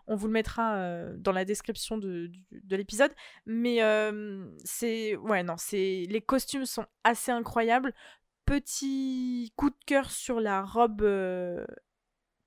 on 0.08 0.16
vous 0.16 0.26
le 0.28 0.34
mettra 0.34 1.06
dans 1.18 1.32
la 1.32 1.46
description 1.46 1.98
de, 2.00 2.28
du- 2.28 2.42
de 2.52 2.76
l'épisode. 2.76 3.12
Mais 3.46 3.84
euh, 3.84 4.46
c'est. 5.24 5.30
Ouais, 5.30 5.44
non, 5.44 5.56
c'est. 5.58 6.06
Les 6.10 6.22
costumes 6.22 6.66
sont 6.66 6.86
assez 7.04 7.32
incroyables. 7.32 7.94
Petit 8.46 9.52
coup 9.56 9.70
de 9.70 9.76
cœur 9.86 10.12
sur 10.12 10.40
la 10.40 10.64
robe. 10.64 11.02
euh, 11.02 11.66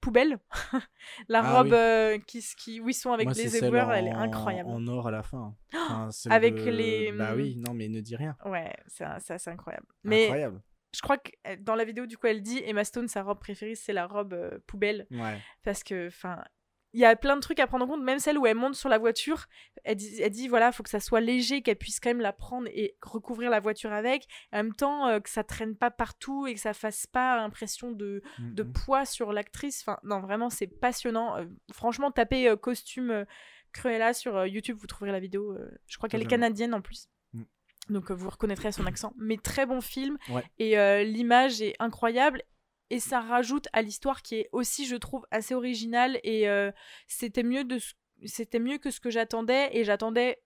poubelle 0.01 0.39
la 1.29 1.41
Ah 1.41 1.57
robe 1.59 1.67
oui. 1.67 1.75
euh, 1.75 2.19
qui, 2.21 2.41
qui 2.57 2.81
où 2.81 2.89
ils 2.89 2.95
sont 2.95 3.13
avec 3.13 3.27
Moi, 3.27 3.35
les 3.35 3.57
éboueurs 3.57 3.93
elle 3.93 4.07
est 4.07 4.13
incroyable 4.13 4.71
En 4.71 4.87
or 4.87 5.09
à 5.09 5.11
la 5.11 5.25
fin. 5.25 5.57
Enfin, 5.75 6.09
Avec 6.31 6.55
de- 6.55 6.71
les- 6.71 7.11
Bah 7.13 7.33
oui, 7.35 7.57
non 7.57 7.75
mais 7.75 7.89
ne 7.89 8.01
dis 8.01 8.15
rien. 8.15 8.37
ouais 8.45 8.73
c'est 8.87 9.05
c'est 9.19 9.35
assez 9.35 9.51
incroyable 9.51 9.87
mais 10.05 10.23
Incroyable. 10.27 10.63
je 10.95 11.01
crois 11.01 11.19
que 11.19 11.33
euh, 11.49 11.57
dans 11.59 11.75
la 11.75 11.85
vidéo, 11.85 12.07
du 12.07 12.17
coup, 12.17 12.29
elle 12.29 12.43
dit 12.43 12.63
Emma 12.65 12.85
Stone, 12.85 13.09
sa 13.09 13.25
robe 13.25 13.41
préférée, 13.41 13.75
c'est 13.75 13.93
la 13.93 14.07
robe 14.07 14.35
euh, 14.35 14.59
poubelle. 14.69 15.09
Ouais. 15.11 15.39
Parce 15.65 15.83
que, 15.83 16.07
enfin, 16.07 16.45
il 16.95 17.01
y 17.01 17.05
a 17.05 17.15
plein 17.17 17.37
de 17.37 17.41
trucs 17.41 17.61
à 17.61 17.67
prendre 17.67 17.85
en 17.85 17.89
compte, 17.89 18.03
même 18.03 18.19
celle 18.19 18.39
où 18.39 18.47
elle 18.47 18.57
monte 18.57 18.75
sur 18.75 18.89
la 18.89 18.97
voiture. 18.99 19.45
Elle 19.85 19.97
dit, 19.97 20.21
elle 20.23 20.31
dit 20.31 20.49
voilà, 20.49 20.73
faut 20.73 20.83
que 20.83 20.89
ça 20.89 21.01
soit 21.01 21.21
léger, 21.21 21.61
qu'elle 21.63 21.77
puisse 21.77 22.01
quand 22.01 22.09
même 22.11 22.21
la 22.23 22.33
prendre 22.33 22.67
et 22.69 22.97
recouvrir 23.03 23.51
la 23.51 23.61
voiture 23.61 23.93
avec. 23.93 24.27
En 24.53 24.57
même 24.59 24.75
temps, 24.75 25.07
euh, 25.07 25.21
que 25.21 25.29
ça 25.29 25.45
traîne 25.45 25.77
pas 25.77 25.91
partout 25.91 26.47
et 26.47 26.55
que 26.55 26.61
ça 26.61 26.73
fasse 26.73 27.07
pas 27.07 27.41
impression 27.43 27.93
de, 27.93 28.23
de 28.39 28.63
Mhm. 28.63 28.73
poids 28.73 29.05
sur 29.05 29.33
l'actrice. 29.33 29.83
Enfin, 29.83 29.99
non, 30.03 30.21
vraiment, 30.21 30.49
c'est 30.51 30.67
passionnant. 30.67 31.37
Euh, 31.37 31.45
franchement, 31.73 32.11
tapez 32.11 32.49
euh, 32.49 32.57
costume 32.57 33.27
Cruella 33.73 34.15
sur 34.15 34.47
YouTube, 34.47 34.79
vous 34.81 34.87
trouverez 34.87 35.13
la 35.13 35.21
vidéo. 35.21 35.57
je 35.87 35.97
crois 35.99 36.09
qu'elle 36.09 36.23
est 36.23 36.27
canadienne 36.27 36.73
en 36.73 36.81
plus. 36.81 37.09
Mm. 37.35 37.43
Donc 37.91 38.11
vous 38.11 38.31
reconnaîtrez 38.31 38.73
son 38.73 38.87
accent. 38.87 39.13
Mais 39.19 39.37
très 39.37 39.67
bon 39.67 39.83
film. 39.83 40.17
Ouais. 40.31 40.43
Et 40.59 41.05
l'image 41.05 41.61
est 41.61 41.75
incroyable. 41.79 42.43
Et 42.91 43.01
ça 43.01 43.21
rajoute 43.21 43.69
à 43.73 43.83
l'histoire 43.83 44.23
qui 44.23 44.37
est 44.37 44.49
aussi, 44.53 44.87
je 44.87 44.97
trouve, 44.97 45.27
assez 45.31 45.55
originale. 45.55 46.19
Et 46.25 46.49
euh, 46.49 46.71
c'était 47.07 47.43
mieux, 47.43 47.65
de 47.65 47.79
c'était 48.25 48.59
mieux 48.59 48.79
que 48.79 48.91
ce 48.91 48.99
que 49.01 49.11
j'attendais. 49.11 49.69
Et 49.77 49.85
j'attendais 49.85 50.43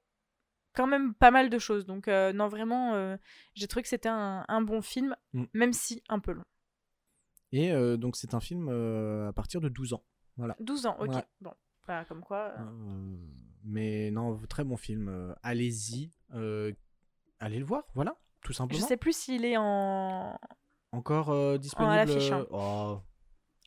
quand 0.74 0.86
même 0.86 1.14
pas 1.14 1.30
mal 1.30 1.50
de 1.50 1.58
choses. 1.58 1.86
Donc 1.86 2.08
euh, 2.08 2.32
non, 2.32 2.48
vraiment, 2.48 2.94
euh, 2.94 3.16
j'ai 3.54 3.68
trouvé 3.68 3.82
que 3.82 3.88
c'était 3.88 4.08
un, 4.08 4.44
un 4.48 4.60
bon 4.62 4.82
film, 4.82 5.14
Mm. 5.34 5.44
même 5.54 5.72
si 5.72 6.02
un 6.08 6.18
peu 6.18 6.32
long. 6.32 6.42
Et 7.52 7.70
donc, 7.98 8.16
c'est 8.16 8.32
un 8.34 8.40
film 8.40 8.68
à 9.28 9.32
partir 9.34 9.60
de 9.60 9.68
12 9.68 9.92
ans. 9.92 10.02
12 10.60 10.86
ans, 10.86 10.96
ok. 10.98 11.12
Bon, 11.42 11.52
bah, 11.86 12.04
comme 12.06 12.22
quoi. 12.22 12.54
mais 13.62 14.10
non, 14.10 14.40
très 14.48 14.64
bon 14.64 14.76
film. 14.78 15.34
Allez-y. 15.42 16.10
allez 16.30 17.58
le 17.58 17.64
voir, 17.64 17.84
voilà, 17.94 18.16
tout 18.40 18.52
je 18.52 18.56
simplement. 18.56 18.86
sais 18.86 18.96
plus 18.96 19.14
s'il 19.14 19.44
est 19.44 19.56
en. 19.58 20.38
Encore 20.92 21.30
euh, 21.30 21.58
disponible. 21.58 21.94
l'affiche, 21.96 22.30
hein. 22.30 22.46
euh, 22.52 22.94
oh, 22.94 22.98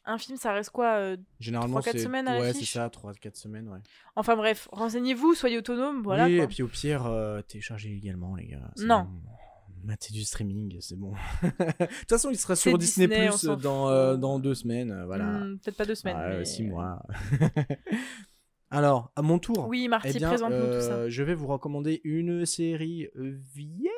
Un 0.05 0.17
film, 0.17 0.38
ça 0.38 0.53
reste 0.53 0.69
quoi 0.69 0.95
euh, 0.97 1.17
généralement, 1.39 1.79
3-4 1.79 1.91
c'est 1.91 1.99
semaines 1.99 2.27
à 2.27 2.39
ouais, 2.39 2.53
c'est 2.53 2.65
ça, 2.65 2.88
3-4 2.88 3.35
semaines, 3.35 3.67
ouais. 3.67 3.79
Enfin 4.15 4.35
bref, 4.35 4.67
renseignez-vous, 4.71 5.33
soyez 5.33 5.57
autonome, 5.57 6.03
voilà. 6.03 6.25
oui, 6.25 6.35
quoi. 6.35 6.45
et 6.45 6.47
puis 6.47 6.61
au 6.61 6.67
pire, 6.67 7.07
euh, 7.07 7.41
téléchargez 7.41 7.91
également, 7.91 8.35
les 8.35 8.45
gars. 8.45 8.71
Non. 8.77 9.03
bon. 9.03 9.31
Matez 9.83 10.13
du 10.13 10.23
streaming, 10.23 10.77
c'est 10.79 10.97
bon. 10.97 11.13
de 11.43 11.49
toute 11.49 12.09
façon, 12.09 12.31
il 12.31 12.38
sera 12.38 12.55
sur 12.55 12.75
Disney, 12.77 13.07
Plus 13.27 13.45
dans, 13.45 13.89
euh, 13.89 14.15
dans 14.17 14.39
deux 14.39 14.55
semaines. 14.55 15.03
Voilà. 15.05 15.25
Hmm, 15.25 15.59
Peut-être 15.59 15.77
pas 15.77 15.85
deux 15.85 15.93
semaines. 15.93 16.17
Ah, 16.19 16.29
mais... 16.29 16.45
Six 16.45 16.63
mois. 16.63 17.03
Alors, 18.71 19.11
à 19.15 19.21
mon 19.21 19.38
tour. 19.38 19.67
Oui, 19.67 19.88
Marty, 19.88 20.13
Eh 20.15 20.19
présente-nous 20.19 20.73
tout 20.73 20.81
ça. 20.81 21.07
je 21.07 21.23
vais 21.23 21.35
vous 21.35 21.45
recommander 21.45 22.01
une 22.03 22.47
série 22.47 23.09
vieille 23.15 23.91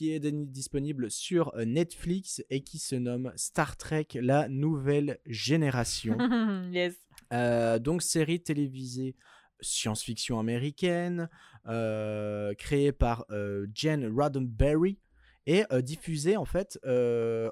qui 0.00 0.14
est 0.14 0.20
disponible 0.20 1.10
sur 1.10 1.54
euh, 1.54 1.66
Netflix 1.66 2.42
et 2.48 2.62
qui 2.62 2.78
se 2.78 2.94
nomme 2.94 3.34
Star 3.36 3.76
Trek 3.76 4.06
La 4.14 4.48
Nouvelle 4.48 5.18
Génération. 5.26 6.16
yes. 6.72 6.94
Euh, 7.34 7.78
donc, 7.78 8.00
série 8.00 8.40
télévisée 8.40 9.14
science-fiction 9.60 10.38
américaine, 10.40 11.28
euh, 11.66 12.54
créée 12.54 12.92
par 12.92 13.26
euh, 13.28 13.66
Jen 13.74 14.10
Roddenberry 14.10 14.98
et 15.44 15.64
diffusée 15.82 16.38
en 16.38 16.46
fait 16.46 16.78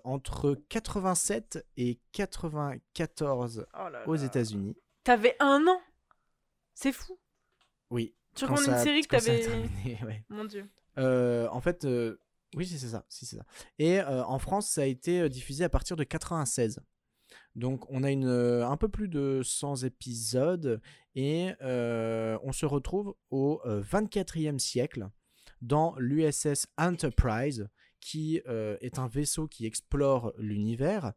entre 0.04 0.58
87 0.70 1.66
et 1.76 2.00
94 2.12 3.66
Oh 3.74 3.88
là 3.90 4.08
aux. 4.08 4.16
États-Unis. 4.16 4.74
T'avais 5.04 5.36
un 5.38 5.66
an? 5.66 5.80
C'est 6.72 6.92
fou. 6.92 7.18
Oui. 7.90 8.14
Tu 8.34 8.46
recommandes 8.46 8.68
une 8.68 8.78
série 8.78 9.02
que 9.02 9.08
t'avais. 9.08 9.46
ouais. 10.06 10.24
Mon 10.30 10.46
dieu. 10.46 10.66
En 10.96 11.60
fait, 11.60 11.86
oui, 12.56 12.66
c'est 12.66 12.78
ça, 12.88 13.04
si, 13.08 13.26
c'est 13.26 13.36
ça. 13.36 13.44
Et 13.78 14.00
euh, 14.00 14.24
en 14.24 14.38
France, 14.38 14.68
ça 14.70 14.82
a 14.82 14.86
été 14.86 15.20
euh, 15.20 15.28
diffusé 15.28 15.64
à 15.64 15.68
partir 15.68 15.96
de 15.96 16.04
96. 16.04 16.80
Donc, 17.54 17.84
on 17.90 18.02
a 18.04 18.10
une, 18.10 18.26
euh, 18.26 18.66
un 18.66 18.76
peu 18.76 18.88
plus 18.88 19.08
de 19.08 19.42
100 19.44 19.82
épisodes 19.84 20.80
et 21.14 21.52
euh, 21.62 22.38
on 22.42 22.52
se 22.52 22.64
retrouve 22.66 23.14
au 23.30 23.60
euh, 23.66 23.82
24e 23.82 24.58
siècle 24.58 25.08
dans 25.60 25.94
l'USS 25.98 26.66
Enterprise, 26.78 27.68
qui 28.00 28.40
euh, 28.46 28.76
est 28.80 29.00
un 29.00 29.08
vaisseau 29.08 29.48
qui 29.48 29.66
explore 29.66 30.32
l'univers 30.38 31.12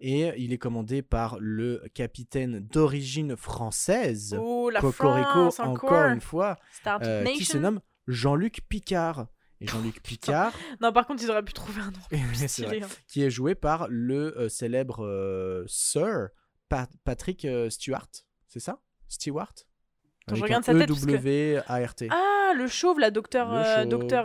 et 0.00 0.32
il 0.36 0.52
est 0.52 0.58
commandé 0.58 1.00
par 1.00 1.38
le 1.38 1.80
capitaine 1.94 2.58
d'origine 2.58 3.36
française, 3.36 4.36
Oh, 4.38 4.68
la 4.68 4.80
Cocorico, 4.80 5.28
France 5.30 5.60
encore 5.60 5.92
encore. 5.92 6.06
une 6.12 6.20
fois, 6.20 6.56
euh, 7.02 7.24
qui 7.24 7.44
se 7.44 7.56
nomme 7.56 7.80
Jean-Luc 8.08 8.62
Picard. 8.68 9.28
Et 9.64 9.66
Jean-Luc 9.66 10.02
Picard, 10.02 10.52
Non, 10.80 10.92
par 10.92 11.06
contre, 11.06 11.22
ils 11.22 11.30
auraient 11.30 11.42
pu 11.42 11.52
trouver 11.54 11.80
un 11.80 11.90
nom. 11.90 12.26
stylé, 12.46 12.82
hein. 12.82 12.88
qui 13.08 13.22
est 13.22 13.30
joué 13.30 13.54
par 13.54 13.86
le 13.88 14.36
euh, 14.38 14.48
célèbre 14.48 15.04
euh, 15.04 15.64
Sir 15.66 16.28
Pa- 16.68 16.88
Patrick 17.04 17.44
euh, 17.44 17.70
Stewart, 17.70 18.08
c'est 18.48 18.60
ça? 18.60 18.78
Stewart? 19.08 19.52
Attends, 20.26 20.36
je 20.36 20.42
regarde 20.42 20.64
sa 20.64 20.72
tête, 20.74 20.88
parce 20.88 21.04
que- 21.04 21.10
E-W-A-R-T. 21.12 22.08
Ah, 22.10 22.52
le 22.56 22.66
chauve, 22.66 22.98
là, 23.00 23.10
docteur, 23.10 23.86
docteur 23.86 24.24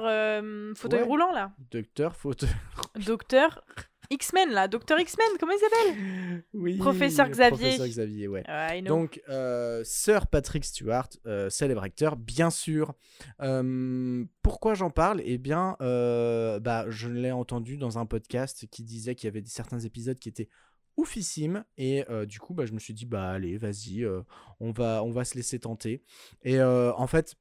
fauteuil 0.75 1.02
Ouais. 1.02 1.06
roulant, 1.08 1.32
là. 1.32 1.52
Docteur 1.71 2.15
faute. 2.15 2.45
Docteur 3.06 3.63
X-Men, 4.12 4.52
là. 4.52 4.67
Docteur 4.67 5.00
X-Men, 5.00 5.28
comment 5.39 5.52
il 5.54 5.60
s'appelle? 5.60 6.43
Oui. 6.54 6.78
Professeur 6.78 7.30
Xavier. 7.30 7.58
Professeur 7.58 7.88
Xavier, 7.88 8.28
ouais. 8.28 8.43
Donc, 8.82 9.22
euh, 9.30 9.84
Sir 9.84 10.28
Patrick 10.28 10.65
Stewart, 10.65 11.10
euh, 11.26 11.50
célèbre 11.50 11.84
acteur, 11.84 12.15
bien 12.15 12.50
sûr. 12.50 12.93
Euh, 13.41 14.26
pourquoi 14.41 14.74
j'en 14.74 14.89
parle? 14.89 15.22
Eh 15.24 15.38
bien, 15.38 15.76
bah, 15.80 16.86
je 16.89 17.08
l'ai 17.10 17.32
entendu 17.32 17.78
dans 17.78 17.98
un 18.00 18.06
podcast 18.06 18.67
qui 18.72 18.84
disait 18.84 19.15
qu'il 19.15 19.28
y 19.28 19.30
avait 19.30 19.43
certains 19.45 19.80
épisodes 19.80 20.17
qui 20.17 20.30
étaient 20.30 20.50
oufissimes. 20.98 21.63
Et 21.78 22.04
euh, 22.10 22.26
du 22.26 22.39
coup, 22.39 22.54
bah, 22.54 22.65
je 22.65 22.74
me 22.74 22.80
suis 22.80 22.93
dit, 22.93 23.06
bah 23.06 23.30
allez, 23.30 23.58
vas-y, 23.58 24.04
euh, 24.04 24.22
on, 24.60 24.72
va, 24.72 25.04
on 25.04 25.12
va 25.12 25.24
se 25.24 25.36
laisser 25.36 25.60
tenter. 25.60 26.04
Et 26.43 26.60
euh, 26.60 26.93
en 26.93 27.08
fait, 27.08 27.36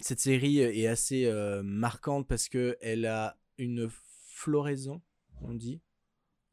cette 0.00 0.20
série 0.20 0.60
est 0.60 0.86
assez 0.86 1.30
marquante 1.64 2.28
parce 2.28 2.48
qu'elle 2.48 3.06
a 3.06 3.36
une 3.58 3.88
floraison, 4.30 5.02
on 5.42 5.54
dit. 5.54 5.80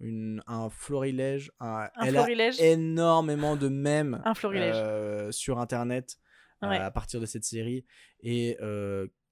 Une, 0.02 0.44
un 0.48 0.70
florilège. 0.70 1.52
un- 1.62 1.88
un 1.96 2.06
elle 2.06 2.18
a 2.18 2.24
florilège. 2.24 2.60
énormément 2.60 3.56
de 3.56 3.70
mèmes 3.70 4.22
Un 4.26 4.34
florilège. 4.34 4.76
euh, 4.76 5.32
sur 5.32 5.60
internet 5.60 6.18
euh, 6.64 6.68
à 6.68 6.92
partir 6.92 7.22
de 7.22 7.26
cette 7.26 7.46
série 7.46 7.86
et 8.22 8.58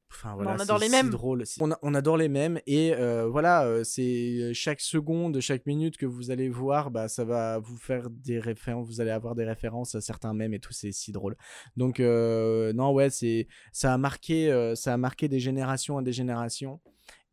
enfin 0.10 0.36
voilà 0.36 0.52
on 0.52 0.60
adore 0.60 0.78
les 0.78 0.86
si 0.86 0.92
mèmes. 0.92 1.10
drôle 1.10 1.44
on, 1.60 1.72
a- 1.72 1.80
on 1.82 1.94
adore 1.96 2.16
les 2.18 2.30
mèmes 2.30 2.60
et 2.68 2.94
euh, 2.94 3.28
voilà 3.28 3.66
euh, 3.66 3.84
c'est 3.84 4.54
chaque 4.54 4.80
seconde 4.80 5.40
chaque 5.42 5.66
minute 5.66 5.98
que 5.98 6.06
vous 6.06 6.32
allez 6.32 6.48
voir 6.50 6.92
bah 6.92 7.08
ça 7.08 7.26
va 7.26 7.58
vous 7.60 7.76
faire 7.78 8.10
des 8.10 8.40
références 8.40 8.88
vous 8.88 9.02
allez 9.02 9.10
avoir 9.12 9.34
des 9.36 9.44
références 9.46 9.96
à 9.96 10.02
certains 10.02 10.34
mèmes 10.34 10.54
et 10.54 10.60
tout 10.60 10.72
c'est 10.72 10.92
si 10.92 11.12
drôle 11.12 11.36
donc 11.76 12.00
euh, 12.00 12.72
non 12.74 12.92
ouais 12.94 13.10
c'est 13.10 13.48
ça 13.72 13.94
a 13.94 13.98
marqué 13.98 14.72
ça 14.76 14.94
a 14.94 14.98
marqué 14.98 15.28
des 15.28 15.40
générations 15.40 15.98
à 15.98 16.04
des 16.04 16.14
générations 16.14 16.80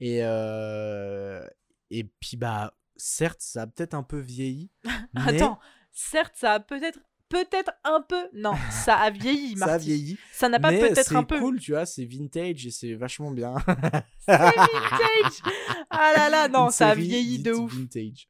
et 0.00 0.20
et 1.90 2.04
puis 2.04 2.36
bah 2.36 2.74
certes 2.96 3.40
ça 3.40 3.62
a 3.62 3.66
peut-être 3.66 3.94
un 3.94 4.02
peu 4.02 4.18
vieilli 4.18 4.70
mais 5.14 5.42
Attends, 5.42 5.58
certes, 5.92 6.34
ça 6.36 6.54
a 6.54 6.60
peut-être 6.60 6.98
peut-être 7.28 7.70
un 7.84 8.00
peu. 8.02 8.28
Non, 8.34 8.54
ça 8.70 8.96
a 8.96 9.10
vieilli, 9.10 9.56
ça 9.56 9.64
a 9.64 9.68
Marty. 9.68 9.86
vieilli 9.86 10.18
Ça 10.32 10.48
n'a 10.48 10.58
pas 10.58 10.70
peut-être 10.70 11.06
c'est 11.06 11.14
un 11.16 11.22
peu. 11.22 11.38
cool, 11.38 11.60
tu 11.60 11.72
vois, 11.72 11.86
c'est 11.86 12.04
vintage 12.04 12.66
et 12.66 12.70
c'est 12.70 12.94
vachement 12.94 13.30
bien. 13.30 13.54
C'est 14.18 14.36
vintage. 14.36 15.42
Ah 15.90 16.12
là 16.16 16.28
là, 16.30 16.48
non, 16.48 16.66
Une 16.66 16.70
ça 16.72 16.88
a 16.90 16.94
vieilli 16.94 17.38
de 17.40 17.52
ouf. 17.52 17.72
Vintage. 17.72 18.28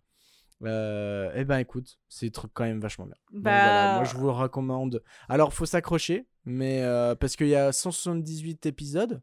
Euh, 0.62 1.30
eh 1.34 1.44
ben 1.44 1.58
écoute, 1.58 1.98
c'est 2.08 2.30
truc 2.30 2.50
quand 2.52 2.64
même 2.64 2.80
vachement 2.80 3.06
bien. 3.06 3.14
Donc, 3.32 3.42
Bah, 3.42 3.50
voilà, 3.50 3.94
moi 3.96 4.04
je 4.04 4.14
vous 4.16 4.24
le 4.26 4.32
recommande. 4.32 5.02
Alors 5.28 5.54
faut 5.54 5.64
s'accrocher, 5.66 6.26
mais 6.44 6.82
euh, 6.82 7.14
parce 7.14 7.36
qu'il 7.36 7.48
y 7.48 7.54
a 7.54 7.72
178 7.72 8.66
épisodes. 8.66 9.22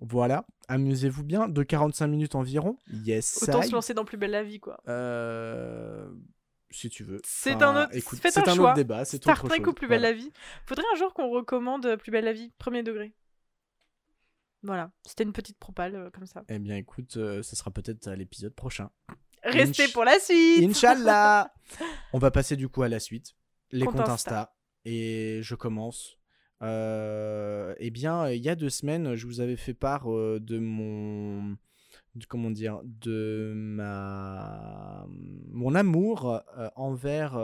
Voilà, 0.00 0.46
amusez-vous 0.68 1.24
bien, 1.24 1.48
de 1.48 1.62
45 1.62 2.06
minutes 2.08 2.34
environ. 2.34 2.76
Yes. 2.92 3.42
autant 3.42 3.62
I. 3.62 3.68
se 3.68 3.72
lancer 3.72 3.94
dans 3.94 4.04
Plus 4.04 4.18
belle 4.18 4.32
la 4.32 4.42
vie, 4.44 4.60
quoi. 4.60 4.78
Euh, 4.88 6.06
si 6.70 6.90
tu 6.90 7.04
veux. 7.04 7.20
C'est 7.24 7.54
Enfin, 7.54 7.74
un 7.74 7.82
autre- 7.84 7.96
Écoute, 7.96 8.18
c'est 8.22 8.36
un 8.48 8.52
un, 8.52 8.58
autre 8.58 8.74
débat. 8.74 9.04
C'est 9.06 9.16
Star 9.16 9.42
autre 9.42 9.48
Trek 9.54 9.66
ou 9.66 9.72
Plus 9.72 9.88
belle 9.88 10.00
Voilà. 10.00 10.12
la 10.14 10.18
vie. 10.18 10.30
Faudrait 10.66 10.84
un 10.92 10.96
jour 10.98 11.14
qu'on 11.14 11.30
recommande 11.30 11.96
Plus 11.96 12.10
belle 12.10 12.24
la 12.26 12.32
vie, 12.34 12.52
premier 12.58 12.82
degré. 12.82 13.14
Voilà, 14.62 14.90
c'était 15.06 15.22
une 15.24 15.32
petite 15.32 15.58
propale 15.58 15.94
euh, 15.94 16.10
comme 16.10 16.26
ça. 16.26 16.42
Eh 16.48 16.58
bien 16.58 16.76
écoute, 16.76 17.16
euh, 17.18 17.42
ça 17.42 17.54
sera 17.56 17.70
peut-être 17.70 18.08
à 18.08 18.16
l'épisode 18.16 18.54
prochain. 18.54 18.90
Restez 19.46 19.84
Inch- 19.84 19.92
pour 19.92 20.04
la 20.04 20.18
suite. 20.18 20.62
Inch'Allah 20.68 21.52
On 22.12 22.18
va 22.18 22.30
passer 22.30 22.56
du 22.56 22.68
coup 22.68 22.82
à 22.82 22.88
la 22.88 23.00
suite. 23.00 23.34
Les 23.72 23.84
Compte 23.84 23.96
comptes 23.96 24.08
Insta. 24.08 24.30
Insta. 24.40 24.54
Et 24.84 25.40
je 25.42 25.54
commence. 25.54 26.16
Euh, 26.62 27.74
eh 27.78 27.90
bien, 27.90 28.30
il 28.30 28.42
y 28.42 28.48
a 28.48 28.54
deux 28.54 28.70
semaines, 28.70 29.14
je 29.14 29.26
vous 29.26 29.40
avais 29.40 29.56
fait 29.56 29.74
part 29.74 30.10
euh, 30.10 30.38
de 30.40 30.58
mon. 30.58 31.56
de- 32.14 32.26
comment 32.28 32.50
dire 32.50 32.80
De 32.84 33.52
ma. 33.56 35.06
Mon 35.50 35.74
amour 35.74 36.42
euh, 36.56 36.68
envers 36.76 37.34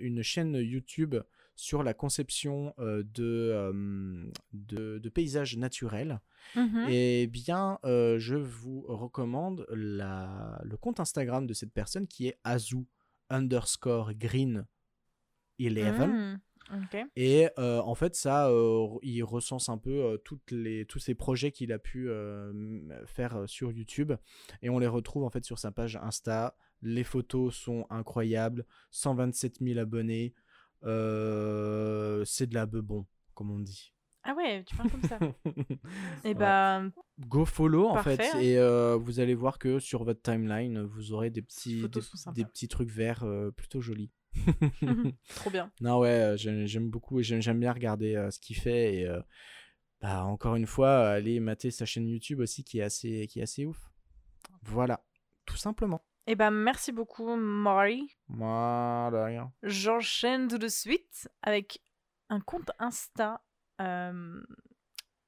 une 0.00 0.22
chaîne 0.22 0.54
YouTube 0.54 1.14
sur 1.58 1.82
la 1.82 1.92
conception 1.92 2.72
euh, 2.78 3.02
de, 3.14 4.32
de, 4.52 4.98
de 4.98 5.08
paysages 5.08 5.56
naturels. 5.56 6.20
Mhm. 6.54 6.86
Eh 6.88 7.26
bien, 7.26 7.80
euh, 7.84 8.16
je 8.20 8.36
vous 8.36 8.82
recommande 8.86 9.66
la, 9.70 10.60
le 10.62 10.76
compte 10.76 11.00
Instagram 11.00 11.48
de 11.48 11.54
cette 11.54 11.72
personne 11.72 12.06
qui 12.06 12.28
est 12.28 12.38
Azu 12.44 12.86
underscore 13.28 14.14
green 14.14 14.66
11. 15.60 15.74
Mm. 15.74 16.40
Ok. 16.70 16.96
Et 17.16 17.48
euh, 17.58 17.80
en 17.80 17.94
fait, 17.96 18.14
ça, 18.14 18.50
euh, 18.50 18.86
il 19.02 19.22
recense 19.24 19.68
un 19.68 19.78
peu 19.78 20.04
euh, 20.04 20.16
toutes 20.18 20.52
les, 20.52 20.84
tous 20.84 21.00
ces 21.00 21.14
projets 21.14 21.50
qu'il 21.50 21.72
a 21.72 21.78
pu 21.80 22.08
faire 23.06 23.42
sur 23.46 23.72
YouTube. 23.72 24.12
Et 24.62 24.70
on 24.70 24.78
les 24.78 24.86
retrouve 24.86 25.24
en 25.24 25.30
fait 25.30 25.44
sur 25.44 25.58
sa 25.58 25.72
page 25.72 25.96
Insta. 25.96 26.56
Les 26.82 27.02
photos 27.02 27.56
sont 27.56 27.84
incroyables. 27.90 28.64
127 28.92 29.58
000 29.60 29.80
abonnés. 29.80 30.34
Euh, 30.84 32.24
c'est 32.24 32.46
de 32.46 32.54
la 32.54 32.66
bebon, 32.66 33.06
comme 33.34 33.50
on 33.50 33.58
dit. 33.58 33.92
Ah 34.24 34.34
ouais, 34.34 34.62
tu 34.64 34.76
parles 34.76 34.90
comme 34.90 35.02
ça. 35.02 35.18
Et 36.24 36.34
ben, 36.34 36.92
Go 37.20 37.44
follow 37.44 37.88
en 37.88 38.02
fait 38.02 38.20
hein. 38.20 38.38
et 38.40 38.58
euh, 38.58 38.96
vous 38.96 39.20
allez 39.20 39.34
voir 39.34 39.58
que 39.58 39.78
sur 39.78 40.04
votre 40.04 40.20
timeline 40.20 40.82
vous 40.82 41.12
aurez 41.12 41.30
des 41.30 41.40
petits 41.40 41.82
des, 42.34 42.44
petits 42.44 42.68
trucs 42.68 42.90
verts 42.90 43.24
euh, 43.24 43.50
plutôt 43.52 43.80
jolis. 43.80 44.10
trop 45.36 45.50
bien. 45.50 45.72
non 45.80 45.98
ouais 45.98 46.34
j'aime 46.36 46.90
beaucoup 46.90 47.20
et 47.20 47.22
j'aime 47.22 47.60
bien 47.60 47.72
regarder 47.72 48.28
ce 48.30 48.38
qu'il 48.38 48.56
fait 48.56 48.96
et 48.96 49.08
bah, 50.02 50.24
encore 50.24 50.56
une 50.56 50.66
fois 50.66 51.08
aller 51.08 51.40
mater 51.40 51.70
sa 51.70 51.86
chaîne 51.86 52.06
YouTube 52.06 52.40
aussi 52.40 52.64
qui 52.64 52.80
est 52.80 52.82
assez 52.82 53.26
qui 53.28 53.40
est 53.40 53.44
assez 53.44 53.64
ouf. 53.64 53.90
Voilà 54.62 55.02
tout 55.46 55.56
simplement. 55.56 56.02
Et 56.30 56.34
ben, 56.34 56.50
merci 56.50 56.92
beaucoup, 56.92 57.34
Maury. 57.36 58.14
Moi 58.28 59.08
de 59.12 59.16
rien. 59.16 59.50
J'enchaîne 59.62 60.46
tout 60.48 60.58
de 60.58 60.68
suite 60.68 61.28
avec 61.42 61.80
un 62.28 62.38
compte 62.40 62.70
Insta 62.78 63.40
euh, 63.80 64.38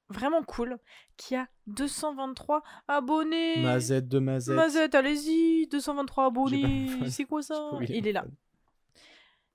vraiment 0.09 0.43
cool 0.43 0.77
qui 1.17 1.35
a 1.35 1.47
223 1.65 2.61
abonnés. 2.87 3.63
Mazette 3.63 4.07
de 4.07 4.19
Mazette. 4.19 4.55
Mazette, 4.55 4.93
allez-y, 4.93 5.65
223 5.71 6.25
J'ai 6.49 6.61
pas 6.61 6.67
abonnés. 6.67 7.09
C'est 7.09 7.25
quoi 7.25 7.41
ça? 7.41 7.71
Il 7.89 8.07
est 8.07 8.11
là. 8.11 8.25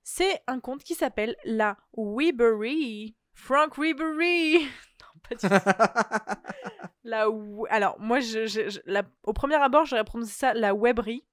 C'est 0.03 0.43
un 0.49 0.59
compte 0.59 0.83
qui 0.83 0.95
s'appelle 0.95 1.37
la 1.45 1.77
Weebery. 1.97 3.15
Frank 3.35 3.79
Weebery. 3.79 4.63
non, 5.01 5.21
pas 5.29 5.35
du 5.37 5.49
tout. 5.49 6.41
La 7.05 7.27
Alors, 7.71 8.01
moi, 8.01 8.19
je, 8.19 8.47
je- 8.47 8.69
je- 8.69 8.81
la- 8.85 9.05
au 9.23 9.33
premier 9.33 9.55
abord, 9.55 9.85
j'aurais 9.85 10.03
prononcé 10.03 10.33
ça 10.33 10.55
la 10.55 10.75
Webry. 10.75 11.25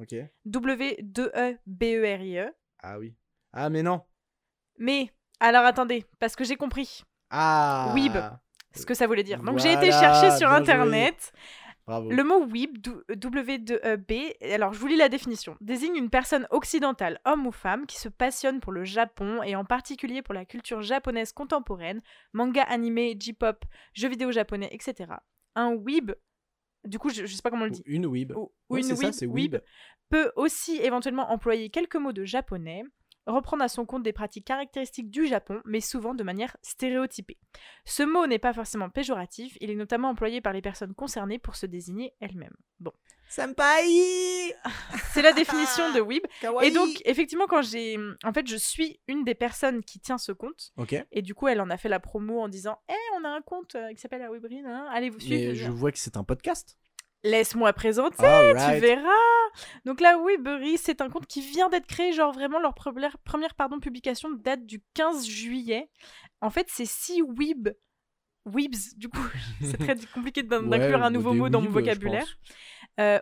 Ok. 0.00 0.14
W-2-E-B-E-R-I-E. 0.46 2.52
Ah 2.82 2.98
oui. 2.98 3.14
Ah 3.52 3.70
mais 3.70 3.82
non. 3.82 4.02
Mais, 4.78 5.10
alors 5.40 5.64
attendez, 5.64 6.04
parce 6.18 6.36
que 6.36 6.44
j'ai 6.44 6.56
compris 6.56 7.02
Ah. 7.30 7.92
Weeb. 7.94 8.16
ce 8.74 8.86
que 8.86 8.94
ça 8.94 9.06
voulait 9.06 9.22
dire. 9.22 9.42
Donc, 9.42 9.58
j'ai 9.58 9.72
été 9.72 9.90
chercher 9.92 10.30
sur. 10.36 10.50
Internet. 10.50 11.32
Bravo. 11.86 12.10
Le 12.10 12.22
mot 12.22 12.46
weeb, 12.46 12.78
dou- 12.78 13.02
W2EB, 13.10 14.36
alors 14.54 14.72
je 14.72 14.78
vous 14.78 14.86
lis 14.86 14.96
la 14.96 15.08
définition, 15.08 15.56
désigne 15.60 15.96
une 15.96 16.10
personne 16.10 16.46
occidentale, 16.50 17.20
homme 17.24 17.44
ou 17.44 17.50
femme, 17.50 17.86
qui 17.86 17.98
se 17.98 18.08
passionne 18.08 18.60
pour 18.60 18.70
le 18.70 18.84
Japon 18.84 19.42
et 19.42 19.56
en 19.56 19.64
particulier 19.64 20.22
pour 20.22 20.32
la 20.32 20.44
culture 20.44 20.80
japonaise 20.80 21.32
contemporaine, 21.32 22.00
manga, 22.32 22.62
animé, 22.62 23.16
J-pop, 23.18 23.64
jeux 23.94 24.08
vidéo 24.08 24.30
japonais, 24.30 24.68
etc. 24.70 25.10
Un 25.56 25.74
weeb, 25.74 26.12
du 26.84 26.98
coup 26.98 27.10
je, 27.10 27.26
je 27.26 27.34
sais 27.34 27.42
pas 27.42 27.50
comment 27.50 27.62
on 27.62 27.66
le 27.66 27.70
dit, 27.72 27.82
Une 27.86 28.06
Weeb. 28.06 28.32
ou, 28.36 28.40
ou 28.68 28.74
Ouais, 28.74 28.80
une 28.80 28.96
ça, 28.96 29.26
Weeb. 29.26 29.56
peut 30.08 30.32
aussi 30.36 30.76
éventuellement 30.78 31.30
employer 31.30 31.70
quelques 31.70 31.96
mots 31.96 32.12
de 32.12 32.24
japonais, 32.24 32.82
reprendre 33.26 33.62
à 33.62 33.68
son 33.68 33.86
compte 33.86 34.02
des 34.02 34.12
pratiques 34.12 34.44
caractéristiques 34.46 35.10
du 35.10 35.26
Japon, 35.26 35.60
mais 35.64 35.80
souvent 35.80 36.14
de 36.14 36.24
manière 36.24 36.56
stéréotypée. 36.62 37.38
Ce 37.84 38.02
mot 38.02 38.26
n'est 38.26 38.40
pas 38.40 38.52
forcément 38.52 38.90
péjoratif, 38.90 39.56
il 39.60 39.70
est 39.70 39.76
notamment 39.76 40.08
employé 40.10 40.40
par 40.40 40.52
les 40.52 40.60
personnes 40.62 40.94
concernées 40.94 41.38
pour 41.38 41.54
se 41.56 41.66
désigner 41.66 42.14
elles-mêmes. 42.20 42.56
Bon, 42.80 42.92
Senpai 43.32 44.54
c'est 45.12 45.22
la 45.22 45.32
définition 45.32 45.92
de 45.92 46.00
weeb. 46.00 46.22
Kawaii 46.40 46.68
Et 46.68 46.70
donc, 46.70 46.88
effectivement, 47.04 47.46
quand 47.46 47.62
j'ai. 47.62 47.98
En 48.24 48.32
fait, 48.32 48.46
je 48.46 48.56
suis 48.56 49.00
une 49.08 49.24
des 49.24 49.34
personnes 49.34 49.82
qui 49.82 50.00
tient 50.00 50.18
ce 50.18 50.32
compte. 50.32 50.72
Et 51.10 51.22
du 51.22 51.34
coup, 51.34 51.48
elle 51.48 51.60
en 51.60 51.70
a 51.70 51.76
fait 51.76 51.88
la 51.88 52.00
promo 52.00 52.40
en 52.40 52.48
disant 52.48 52.78
Eh, 52.90 53.18
on 53.18 53.24
a 53.24 53.28
un 53.28 53.40
compte 53.40 53.74
euh, 53.74 53.92
qui 53.94 54.00
s'appelle 54.00 54.20
la 54.20 54.30
Webrine, 54.30 54.66
hein, 54.66 54.86
allez 54.92 55.10
vous 55.10 55.20
suivre. 55.20 55.50
Mais 55.50 55.54
je 55.54 55.70
vois 55.70 55.92
que 55.92 55.98
c'est 55.98 56.16
un 56.16 56.24
podcast. 56.24 56.76
Laisse-moi 57.24 57.72
présenter, 57.72 58.16
tu 58.16 58.80
verras. 58.80 59.10
Donc 59.84 60.00
la 60.00 60.18
Weebery, 60.18 60.76
c'est 60.76 61.00
un 61.00 61.08
compte 61.08 61.26
qui 61.26 61.40
vient 61.40 61.68
d'être 61.68 61.86
créé, 61.86 62.12
genre 62.12 62.32
vraiment 62.32 62.58
leur 62.58 62.74
première, 62.74 63.16
première 63.18 63.54
pardon, 63.54 63.78
publication 63.78 64.30
date 64.30 64.66
du 64.66 64.82
15 64.94 65.24
juillet. 65.24 65.88
En 66.40 66.50
fait, 66.50 66.66
c'est 66.68 66.84
6 66.84 67.22
weeb, 67.22 67.68
weebs, 68.44 68.96
du 68.96 69.08
coup, 69.08 69.24
c'est 69.62 69.78
très 69.78 69.94
compliqué 70.12 70.42
Ouais, 70.42 70.60
d'inclure 70.66 71.02
un 71.02 71.10
ou 71.10 71.14
nouveau 71.14 71.32
mot 71.32 71.48
dans 71.48 71.60
mon 71.60 71.70
vocabulaire. 71.70 72.26
Euh, 73.00 73.18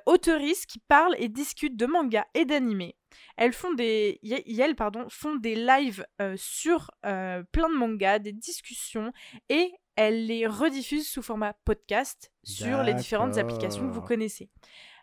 qui 0.69 0.79
parlent 0.89 1.15
et 1.19 1.29
discutent 1.29 1.77
de 1.77 1.87
manga 1.87 2.27
et 2.35 2.45
d'animés. 2.45 2.97
Elles 3.37 3.53
font 3.53 3.73
des, 3.73 4.19
y- 4.23 4.61
elles 4.61 4.77
pardon, 4.77 5.07
font 5.09 5.37
des 5.37 5.55
lives 5.55 6.05
euh, 6.21 6.35
sur 6.37 6.91
euh, 7.07 7.43
plein 7.53 7.69
de 7.69 7.75
mangas, 7.75 8.19
des 8.19 8.33
discussions 8.33 9.13
et 9.49 9.73
elles 9.97 10.27
les 10.27 10.47
rediffusent 10.47 11.09
sous 11.09 11.23
format 11.23 11.55
podcast 11.65 12.33
sur 12.43 12.83
les 12.83 12.95
différentes 12.95 13.39
applications 13.39 13.87
que 13.89 13.93
vous 13.93 14.03
connaissez. 14.03 14.49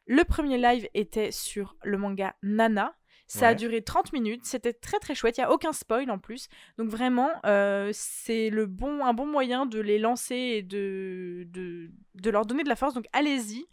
Le 0.05 0.23
premier 0.23 0.57
live 0.57 0.87
était 0.93 1.31
sur 1.31 1.75
le 1.83 1.97
manga 1.97 2.35
Nana. 2.43 2.93
Ça 3.29 3.49
a 3.49 3.53
duré 3.55 3.81
30 3.83 4.13
minutes, 4.13 4.45
c'était 4.45 4.71
très 4.71 4.99
très 4.99 5.13
chouette, 5.13 5.37
il 5.37 5.41
n'y 5.41 5.45
a 5.45 5.51
aucun 5.51 5.73
spoil 5.73 6.09
en 6.09 6.17
plus. 6.17 6.47
Donc 6.77 6.87
vraiment, 6.87 7.29
euh, 7.45 7.89
c'est 7.93 8.49
le 8.49 8.67
bon, 8.67 9.03
un 9.05 9.13
bon 9.13 9.25
moyen 9.25 9.65
de 9.65 9.81
les 9.81 9.99
lancer 9.99 10.35
et 10.35 10.61
de, 10.61 11.43
de, 11.49 11.91
de 12.15 12.29
leur 12.29 12.45
donner 12.45 12.63
de 12.63 12.69
la 12.69 12.77
force. 12.77 12.93
Donc 12.93 13.03
allez-y, 13.11 13.65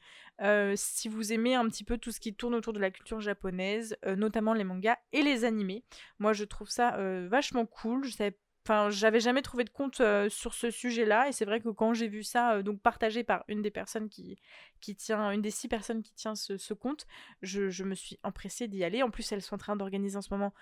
si 0.76 1.09
vous 1.09 1.32
aimez 1.32 1.55
un 1.55 1.68
petit 1.68 1.85
peu 1.85 1.99
tout 1.99 2.11
ce 2.11 2.20
qui 2.20 2.35
tourne 2.35 2.55
autour 2.55 2.72
de 2.72 2.80
la 2.80 2.91
culture 2.91 3.20
japonaise, 3.20 3.97
euh, 4.07 4.16
notamment 4.16 4.53
les 4.55 4.64
mangas 4.64 4.97
et 5.12 5.22
les 5.22 5.45
animés. 5.45 5.85
Moi 6.18 6.32
je 6.32 6.45
trouve 6.45 6.68
ça 6.68 6.97
euh, 6.97 7.28
vachement 7.30 7.66
cool. 7.66 8.05
Je 8.05 8.11
savais 8.11 8.37
Enfin, 8.66 8.89
j'avais 8.89 9.20
jamais 9.20 9.43
trouvé 9.43 9.64
de 9.64 9.68
compte 9.70 10.01
euh, 10.01 10.30
sur 10.30 10.55
ce 10.55 10.70
sujet-là, 10.70 11.28
et 11.28 11.32
c'est 11.32 11.45
vrai 11.45 11.61
que 11.61 11.68
quand 11.68 11.93
j'ai 11.93 12.09
vu 12.09 12.22
ça, 12.22 12.55
euh, 12.55 12.62
donc 12.62 12.80
partagé 12.80 13.22
par 13.22 13.45
une 13.49 13.61
des 13.61 13.70
personnes 13.70 14.09
qui, 14.09 14.39
qui 14.80 14.97
tient, 14.97 15.32
une 15.32 15.43
des 15.43 15.51
six 15.51 15.68
personnes 15.68 16.03
qui 16.03 16.14
tient 16.14 16.35
ce, 16.35 16.57
ce 16.57 16.72
compte, 16.72 17.07
je, 17.43 17.68
je 17.68 17.85
me 17.85 17.95
suis 17.95 18.18
empressée 18.22 18.66
d'y 18.66 18.82
aller. 18.82 19.03
En 19.03 19.11
plus, 19.11 19.30
elles 19.32 19.43
sont 19.43 19.57
en 19.57 19.59
train 19.59 19.76
d'organiser 19.76 20.16
en 20.16 20.22
ce 20.22 20.32
moment 20.32 20.55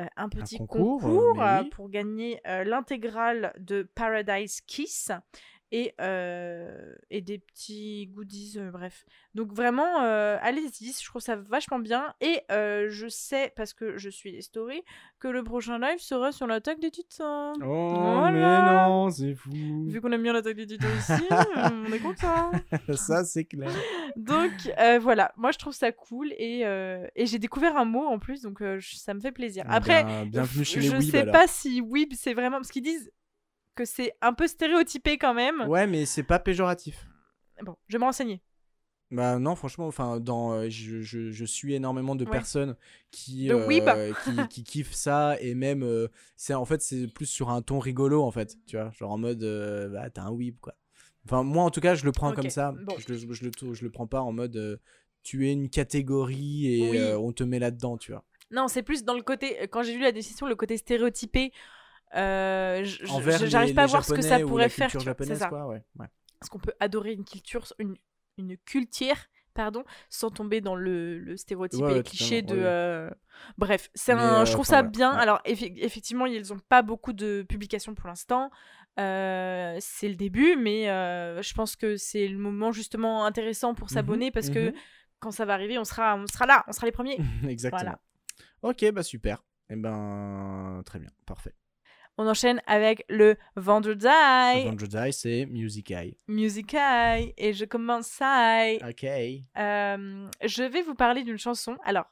euh, 0.00 0.06
un 0.16 0.28
petit 0.28 0.58
concours, 0.58 1.00
concours, 1.00 1.36
mais 1.36 1.42
euh, 1.42 1.62
oui. 1.62 1.68
pour 1.70 1.88
gagner 1.88 2.40
euh, 2.48 2.64
l'intégrale 2.64 3.52
de 3.60 3.88
Paradise 3.94 4.60
Kiss 4.62 5.12
et, 5.76 5.92
euh, 6.00 6.94
et 7.10 7.20
des 7.20 7.40
petits 7.40 8.06
goodies, 8.06 8.54
euh, 8.58 8.70
bref. 8.70 9.04
Donc 9.34 9.52
vraiment, 9.52 10.02
euh, 10.04 10.38
allez-y, 10.40 10.92
je 10.92 11.04
trouve 11.04 11.20
ça 11.20 11.34
vachement 11.34 11.80
bien. 11.80 12.14
Et 12.20 12.42
je 12.48 13.06
sais, 13.08 13.52
parce 13.56 13.72
que 13.74 13.96
je 13.98 14.08
suis 14.08 14.30
les 14.30 14.40
stories, 14.40 14.82
que 15.18 15.26
le 15.26 15.42
prochain 15.42 15.80
live 15.80 15.98
sera 15.98 16.30
sur 16.30 16.46
l'attaque 16.46 16.78
des 16.78 16.92
titans. 16.92 17.54
Oh, 17.64 17.88
Voilà. 17.92 18.30
mais 18.30 18.72
non, 18.88 19.10
c'est 19.10 19.34
fou. 19.34 19.50
Vu 19.88 20.00
qu'on 20.00 20.12
aime 20.12 20.22
bien 20.22 20.32
l'attaque 20.32 20.54
des 20.56 20.66
titans 20.66 20.88
ici, 20.96 21.12
on 21.88 21.92
est 21.92 21.98
content. 21.98 22.52
Ça, 22.94 23.24
c'est 23.24 23.44
clair. 23.44 23.70
Donc 24.16 24.52
voilà, 25.00 25.32
moi 25.36 25.50
je 25.50 25.58
trouve 25.58 25.74
ça 25.74 25.90
cool 25.90 26.32
et, 26.38 26.60
et 27.16 27.26
j'ai 27.26 27.40
découvert 27.40 27.76
un 27.76 27.84
mot 27.84 28.06
en 28.06 28.20
plus, 28.20 28.42
donc 28.42 28.62
ça 28.80 29.12
me 29.12 29.18
fait 29.20 29.32
plaisir. 29.32 29.64
Eh 29.68 29.72
Après, 29.72 30.04
ben, 30.04 30.28
bienvenue 30.30 30.64
chez 30.64 30.78
les 30.80 30.86
je 30.86 30.92
Weeb, 30.96 31.10
sais 31.10 31.20
alors. 31.22 31.32
pas 31.32 31.46
si 31.48 31.80
weeb 31.80 32.12
c'est 32.14 32.32
vraiment 32.34 32.58
parce 32.58 32.70
qu'ils 32.70 32.82
disent 32.84 33.10
que 33.74 33.84
c'est 33.84 34.14
un 34.20 34.32
peu 34.32 34.46
stéréotypé 34.46 35.18
quand 35.18 35.34
même. 35.34 35.62
Ouais, 35.68 35.86
mais 35.86 36.06
c'est 36.06 36.22
pas 36.22 36.38
péjoratif. 36.38 37.06
Bon, 37.62 37.76
je 37.88 37.96
vais 37.96 38.00
me 38.00 38.04
renseigner. 38.04 38.40
Bah 39.10 39.38
non, 39.38 39.54
franchement, 39.54 39.86
enfin, 39.86 40.18
dans, 40.18 40.52
euh, 40.54 40.68
je, 40.70 41.02
je, 41.02 41.30
je 41.30 41.44
suis 41.44 41.74
énormément 41.74 42.16
de 42.16 42.24
Ouais. 42.24 42.30
personnes 42.30 42.74
qui, 43.10 43.46
De 43.46 43.54
euh, 43.54 43.66
weeb. 43.66 43.84
qui, 44.24 44.48
qui 44.48 44.64
kiffent 44.64 44.94
ça 44.94 45.36
et 45.40 45.54
même, 45.54 45.82
euh, 45.84 46.08
c'est 46.36 46.54
en 46.54 46.64
fait, 46.64 46.82
c'est 46.82 47.06
plus 47.06 47.26
sur 47.26 47.50
un 47.50 47.62
ton 47.62 47.78
rigolo 47.78 48.22
en 48.24 48.30
fait, 48.32 48.56
tu 48.66 48.76
vois, 48.76 48.90
genre 48.92 49.12
en 49.12 49.18
mode, 49.18 49.44
euh, 49.44 49.88
bah 49.88 50.10
t'as 50.10 50.22
un 50.22 50.30
weeb 50.30 50.56
quoi. 50.60 50.74
Enfin, 51.26 51.42
moi 51.42 51.62
en 51.64 51.70
tout 51.70 51.80
cas, 51.80 51.94
je 51.94 52.04
le 52.04 52.12
prends 52.12 52.32
comme 52.32 52.50
ça. 52.50 52.72
bon. 52.72 52.96
Je, 52.98 53.12
le, 53.12 53.18
je, 53.18 53.44
le, 53.44 53.74
je 53.74 53.84
le 53.84 53.90
prends 53.90 54.06
pas 54.06 54.20
en 54.22 54.32
mode, 54.32 54.80
tu 55.22 55.48
es 55.48 55.52
une 55.52 55.68
catégorie 55.70 56.66
et 56.74 56.90
Oui. 56.90 57.00
on 57.14 57.32
te 57.32 57.44
met 57.44 57.58
là-dedans, 57.58 57.96
tu 57.98 58.10
vois. 58.12 58.24
Non, 58.50 58.68
c'est 58.68 58.82
plus 58.82 59.04
dans 59.04 59.14
le 59.14 59.22
côté 59.22 59.56
quand 59.70 59.82
j'ai 59.82 59.94
lu 59.94 60.00
la 60.02 60.12
décision, 60.12 60.46
le 60.46 60.56
côté 60.56 60.76
stéréotypé. 60.76 61.52
Euh, 62.16 62.84
j'arrive 62.84 63.74
pas 63.74 63.82
à 63.84 63.86
voir 63.86 64.04
ce 64.04 64.12
que 64.14 64.22
ça 64.22 64.38
pourrait 64.40 64.68
faire. 64.68 64.90
c'est 65.20 65.34
ça. 65.36 65.48
quoi, 65.48 65.66
ouais. 65.66 65.82
ouais. 65.98 66.06
Parce 66.40 66.50
qu'on 66.50 66.58
peut 66.58 66.74
adorer 66.80 67.12
une 67.12 67.24
culture, 67.24 67.64
une, 67.78 67.96
une 68.38 68.56
culture, 68.58 69.16
pardon, 69.54 69.84
sans 70.10 70.30
tomber 70.30 70.60
dans 70.60 70.74
le, 70.76 71.18
le 71.18 71.36
stéréotype 71.36 71.80
Ouais, 71.80 71.90
et 71.90 71.94
les 71.94 71.96
ouais, 71.96 72.02
clichés 72.02 72.42
de. 72.42 72.54
euh, 72.56 73.10
Bref, 73.58 73.90
c'est 73.94 74.12
un, 74.12 74.42
euh, 74.42 74.44
je 74.44 74.52
trouve 74.52 74.66
enfin, 74.66 74.76
ça 74.78 74.82
bien. 74.82 75.14
ouais. 75.14 75.20
Alors, 75.20 75.40
effe- 75.44 75.72
effectivement, 75.78 76.26
ils 76.26 76.48
n'ont 76.48 76.58
pas 76.68 76.82
beaucoup 76.82 77.12
de 77.12 77.44
publications 77.48 77.94
pour 77.94 78.08
l'instant. 78.08 78.50
Euh, 79.00 79.76
c'est 79.80 80.08
le 80.08 80.14
début, 80.14 80.54
mais 80.56 80.84
je 80.86 81.54
pense 81.54 81.76
que 81.76 81.96
c'est 81.96 82.28
le 82.28 82.38
moment 82.38 82.72
justement 82.72 83.24
intéressant 83.24 83.74
pour 83.74 83.88
Mhm, 83.88 83.94
s'abonner 83.94 84.30
parce 84.30 84.50
que 84.50 84.68
mhm. 84.68 84.74
quand 85.18 85.30
ça 85.30 85.44
va 85.46 85.54
arriver, 85.54 85.78
on 85.78 85.84
sera, 85.84 86.16
on 86.16 86.26
sera 86.26 86.46
là, 86.46 86.64
on 86.68 86.72
sera 86.72 86.86
les 86.86 86.92
premiers. 86.92 87.18
Exactement. 87.48 87.96
Voilà. 88.62 88.70
Ok, 88.70 88.90
bah 88.92 89.02
super. 89.02 89.42
Eh 89.70 89.76
ben, 89.76 90.82
très 90.84 90.98
bien, 90.98 91.10
parfait. 91.26 91.54
On 92.16 92.28
enchaîne 92.28 92.62
avec 92.66 93.04
le 93.08 93.36
Vendredi, 93.56 94.06
Vendredi, 94.06 95.12
c'est 95.12 95.46
Music 95.46 95.90
Eye. 95.90 96.16
Music 96.28 96.74
Eye, 96.74 97.34
et 97.36 97.52
je 97.52 97.64
commence 97.64 98.06
ça. 98.06 98.66
Ok. 98.88 99.04
Euh, 99.04 100.28
je 100.44 100.62
vais 100.62 100.82
vous 100.82 100.94
parler 100.94 101.24
d'une 101.24 101.38
chanson. 101.38 101.76
Alors, 101.84 102.06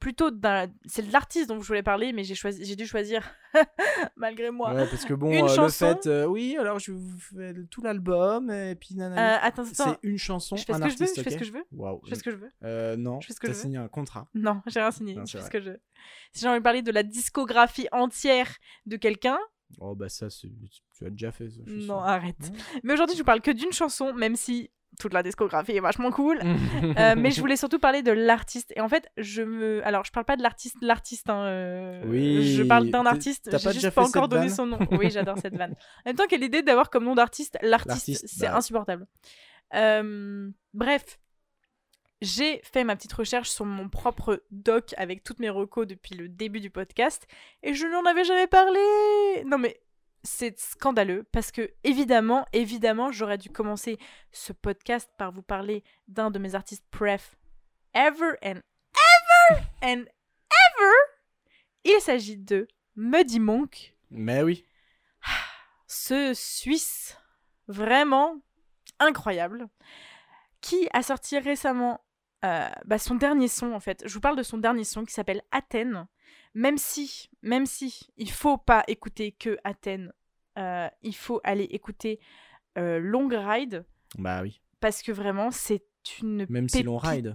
plutôt 0.00 0.30
d'un. 0.30 0.66
C'est 0.86 1.06
de 1.06 1.12
l'artiste 1.12 1.48
dont 1.48 1.60
je 1.60 1.66
voulais 1.66 1.82
parler, 1.82 2.12
mais 2.12 2.24
j'ai 2.24 2.34
choisi... 2.34 2.64
j'ai 2.64 2.76
dû 2.76 2.86
choisir, 2.86 3.22
malgré 4.16 4.50
moi. 4.50 4.74
Ouais, 4.74 4.86
parce 4.88 5.04
que 5.04 5.14
bon, 5.14 5.30
Une 5.30 5.48
euh, 5.48 5.62
le 5.62 5.68
fait, 5.70 6.06
euh, 6.06 6.26
oui, 6.26 6.56
alors 6.58 6.78
je 6.78 6.92
vous 6.92 7.18
fais 7.18 7.54
tout 7.70 7.80
l'album, 7.82 8.50
et 8.50 8.74
puis 8.74 8.94
nanana. 8.94 9.36
Euh, 9.36 9.38
attends, 9.42 9.62
attends. 9.62 9.72
c'est 9.92 9.98
une 10.08 10.18
chanson, 10.18 10.56
Je 10.56 10.64
fais 10.64 10.72
ce 10.74 10.78
un 10.78 10.84
que 10.86 10.90
je 10.90 10.96
veux, 10.98 11.02
artiste, 11.04 11.16
je 11.18 11.22
fais 11.22 11.30
ce 11.30 11.36
que 11.38 11.44
je 11.44 11.52
veux. 11.52 11.64
Waouh. 11.72 12.00
Je 12.04 12.10
fais 12.10 12.14
ce 12.16 12.22
que 12.22 12.30
je 12.30 12.36
veux. 12.36 12.96
Non, 12.96 13.20
je 13.20 13.26
fais 13.28 13.32
ce 13.32 13.40
que 13.40 13.46
t'as 13.46 13.52
je 13.52 13.56
veux. 13.58 13.62
signé 13.62 13.78
un 13.78 13.88
contrat. 13.88 14.26
Non, 14.34 14.60
j'ai 14.66 14.80
rien 14.80 14.90
signé. 14.90 15.14
Non, 15.14 15.24
je 15.24 15.38
fais 15.38 15.44
ce 15.44 15.50
que 15.50 15.60
je 15.60 15.70
veux. 15.70 15.80
Si 16.32 16.42
j'ai 16.42 16.48
envie 16.48 16.58
de 16.58 16.62
parler 16.64 16.82
de 16.82 16.90
la 16.92 17.02
discographie 17.02 17.88
entière 17.92 18.50
de 18.86 18.96
quelqu'un, 18.96 19.38
Oh, 19.80 19.94
bah 19.96 20.08
ça, 20.08 20.30
c'est- 20.30 20.46
tu 20.96 21.04
as 21.06 21.10
déjà 21.10 21.32
fait 21.32 21.48
ça. 21.50 21.60
non, 21.66 21.98
arrête. 21.98 22.52
Mais 22.84 22.92
aujourd'hui, 22.92 23.16
je 23.16 23.22
vous 23.22 23.26
parle 23.26 23.40
que 23.40 23.50
d'une 23.50 23.72
chanson, 23.72 24.12
même 24.12 24.36
si 24.36 24.70
toute 24.98 25.12
la 25.12 25.22
discographie 25.22 25.72
est 25.72 25.80
vachement 25.80 26.10
cool. 26.10 26.40
Euh, 26.98 27.14
mais 27.16 27.30
je 27.30 27.40
voulais 27.40 27.56
surtout 27.56 27.78
parler 27.78 28.02
de 28.02 28.12
l'artiste. 28.12 28.72
Et 28.76 28.80
en 28.80 28.88
fait, 28.88 29.10
je 29.16 29.42
me. 29.42 29.84
Alors, 29.86 30.04
je 30.04 30.12
parle 30.12 30.26
pas 30.26 30.36
de 30.36 30.42
l'artiste, 30.42 30.76
l'artiste. 30.80 31.28
hein, 31.28 31.44
euh, 31.44 32.02
Oui, 32.06 32.54
Je 32.54 32.62
parle 32.62 32.88
d'un 32.90 33.04
artiste. 33.06 33.48
J'ai 33.50 33.64
pas 33.64 33.72
juste 33.72 33.90
pas 33.90 34.02
encore 34.04 34.28
donné 34.28 34.48
son 34.48 34.66
nom. 34.66 34.78
Oui, 34.92 35.10
j'adore 35.10 35.38
cette 35.38 35.56
vanne. 35.56 35.74
En 36.04 36.10
même 36.10 36.16
temps, 36.16 36.26
quelle 36.28 36.44
idée 36.44 36.62
d'avoir 36.62 36.90
comme 36.90 37.04
nom 37.04 37.14
d'artiste 37.14 37.58
l'artiste. 37.62 37.88
L'artiste, 38.08 38.24
C'est 38.28 38.46
bah. 38.46 38.56
insupportable. 38.56 39.06
Euh, 39.74 40.48
bref. 40.72 41.18
J'ai 42.20 42.60
fait 42.62 42.84
ma 42.84 42.96
petite 42.96 43.12
recherche 43.12 43.50
sur 43.50 43.66
mon 43.66 43.88
propre 43.90 44.42
doc 44.50 44.94
avec 44.96 45.24
toutes 45.24 45.40
mes 45.40 45.50
recos 45.50 45.86
depuis 45.86 46.14
le 46.14 46.28
début 46.28 46.60
du 46.60 46.70
podcast 46.70 47.26
et 47.62 47.74
je 47.74 47.86
n'en 47.86 48.04
avais 48.08 48.24
jamais 48.24 48.46
parlé. 48.46 48.78
Non 49.44 49.58
mais 49.58 49.78
c'est 50.24 50.58
scandaleux 50.58 51.22
parce 51.30 51.52
que 51.52 51.72
évidemment, 51.84 52.46
évidemment, 52.52 53.12
j'aurais 53.12 53.38
dû 53.38 53.50
commencer 53.50 53.98
ce 54.32 54.52
podcast 54.52 55.10
par 55.16 55.30
vous 55.30 55.42
parler 55.42 55.84
d'un 56.08 56.30
de 56.30 56.38
mes 56.38 56.54
artistes 56.54 56.84
pref 56.90 57.36
ever 57.94 58.32
and 58.42 58.60
ever 58.96 59.62
and 59.82 60.00
ever. 60.00 60.94
Il 61.84 62.00
s'agit 62.00 62.38
de 62.38 62.66
Muddy 62.96 63.38
Monk, 63.38 63.94
Mais 64.10 64.42
oui. 64.42 64.64
ce 65.86 66.32
Suisse 66.34 67.18
vraiment 67.68 68.40
incroyable, 68.98 69.68
qui 70.60 70.88
a 70.92 71.02
sorti 71.02 71.38
récemment 71.38 72.00
euh, 72.44 72.68
bah, 72.86 72.98
son 72.98 73.14
dernier 73.14 73.48
son 73.48 73.72
en 73.72 73.80
fait. 73.80 74.02
Je 74.06 74.14
vous 74.14 74.20
parle 74.20 74.36
de 74.36 74.42
son 74.42 74.58
dernier 74.58 74.84
son 74.84 75.04
qui 75.04 75.12
s'appelle 75.12 75.42
Athènes. 75.50 76.06
Même 76.54 76.78
si, 76.78 77.28
même 77.42 77.66
si, 77.66 78.08
il 78.16 78.30
faut 78.30 78.56
pas 78.56 78.84
écouter 78.86 79.32
que 79.32 79.58
Athènes, 79.64 80.12
euh, 80.58 80.88
il 81.02 81.14
faut 81.16 81.40
aller 81.42 81.64
écouter 81.64 82.20
euh, 82.78 82.98
Long 83.00 83.28
Ride 83.28 83.84
Bah 84.18 84.42
oui. 84.42 84.60
parce 84.80 85.02
que 85.02 85.10
vraiment 85.12 85.50
c'est 85.50 85.84
une 86.22 86.46
Même 86.48 86.68
si 86.68 86.82
Long. 86.84 86.96
Ride. 86.98 87.32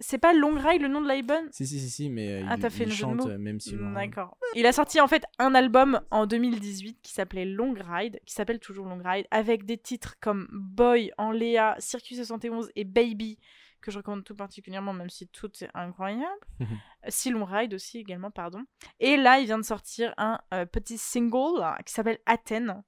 C'est 0.00 0.18
pas 0.18 0.32
Long 0.32 0.56
Ride 0.58 0.82
le 0.82 0.88
nom 0.88 1.00
de 1.00 1.08
l'album? 1.08 1.48
Si, 1.52 1.66
si, 1.66 1.78
si, 1.80 1.88
si, 1.88 2.10
mais 2.10 2.42
euh, 2.42 2.46
Ah, 2.48 2.54
il, 2.56 2.62
t'as 2.62 2.70
fait 2.70 2.84
il 2.84 2.92
chante 2.92 3.26
euh, 3.26 3.38
même 3.38 3.58
si 3.60 3.74
l'on- 3.76 3.92
D'accord. 3.92 4.36
Il 4.54 4.66
a 4.66 4.72
sorti 4.72 5.00
en 5.00 5.06
fait 5.08 5.24
un 5.38 5.54
album 5.54 6.00
en 6.10 6.26
2018 6.26 6.98
qui 7.02 7.12
s'appelait 7.12 7.44
Long 7.44 7.74
Ride, 7.78 8.20
qui 8.26 8.34
s'appelle 8.34 8.58
toujours 8.60 8.86
Long 8.86 9.00
Ride, 9.04 9.26
avec 9.30 9.64
des 9.64 9.78
titres 9.78 10.16
comme 10.20 10.48
Boy, 10.52 11.10
En 11.16 11.30
Léa, 11.30 11.76
Circus 11.78 12.16
71 12.18 12.70
et 12.76 12.84
Baby, 12.84 13.38
que 13.84 13.92
je 13.92 13.98
recommande 13.98 14.24
tout 14.24 14.34
particulièrement, 14.34 14.92
même 14.92 15.10
si 15.10 15.28
tout 15.28 15.50
est 15.62 15.70
incroyable. 15.74 16.24
Euh, 17.04 17.08
si 17.10 17.30
Long 17.30 17.44
Ride 17.44 17.74
aussi 17.74 17.98
également, 17.98 18.30
pardon. 18.30 18.64
Et 18.98 19.18
là, 19.18 19.38
il 19.38 19.44
vient 19.44 19.58
de 19.58 19.62
sortir 19.62 20.14
un 20.16 20.40
euh, 20.54 20.64
petit 20.64 20.96
single 20.96 21.58
là, 21.58 21.76
qui 21.84 21.92
s'appelle 21.92 22.18
Athènes, 22.24 22.82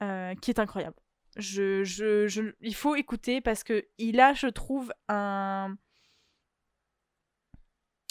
euh, 0.00 0.34
qui 0.36 0.50
est 0.50 0.58
incroyable. 0.58 0.96
Je, 1.36 1.84
je, 1.84 2.26
je, 2.28 2.54
il 2.62 2.74
faut 2.74 2.94
écouter 2.94 3.42
parce 3.42 3.62
que 3.62 3.86
il 3.98 4.20
a, 4.20 4.32
je 4.32 4.46
trouve, 4.46 4.90
un 5.08 5.76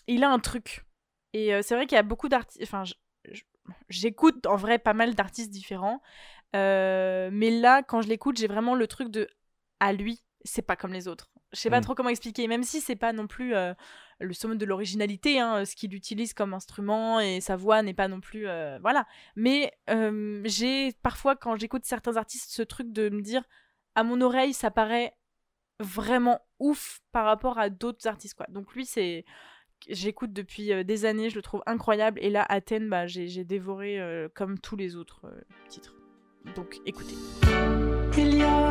il 0.07 0.24
a 0.24 0.30
un 0.30 0.39
truc. 0.39 0.86
Et 1.34 1.53
euh, 1.53 1.61
c'est 1.63 1.76
vrai 1.76 1.88
qu'il 1.88 1.95
y 1.95 1.99
a 1.99 2.03
beaucoup 2.03 2.30
d'artistes. 2.30 2.61
Enfin, 2.63 2.84
j'écoute 3.89 4.45
en 4.45 4.55
vrai 4.55 4.80
pas 4.80 4.93
mal 4.93 5.15
d'artistes 5.15 5.51
différents. 5.51 6.01
Euh, 6.55 7.30
mais 7.32 7.49
là, 7.49 7.84
quand 7.84 8.01
je 8.01 8.09
l'écoute, 8.09 8.38
j'ai 8.38 8.47
vraiment 8.47 8.76
le 8.76 8.88
truc 8.88 9.09
de 9.09 9.28
à 9.80 9.93
lui, 9.93 10.24
c'est 10.43 10.61
pas 10.61 10.75
comme 10.75 10.93
les 10.93 11.07
autres. 11.07 11.29
Je 11.53 11.59
sais 11.59 11.69
pas 11.69 11.79
Mm. 11.79 11.83
trop 11.83 11.95
comment 11.95 12.09
expliquer, 12.09 12.47
même 12.47 12.63
si 12.63 12.79
c'est 12.81 12.95
pas 12.95 13.11
non 13.13 13.27
plus 13.27 13.53
euh, 13.55 13.73
le 14.19 14.33
summum 14.33 14.57
de 14.57 14.65
l'originalité, 14.65 15.39
hein, 15.39 15.65
ce 15.65 15.75
qu'il 15.75 15.93
utilise 15.93 16.33
comme 16.33 16.53
instrument 16.53 17.19
et 17.19 17.41
sa 17.41 17.55
voix 17.55 17.81
n'est 17.81 17.93
pas 17.93 18.07
non 18.07 18.21
plus. 18.21 18.47
euh, 18.47 18.79
voilà. 18.81 19.05
Mais 19.35 19.71
euh, 19.89 20.41
j'ai 20.45 20.93
parfois, 21.03 21.35
quand 21.35 21.55
j'écoute 21.57 21.83
certains 21.85 22.15
artistes, 22.17 22.51
ce 22.51 22.61
truc 22.61 22.91
de 22.91 23.09
me 23.09 23.21
dire 23.21 23.43
à 23.95 24.03
mon 24.03 24.21
oreille, 24.21 24.53
ça 24.53 24.71
paraît 24.71 25.13
vraiment 25.79 26.39
ouf 26.59 27.01
par 27.11 27.25
rapport 27.25 27.57
à 27.59 27.69
d'autres 27.69 28.07
artistes. 28.07 28.35
Quoi. 28.35 28.45
Donc 28.49 28.73
lui, 28.75 28.85
c'est 28.85 29.25
j'écoute 29.89 30.31
depuis 30.31 30.71
euh, 30.71 30.83
des 30.83 31.05
années, 31.05 31.29
je 31.31 31.35
le 31.35 31.41
trouve 31.41 31.63
incroyable. 31.65 32.19
Et 32.21 32.29
là, 32.29 32.45
Athènes, 32.47 32.87
bah, 32.87 33.07
j'ai 33.07 33.27
j'ai 33.27 33.43
dévoré 33.43 33.99
euh, 33.99 34.29
comme 34.33 34.59
tous 34.59 34.75
les 34.75 34.95
autres 34.95 35.21
euh, 35.25 35.41
titres. 35.69 35.95
Donc 36.55 36.79
écoutez. 36.85 37.15
Il 38.17 38.35
y 38.37 38.43
a 38.43 38.70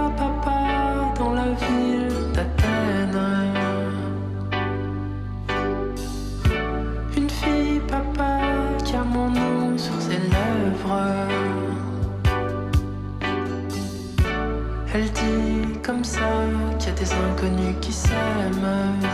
inconnus 17.41 17.77
qui 17.81 17.93
s'aiment. 17.93 19.10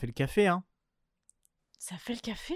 Fait 0.00 0.06
le 0.06 0.12
café, 0.12 0.46
hein. 0.48 0.64
Ça 1.78 1.96
fait 1.96 2.14
le 2.14 2.20
café? 2.20 2.54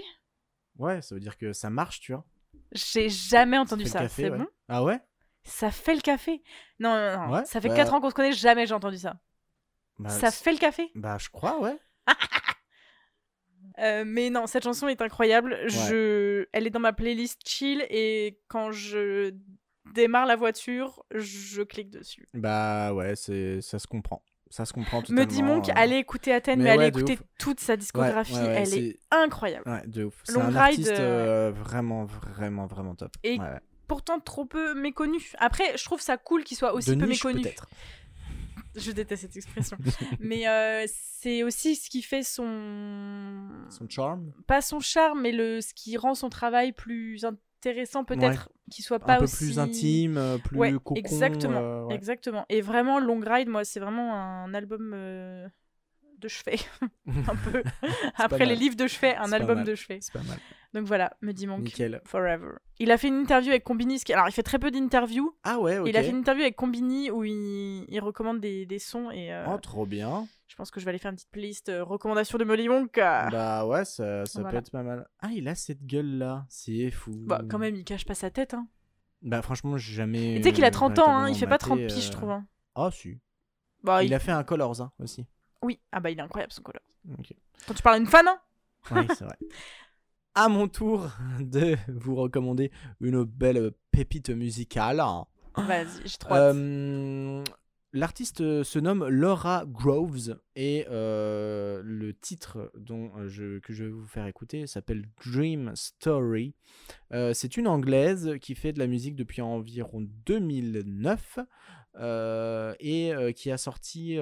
Ouais, 0.77 1.01
ça 1.01 1.15
veut 1.15 1.21
dire 1.21 1.37
que 1.37 1.53
ça 1.53 1.69
marche, 1.69 1.99
tu 1.99 2.11
vois. 2.13 2.25
J'ai 2.71 3.09
jamais 3.09 3.57
Ça 3.57 3.61
entendu 3.63 3.85
ça. 3.85 4.01
café, 4.01 4.23
C'est 4.23 4.29
ouais. 4.29 4.37
bon? 4.37 4.47
Ah 4.67 4.83
ouais? 4.83 4.99
Ça 5.43 5.71
fait 5.71 5.95
le 5.95 6.01
café 6.01 6.41
Non, 6.79 6.89
non, 6.95 7.27
non. 7.27 7.33
Ouais, 7.35 7.45
ça 7.45 7.61
fait 7.61 7.69
bah- 7.69 7.75
4 7.75 7.93
ans 7.93 8.01
qu'on 8.01 8.09
se 8.09 8.15
connaît, 8.15 8.33
jamais 8.33 8.65
j'ai 8.65 8.73
entendu 8.73 8.97
ça. 8.97 9.17
bah, 9.99 10.09
ça 10.09 10.31
fait 10.31 10.51
le 10.51 10.57
café? 10.57 10.91
Bah, 10.95 11.17
je 11.19 11.29
crois, 11.29 11.59
ouais. 11.61 11.77
Euh, 13.79 14.03
mais 14.05 14.29
non, 14.29 14.47
cette 14.47 14.63
chanson 14.63 14.87
est 14.87 15.01
incroyable. 15.01 15.57
Je... 15.67 16.45
Elle 16.53 16.65
est 16.65 16.69
dans 16.69 16.79
ma 16.79 16.93
playlist 16.93 17.41
chill 17.45 17.85
et 17.89 18.39
quand 18.47 18.71
je 18.71 19.33
démarre 19.93 20.25
la 20.25 20.37
voiture, 20.37 21.03
je 21.13 21.61
clique 21.61 21.89
dessus. 21.89 22.29
Bah, 22.33 22.93
ouais, 22.93 23.15
c'est 23.15 23.61
ça 23.61 23.77
se 23.79 23.87
comprend. 23.87 24.23
Ça 24.55 24.63
se 24.63 24.71
comprend 24.71 24.99
Me 24.99 25.03
totalement. 25.03 25.25
dit 25.25 25.43
Monk, 25.43 25.67
euh, 25.67 25.73
allez 25.75 25.97
écouter 25.97 26.31
Athènes, 26.31 26.59
mais, 26.59 26.63
mais 26.63 26.69
allez 26.69 26.79
ouais, 26.79 26.87
écouter 26.87 27.19
toute 27.37 27.59
sa 27.59 27.75
discographie. 27.75 28.35
ouais, 28.35 28.39
ouais, 28.39 28.63
Elle 28.65 28.73
est 28.73 28.99
incroyable. 29.11 29.69
Ouais, 29.69 29.85
de 29.85 30.05
ouf. 30.05 30.13
C'est 30.23 30.31
Long 30.31 30.43
un 30.43 30.45
Ride, 30.45 30.57
artiste 30.57 30.91
euh, 30.91 31.49
euh, 31.49 31.51
vraiment, 31.51 32.05
vraiment, 32.05 32.65
vraiment 32.65 32.95
top. 32.95 33.11
Et. 33.25 33.37
Pourtant 33.89 34.19
trop 34.21 34.45
peu 34.45 34.73
méconnu. 34.73 35.19
Après, 35.39 35.77
je 35.77 35.83
trouve 35.83 35.99
ça 35.99 36.15
cool 36.15 36.45
qu'il 36.45 36.55
soit 36.55 36.73
aussi 36.73 36.89
De 36.89 36.95
peu 36.95 37.05
niche, 37.05 37.23
méconnu. 37.25 37.45
Je 38.77 38.91
déteste 38.91 39.23
cette 39.23 39.35
expression. 39.35 39.77
mais 40.19 40.47
euh, 40.47 40.85
c'est 40.87 41.43
aussi 41.43 41.75
ce 41.75 41.89
qui 41.89 42.01
fait 42.01 42.23
son... 42.23 43.47
Son 43.69 43.87
charme. 43.89 44.31
Pas 44.47 44.61
son 44.61 44.79
charme, 44.79 45.21
mais 45.21 45.31
le... 45.31 45.61
ce 45.61 45.73
qui 45.73 45.97
rend 45.97 46.13
son 46.15 46.29
travail 46.29 46.71
plus 46.71 47.25
intéressant 47.69 48.03
peut-être. 48.03 48.49
Qu'il 48.71 48.83
soit 48.83 48.99
pas 48.99 49.15
un 49.15 49.17
peu 49.17 49.23
aussi... 49.25 49.37
plus 49.37 49.59
intime, 49.59 50.17
euh, 50.17 50.37
plus 50.37 50.57
Ouais, 50.57 50.71
cocon. 50.73 50.95
exactement, 50.95 51.59
euh, 51.59 51.83
ouais. 51.85 51.95
Exactement. 51.95 52.45
Et 52.49 52.61
vraiment, 52.61 52.99
Long 52.99 53.19
Ride, 53.23 53.47
moi, 53.49 53.63
c'est 53.63 53.79
vraiment 53.79 54.15
un 54.15 54.53
album 54.53 54.91
euh, 54.93 55.47
de 56.19 56.27
chevet. 56.27 56.57
un 57.07 57.35
peu. 57.35 57.63
Après 58.15 58.45
les 58.45 58.55
livres 58.55 58.75
de 58.75 58.87
chevet, 58.87 59.15
un 59.15 59.31
album 59.31 59.63
de 59.63 59.75
chevet. 59.75 59.99
C'est 60.01 60.13
pas 60.13 60.23
mal. 60.23 60.37
Donc 60.73 60.85
voilà, 60.87 61.15
me 61.21 61.31
dit 61.31 61.47
Monk. 61.47 61.61
Nickel. 61.61 62.01
Forever. 62.05 62.51
Il 62.79 62.91
a 62.91 62.97
fait 62.97 63.07
une 63.07 63.19
interview 63.21 63.51
avec 63.51 63.63
Combini. 63.63 63.99
qui- 63.99 64.11
Alors, 64.13 64.27
il 64.27 64.33
fait 64.33 64.43
très 64.43 64.59
peu 64.59 64.71
d'interviews. 64.71 65.33
Ah 65.43 65.59
ouais, 65.59 65.77
ok. 65.77 65.87
Il 65.87 65.95
a 65.95 66.03
fait 66.03 66.09
une 66.09 66.17
interview 66.17 66.43
avec 66.43 66.55
Combini 66.57 67.11
où 67.11 67.23
il, 67.23 67.85
il 67.87 67.99
recommande 68.01 68.41
des, 68.41 68.65
des 68.65 68.79
sons 68.79 69.09
et, 69.11 69.31
euh, 69.33 69.45
Oh, 69.53 69.57
trop 69.57 69.85
bien. 69.85 70.27
Je 70.55 70.57
pense 70.57 70.71
que 70.71 70.79
je 70.79 70.85
vais 70.85 70.89
aller 70.91 70.99
faire 70.99 71.11
une 71.11 71.17
petite 71.17 71.31
playlist 71.31 71.67
euh, 71.67 71.83
recommandation 71.83 72.37
de 72.37 72.45
Molly. 72.45 72.69
Bah, 72.95 73.65
ouais, 73.67 73.83
ça, 73.83 74.25
ça 74.25 74.41
peut 74.41 74.55
être 74.55 74.71
pas 74.71 74.83
mal. 74.83 75.05
Ah, 75.19 75.27
il 75.33 75.49
a 75.49 75.53
cette 75.55 75.85
gueule-là. 75.85 76.45
C'est 76.47 76.91
fou. 76.91 77.11
Bah, 77.27 77.41
quand 77.49 77.59
même, 77.59 77.75
il 77.75 77.83
cache 77.83 78.05
pas 78.05 78.15
sa 78.15 78.29
tête. 78.31 78.53
Hein. 78.53 78.65
Bah 79.21 79.41
franchement, 79.41 79.75
j'ai 79.75 79.93
jamais. 79.93 80.35
Tu 80.37 80.43
sais 80.43 80.53
qu'il 80.53 80.63
a 80.63 80.71
30 80.71 80.97
ans, 80.99 81.13
hein, 81.13 81.27
il 81.29 81.35
fait 81.35 81.45
pas 81.45 81.57
30 81.57 81.77
maté, 81.81 81.93
piges, 81.93 82.03
je 82.05 82.07
euh, 82.09 82.13
trouve. 82.13 82.29
hein. 82.31 82.47
Ah 82.73 82.89
si. 82.89 83.19
Bah, 83.83 84.01
Il 84.01 84.07
il- 84.07 84.13
a 84.13 84.19
fait 84.19 84.31
un 84.31 84.45
Colors 84.45 84.79
hein, 84.81 84.93
aussi. 84.99 85.25
Oui, 85.61 85.81
ah 85.91 85.99
bah 85.99 86.09
il 86.09 86.19
est 86.19 86.21
incroyable 86.21 86.53
son 86.53 86.61
color. 86.61 86.81
Ok. 87.19 87.33
Quand 87.67 87.73
tu 87.73 87.83
parles 87.83 87.95
à 87.95 87.99
une 87.99 88.07
fan, 88.07 88.25
hein 88.25 88.39
Oui, 88.91 89.07
c'est 89.09 89.25
vrai. 89.25 89.35
À 90.35 90.47
mon 90.47 90.69
tour 90.69 91.09
de 91.41 91.75
vous 91.89 92.15
recommander 92.15 92.71
une 93.01 93.23
belle 93.25 93.71
pépite 93.91 94.29
musicale. 94.29 95.01
vas-y, 95.57 95.85
j'ai 96.07 96.17
trop. 96.17 96.33
Euh, 96.33 97.43
L'artiste 97.95 98.41
euh, 98.41 98.65
se 98.65 98.77
nomme 98.77 99.07
Laura 99.07 99.63
Groves 99.65 100.37
et 100.57 100.85
euh, 100.89 101.81
le 101.81 102.13
titre 102.13 102.69
euh, 102.91 103.59
que 103.61 103.71
je 103.71 103.83
vais 103.85 103.89
vous 103.89 104.05
faire 104.05 104.27
écouter 104.27 104.67
s'appelle 104.67 105.05
Dream 105.25 105.71
Story. 105.75 106.53
C'est 107.31 107.55
une 107.55 107.69
anglaise 107.69 108.33
qui 108.41 108.53
fait 108.53 108.73
de 108.73 108.79
la 108.79 108.87
musique 108.87 109.15
depuis 109.15 109.41
environ 109.41 110.05
2009 110.25 111.39
euh, 111.95 112.75
et 112.81 113.13
qui 113.33 113.49
a 113.49 113.57
sorti 113.57 114.17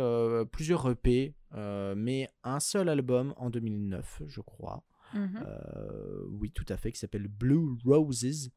plusieurs 0.52 0.88
EP, 0.92 1.34
mais 1.56 2.30
un 2.44 2.60
seul 2.60 2.90
album 2.90 3.34
en 3.38 3.50
2009, 3.50 4.22
je 4.28 4.42
crois. 4.42 4.84
Mhm. 5.14 5.44
Euh, 5.46 6.26
oui, 6.40 6.52
tout 6.52 6.66
à 6.70 6.78
fait, 6.78 6.92
qui 6.92 7.00
s'appelle 7.00 7.28
Blue 7.28 7.78
Roses. 7.86 8.50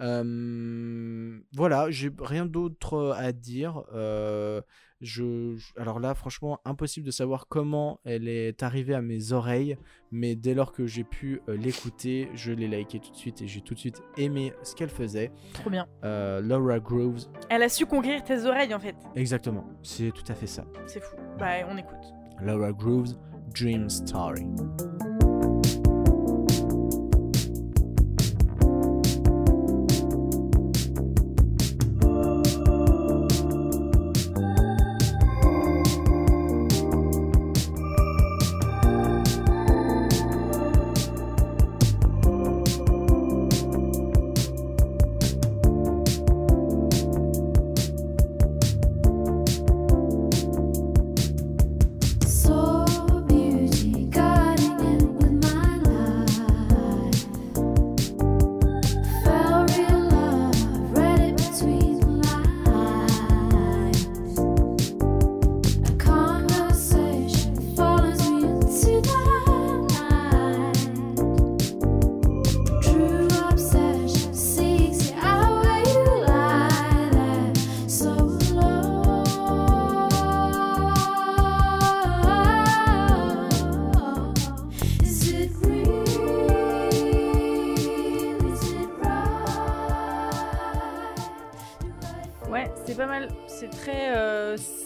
Euh, 0.00 1.40
voilà, 1.54 1.90
j'ai 1.90 2.10
rien 2.20 2.46
d'autre 2.46 3.14
à 3.16 3.32
dire. 3.32 3.82
Euh, 3.92 4.60
je, 5.00 5.54
je- 5.56 5.72
alors 5.80 6.00
là, 6.00 6.14
franchement, 6.14 6.60
impossible 6.64 7.06
de 7.06 7.10
savoir 7.12 7.46
comment 7.48 8.00
elle 8.04 8.28
est 8.28 8.62
arrivée 8.62 8.94
à 8.94 9.02
mes 9.02 9.32
oreilles, 9.32 9.76
mais 10.10 10.34
dès 10.34 10.54
lors 10.54 10.72
que 10.72 10.86
j'ai 10.86 11.04
pu 11.04 11.40
euh, 11.48 11.56
l'écouter, 11.56 12.28
je 12.34 12.52
l'ai 12.52 12.66
liké 12.68 12.98
tout 12.98 13.10
de 13.12 13.16
suite 13.16 13.42
et 13.42 13.46
j'ai 13.46 13.60
tout 13.60 13.74
de 13.74 13.78
suite 13.78 14.00
aimé 14.16 14.52
ce 14.62 14.74
qu'elle 14.74 14.88
faisait. 14.88 15.30
Trop 15.52 15.70
bien. 15.70 15.86
Euh, 16.04 16.40
Laura 16.40 16.80
Groves, 16.80 17.26
Elle 17.50 17.62
a 17.62 17.68
su 17.68 17.86
conquérir 17.86 18.24
tes 18.24 18.44
oreilles 18.46 18.74
en 18.74 18.80
fait. 18.80 18.96
exactement, 19.14 19.64
c'est 19.82 20.10
tout 20.12 20.24
à 20.30 20.34
fait 20.34 20.46
ça. 20.48 20.64
C'est 20.86 21.02
fou. 21.02 21.16
Bah, 21.38 21.66
on 21.68 21.76
écoute. 21.76 22.12
Laura 22.40 22.72
Groves, 22.72 23.14
Dream 23.54 23.88
Story. 23.88 24.46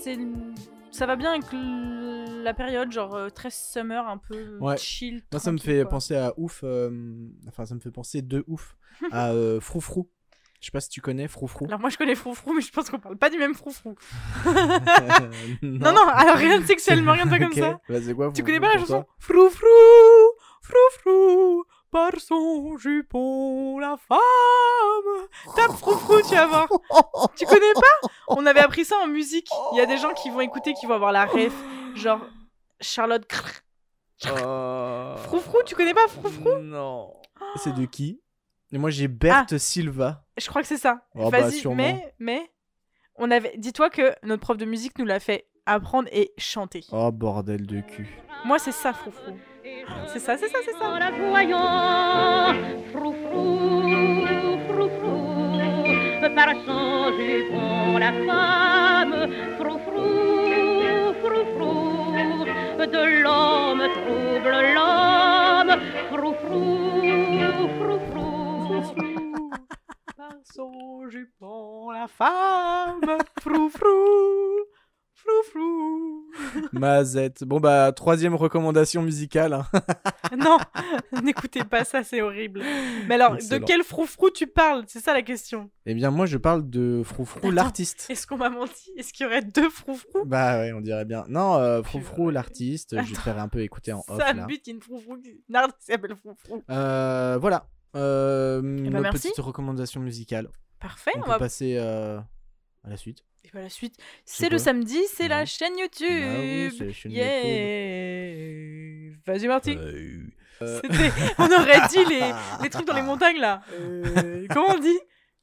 C'est 0.03 0.19
ça 0.91 1.07
va 1.07 1.17
bien 1.17 1.31
avec 1.33 1.45
la 2.45 2.53
période, 2.53 2.93
genre 2.93 3.15
euh, 3.15 3.29
très 3.31 3.49
summer, 3.51 4.07
un 4.07 4.19
peu 4.19 4.59
Ouais. 4.61 4.77
chill. 4.77 5.23
Moi, 5.33 5.41
ça 5.41 5.51
me 5.53 5.57
fait 5.59 5.81
quoi. 5.83 5.91
penser 5.91 6.17
à 6.17 6.35
ouf. 6.37 6.61
euh, 6.65 6.91
enfin, 7.49 7.65
ça 7.65 7.75
me 7.75 7.81
fait 7.81 7.91
penser 7.91 8.21
de 8.21 8.45
ouf 8.47 8.77
à 9.11 9.31
euh, 9.33 9.59
Froufrou. 9.61 10.11
Je 10.61 10.67
sais 10.67 10.71
pas 10.71 10.81
si 10.81 10.91
tu 10.91 11.01
connais 11.01 11.27
Froufrou. 11.29 11.65
Alors 11.67 11.81
moi 11.81 11.89
je 11.91 11.97
connais 11.99 12.15
Froufrou, 12.15 12.53
mais 12.53 12.61
je 12.61 12.71
pense 12.71 12.89
qu'on 12.91 12.99
parle 13.01 13.17
pas 13.17 13.31
du 13.31 13.39
même 13.39 13.55
Froufrou. 13.55 13.97
non, 14.45 14.53
Non, 15.63 15.93
non, 15.93 16.07
alors 16.09 16.37
rien 16.37 16.61
de 16.61 16.67
sexuellement, 16.67 17.13
rien 17.15 17.25
de 17.25 17.31
pas 17.31 17.39
comme 17.41 17.53
ça. 17.53 17.81
Bah, 17.89 17.99
quoi, 18.15 18.31
Tu 18.33 18.45
connais 18.45 18.61
pas 18.61 18.73
la 18.75 18.79
chanson 18.79 19.05
Froufrou, 19.19 19.67
Froufrou, 20.63 21.65
par 21.93 22.19
son 22.19 22.77
jupon, 22.79 23.79
la 23.79 23.97
femme. 23.97 24.19
Tape 25.55 25.77
Froufrou, 25.77 26.23
tu 26.23 26.35
vas 26.35 26.47
voir. 26.47 26.69
Tu 27.37 27.45
connais 27.45 27.73
pas? 27.75 28.09
On 28.29 28.47
avait 28.47 28.61
appris 28.61 28.85
ça 28.85 28.97
en 28.97 29.07
musique. 29.07 29.49
Il 29.73 29.77
y 29.77 29.81
a 29.81 29.87
des 29.87 29.99
gens 29.99 30.15
qui 30.15 30.31
vont 30.31 30.41
écouter, 30.41 30.73
qui 30.73 30.87
vont 30.87 30.95
avoir 30.95 31.13
la 31.13 31.27
ref. 31.27 31.53
Genre 31.95 32.21
Charlotte. 32.81 33.27
Crrr. 33.27 33.61
Oh. 34.25 35.15
Froufrou, 35.19 35.59
tu 35.67 35.75
connais 35.75 35.95
pas 35.95 36.09
Froufrou 36.09 36.59
Non. 36.61 37.13
C'est 37.57 37.75
de 37.75 37.85
qui? 37.85 38.21
Et 38.73 38.79
moi, 38.79 38.91
j'ai 38.91 39.09
Berthe 39.09 39.59
Silva. 39.59 40.25
Je 40.39 40.49
crois 40.49 40.63
que 40.63 40.69
c'est 40.69 40.79
ça. 40.79 41.07
Oh, 41.15 41.31
bah, 41.31 41.43
Vas-y, 41.43 41.67
mais, 41.75 42.15
mais, 42.19 42.51
on 43.17 43.31
avait. 43.31 43.53
Dis-toi 43.59 43.91
que 43.91 44.15
notre 44.23 44.41
prof 44.41 44.57
de 44.57 44.65
musique 44.65 44.99
nous 44.99 45.05
l'a 45.05 45.21
fait 45.21 45.47
apprendre 45.67 46.09
et 46.11 46.33
chanter. 46.39 46.85
Oh, 46.91 47.13
bordel 47.13 47.67
de 47.67 47.81
cul. 47.81 48.09
Moi, 48.47 48.59
c'est 48.59 48.73
ça, 48.73 48.95
Froufrou. 48.95 49.37
C'est 49.65 50.19
ça, 50.19 50.37
c'est 50.37 50.49
ça, 50.49 50.59
c'est 50.65 50.73
ça. 50.73 50.85
En 50.85 50.99
la 50.99 51.11
voyant, 51.13 52.55
froufrou, 52.93 54.59
froufrou, 54.69 56.35
par 56.35 56.53
son 56.67 57.13
jupon 57.17 57.99
la 57.99 58.13
femme, 58.27 59.31
froufrou, 59.59 61.15
froufrou, 61.23 62.45
de 62.79 63.23
l'homme 63.23 63.87
trouble 63.95 64.57
l'homme, 64.75 65.81
froufrou, 66.11 67.03
froufrou. 67.79 68.83
Par 70.17 70.35
son 70.45 71.09
jupon, 71.09 71.91
la 71.93 72.09
femme. 72.09 73.01
Froufrou. 75.23 76.27
Mazette. 76.73 77.45
Bon, 77.45 77.61
bah, 77.61 77.93
troisième 77.93 78.35
recommandation 78.35 79.03
musicale. 79.03 79.53
hein. 79.55 79.67
Non, 80.39 80.57
n'écoutez 81.23 81.63
pas 81.63 81.85
ça, 81.85 82.03
c'est 82.03 82.23
horrible. 82.23 82.63
Mais 83.07 83.17
alors, 83.17 83.35
Excellent. 83.35 83.61
de 83.61 83.65
quel 83.67 83.83
froufrou 83.85 84.31
tu 84.31 84.47
parles? 84.47 84.85
C'est 84.87 85.01
ça 85.01 85.13
la 85.13 85.21
question. 85.21 85.71
Eh 85.85 85.95
bien, 85.95 86.11
moi, 86.11 86.25
je 86.25 86.39
parle 86.39 86.69
de 86.71 87.03
Froufrou, 87.05 87.51
l'artiste. 87.51 88.07
Est-ce 88.09 88.27
qu'on 88.27 88.39
m'a 88.39 88.49
menti? 88.49 88.91
Est-ce 88.97 89.13
qu'il 89.13 89.25
y 89.25 89.27
aurait 89.29 89.43
deux 89.43 89.69
froufrous? 89.69 90.25
Bah 90.25 90.59
ouais, 90.61 90.73
on 90.73 90.81
dirait 90.81 91.05
bien. 91.05 91.25
Non, 91.29 91.57
euh, 91.57 91.83
Froufrou, 91.83 92.31
l'artiste. 92.31 92.97
Je 93.03 93.11
vais 93.11 93.21
faire 93.21 93.39
un 93.39 93.49
peu 93.49 93.61
écouter 93.61 93.93
en 93.93 94.03
off, 94.09 94.19
Ça 94.19 94.33
là. 94.33 94.47
bute 94.47 94.67
une 94.69 94.81
froufrou. 94.81 95.19
qui- 95.19 95.43
Nard 95.51 95.69
s'appelle 95.81 96.17
froufrou. 96.17 96.63
Euh, 96.71 97.37
voilà. 97.39 97.69
Euh, 97.95 98.63
notre 98.63 98.91
ben, 98.91 99.01
merci. 99.03 99.29
petite 99.29 99.45
recommandation 99.45 100.01
musicale. 100.01 100.49
Parfait, 100.81 101.11
On 101.17 101.21
on 101.21 101.23
peut 101.25 101.31
va 101.31 101.39
passer 101.39 101.77
euh, 101.79 102.19
à 102.85 102.89
la 102.89 102.97
suite. 102.97 103.23
Et 103.45 103.49
bah, 103.53 103.61
la 103.63 103.69
suite, 103.69 103.97
c'est 104.25 104.49
le 104.49 104.57
samedi, 104.59 104.99
c'est 105.13 105.27
la 105.29 105.45
chaîne 105.45 105.77
YouTube. 105.79 106.09
Bah 106.09 106.39
oui, 106.41 106.71
c'est 106.79 106.87
la 106.87 106.93
chaîne 106.93 107.13
yeah. 107.13 109.13
Vas-y 109.27 109.49
Marty. 109.49 109.77
Euh, 109.77 110.21
euh, 110.63 110.81
On 111.39 111.47
aurait 111.51 111.89
dit 111.91 112.05
les, 112.09 112.21
les 112.63 112.71
trucs 112.71 112.87
dans 112.87 112.95
les 112.95 113.03
montagnes 113.03 113.41
là. 113.41 113.63
Euh, 113.73 114.47
comment 114.51 114.77
on 114.77 114.79
dit? 114.79 114.99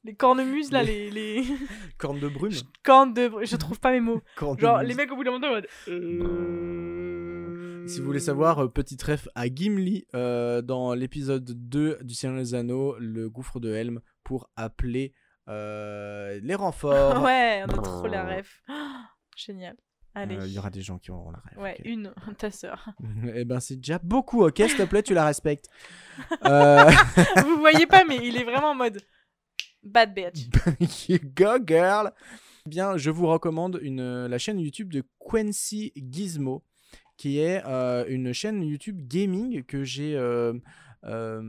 Les 0.06 0.16
cornemuses 0.16 0.72
là, 0.72 0.82
les, 0.82 1.10
les 1.12 1.44
Corne 1.98 2.22
de 2.22 2.30
brume. 2.30 2.54
cornes 2.84 3.14
de. 3.14 3.30
Je 3.44 3.56
trouve 3.58 3.82
pas 3.82 3.92
mes 3.92 4.00
mots. 4.00 4.22
Corne 4.38 4.56
de 4.56 4.62
Genre 4.62 4.76
brume. 4.78 4.88
les 4.88 4.96
mecs 4.96 5.12
au 5.12 5.18
bout 5.18 5.26
moment 5.26 5.46
en 5.46 5.50
mode. 5.52 5.68
euh, 5.90 7.86
Si 7.88 8.00
vous 8.00 8.06
voulez 8.06 8.22
savoir, 8.22 8.72
petite 8.72 9.04
ref 9.04 9.28
à 9.36 9.48
Gimli 9.54 10.06
dans 10.14 10.94
l'épisode 10.94 11.44
2 11.70 11.98
du 12.02 12.14
Seigneur 12.14 12.38
des 12.40 12.56
Anneaux, 12.56 12.96
le 12.98 13.30
gouffre 13.30 13.60
de 13.60 13.74
Helm, 13.74 14.00
pour 14.24 14.50
appeler 14.56 15.12
les 15.50 16.56
renforts. 16.56 17.22
Ouais, 17.24 17.64
on 17.68 17.72
a 17.72 17.82
trop 17.82 18.08
la 18.08 18.24
ref. 18.38 18.62
Génial. 19.36 19.76
Allez. 20.16 20.38
Euh, 20.38 20.48
Il 20.48 20.54
y 20.54 20.60
aura 20.60 20.70
des 20.72 20.82
gens 20.82 20.98
qui 20.98 21.12
auront 21.12 21.32
la 21.32 21.38
ref. 21.40 21.58
Ouais, 21.58 21.78
une, 21.86 22.14
ta 22.38 22.50
sœur. 22.52 22.90
Eh 23.36 23.46
ben 23.46 23.60
c'est 23.60 23.76
déjà 23.78 24.00
beaucoup, 24.00 24.44
ok, 24.46 24.58
s'il 24.58 24.76
te 24.78 24.84
plaît, 24.84 25.04
tu 25.04 25.14
la 25.14 25.26
respectes. 25.26 25.70
Euh, 26.46 26.90
Vous 27.46 27.58
voyez 27.60 27.86
pas, 27.88 28.04
mais 28.06 28.18
il 28.22 28.36
est 28.38 28.44
vraiment 28.44 28.72
en 28.72 28.76
mode 28.76 29.02
bad 29.84 30.14
bitch. 30.14 30.50
Go 31.36 31.58
girl 31.66 32.12
Eh 32.66 32.70
Bien, 32.70 32.98
je 32.98 33.10
vous 33.12 33.28
recommande 33.28 33.80
une, 33.82 34.26
la 34.26 34.38
chaîne 34.38 34.60
YouTube 34.60 34.92
de 34.92 35.04
Quincy 35.20 35.94
Gizmo. 35.96 36.64
qui 37.16 37.40
est 37.40 37.64
euh, 37.66 38.04
une 38.10 38.34
chaîne 38.34 38.62
YouTube 38.64 39.00
gaming 39.08 39.64
que 39.64 39.84
j'ai 39.84 40.16
euh, 40.18 40.54
euh, 41.06 41.42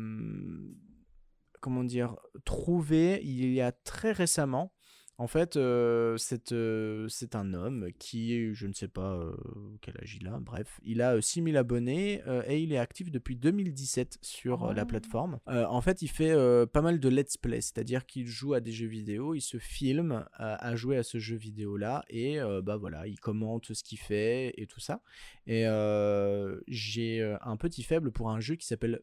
comment 1.61 1.85
dire 1.85 2.17
trouvé 2.45 3.21
il 3.23 3.53
y 3.53 3.61
a 3.61 3.73
très 3.73 4.13
récemment. 4.13 4.73
En 5.19 5.27
fait, 5.27 5.59
euh, 5.59 6.17
c'est 6.17 6.53
euh, 6.53 7.07
un 7.35 7.53
homme 7.53 7.91
qui, 7.99 8.55
je 8.55 8.67
ne 8.67 8.73
sais 8.73 8.89
pas 8.89 9.17
euh, 9.17 9.37
quel 9.83 9.95
âge 9.99 10.17
il 10.19 10.27
a, 10.27 10.39
bref, 10.41 10.81
il 10.83 11.03
a 11.03 11.17
euh, 11.17 11.21
6000 11.21 11.59
abonnés 11.59 12.23
euh, 12.27 12.43
et 12.47 12.63
il 12.63 12.73
est 12.73 12.79
actif 12.79 13.11
depuis 13.11 13.37
2017 13.37 14.17
sur 14.23 14.65
euh, 14.65 14.73
la 14.73 14.85
Oh. 14.85 14.87
plateforme. 14.87 15.39
Euh, 15.49 15.67
en 15.67 15.83
fait, 15.83 16.01
il 16.01 16.09
fait 16.09 16.31
euh, 16.31 16.65
pas 16.65 16.81
mal 16.81 17.01
de 17.01 17.09
let's 17.11 17.37
play, 17.37 17.61
c'est-à-dire 17.61 18.07
qu'il 18.07 18.27
joue 18.29 18.55
à 18.55 18.61
des 18.61 18.73
jeux 18.73 18.87
vidéo, 18.87 19.35
il 19.35 19.43
se 19.43 19.59
filme 19.59 20.25
à, 20.33 20.75
jouer 20.75 20.97
à 20.97 21.03
ce 21.03 21.19
jeu 21.19 21.37
vidéo-là 21.37 22.03
et 22.09 22.41
euh, 22.41 22.63
bah 22.63 22.79
voilà, 22.79 23.07
il 23.07 23.21
commente 23.21 23.75
ce 23.75 23.85
qu'il 23.85 23.99
fait 23.99 24.55
et 24.57 24.67
tout 24.67 24.81
ça. 24.81 25.03
Et 25.47 25.67
euh, 25.67 26.59
j'ai 26.67 27.21
euh, 27.21 27.37
un 27.43 27.59
petit 27.59 27.83
faible 27.83 28.11
pour 28.11 28.31
un 28.31 28.41
jeu 28.41 28.55
qui 28.57 28.67
s'appelle 28.67 29.03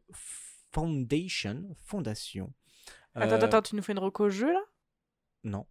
Foundation, 0.72 1.76
Fondation. 1.86 2.54
Attends, 3.16 3.36
Euh, 3.36 3.42
attends, 3.46 3.62
tu 3.62 3.76
nous 3.76 3.82
fais 3.82 3.94
une 3.94 4.00
reco 4.00 4.30
jeu 4.30 4.52
là? 4.52 4.62
Non. 5.44 5.66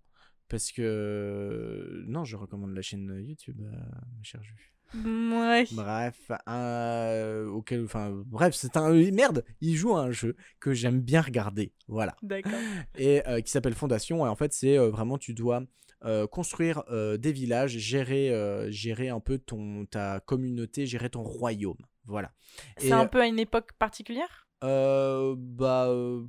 Parce 0.49 0.72
que. 0.72 2.05
Non, 2.07 2.24
je 2.24 2.36
recommande 2.36 2.74
la 2.74 2.82
chaîne 2.82 3.20
YouTube, 3.26 3.61
euh, 3.62 3.70
ma 4.16 4.22
chère 4.22 4.42
Juju. 4.42 4.72
Ouais. 4.94 5.66
Bref, 5.72 6.30
euh, 6.49 7.47
auquel. 7.49 7.84
Enfin, 7.84 8.11
bref, 8.24 8.55
c'est 8.55 8.76
un. 8.76 8.92
Merde 9.11 9.44
Il 9.61 9.74
joue 9.74 9.97
à 9.97 10.03
un 10.03 10.12
jeu 10.12 10.36
que 10.61 10.72
j'aime 10.72 11.01
bien 11.01 11.20
regarder. 11.20 11.72
Voilà. 11.88 12.14
D'accord. 12.22 12.53
Et 12.97 13.26
euh, 13.28 13.40
qui 13.40 13.51
s'appelle 13.51 13.74
Fondation. 13.74 14.24
Et 14.24 14.28
en 14.28 14.36
fait, 14.36 14.53
c'est 14.53 14.78
euh, 14.78 14.88
vraiment, 14.90 15.18
tu 15.18 15.34
dois 15.34 15.62
euh, 16.05 16.28
construire 16.28 16.84
euh, 16.90 17.16
des 17.16 17.32
villages, 17.32 17.72
gérer, 17.78 18.32
euh, 18.32 18.70
gérer 18.70 19.09
un 19.09 19.18
peu 19.20 19.38
ton, 19.38 19.86
ta 19.86 20.20
communauté, 20.20 20.86
gérer 20.86 21.11
ton 21.11 21.24
royaume. 21.24 21.78
Voilà. 22.05 22.32
C'est 22.76 22.92
un 22.92 23.07
peu 23.07 23.20
à 23.20 23.26
une 23.26 23.40
époque 23.40 23.72
particulière? 23.72 24.45
Euh, 24.64 25.34
bah, 25.38 25.88
euh, 25.88 26.24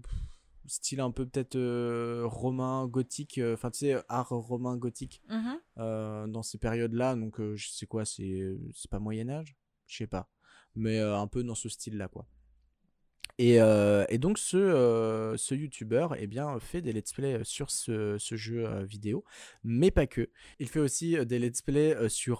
style 0.65 0.99
un 0.99 1.11
peu 1.11 1.25
peut-être 1.25 1.55
euh, 1.55 2.23
romain, 2.25 2.87
gothique, 2.87 3.39
enfin 3.53 3.71
tu 3.71 3.79
sais, 3.79 3.95
art 4.09 4.29
romain, 4.29 4.75
gothique 4.77 5.21
Mhm. 5.29 6.31
dans 6.31 6.43
ces 6.43 6.57
périodes-là. 6.57 7.15
Donc, 7.15 7.39
je 7.39 7.69
sais 7.69 7.85
quoi, 7.85 8.05
c'est 8.05 8.57
pas 8.89 8.99
Moyen-Âge 8.99 9.55
Je 9.87 9.97
sais 9.97 10.07
pas. 10.07 10.29
Mais 10.75 10.99
un 10.99 11.27
peu 11.27 11.43
dans 11.43 11.55
ce 11.55 11.69
style-là, 11.69 12.07
quoi. 12.07 12.27
Et, 13.39 13.55
et 14.09 14.17
donc, 14.17 14.37
ce, 14.39 15.33
ce 15.37 15.55
YouTuber 15.55 16.07
eh 16.17 16.27
bien, 16.27 16.59
fait 16.59 16.81
des 16.81 16.91
let's 16.91 17.13
play 17.13 17.39
sur 17.43 17.71
ce, 17.71 18.17
ce 18.17 18.35
jeu 18.35 18.83
vidéo, 18.83 19.23
mais 19.63 19.89
pas 19.91 20.05
que. 20.07 20.29
Il 20.59 20.67
fait 20.67 20.79
aussi 20.79 21.15
des 21.25 21.39
let's 21.39 21.61
play 21.61 22.09
sur 22.09 22.39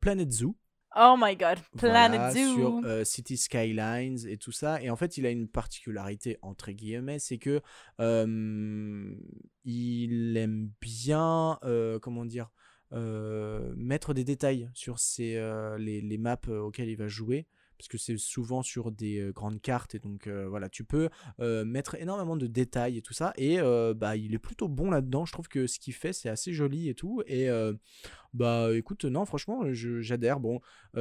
Planet 0.00 0.32
Zoo. 0.32 0.56
Oh 0.94 1.16
my 1.18 1.36
god, 1.36 1.58
Planet 1.78 2.20
Voilà, 2.20 2.32
Zoo. 2.32 2.54
sur 2.54 2.80
euh, 2.84 3.04
City 3.04 3.36
Skylines 3.36 4.18
et 4.26 4.36
tout 4.36 4.52
ça. 4.52 4.82
Et 4.82 4.90
en 4.90 4.96
fait, 4.96 5.16
il 5.16 5.24
a 5.24 5.30
une 5.30 5.48
particularité, 5.48 6.38
entre 6.42 6.70
guillemets, 6.70 7.18
c'est 7.18 7.38
que 7.38 7.62
euh, 8.00 9.14
il 9.64 10.36
aime 10.36 10.70
bien, 10.80 11.58
euh, 11.64 11.98
comment 11.98 12.24
dire, 12.26 12.50
euh, 12.92 13.72
mettre 13.76 14.12
des 14.12 14.24
détails 14.24 14.68
sur 14.74 14.98
ses, 14.98 15.40
les, 15.78 16.02
les 16.02 16.18
maps 16.18 16.36
auxquelles 16.48 16.90
il 16.90 16.96
va 16.96 17.08
jouer. 17.08 17.46
Parce 17.82 17.88
que 17.88 17.98
c'est 17.98 18.16
souvent 18.16 18.62
sur 18.62 18.92
des 18.92 19.32
grandes 19.34 19.60
cartes 19.60 19.96
et 19.96 19.98
donc 19.98 20.28
voilà, 20.28 20.68
tu 20.68 20.84
peux 20.84 21.08
mettre 21.38 21.96
énormément 21.96 22.36
de 22.36 22.46
détails 22.46 22.96
et 22.96 23.02
tout 23.02 23.12
ça. 23.12 23.32
Et 23.36 23.58
bah, 23.96 24.16
il 24.16 24.34
est 24.34 24.38
plutôt 24.38 24.68
bon 24.68 24.88
là-dedans. 24.90 25.24
Je 25.24 25.32
trouve 25.32 25.48
que 25.48 25.66
ce 25.66 25.80
qu'il 25.80 25.94
fait, 25.94 26.12
c'est 26.12 26.28
assez 26.28 26.52
joli 26.52 26.88
et 26.88 26.94
tout. 26.94 27.22
Et 27.26 27.48
bah 28.34 28.68
écoute, 28.72 29.04
non, 29.04 29.24
franchement, 29.24 29.64
j'adhère. 29.72 30.38
Bon, 30.38 30.60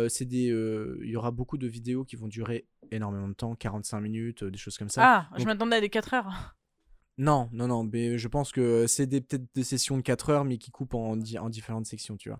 c'est 0.09 0.25
des, 0.25 0.47
il 0.47 1.09
y 1.09 1.15
aura 1.15 1.29
beaucoup 1.29 1.59
de 1.59 1.67
vidéos 1.67 2.03
qui 2.03 2.15
vont 2.15 2.27
durer 2.27 2.65
énormément 2.89 3.27
de 3.27 3.34
temps, 3.34 3.55
45 3.55 4.01
minutes, 4.01 4.43
des 4.43 4.57
choses 4.57 4.77
comme 4.77 4.89
ça. 4.89 5.01
Ah, 5.03 5.29
je 5.38 5.45
m'attendais 5.45 5.75
à 5.75 5.82
des 5.82 5.89
4 5.89 6.15
heures. 6.15 6.55
Non, 7.24 7.49
non, 7.53 7.67
non, 7.67 7.84
mais 7.84 8.17
je 8.17 8.28
pense 8.28 8.51
que 8.51 8.88
c'est 8.88 9.05
des 9.05 9.22
peut-être 9.22 9.45
des 9.53 9.63
sessions 9.63 9.95
de 9.95 10.01
4 10.01 10.32
heures, 10.32 10.43
mais 10.43 10.57
qui 10.57 10.72
coupent 10.72 10.95
en, 10.95 11.15
di- 11.15 11.38
en 11.38 11.49
différentes 11.49 11.86
sections, 11.86 12.17
tu 12.17 12.30
vois. 12.30 12.39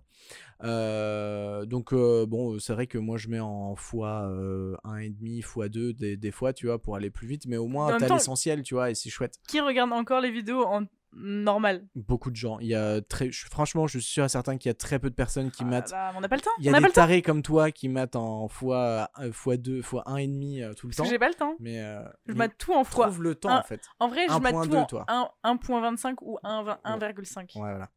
Euh, 0.64 1.64
donc 1.66 1.92
euh, 1.92 2.26
bon, 2.26 2.58
c'est 2.58 2.72
vrai 2.72 2.86
que 2.86 2.98
moi 2.98 3.16
je 3.18 3.28
mets 3.28 3.40
en 3.40 3.74
fois 3.76 4.22
euh, 4.30 4.76
1,5, 4.84 5.42
fois 5.42 5.68
2 5.68 5.92
des, 5.92 6.16
des 6.16 6.30
fois, 6.30 6.52
tu 6.52 6.66
vois, 6.66 6.80
pour 6.80 6.96
aller 6.96 7.10
plus 7.10 7.26
vite, 7.26 7.46
mais 7.46 7.56
au 7.56 7.66
moins 7.66 7.88
t'as 7.98 8.06
l'essentiel, 8.16 8.62
tu 8.62 8.74
vois, 8.74 8.90
et 8.90 8.94
c'est 8.94 9.10
chouette. 9.10 9.34
Qui 9.48 9.60
regarde 9.60 9.92
encore 9.92 10.20
les 10.20 10.30
vidéos 10.30 10.64
en 10.64 10.82
normal 11.14 11.86
Beaucoup 11.94 12.30
de 12.30 12.36
gens, 12.36 12.58
il 12.60 12.66
y 12.68 12.74
a 12.74 13.00
très, 13.02 13.30
je- 13.30 13.46
franchement, 13.46 13.86
je 13.86 13.98
suis 13.98 14.10
sûr 14.12 14.24
à 14.24 14.28
certain 14.28 14.56
qu'il 14.58 14.68
y 14.68 14.70
a 14.70 14.74
très 14.74 14.98
peu 14.98 15.10
de 15.10 15.14
personnes 15.14 15.50
qui 15.50 15.62
Ah 15.64 15.66
matent 15.66 15.90
là, 15.90 16.12
On 16.16 16.20
n'a 16.20 16.28
pas 16.28 16.36
le 16.36 16.42
temps. 16.42 16.50
Il 16.58 16.64
y 16.64 16.68
a 16.68 16.72
des 16.88 16.92
temps. 16.92 17.02
tarés 17.02 17.22
comme 17.22 17.42
toi 17.42 17.70
qui 17.70 17.88
matent 17.88 18.16
en 18.16 18.48
fois, 18.48 19.10
fois 19.32 19.56
2, 19.56 19.82
fois 19.82 20.02
1,5 20.06 20.62
euh, 20.62 20.72
tout 20.74 20.86
le 20.86 20.90
Parce 20.94 20.96
temps. 21.06 21.10
j'ai 21.12 21.18
pas 21.18 21.28
le 21.28 21.34
temps. 21.34 21.54
Mais, 21.60 21.80
euh, 21.80 22.02
Je 22.26 22.32
mais 22.32 22.38
mate 22.38 22.52
tout 22.58 22.72
en 22.74 22.84
fois. 22.84 23.06
trouve 23.06 23.22
le 23.22 23.34
temps 23.34 23.50
un- 23.50 23.60
en 23.60 23.62
fait. 23.62 23.82
En 24.00 24.08
vrai, 24.08 24.26
je 24.28 24.38
mate 24.38 24.52
tout 24.52 24.58
1.2, 24.70 24.76
en 24.78 24.84
toi. 24.86 25.04
un- 25.08 25.28
1.25 25.44 26.16
ou 26.22 26.38
1,20 26.42 26.78
1,5. 26.84 27.50
Ouais, 27.56 27.60
voilà. 27.60 27.88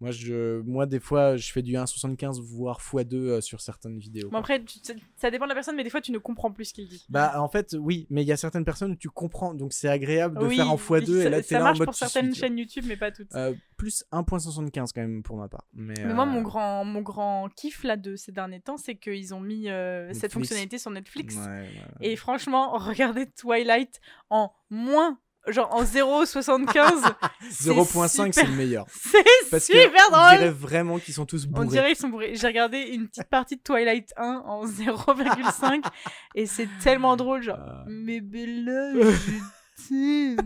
Moi, 0.00 0.10
je, 0.10 0.60
moi, 0.62 0.86
des 0.86 0.98
fois, 1.00 1.36
je 1.36 1.50
fais 1.52 1.62
du 1.62 1.74
1,75 1.74 2.40
voire 2.42 2.80
x2 2.80 3.14
euh, 3.14 3.40
sur 3.40 3.60
certaines 3.60 3.96
vidéos. 3.98 4.28
Bon, 4.28 4.38
après, 4.38 4.62
tu- 4.62 4.80
ça- 4.82 4.92
ça 5.16 5.30
dépend 5.30 5.44
de 5.44 5.50
la 5.50 5.54
personne, 5.54 5.76
mais 5.76 5.84
des 5.84 5.88
fois, 5.90 6.00
tu 6.00 6.10
ne 6.12 6.18
comprends 6.18 6.50
plus 6.50 6.66
ce 6.66 6.74
qu'il 6.74 6.88
dit. 6.88 7.06
Bah, 7.08 7.40
en 7.40 7.48
fait, 7.48 7.76
oui, 7.78 8.06
mais 8.10 8.22
il 8.22 8.26
y 8.26 8.32
a 8.32 8.36
certaines 8.36 8.64
personnes 8.64 8.92
où 8.92 8.96
tu 8.96 9.08
comprends, 9.08 9.54
donc 9.54 9.72
c'est 9.72 9.88
agréable 9.88 10.38
de 10.40 10.46
oui, 10.46 10.56
faire 10.56 10.70
en 10.70 10.76
x2 10.76 11.22
ça, 11.22 11.26
et 11.26 11.30
là, 11.30 11.36
t'es 11.38 11.42
ça 11.48 11.54
là 11.58 11.60
en 11.60 11.64
marche 11.68 11.78
mode 11.78 11.86
pour 11.86 11.94
tu 11.94 11.98
certaines 12.00 12.24
suis, 12.26 12.32
tu 12.34 12.38
vois. 12.40 12.48
chaînes 12.48 12.58
YouTube, 12.58 12.84
mais 12.88 12.96
pas 12.96 13.12
toutes. 13.12 13.32
Euh, 13.34 13.54
plus 13.76 14.04
1.75 14.12 14.92
quand 14.92 15.00
même 15.00 15.22
pour 15.22 15.36
ma 15.36 15.48
part. 15.48 15.64
Mais, 15.72 15.94
Mais 16.04 16.12
moi, 16.12 16.24
euh, 16.24 16.30
mon 16.30 16.42
grand, 16.42 16.84
mon 16.84 17.00
grand 17.00 17.48
kiff 17.54 17.84
là 17.84 17.96
de 17.96 18.16
ces 18.16 18.32
derniers 18.32 18.60
temps, 18.60 18.76
c'est 18.76 18.96
qu'ils 18.96 19.32
ont 19.32 19.40
mis 19.40 19.68
cette 20.12 20.32
fonctionnalité 20.32 20.76
sur 20.78 20.90
Netflix. 20.90 21.36
ouais, 21.36 21.42
ouais, 21.46 21.60
ouais. 21.60 22.08
Et 22.08 22.16
franchement, 22.16 22.72
regardez 22.78 23.26
Twilight 23.30 24.00
en 24.28 24.52
moins, 24.70 25.18
genre 25.48 25.74
en 25.74 25.82
0,75. 25.84 27.14
c'est 27.50 27.70
0.5, 27.70 28.32
c'est 28.32 28.46
le 28.46 28.52
meilleur. 28.52 28.86
C'est 28.90 29.24
Parce 29.50 29.66
que 29.68 29.78
super 29.80 30.02
on 30.10 30.16
drôle. 30.16 30.30
dirait 30.38 30.50
vraiment 30.50 30.98
qu'ils 30.98 31.14
sont 31.14 31.26
tous 31.26 31.46
On 31.46 31.50
bourrés. 31.50 31.66
dirait 31.68 31.86
qu'ils 31.88 31.96
sont 31.96 32.08
bourrés. 32.08 32.34
J'ai 32.34 32.46
regardé 32.46 32.78
une 32.80 33.08
petite 33.08 33.28
partie 33.28 33.56
de 33.56 33.62
Twilight 33.62 34.12
1 34.16 34.42
en 34.46 34.64
0,5 34.66 35.84
et 36.34 36.46
c'est 36.46 36.68
tellement 36.82 37.16
drôle, 37.16 37.42
genre. 37.42 37.58
Euh, 37.58 37.84
Mais 37.86 38.20
Bella, 38.20 38.92
je. 38.94 40.36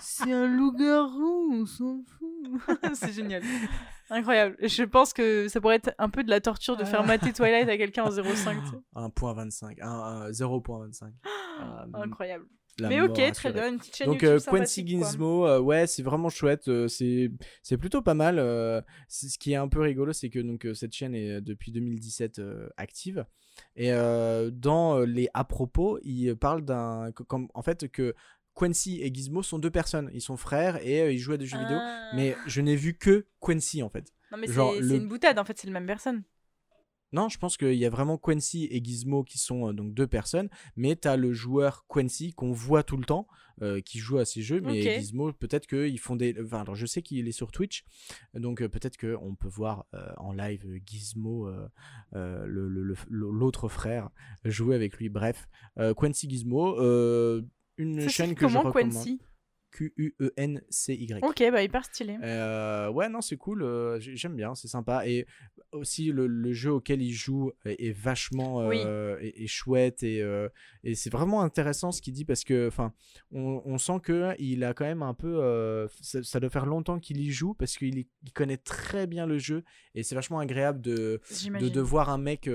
C'est 0.00 0.32
un 0.32 0.46
loup-garou, 0.46 1.48
on 1.52 1.66
s'en 1.66 2.00
fout. 2.18 2.78
c'est 2.94 3.12
génial. 3.12 3.42
Incroyable. 4.10 4.56
Je 4.60 4.82
pense 4.84 5.12
que 5.12 5.48
ça 5.48 5.60
pourrait 5.60 5.76
être 5.76 5.92
un 5.98 6.08
peu 6.08 6.22
de 6.22 6.30
la 6.30 6.40
torture 6.40 6.76
de 6.76 6.84
faire 6.84 7.04
mater 7.04 7.32
Twilight 7.32 7.68
à 7.68 7.76
quelqu'un 7.76 8.04
en 8.04 8.10
0,5. 8.10 8.22
tu 8.22 8.70
sais. 8.70 8.76
1.25, 8.94 9.82
un- 9.82 9.88
un 9.88 10.30
0.25. 10.30 11.10
Ah, 11.58 11.84
Incroyable. 11.94 12.44
La 12.78 12.88
Mais 12.88 13.00
ok, 13.00 13.32
très 13.32 13.52
bien. 13.52 13.68
Une 13.68 13.78
petite 13.78 13.96
chaîne 13.96 14.06
Donc 14.06 14.22
YouTube 14.22 14.40
euh, 14.48 14.50
Quincy. 14.58 14.86
Gizmo, 14.86 15.46
euh, 15.46 15.60
ouais, 15.60 15.86
c'est 15.86 16.02
vraiment 16.02 16.28
chouette. 16.28 16.68
euh, 16.68 16.88
c'est 16.88 17.30
c'est 17.62 17.76
plutôt 17.78 18.02
pas 18.02 18.14
mal. 18.14 18.38
euh, 18.38 18.80
ce 19.08 19.38
qui 19.38 19.52
est 19.52 19.56
un 19.56 19.68
peu 19.68 19.80
rigolo, 19.80 20.12
c'est 20.12 20.30
que 20.30 20.38
donc 20.40 20.66
cette 20.74 20.92
chaîne 20.94 21.14
est 21.14 21.40
depuis 21.40 21.70
2017 21.72 22.38
euh, 22.38 22.68
active. 22.76 23.24
Et 23.76 23.90
dans 24.52 25.00
les 25.00 25.28
à 25.34 25.44
propos, 25.44 25.98
il 26.02 26.34
parle 26.36 26.64
d'un 26.64 27.12
comme 27.12 27.48
en 27.54 27.62
fait 27.62 27.88
que 27.88 28.14
Quincy 28.56 29.00
et 29.02 29.12
Gizmo 29.12 29.42
sont 29.42 29.58
deux 29.58 29.70
personnes. 29.70 30.10
Ils 30.12 30.20
sont 30.20 30.36
frères 30.36 30.84
et 30.84 31.12
ils 31.12 31.18
jouent 31.18 31.32
à 31.32 31.36
des 31.36 31.46
jeux 31.46 31.58
vidéo. 31.58 31.76
Ah. 31.80 32.10
Mais 32.14 32.36
je 32.46 32.60
n'ai 32.60 32.76
vu 32.76 32.94
que 32.94 33.26
Quincy 33.40 33.82
en 33.82 33.88
fait. 33.88 34.12
Non, 34.32 34.38
mais 34.38 34.46
genre, 34.48 34.72
c'est 34.74 34.80
le- 34.80 34.88
c'est 34.88 34.96
une 34.96 35.08
boutade, 35.08 35.38
en 35.38 35.44
fait, 35.44 35.56
c'est 35.58 35.66
la 35.68 35.72
même 35.72 35.86
personne. 35.86 36.22
Non, 37.14 37.28
je 37.28 37.38
pense 37.38 37.56
qu'il 37.56 37.74
y 37.74 37.86
a 37.86 37.90
vraiment 37.90 38.18
Quincy 38.18 38.66
et 38.72 38.82
Gizmo 38.82 39.22
qui 39.22 39.38
sont 39.38 39.68
euh, 39.68 39.72
donc 39.72 39.94
deux 39.94 40.08
personnes, 40.08 40.48
mais 40.74 40.96
tu 40.96 41.06
as 41.06 41.16
le 41.16 41.32
joueur 41.32 41.86
Quincy 41.88 42.32
qu'on 42.34 42.50
voit 42.50 42.82
tout 42.82 42.96
le 42.96 43.04
temps, 43.04 43.28
euh, 43.62 43.80
qui 43.80 44.00
joue 44.00 44.18
à 44.18 44.24
ces 44.24 44.42
jeux, 44.42 44.60
mais. 44.60 44.82
Gizmo, 45.00 45.32
peut-être 45.32 45.68
qu'ils 45.68 46.00
font 46.00 46.16
des... 46.16 46.34
Enfin, 46.44 46.62
alors 46.62 46.74
je 46.74 46.86
sais 46.86 47.02
qu'il 47.02 47.28
est 47.28 47.32
sur 47.32 47.52
Twitch, 47.52 47.84
donc 48.34 48.60
euh, 48.62 48.68
peut-être 48.68 48.96
qu'on 48.98 49.36
peut 49.36 49.46
voir 49.48 49.86
en 50.16 50.32
live 50.32 50.66
Gizmo, 50.84 51.48
le- 52.12 52.46
le- 52.46 52.82
le- 52.82 52.96
l'autre 53.08 53.68
frère, 53.68 54.10
jouer 54.44 54.74
avec 54.74 54.96
lui. 54.98 55.08
Bref, 55.08 55.46
Quincy 55.96 56.28
Gizmo, 56.28 56.76
une 57.76 58.00
Ça 58.02 58.08
chaîne 58.08 58.34
que 58.34 58.48
je 58.48 58.54
comment, 58.54 58.68
recommande. 58.70 58.92
Quincy? 58.92 59.20
Q-U-E-N-C-Y. 59.74 61.18
Ok, 61.22 61.42
bah 61.50 61.62
hyper 61.62 61.84
stylé. 61.84 62.16
Euh, 62.22 62.88
ouais, 62.90 63.08
non, 63.08 63.20
c'est 63.20 63.36
cool. 63.36 63.62
euh, 63.62 63.98
j'ai- 64.00 64.16
J'aime 64.16 64.36
bien, 64.36 64.54
c'est 64.54 64.68
sympa. 64.68 65.06
Et 65.06 65.26
aussi, 65.72 66.12
le, 66.12 66.26
le 66.26 66.52
jeu 66.52 66.72
auquel 66.72 67.02
il 67.02 67.12
joue 67.12 67.50
est, 67.64 67.88
est 67.88 67.92
vachement 67.92 68.66
Oui. 68.68 68.78
euh, 68.84 69.18
est, 69.20 69.42
est 69.42 69.46
chouette. 69.46 70.02
Et, 70.02 70.22
euh, 70.22 70.48
et 70.84 70.94
c'est 70.94 71.10
vraiment 71.10 71.42
intéressant 71.42 71.90
ce 71.92 72.00
qu'il 72.00 72.14
dit 72.14 72.24
parce 72.24 72.44
que, 72.44 72.68
enfin, 72.68 72.92
on, 73.32 73.60
on 73.64 73.78
sent 73.78 74.00
que 74.02 74.32
il 74.38 74.62
a 74.64 74.72
quand 74.74 74.84
même 74.84 75.02
un 75.02 75.14
peu. 75.14 75.88
ça, 76.00 76.22
ça 76.22 76.40
doit 76.40 76.50
faire 76.50 76.66
longtemps 76.66 76.98
qu'il 77.00 77.18
y 77.20 77.30
joue 77.30 77.54
parce 77.54 77.76
qu'il 77.76 77.98
il 78.22 78.32
connaît 78.32 78.56
très 78.56 79.06
bien 79.06 79.26
le 79.26 79.38
jeu. 79.38 79.64
Et 79.94 80.02
c'est 80.02 80.14
vachement 80.14 80.38
agréable 80.38 80.80
de, 80.80 81.20
de, 81.60 81.80
voir 81.80 82.08
un 82.10 82.18
mec 82.18 82.48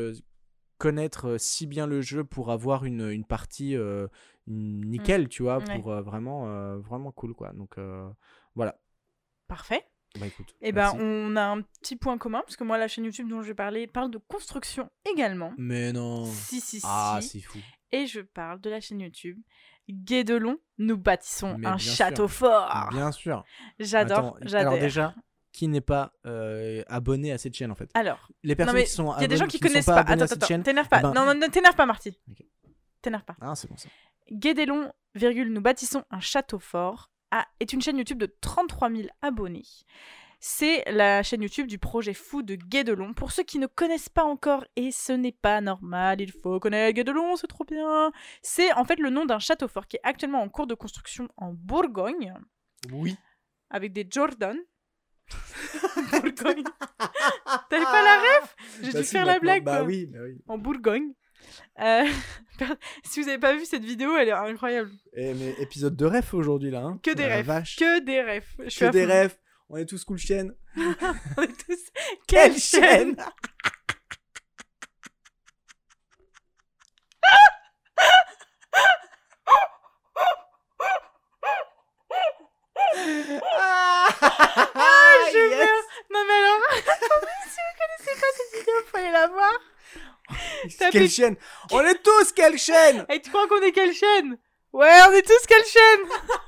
connaître 0.78 1.36
si 1.38 1.68
bien 1.68 1.88
le 1.88 2.02
jeu 2.02 2.24
pour 2.24 2.52
avoir 2.52 2.86
une, 2.86 3.10
une 3.10 3.26
partie 3.26 3.76
euh, 3.76 4.08
nickel, 4.50 5.30
tu 5.30 5.44
vois, 5.44 5.60
Ouais. 5.60 5.80
pour 5.80 5.92
euh, 5.92 6.02
vraiment, 6.02 6.48
euh, 6.50 6.78
vraiment 6.80 7.12
cool, 7.12 7.34
quoi. 7.34 7.52
Donc, 7.54 7.78
euh, 7.78 8.10
voilà. 8.56 8.76
Parfait. 9.48 9.86
Bah 10.20 10.26
écoute. 10.26 10.56
Et 10.62 10.72
ben, 10.72 10.82
merci. 10.94 10.98
on 11.00 11.36
a 11.36 11.44
un 11.44 11.62
petit 11.62 11.96
point 11.96 12.18
commun, 12.18 12.42
parce 12.42 12.56
que 12.58 12.64
moi, 12.64 12.78
la 12.80 12.88
chaîne 12.88 13.06
YouTube 13.06 13.30
dont 13.30 13.42
je 13.44 13.48
vais 13.50 13.54
parler 13.54 13.86
parle 13.86 14.10
de 14.10 14.18
construction 14.18 14.90
également. 15.12 15.54
Mais 15.58 15.92
non. 15.94 16.26
Si, 16.26 16.60
si, 16.62 16.80
si. 16.80 16.86
Ah, 16.90 17.20
c'est 17.22 17.42
fou. 17.42 17.60
Et 17.92 18.08
je 18.08 18.22
parle 18.22 18.60
de 18.60 18.70
la 18.72 18.80
chaîne 18.82 19.02
YouTube 19.02 19.38
Guédelon, 19.90 20.58
nous 20.78 20.98
bâtissons 20.98 21.58
Mais 21.58 21.68
un 21.68 21.78
château 21.78 22.28
fort. 22.28 22.90
Bien 22.92 23.12
sûr. 23.12 23.44
J'adore, 23.80 24.38
j'adore. 24.42 24.74
Alors 24.74 24.80
déjà, 24.80 25.16
qui 25.52 25.68
n'est 25.68 25.82
pas 25.82 26.14
euh, 26.28 26.84
abonné 26.88 27.32
à 27.32 27.38
cette 27.40 27.56
chaîne 27.56 27.72
en 27.72 27.76
fait? 27.76 27.90
Alors, 27.96 28.30
Les 28.44 28.56
personnes 28.56 28.80
qui 28.82 28.86
sont 28.88 29.16
il 29.18 29.22
y 29.22 29.26
a 29.26 29.28
des 29.28 29.38
gens 29.38 29.48
qui 29.48 29.58
ne 29.58 29.62
sont 29.62 29.68
connaissent 29.68 29.86
pas 29.86 30.02
Attends, 30.02 30.26
attends, 30.26 30.46
chaîne. 30.48 30.62
t'énerve 30.64 30.88
pas. 30.88 31.00
eh 31.00 31.02
ben- 31.04 31.14
Non, 31.14 31.26
non, 31.26 31.34
ne 31.34 31.48
t'énerve 31.48 31.76
pas, 31.76 31.86
Marty. 31.88 32.16
T'énerve 33.02 33.24
pas. 33.24 33.36
Ah, 33.42 33.56
c'est 33.56 33.68
bon 33.70 33.78
ça. 33.78 33.90
Guédelon, 34.32 34.92
virgule, 35.16 35.52
nous 35.52 35.62
bâtissons 35.62 36.04
un 36.12 36.20
château 36.20 36.60
fort, 36.60 37.12
a- 37.32 37.48
est 37.60 37.74
une 37.74 37.82
chaîne 37.82 37.98
YouTube 37.98 38.20
de 38.20 38.34
33 38.42 38.90
000 38.90 39.08
abonnés. 39.22 39.64
C'est 40.42 40.84
la 40.90 41.22
chaîne 41.22 41.42
YouTube 41.42 41.68
du 41.68 41.80
projet 41.80 42.14
fou 42.14 42.44
de 42.44 42.56
Guédelon. 42.56 43.14
Pour 43.14 43.34
ceux 43.34 43.44
qui 43.44 43.60
ne 43.60 43.68
connaissent 43.68 44.08
pas 44.08 44.24
encore, 44.24 44.64
et 44.78 44.90
ce 44.92 45.12
n'est 45.12 45.34
pas 45.34 45.60
normal, 45.60 46.22
il 46.22 46.32
faut 46.32 46.60
connaître 46.62 46.96
Guédelon, 46.96 47.36
c'est 47.36 47.48
trop 47.48 47.66
bien. 47.66 48.12
C'est 48.42 48.72
en 48.74 48.86
fait 48.86 49.00
le 49.00 49.10
nom 49.10 49.26
d'un 49.26 49.40
château 49.40 49.68
fort 49.68 49.86
qui 49.88 49.98
est 49.98 50.02
actuellement 50.04 50.42
en 50.42 50.48
cours 50.48 50.66
de 50.68 50.76
construction 50.76 51.28
en 51.36 51.52
Bourgogne, 51.54 52.34
Oui. 52.94 53.18
avec 53.70 53.92
des 53.92 54.08
Jordan. 54.10 54.58
Bourgogne. 56.12 56.64
T'avais 57.70 57.84
pas 57.84 58.02
la 58.04 58.20
ref? 58.22 58.56
J'ai 58.82 58.92
Bah 58.94 59.00
dû 59.00 59.06
si, 59.06 59.12
faire 59.12 59.26
la 59.26 59.40
blague. 59.40 59.64
Bah 59.64 59.78
quoi. 59.80 59.86
oui, 59.86 60.06
bah 60.08 60.20
oui. 60.24 60.38
En 60.48 60.58
Bourgogne. 60.58 61.14
Euh, 61.82 62.06
si 63.04 63.20
vous 63.22 63.28
n'avez 63.28 63.40
pas 63.40 63.54
vu 63.54 63.66
cette 63.66 63.84
vidéo, 63.84 64.16
elle 64.18 64.30
est 64.30 64.32
incroyable. 64.32 64.92
Mais 65.16 65.56
épisode 65.60 65.96
de 65.96 66.06
ref 66.06 66.34
aujourd'hui 66.34 66.72
là. 66.72 66.82
Hein. 66.82 67.00
Que 67.04 67.12
des. 67.12 67.42
Vache. 67.44 67.76
Que 67.78 68.00
des. 68.00 68.42
Je 68.64 68.70
suis 68.70 68.86
Que 68.86 68.92
des 68.92 69.06
refs. 69.06 69.38
On 69.70 69.78
est 69.78 69.86
tous 69.86 70.04
cool 70.04 70.18
chaîne. 70.18 70.54
On 70.76 71.42
est 71.44 71.66
tous- 71.66 71.92
Quelle 72.28 72.58
chaîne 72.58 73.16
Ah, 83.62 84.08
Je 85.32 85.38
yes. 85.38 85.58
meurs. 85.58 85.68
Non 86.12 86.20
mais 86.28 86.34
alors, 86.34 86.62
si 86.74 87.60
vous 87.60 87.76
connaissez 87.80 88.20
pas 88.20 88.28
cette 88.36 88.60
vidéo, 88.60 88.74
faut 88.92 88.98
aller 88.98 89.12
la 89.12 89.28
voir. 89.28 89.54
Quelle 90.92 91.10
chaîne? 91.10 91.36
On 91.72 91.82
est 91.82 92.02
tous 92.02 92.32
quelle 92.34 92.58
chaîne? 92.58 93.06
Et 93.10 93.22
tu 93.22 93.30
crois 93.30 93.48
qu'on 93.48 93.62
est 93.62 93.72
quelle 93.72 93.94
chaîne? 93.94 94.38
Ouais, 94.74 95.00
on 95.08 95.12
est 95.14 95.26
tous 95.26 95.46
quelle 95.48 95.66
chaîne? 95.66 96.08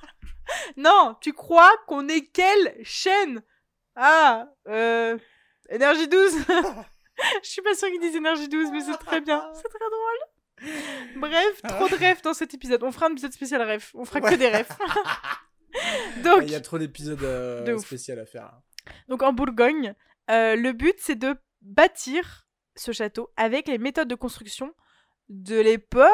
Non, 0.75 1.15
tu 1.21 1.31
crois 1.31 1.71
qu'on 1.87 2.09
est 2.09 2.25
quelle 2.25 2.75
chaîne? 2.83 3.41
Ah, 3.95 4.47
euh... 4.67 5.17
Énergie 5.69 6.09
12 6.09 6.33
Je 7.43 7.49
suis 7.49 7.61
pas 7.61 7.73
sûre 7.75 7.89
qu'ils 7.89 8.01
disent 8.01 8.15
Énergie 8.15 8.49
12, 8.49 8.71
mais 8.71 8.81
c'est 8.81 8.97
très 8.97 9.21
bien. 9.21 9.49
C'est 9.53 9.69
très 9.69 9.79
drôle. 9.79 11.19
Bref, 11.21 11.61
trop 11.61 11.87
de 11.87 11.95
refs 11.95 12.21
dans 12.21 12.33
cet 12.33 12.53
épisode. 12.53 12.83
On 12.83 12.91
fera 12.91 13.07
un 13.07 13.11
épisode 13.11 13.31
spécial 13.31 13.61
ref. 13.61 13.91
On 13.93 14.05
fera 14.05 14.21
que 14.21 14.35
des 14.35 14.49
refs. 14.49 14.77
Ah, 14.79 15.39
donc, 16.23 16.43
Il 16.43 16.51
y 16.51 16.55
a 16.55 16.61
trop 16.61 16.77
d'épisodes 16.77 17.23
euh, 17.23 17.77
spéciaux 17.79 18.19
à 18.19 18.25
faire. 18.25 18.51
donc, 19.07 19.23
en 19.23 19.33
Bourgogne, 19.33 19.95
euh, 20.29 20.55
le 20.55 20.73
but, 20.73 20.95
c'est 20.97 21.15
de 21.15 21.35
bâtir 21.61 22.47
ce 22.81 22.91
château 22.91 23.29
avec 23.37 23.67
les 23.67 23.77
méthodes 23.77 24.07
de 24.07 24.15
construction 24.15 24.73
de 25.29 25.59
l'époque. 25.59 26.09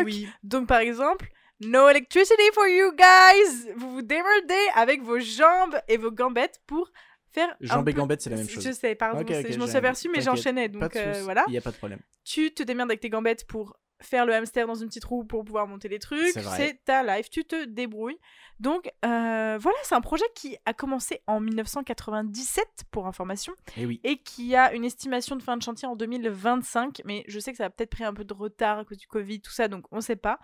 Eh 0.00 0.02
oui. 0.04 0.28
Donc 0.42 0.66
par 0.66 0.78
exemple, 0.80 1.28
no 1.60 1.88
electricity 1.88 2.50
for 2.54 2.66
you 2.66 2.92
guys. 2.96 3.70
Vous 3.76 3.90
vous 3.92 4.02
démerdez 4.02 4.66
avec 4.74 5.02
vos 5.02 5.18
jambes 5.20 5.78
et 5.88 5.96
vos 5.96 6.10
gambettes 6.10 6.60
pour 6.66 6.90
faire. 7.32 7.54
Jambes 7.60 7.88
et 7.88 7.92
peu- 7.92 7.98
gambettes, 7.98 8.22
c'est 8.22 8.30
la 8.30 8.36
même 8.36 8.48
chose. 8.48 8.64
Je 8.64 8.72
sais, 8.72 8.94
pardon, 8.94 9.24
je 9.28 9.58
m'en 9.58 9.66
suis 9.66 9.76
aperçu, 9.76 10.08
mais 10.08 10.20
j'enchaînais. 10.20 10.68
Donc 10.68 10.96
euh, 10.96 11.20
voilà. 11.22 11.44
Il 11.48 11.54
y 11.54 11.58
a 11.58 11.60
pas 11.60 11.70
de 11.70 11.76
problème. 11.76 12.00
Tu 12.24 12.52
te 12.52 12.62
démerdes 12.62 12.90
avec 12.90 13.00
tes 13.00 13.10
gambettes 13.10 13.46
pour 13.46 13.76
faire 14.02 14.24
le 14.24 14.34
hamster 14.34 14.66
dans 14.66 14.74
une 14.74 14.88
petite 14.88 15.04
roue 15.04 15.24
pour 15.24 15.44
pouvoir 15.44 15.66
monter 15.66 15.88
les 15.88 15.98
trucs. 15.98 16.34
C'est 16.56 16.82
ta 16.84 17.02
life, 17.02 17.28
tu 17.30 17.44
te 17.44 17.64
débrouilles. 17.66 18.18
Donc 18.60 18.90
euh, 19.04 19.58
voilà, 19.58 19.78
c'est 19.82 19.94
un 19.94 20.00
projet 20.00 20.24
qui 20.34 20.56
a 20.66 20.72
commencé 20.74 21.22
en 21.26 21.40
1997 21.40 22.64
pour 22.90 23.06
information 23.06 23.54
Eh 23.76 23.86
oui. 23.86 24.00
et 24.04 24.18
qui 24.18 24.54
a 24.54 24.72
une 24.74 24.84
estimation 24.84 25.34
de 25.36 25.42
fin 25.42 25.56
de 25.56 25.62
chantier 25.62 25.88
en 25.88 25.96
2025. 25.96 27.00
Mais 27.04 27.24
je 27.26 27.38
sais 27.40 27.50
que 27.52 27.56
ça 27.58 27.64
a 27.64 27.70
peut-être 27.70 27.90
pris 27.90 28.04
un 28.04 28.12
peu 28.14 28.24
de 28.24 28.34
retard 28.34 28.78
à 28.78 28.84
cause 28.84 28.98
du 28.98 29.06
Covid, 29.06 29.40
tout 29.40 29.50
ça, 29.50 29.68
donc 29.68 29.86
on 29.90 30.00
sait 30.00 30.16
pas. 30.16 30.38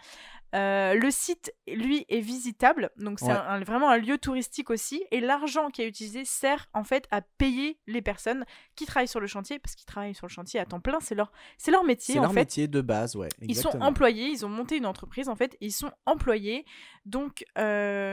Euh, 0.54 0.94
le 0.94 1.10
site, 1.10 1.52
lui, 1.66 2.06
est 2.08 2.20
visitable, 2.20 2.90
donc 2.96 3.18
c'est 3.18 3.26
Ouais. 3.26 3.32
un- 3.32 3.46
un- 3.60 3.60
vraiment 3.64 3.90
un 3.90 3.98
lieu 3.98 4.16
touristique 4.16 4.70
aussi. 4.70 5.04
Et 5.10 5.20
l'argent 5.20 5.68
qui 5.70 5.82
est 5.82 5.88
utilisé 5.88 6.24
sert 6.24 6.68
en 6.72 6.84
fait 6.84 7.06
à 7.10 7.20
payer 7.20 7.78
les 7.86 8.00
personnes 8.00 8.44
qui 8.76 8.86
travaillent 8.86 9.08
sur 9.08 9.20
le 9.20 9.26
chantier, 9.26 9.58
parce 9.58 9.74
qu'ils 9.74 9.86
travaillent 9.86 10.14
sur 10.14 10.26
le 10.26 10.32
chantier 10.32 10.58
à 10.60 10.64
temps 10.64 10.80
plein, 10.80 11.00
c'est 11.00 11.14
leur, 11.16 11.32
c'est 11.58 11.72
leur 11.72 11.84
métier 11.84 12.14
C'est 12.14 12.20
leur 12.20 12.32
fait. 12.32 12.40
métier 12.40 12.68
de 12.68 12.80
base, 12.80 13.16
ouais. 13.16 13.28
Ils 13.42 13.56
sont 13.56 13.76
employés, 13.82 14.28
ils 14.28 14.46
ont 14.46 14.48
monté 14.48 14.76
une 14.76 14.86
entreprise 14.86 15.28
en 15.28 15.36
fait, 15.36 15.56
ils 15.60 15.72
sont 15.72 15.90
employés. 16.06 16.64
Donc, 17.04 17.44
euh, 17.58 18.05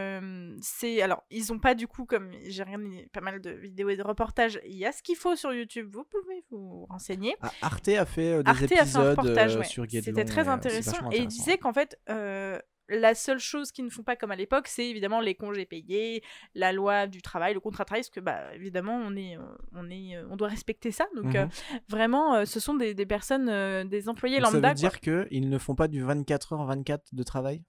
c'est. 0.61 1.01
Alors, 1.01 1.23
ils 1.29 1.51
ont 1.53 1.59
pas 1.59 1.75
du 1.75 1.87
coup, 1.87 2.05
comme 2.05 2.31
j'ai 2.45 2.63
regardé 2.63 3.07
pas 3.13 3.21
mal 3.21 3.41
de 3.41 3.51
vidéos 3.51 3.89
et 3.89 3.97
de 3.97 4.03
reportages, 4.03 4.59
il 4.65 4.75
y 4.77 4.85
a 4.85 4.91
ce 4.91 5.01
qu'il 5.03 5.15
faut 5.15 5.35
sur 5.35 5.53
YouTube, 5.53 5.89
vous 5.91 6.03
pouvez 6.05 6.43
vous 6.51 6.85
renseigner. 6.89 7.35
Ah, 7.41 7.51
Arte 7.61 7.89
a 7.89 8.05
fait 8.05 8.33
euh, 8.33 8.43
des 8.43 8.49
Arte 8.49 8.63
a 8.63 8.67
fait 8.67 8.79
un 8.79 8.81
épisodes 8.83 9.17
reportage, 9.17 9.55
euh, 9.55 9.59
ouais. 9.59 9.65
sur 9.65 9.85
Guédelon. 9.85 10.15
C'était 10.17 10.25
très 10.25 10.47
euh, 10.47 10.51
intéressant. 10.51 11.09
Et 11.11 11.17
il 11.19 11.27
disait 11.27 11.57
qu'en 11.57 11.73
fait, 11.73 11.97
euh, 12.09 12.59
la 12.89 13.15
seule 13.15 13.39
chose 13.39 13.71
qu'ils 13.71 13.85
ne 13.85 13.89
font 13.89 14.03
pas 14.03 14.17
comme 14.17 14.31
à 14.31 14.35
l'époque, 14.35 14.67
c'est 14.67 14.87
évidemment 14.89 15.21
les 15.21 15.35
congés 15.35 15.65
payés, 15.65 16.21
la 16.53 16.73
loi 16.73 17.07
du 17.07 17.21
travail, 17.21 17.53
le 17.53 17.61
contrat 17.61 17.83
de 17.83 17.87
travail, 17.87 18.01
parce 18.01 18.09
que 18.09 18.19
bah 18.19 18.53
évidemment 18.53 18.95
on 19.01 19.15
est, 19.15 19.37
euh, 19.37 19.41
on 19.73 19.89
est, 19.89 20.17
euh, 20.17 20.27
on 20.29 20.35
doit 20.35 20.49
respecter 20.49 20.91
ça. 20.91 21.05
Donc 21.15 21.27
Mhm. 21.27 21.35
euh, 21.37 21.45
vraiment, 21.87 22.35
euh, 22.35 22.45
ce 22.45 22.59
sont 22.59 22.73
des, 22.75 22.93
des 22.93 23.05
personnes, 23.05 23.47
euh, 23.49 23.85
des 23.85 24.09
employés 24.09 24.39
Donc, 24.39 24.51
lambda. 24.53 24.75
Ça 24.75 24.87
veut 24.87 24.89
quoi. 24.89 24.99
dire 24.99 25.29
qu'ils 25.29 25.49
ne 25.49 25.57
font 25.57 25.75
pas 25.75 25.87
du 25.87 26.01
24 26.03 26.53
heures 26.53 26.65
24 26.65 27.15
de 27.15 27.23
travail? 27.23 27.63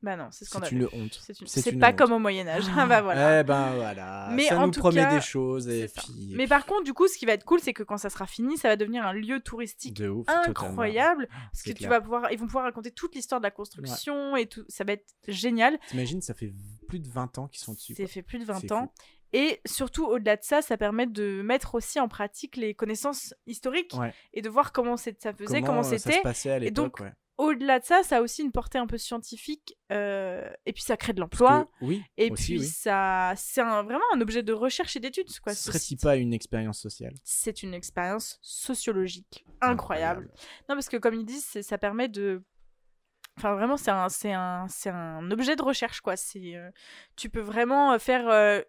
Bah 0.00 0.14
non, 0.16 0.28
c'est 0.30 0.44
C'est 0.44 0.44
scandaleux. 0.50 0.88
une 0.92 1.02
honte. 1.02 1.18
C'est 1.24 1.40
une- 1.40 1.46
C'est 1.48 1.60
c'est 1.60 1.70
une 1.70 1.80
pas 1.80 1.90
honte. 1.90 1.96
comme 1.96 2.12
au 2.12 2.18
Moyen 2.20 2.46
Âge. 2.46 2.62
Ah 2.76 2.86
bah 2.86 3.02
voilà. 3.02 3.40
Eh 3.40 3.42
ben 3.44 3.72
voilà. 3.74 4.28
Mais 4.32 4.44
ça 4.46 4.58
en 4.60 4.66
nous 4.66 4.72
tout 4.72 4.78
promet 4.80 5.00
cas, 5.00 5.14
des 5.14 5.20
choses 5.20 5.68
et 5.68 5.88
C'est 5.88 5.94
ça. 5.96 6.02
puis. 6.02 6.34
Mais 6.36 6.46
par 6.46 6.66
contre, 6.66 6.84
du 6.84 6.92
coup, 6.94 7.08
ce 7.08 7.18
qui 7.18 7.26
va 7.26 7.32
être 7.32 7.44
cool, 7.44 7.58
c'est 7.60 7.72
que 7.72 7.82
quand 7.82 7.98
ça 7.98 8.08
sera 8.08 8.26
fini, 8.26 8.56
ça 8.56 8.68
va 8.68 8.76
devenir 8.76 9.04
un 9.04 9.12
lieu 9.12 9.40
touristique 9.40 9.94
de 9.96 10.08
ouf, 10.08 10.26
totalement. 10.26 10.68
incroyable. 10.70 11.28
Parce 11.52 11.62
que 11.64 11.72
tu 11.72 11.86
vas 11.88 12.00
pouvoir, 12.00 12.30
ils 12.30 12.38
vont 12.38 12.46
pouvoir 12.46 12.64
raconter 12.64 12.92
toute 12.92 13.14
l'histoire 13.16 13.40
de 13.40 13.46
la 13.46 13.50
construction 13.50 14.36
et 14.36 14.46
tout. 14.46 14.64
Ça 14.68 14.84
va 14.84 14.92
être 14.92 15.06
génial. 15.26 15.78
T'imagines, 15.88 16.22
ça 16.22 16.32
fait 16.34 16.52
plus 16.88 17.00
de 17.00 17.08
20 17.08 17.36
ans 17.38 17.48
qu'ils 17.48 17.60
sont 17.64 17.72
dessus. 17.74 17.94
Quoi. 17.96 18.06
fait 18.06 18.22
plus 18.22 18.38
de 18.38 18.44
20 18.44 18.60
C'est 18.60 18.72
ans. 18.72 18.86
fou. 18.86 19.02
Et 19.34 19.60
surtout, 19.66 20.06
au-delà 20.06 20.36
de 20.36 20.42
ça, 20.42 20.62
ça 20.62 20.78
permet 20.78 21.06
de 21.06 21.42
mettre 21.42 21.74
aussi 21.74 22.00
en 22.00 22.08
pratique 22.08 22.56
les 22.56 22.72
connaissances 22.72 23.34
historiques 23.46 23.94
Ouais. 23.98 24.14
et 24.32 24.40
de 24.40 24.48
voir 24.48 24.72
comment 24.72 24.96
ça 24.96 25.10
faisait, 25.36 25.60
comment, 25.60 25.80
euh, 25.80 25.82
ça 25.82 25.98
se 25.98 26.04
c'était. 26.08 26.22
passait 26.22 26.50
à 26.50 26.56
Et 26.58 26.70
donc, 26.70 26.98
l'époque, 26.98 27.00
ouais. 27.00 27.12
Au-delà 27.38 27.78
de 27.78 27.84
ça, 27.84 28.02
ça 28.02 28.16
a 28.18 28.20
aussi 28.20 28.42
une 28.42 28.50
portée 28.52 28.78
un 28.78 28.86
peu 28.86 28.98
scientifique. 28.98 29.76
euh, 29.92 30.50
et 30.66 30.72
puis, 30.72 30.82
ça 30.82 30.96
crée 30.96 31.12
de 31.12 31.20
l'emploi. 31.20 31.68
oui, 31.80 32.02
Et 32.16 32.30
aussi, 32.30 32.42
puis, 32.44 32.58
oui. 32.60 32.66
ça, 32.66 33.32
c'est 33.36 33.62
vraiment 33.62 34.00
un 34.12 34.20
objet 34.20 34.42
de 34.42 34.52
recherche 34.52 34.96
et 34.96 35.00
d'étude. 35.00 35.26
Quoi, 35.40 35.54
Ce 35.54 35.64
serait-il 35.70 35.98
pas 35.98 36.16
une 36.16 36.34
expérience 36.34 36.80
sociale? 36.80 37.14
C'est 37.24 37.62
une 37.62 37.74
expérience 37.74 38.38
sociologique 38.42 39.44
incroyable. 39.60 40.28
Non, 40.68 40.74
parce 40.74 40.88
que 40.88 40.96
comme 40.96 41.14
ils 41.14 41.24
disent, 41.24 41.60
ça 41.62 41.78
permet 41.78 42.08
de. 42.08 42.42
Enfin, 43.36 43.54
vraiment, 43.54 43.76
c'est 43.76 43.92
un, 43.92 44.08
c'est 44.08 44.32
un, 44.32 44.66
c'est 44.68 44.90
un 44.90 45.30
objet 45.30 45.54
de 45.54 45.62
recherche, 45.62 46.00
quoi. 46.00 46.16
C'est, 46.16 46.56
euh, 46.56 46.70
tu 47.14 47.30
peux 47.30 47.40
vraiment 47.40 47.92
euh, 47.92 47.98
faire 48.00 48.28
euh, 48.28 48.62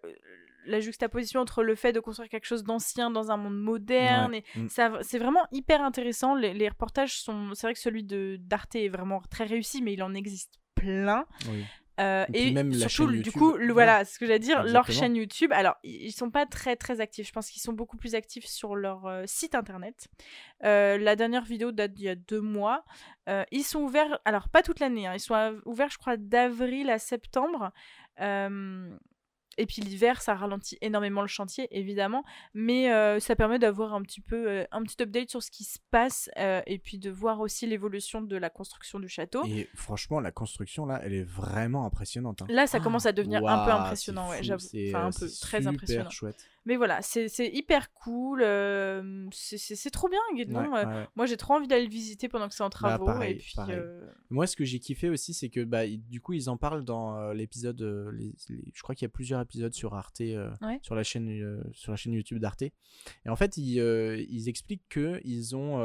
la 0.66 0.80
juxtaposition 0.80 1.40
entre 1.40 1.62
le 1.62 1.74
fait 1.74 1.92
de 1.92 2.00
construire 2.00 2.28
quelque 2.28 2.46
chose 2.46 2.64
d'ancien 2.64 3.10
dans 3.10 3.30
un 3.30 3.36
monde 3.36 3.58
moderne. 3.58 4.32
Ouais. 4.32 4.44
Et 4.56 4.58
Mm. 4.60 4.68
ça, 4.68 4.92
c'est 5.02 5.18
vraiment 5.18 5.46
hyper 5.52 5.82
intéressant. 5.82 6.34
Les, 6.34 6.52
les 6.54 6.68
reportages 6.68 7.20
sont. 7.20 7.54
C'est 7.54 7.66
vrai 7.66 7.74
que 7.74 7.80
celui 7.80 8.04
de 8.04 8.36
d'Arte 8.40 8.74
est 8.76 8.88
vraiment 8.88 9.20
très 9.30 9.44
réussi, 9.44 9.82
mais 9.82 9.92
il 9.94 10.02
en 10.02 10.14
existe 10.14 10.54
plein. 10.74 11.24
Oui. 11.48 11.64
Euh, 12.00 12.24
Et 12.32 12.48
et 12.48 12.50
même 12.52 12.72
surtout, 12.72 13.08
du 13.10 13.18
YouTube. 13.18 13.32
coup, 13.34 13.56
le, 13.58 13.74
voilà, 13.74 14.06
ce 14.06 14.18
que 14.18 14.24
j'allais 14.24 14.38
dire, 14.38 14.62
leur 14.62 14.90
chaîne 14.90 15.16
YouTube. 15.16 15.52
Alors, 15.52 15.74
ils 15.84 16.12
sont 16.12 16.30
pas 16.30 16.46
très 16.46 16.74
très 16.74 17.00
actifs. 17.02 17.26
Je 17.26 17.32
pense 17.32 17.50
qu'ils 17.50 17.60
sont 17.60 17.74
beaucoup 17.74 17.98
plus 17.98 18.14
actifs 18.14 18.46
sur 18.46 18.74
leur 18.74 19.04
euh, 19.06 19.24
site 19.26 19.54
internet. 19.54 20.08
Euh, 20.64 20.96
la 20.96 21.14
dernière 21.14 21.44
vidéo 21.44 21.72
date 21.72 21.92
d'il 21.92 22.06
y 22.06 22.08
a 22.08 22.14
deux 22.14 22.40
mois. 22.40 22.84
Ils 23.52 23.62
sont 23.64 23.80
ouverts, 23.80 24.18
alors 24.24 24.48
pas 24.48 24.62
toute 24.62 24.80
l'année, 24.80 25.06
hein, 25.06 25.12
ils 25.14 25.20
sont 25.20 25.60
ouverts, 25.66 25.90
je 25.90 25.98
crois, 25.98 26.16
d'avril 26.16 26.88
à 26.90 26.98
septembre. 26.98 27.70
Euh, 28.20 28.90
et 29.60 29.66
puis 29.66 29.82
l'hiver, 29.82 30.22
ça 30.22 30.34
ralentit 30.34 30.78
énormément 30.80 31.20
le 31.20 31.28
chantier, 31.28 31.68
évidemment, 31.70 32.24
mais 32.54 32.90
euh, 32.90 33.20
ça 33.20 33.36
permet 33.36 33.58
d'avoir 33.58 33.92
un 33.92 34.00
petit 34.00 34.22
peu 34.22 34.48
euh, 34.48 34.64
un 34.72 34.82
petit 34.82 35.02
update 35.02 35.28
sur 35.28 35.42
ce 35.42 35.50
qui 35.50 35.64
se 35.64 35.78
passe 35.90 36.30
euh, 36.38 36.62
et 36.66 36.78
puis 36.78 36.98
de 36.98 37.10
voir 37.10 37.40
aussi 37.40 37.66
l'évolution 37.66 38.22
de 38.22 38.36
la 38.36 38.48
construction 38.48 38.98
du 38.98 39.08
château. 39.08 39.44
Et 39.46 39.68
franchement, 39.74 40.18
la 40.18 40.32
construction 40.32 40.86
là, 40.86 41.00
elle 41.04 41.12
est 41.12 41.24
vraiment 41.24 41.84
impressionnante. 41.84 42.40
hein. 42.40 42.46
Là, 42.48 42.66
ça 42.66 42.80
commence 42.80 43.04
à 43.04 43.12
devenir 43.12 43.46
un 43.46 43.66
peu 43.66 43.70
impressionnant, 43.70 44.30
ouais, 44.30 44.42
j'avoue. 44.42 44.64
Enfin, 44.88 45.06
un 45.06 45.10
peu, 45.10 45.28
très 45.40 45.58
super 45.58 45.68
impressionnant. 45.68 46.10
chouette. 46.10 46.48
Mais 46.66 46.76
voilà, 46.76 47.00
c'est 47.00 47.28
hyper 47.52 47.92
cool. 47.94 48.42
euh, 48.42 49.26
c'est- 49.32 49.90
trop 49.90 50.08
bien. 50.08 50.18
Ouais, 50.36 50.46
euh, 50.46 50.84
ouais. 50.84 51.06
Moi, 51.16 51.26
j'ai 51.26 51.36
trop 51.36 51.54
envie 51.54 51.66
d'aller 51.66 51.84
le 51.84 51.90
visiter 51.90 52.28
pendant 52.28 52.48
que 52.48 52.54
c'est 52.54 52.62
en 52.62 52.70
travaux. 52.70 53.06
pareil, 53.06 53.36
et 53.36 53.38
puis, 53.38 53.54
euh, 53.70 54.06
Moi, 54.28 54.46
ce 54.46 54.56
que 54.56 54.64
j'ai 54.64 54.78
kiffé 54.78 55.08
aussi, 55.08 55.32
c'est 55.34 55.48
que 55.48 55.64
bah, 55.64 55.86
du 55.86 56.20
coup, 56.20 56.34
ils 56.34 56.48
en 56.50 56.56
parlent 56.56 56.84
dans 56.84 57.16
euh, 57.16 57.32
l'épisode. 57.34 57.80
les- 58.12 58.34
les- 58.50 58.70
je 58.74 58.82
crois 58.82 58.94
qu'il 58.94 59.04
y 59.04 59.10
a 59.10 59.10
plusieurs 59.10 59.40
épisodes 59.40 59.72
sur 59.72 59.94
Arte, 59.94 60.20
Ouais. 60.20 60.78
sur, 60.82 60.94
la 60.94 61.02
chaîne, 61.02 61.62
sur 61.72 61.92
la 61.92 61.96
chaîne 61.96 62.12
YouTube 62.12 62.38
d'Arte. 62.38 62.62
Et 62.62 62.72
en 63.28 63.36
fait, 63.36 63.56
ils, 63.56 63.78
ils 64.28 64.48
expliquent 64.48 64.88
que 64.88 65.20
ils 65.24 65.56
ont, 65.56 65.80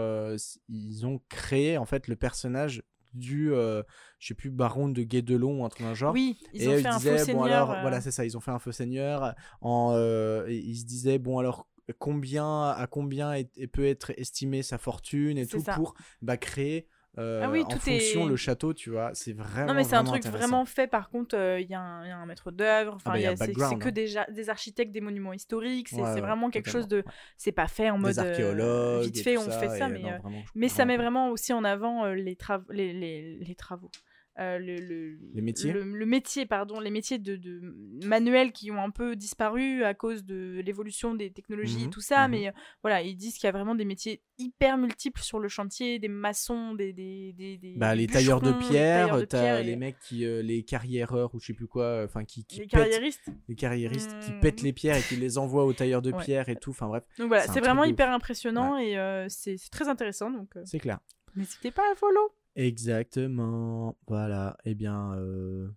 ils 0.70 1.06
ont 1.06 1.22
créé 1.30 1.78
en 1.78 1.86
fait 1.86 2.08
le 2.08 2.16
personnage 2.16 2.84
du, 3.16 3.53
euh, 3.53 3.82
je 4.20 4.28
sais 4.28 4.34
plus, 4.34 4.49
baron 4.51 4.89
de 4.89 5.01
Guédelon 5.03 5.66
un 5.66 5.70
truc 5.70 5.86
d'un 5.86 5.93
genre. 5.93 6.13
oui, 6.13 6.38
ils 6.53 6.63
et 6.63 6.68
ont 6.68 6.72
euh, 6.72 6.82
fait 6.82 6.88
un 6.88 6.97
disaient, 6.97 7.18
faux 7.18 7.18
bon 7.18 7.43
seigneur. 7.43 7.43
alors, 7.45 7.72
euh, 7.72 7.82
voilà, 7.82 8.01
c'est 8.01 8.11
ça, 8.11 8.26
ils 8.26 8.36
ont 8.38 8.39
fait 8.41 8.51
un 8.51 8.59
faux 8.59 8.72
seigneur. 8.72 9.34
En, 9.61 9.91
euh, 9.95 10.45
et 10.47 10.57
ils 10.57 10.78
se 10.78 10.86
disaient, 10.86 11.18
bon 11.20 11.39
alors, 11.39 11.68
combien, 11.99 12.70
à 12.70 12.88
combien 12.88 13.34
est- 13.34 13.68
peut 13.68 13.86
être 13.86 14.11
estimée 14.18 14.63
sa 14.63 14.78
fortune 14.78 15.38
et 15.38 15.45
tout 15.45 15.59
ça. 15.61 15.76
pour 15.76 15.93
bah, 16.22 16.38
créer 16.38 16.88
euh, 17.18 17.41
Ah 17.43 17.49
oui, 17.49 17.61
en 17.61 17.66
tout 17.68 17.80
fonction 17.80 18.26
est- 18.26 18.30
le 18.30 18.36
château, 18.36 18.74
tu 18.74 18.89
vois. 18.89 19.11
C'est 19.13 19.34
vraiment. 19.34 19.68
Non, 19.68 19.74
mais 19.74 19.84
c'est 19.84 19.95
un 19.95 20.03
truc 20.03 20.26
vraiment 20.26 20.66
fait. 20.66 20.88
Par 20.88 21.09
contre, 21.09 21.36
euh, 21.38 21.59
il 21.59 21.70
y, 21.70 21.74
a 21.74 21.80
un 21.80 22.03
il 22.05 22.09
y 22.09 22.11
a 22.11 22.18
un 22.18 22.26
maître 22.26 22.51
d'œuvre. 22.51 22.93
Enfin, 22.95 23.13
bah, 23.13 23.36
c'est 23.38 23.78
que 23.78 23.89
des, 23.89 24.16
des 24.32 24.49
architectes 24.49 24.91
des 24.91 25.01
monuments 25.01 25.34
historiques. 25.34 25.89
C'est 25.89 25.95
Ouais, 25.97 26.01
c'est 26.07 26.13
ouais, 26.16 26.22
vraiment 26.22 26.49
quelque 26.49 26.70
chose 26.70 26.88
de. 26.88 27.03
C'est 27.38 27.51
pas 27.51 27.68
fait 27.68 27.89
en 27.89 27.97
Des 27.97 28.01
mode. 28.03 28.20
euh, 28.20 28.30
archéologues. 28.32 29.03
vite 29.03 29.24
fait, 29.24 29.38
on 29.38 29.49
fait 29.49 29.70
ça, 29.70 29.88
mais. 29.89 29.99
non, 29.99 30.09
euh, 30.09 30.18
vraiment, 30.18 30.43
Mais 30.55 30.68
ça 30.70 30.86
met 30.86 30.97
vraiment 30.97 31.30
aussi 31.30 31.53
en 31.53 31.63
avant 31.63 32.05
euh, 32.05 32.13
les, 32.16 32.36
trav- 32.36 32.66
les, 32.70 32.93
les, 32.93 33.38
les 33.39 33.55
travaux. 33.55 33.91
Euh, 34.38 34.60
le, 34.60 34.76
le- 34.76 35.18
Les 35.34 35.42
métiers 35.42 35.72
le, 35.72 35.84
le 35.84 36.06
métier, 36.06 36.46
pardon, 36.46 36.82
les 36.82 36.92
métiers 36.92 37.20
de, 37.20 37.38
de 37.38 37.62
manuels 38.06 38.52
qui 38.52 38.70
ont 38.70 38.84
un 38.84 38.90
peu 38.90 39.16
disparu 39.16 39.86
à 39.86 39.94
cause 39.94 40.26
de 40.26 40.62
l'évolution 40.66 41.14
des 41.14 41.32
technologies 41.32 41.84
et 41.84 41.86
Mhm, 41.86 41.90
tout 41.90 42.02
ça, 42.02 42.28
mhm. 42.28 42.32
mais 42.32 42.48
euh, 42.50 42.52
voilà, 42.84 43.02
ils 43.02 43.16
disent 43.16 43.36
qu'il 43.36 43.46
y 43.46 43.48
a 43.48 43.54
vraiment 43.54 43.76
des 43.76 43.86
métiers 43.86 44.22
hyper 44.38 44.78
multiples 44.78 45.22
sur 45.22 45.40
le 45.40 45.48
chantier, 45.48 46.00
des 46.00 46.10
maçons, 46.10 46.74
des, 46.74 46.92
des, 46.92 47.32
des, 47.32 47.56
des- 47.58 47.76
Bah, 47.78 47.96
les 47.96 48.08
tailleurs 48.08 48.42
de 48.42 48.50
les 48.52 48.58
pierre, 48.58 49.04
tailleurs 49.04 49.20
de 49.20 49.26
t'as 49.26 49.40
pierre 49.40 49.58
et 49.60 49.64
les 49.64 49.78
mecs 49.78 50.00
qui, 50.00 50.26
euh, 50.26 50.42
les 50.42 50.64
carriéreurs 50.64 51.34
ou 51.34 51.40
je 51.40 51.46
sais 51.46 51.54
plus 51.54 51.68
quoi, 51.68 52.04
enfin 52.04 52.26
qui, 52.26 52.44
qui 52.44 52.58
les 52.60 52.64
pètent, 52.68 52.72
carriéristes. 52.92 53.30
les 53.48 53.56
carriéristes 53.56 54.18
qui 54.20 54.32
Hmm. 54.32 54.40
pètent 54.42 54.62
les 54.64 54.74
pierres 54.74 54.98
et 54.98 55.04
qui 55.04 55.16
les 55.16 55.38
envoient 55.38 55.64
aux 55.64 55.72
tailleurs 55.72 56.02
de 56.02 56.12
Ouais. 56.12 56.22
pierre 56.22 56.50
et 56.50 56.58
tout. 56.58 56.72
Enfin 56.72 56.88
bref, 56.90 57.06
Donc 57.18 57.30
voilà, 57.30 57.48
C'est 57.48 57.62
vraiment 57.62 57.86
hyper 57.86 58.10
impressionnant 58.12 58.78
et 58.78 58.98
c'est 59.30 59.56
très 59.72 59.88
intéressant, 59.88 60.30
donc 60.30 60.50
c'est 60.66 60.80
clair. 60.80 61.00
n'hésitez 61.38 61.72
pas 61.72 61.90
à 61.90 61.96
follow. 61.96 62.35
Exactement. 62.56 63.97
Voilà. 64.08 64.58
Eh 64.66 64.76
bien, 64.76 65.14
euh, 65.16 65.68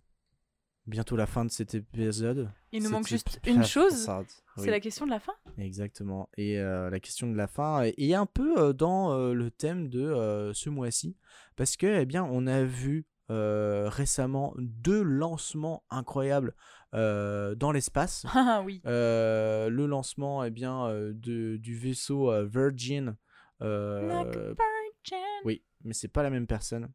bientôt 0.87 1.15
la 1.15 1.25
fin 1.27 1.45
de 1.45 1.51
cet 1.51 1.75
épisode. 1.75 2.49
Il 2.71 2.83
nous 2.83 2.89
manque 2.89 3.07
juste 3.07 3.39
une 3.45 3.63
chose, 3.63 4.07
Oui. 4.09 4.25
c'est 4.63 4.71
la 4.71 4.79
question 4.79 5.05
de 5.05 5.11
la 5.11 5.19
fin. 5.19 5.33
Exactement. 5.57 6.29
Et 6.37 6.59
euh, 6.59 6.89
la 6.89 6.99
question 6.99 7.29
de 7.29 7.35
la 7.35 7.47
fin 7.47 7.81
est- 7.83 8.13
un 8.13 8.25
peu 8.25 8.57
euh, 8.59 8.73
dans 8.73 9.17
le 9.33 9.51
thème 9.51 9.89
de 9.89 10.51
ce 10.53 10.69
mois-ci. 10.69 11.15
Parce 11.55 11.77
que, 11.77 11.87
eh 12.01 12.05
bien, 12.05 12.23
on 12.23 12.47
a 12.47 12.63
vu 12.63 13.05
récemment 13.29 14.55
deux 14.57 15.03
lancements 15.03 15.83
incroyables 15.89 16.55
dans 16.93 17.71
l'espace. 17.73 18.25
Ah 18.33 18.61
oui. 18.65 18.81
Le 18.85 19.85
lancement 19.85 20.43
eh 20.43 20.49
bien, 20.49 20.87
de, 21.13 21.57
du 21.57 21.75
vaisseau 21.75 22.31
Virgin. 22.47 23.15
Like 23.61 24.33
virgin. 24.35 25.19
oui, 25.45 25.61
mais 25.83 25.93
c'est 25.93 26.07
pas 26.07 26.23
la 26.23 26.29
même 26.29 26.47
personne. 26.47 26.89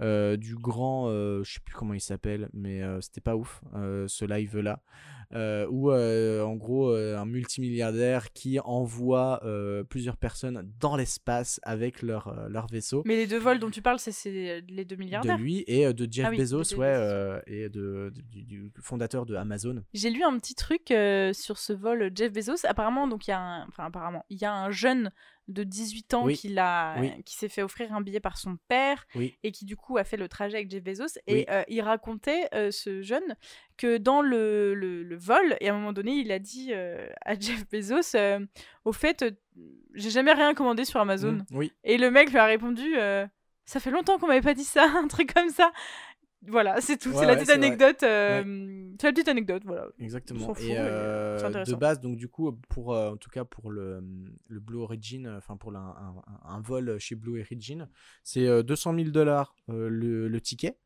Euh, 0.00 0.36
du 0.36 0.56
grand, 0.56 1.08
euh, 1.10 1.44
je 1.44 1.52
sais 1.54 1.60
plus 1.60 1.74
comment 1.76 1.94
il 1.94 2.00
s'appelle, 2.00 2.48
mais 2.52 2.82
euh, 2.82 3.00
c'était 3.00 3.20
pas 3.20 3.36
ouf 3.36 3.62
ce 3.74 4.24
live 4.24 4.58
là, 4.58 4.80
où 5.70 5.90
euh, 5.92 6.42
en 6.42 6.56
gros 6.56 6.90
un 6.92 7.24
multimilliardaire 7.24 8.32
qui 8.32 8.58
envoie 8.60 9.40
plusieurs 9.88 10.16
personnes 10.16 10.68
dans 10.80 10.96
l'espace 10.96 11.60
avec 11.62 12.02
leur, 12.02 12.48
leur 12.48 12.66
vaisseau. 12.66 13.02
Mais 13.06 13.14
les 13.16 13.26
deux 13.28 13.38
vols 13.38 13.60
dont 13.60 13.70
tu 13.70 13.80
parles, 13.82 13.98
c'est- 14.00 14.60
les 14.68 14.84
deux 14.84 14.96
De 14.96 15.00
milliardaires. 15.00 15.38
lui 15.38 15.62
et 15.68 15.92
de 15.92 16.08
Jeff 16.10 16.26
Ah 16.26 16.30
oui, 16.30 16.36
de 16.36 16.42
Bezos, 16.42 16.74
ouais, 16.76 17.42
et 17.46 17.68
de, 17.68 18.12
de- 18.14 18.20
du, 18.22 18.42
du 18.44 18.72
fondateur 18.80 19.24
de 19.24 19.36
Amazon. 19.36 19.84
J'ai 19.94 20.10
lu 20.10 20.24
un 20.24 20.36
petit 20.38 20.54
truc 20.56 20.86
sur 21.36 21.58
ce 21.58 21.72
vol 21.72 22.10
Jeff 22.14 22.32
Bezos. 22.32 22.66
Apparemment, 22.66 23.06
donc 23.06 23.28
il 23.28 23.30
y 23.30 23.34
a 23.34 23.40
un, 23.40 23.66
enfin 23.68 23.84
apparemment, 23.84 24.24
il 24.30 24.38
y 24.40 24.44
a 24.44 24.52
un 24.52 24.70
jeune 24.70 25.12
de 25.50 25.64
18 25.64 26.14
ans 26.14 26.24
Oui. 26.24 26.36
qui 26.36 26.48
l'a, 26.48 26.96
Oui. 27.00 27.10
qui 27.24 27.34
s'est 27.36 27.48
fait 27.48 27.62
offrir 27.62 27.92
un 27.92 28.00
billet 28.00 28.20
par 28.20 28.38
son 28.38 28.56
père 28.68 29.06
Oui. 29.14 29.36
et 29.42 29.52
qui 29.52 29.64
du 29.64 29.76
coup 29.76 29.98
a 29.98 30.04
fait 30.04 30.16
le 30.16 30.28
trajet 30.28 30.56
avec 30.56 30.70
Jeff 30.70 30.82
Bezos. 30.82 31.18
Et 31.26 31.46
euh, 31.50 31.62
il 31.68 31.80
racontait 31.82 32.48
euh, 32.54 32.70
ce 32.70 33.02
jeune 33.02 33.36
que 33.76 33.96
dans 33.98 34.22
le, 34.22 34.74
le, 34.74 35.02
le 35.02 35.16
vol, 35.16 35.56
et 35.60 35.68
à 35.68 35.74
un 35.74 35.76
moment 35.78 35.92
donné, 35.92 36.12
il 36.12 36.30
a 36.32 36.38
dit 36.38 36.70
euh, 36.72 37.06
à 37.24 37.34
Jeff 37.38 37.68
Bezos, 37.70 38.16
au 38.84 38.92
fait, 38.92 39.24
j'ai 39.94 40.10
jamais 40.10 40.32
rien 40.32 40.54
commandé 40.54 40.84
sur 40.84 41.00
Amazon. 41.00 41.32
Mm, 41.32 41.44
oui, 41.52 41.72
Et 41.84 41.98
le 41.98 42.10
mec 42.10 42.30
lui 42.30 42.38
a 42.38 42.46
répondu 42.46 42.94
Ça 43.66 43.78
fait 43.80 43.90
longtemps 43.90 44.18
qu'on 44.18 44.26
m'avait 44.26 44.40
pas 44.40 44.54
dit 44.54 44.64
ça, 44.64 44.84
un 44.96 45.06
truc 45.08 45.32
comme 45.34 45.50
ça. 45.50 45.72
Voilà, 46.46 46.80
c'est 46.80 46.96
tout. 46.96 47.10
Ouais, 47.10 47.16
c'est 47.16 47.26
la 47.26 47.32
ouais, 47.32 47.38
petite 47.38 47.50
anecdote. 47.50 48.02
euh, 48.02 48.42
C'est 48.98 49.06
la 49.08 49.12
petite 49.12 49.28
anecdote, 49.28 49.62
voilà. 49.66 49.86
Exactement. 49.98 50.54
fout, 50.54 50.64
Et 50.64 50.78
euh, 50.78 51.38
euh, 51.38 51.64
de 51.64 51.74
base, 51.74 52.00
donc 52.00 52.16
du 52.16 52.28
coup, 52.28 52.50
pour 52.70 52.94
euh, 52.94 53.10
en 53.10 53.16
tout 53.18 53.28
cas 53.28 53.44
pour 53.44 53.70
le, 53.70 54.02
le 54.48 54.60
Blue 54.60 54.78
Origin, 54.78 55.28
enfin 55.36 55.56
pour 55.58 55.70
la- 55.70 55.80
un, 55.80 56.14
un- 56.44 56.60
vol 56.62 56.98
chez 56.98 57.14
Blue 57.14 57.40
Origin, 57.42 57.88
c'est 58.22 58.46
euh, 58.46 58.62
200 58.62 58.94
000 58.94 59.10
dollars 59.10 59.54
le, 59.68 60.28
le 60.28 60.40
ticket. 60.40 60.78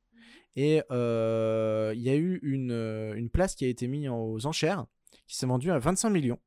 Et 0.56 0.76
il 0.90 2.00
y 2.00 2.10
a 2.10 2.16
eu 2.16 2.40
une, 2.42 2.72
une 3.16 3.30
place 3.30 3.54
qui 3.54 3.64
a 3.64 3.68
été 3.68 3.86
mise 3.86 4.08
aux 4.08 4.46
enchères, 4.46 4.86
qui 5.26 5.36
s'est 5.36 5.46
vendue 5.46 5.70
à 5.70 5.78
25 5.78 6.10
millions 6.10 6.38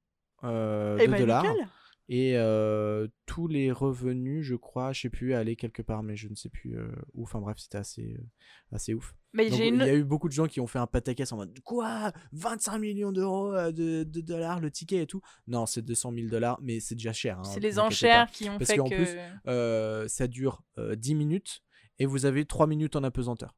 Eh 0.44 0.48
de 0.48 1.08
ben, 1.12 1.18
dollars. 1.20 1.44
nickel. 1.44 1.68
Et 2.10 2.38
euh, 2.38 3.08
tous 3.26 3.48
les 3.48 3.72
revenus, 3.72 4.46
je 4.46 4.56
crois, 4.56 4.94
je 4.94 5.02
sais 5.02 5.10
plus, 5.10 5.34
allaient 5.34 5.58
quelque 5.58 5.82
part, 5.82 6.04
mais 6.04 6.16
je 6.16 6.30
ne 6.30 6.36
sais 6.36 6.48
plus 6.50 6.78
euh, 6.78 6.88
où. 7.14 7.24
Enfin 7.24 7.42
bref, 7.42 7.58
c'était 7.60 7.78
assez, 7.80 8.14
euh, 8.18 8.24
assez 8.72 8.94
ouf. 8.94 9.14
Mais 9.34 9.50
Donc, 9.50 9.60
il 9.60 9.78
y 9.78 9.90
a 9.90 9.94
eu 9.94 10.06
beaucoup 10.06 10.30
de 10.30 10.34
gens 10.34 10.48
qui 10.48 10.62
ont 10.62 10.68
fait 10.68 10.80
un 10.80 10.88
pataquès 10.88 11.30
en 11.34 11.36
mode 11.38 11.60
Quoi? 11.60 12.14
25 12.32 12.80
millions 12.80 13.12
d'euros 13.12 13.52
de, 13.72 14.04
de 14.04 14.22
dollars 14.22 14.62
le 14.62 14.72
ticket 14.72 15.04
et 15.04 15.06
tout? 15.06 15.22
Non, 15.48 15.66
c'est 15.66 15.82
200 15.82 16.14
000 16.14 16.28
dollars, 16.30 16.58
mais 16.62 16.80
c'est 16.80 16.96
déjà 16.96 17.12
cher. 17.14 17.40
hein, 17.40 17.44
C'est 17.44 17.60
les 17.60 17.78
enchères 17.78 18.32
qui 18.32 18.50
ont 18.50 18.58
Parce 18.58 18.72
fait 18.72 18.78
qu'en 18.78 18.90
que. 18.90 18.96
plus, 18.96 19.18
Euh, 19.48 20.08
ça 20.08 20.28
dure 20.28 20.64
euh, 20.78 20.96
10 20.96 21.14
minutes 21.14 21.62
et 22.00 22.06
vous 22.06 22.26
avez 22.26 22.46
3 22.46 22.68
minutes 22.68 22.96
en 22.96 23.04
apesanteur. 23.04 23.54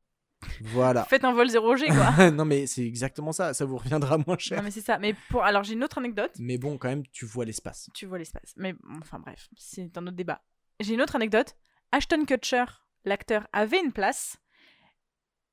Voilà. 0.62 1.04
Faites 1.06 1.24
un 1.24 1.34
vol 1.34 1.48
0G, 1.48 1.88
quoi. 1.88 2.32
non, 2.32 2.46
mais 2.46 2.66
c'est 2.68 2.86
exactement 2.86 3.32
ça. 3.32 3.54
Ça 3.54 3.66
vous 3.66 3.78
reviendra 3.78 4.18
moins 4.18 4.38
cher. 4.38 4.58
non, 4.58 4.64
mais 4.64 4.72
c'est 4.72 4.82
ça. 4.82 4.98
Mais 4.98 5.14
pour. 5.30 5.44
Alors, 5.44 5.64
j'ai 5.64 5.74
une 5.74 5.84
autre 5.84 5.98
anecdote. 5.98 6.32
Mais 6.40 6.58
bon, 6.58 6.78
quand 6.78 6.88
même, 6.90 7.06
tu 7.08 7.26
vois 7.26 7.46
l'espace. 7.46 7.90
Tu 7.94 8.06
vois 8.06 8.18
l'espace. 8.18 8.54
Mais 8.56 8.74
enfin, 9.02 9.20
bref, 9.20 9.50
c'est 9.58 9.98
un 9.98 10.08
autre 10.08 10.16
débat. 10.16 10.42
J'ai 10.80 10.94
une 10.94 11.02
autre 11.02 11.16
anecdote. 11.16 11.56
Ashton 11.92 12.26
Kutcher, 12.26 12.66
l'acteur, 13.06 13.48
avait 13.52 13.80
une 13.80 13.92
place. 13.92 14.38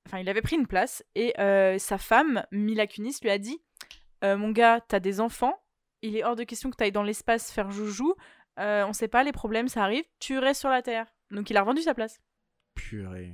Enfin, 0.07 0.18
il 0.18 0.28
avait 0.28 0.43
pris 0.43 0.57
une 0.57 0.66
place. 0.68 1.03
Et 1.16 1.34
euh, 1.41 1.78
sa 1.78 1.99
femme, 1.99 2.45
Mila 2.53 2.87
Kunis, 2.87 3.16
lui 3.22 3.30
a 3.30 3.39
dit 3.39 3.59
Euh, 4.22 4.37
Mon 4.37 4.51
gars, 4.51 4.80
t'as 4.87 5.01
des 5.01 5.20
enfants. 5.20 5.61
Il 6.03 6.16
est 6.16 6.22
hors 6.24 6.37
de 6.37 6.45
question 6.45 6.70
que 6.70 6.76
t'ailles 6.76 6.93
dans 6.93 7.03
l'espace 7.03 7.51
faire 7.51 7.70
joujou. 7.72 8.14
Euh, 8.61 8.87
on 8.87 8.93
sait 8.93 9.09
pas, 9.09 9.24
les 9.24 9.32
problèmes, 9.32 9.66
ça 9.68 9.82
arrive. 9.82 10.05
Tu 10.20 10.39
restes 10.39 10.61
sur 10.61 10.70
la 10.70 10.82
Terre. 10.82 11.07
Donc, 11.32 11.51
il 11.51 11.57
a 11.57 11.61
revendu 11.62 11.82
sa 11.82 11.95
place. 11.95 12.20
Purée. 12.74 13.32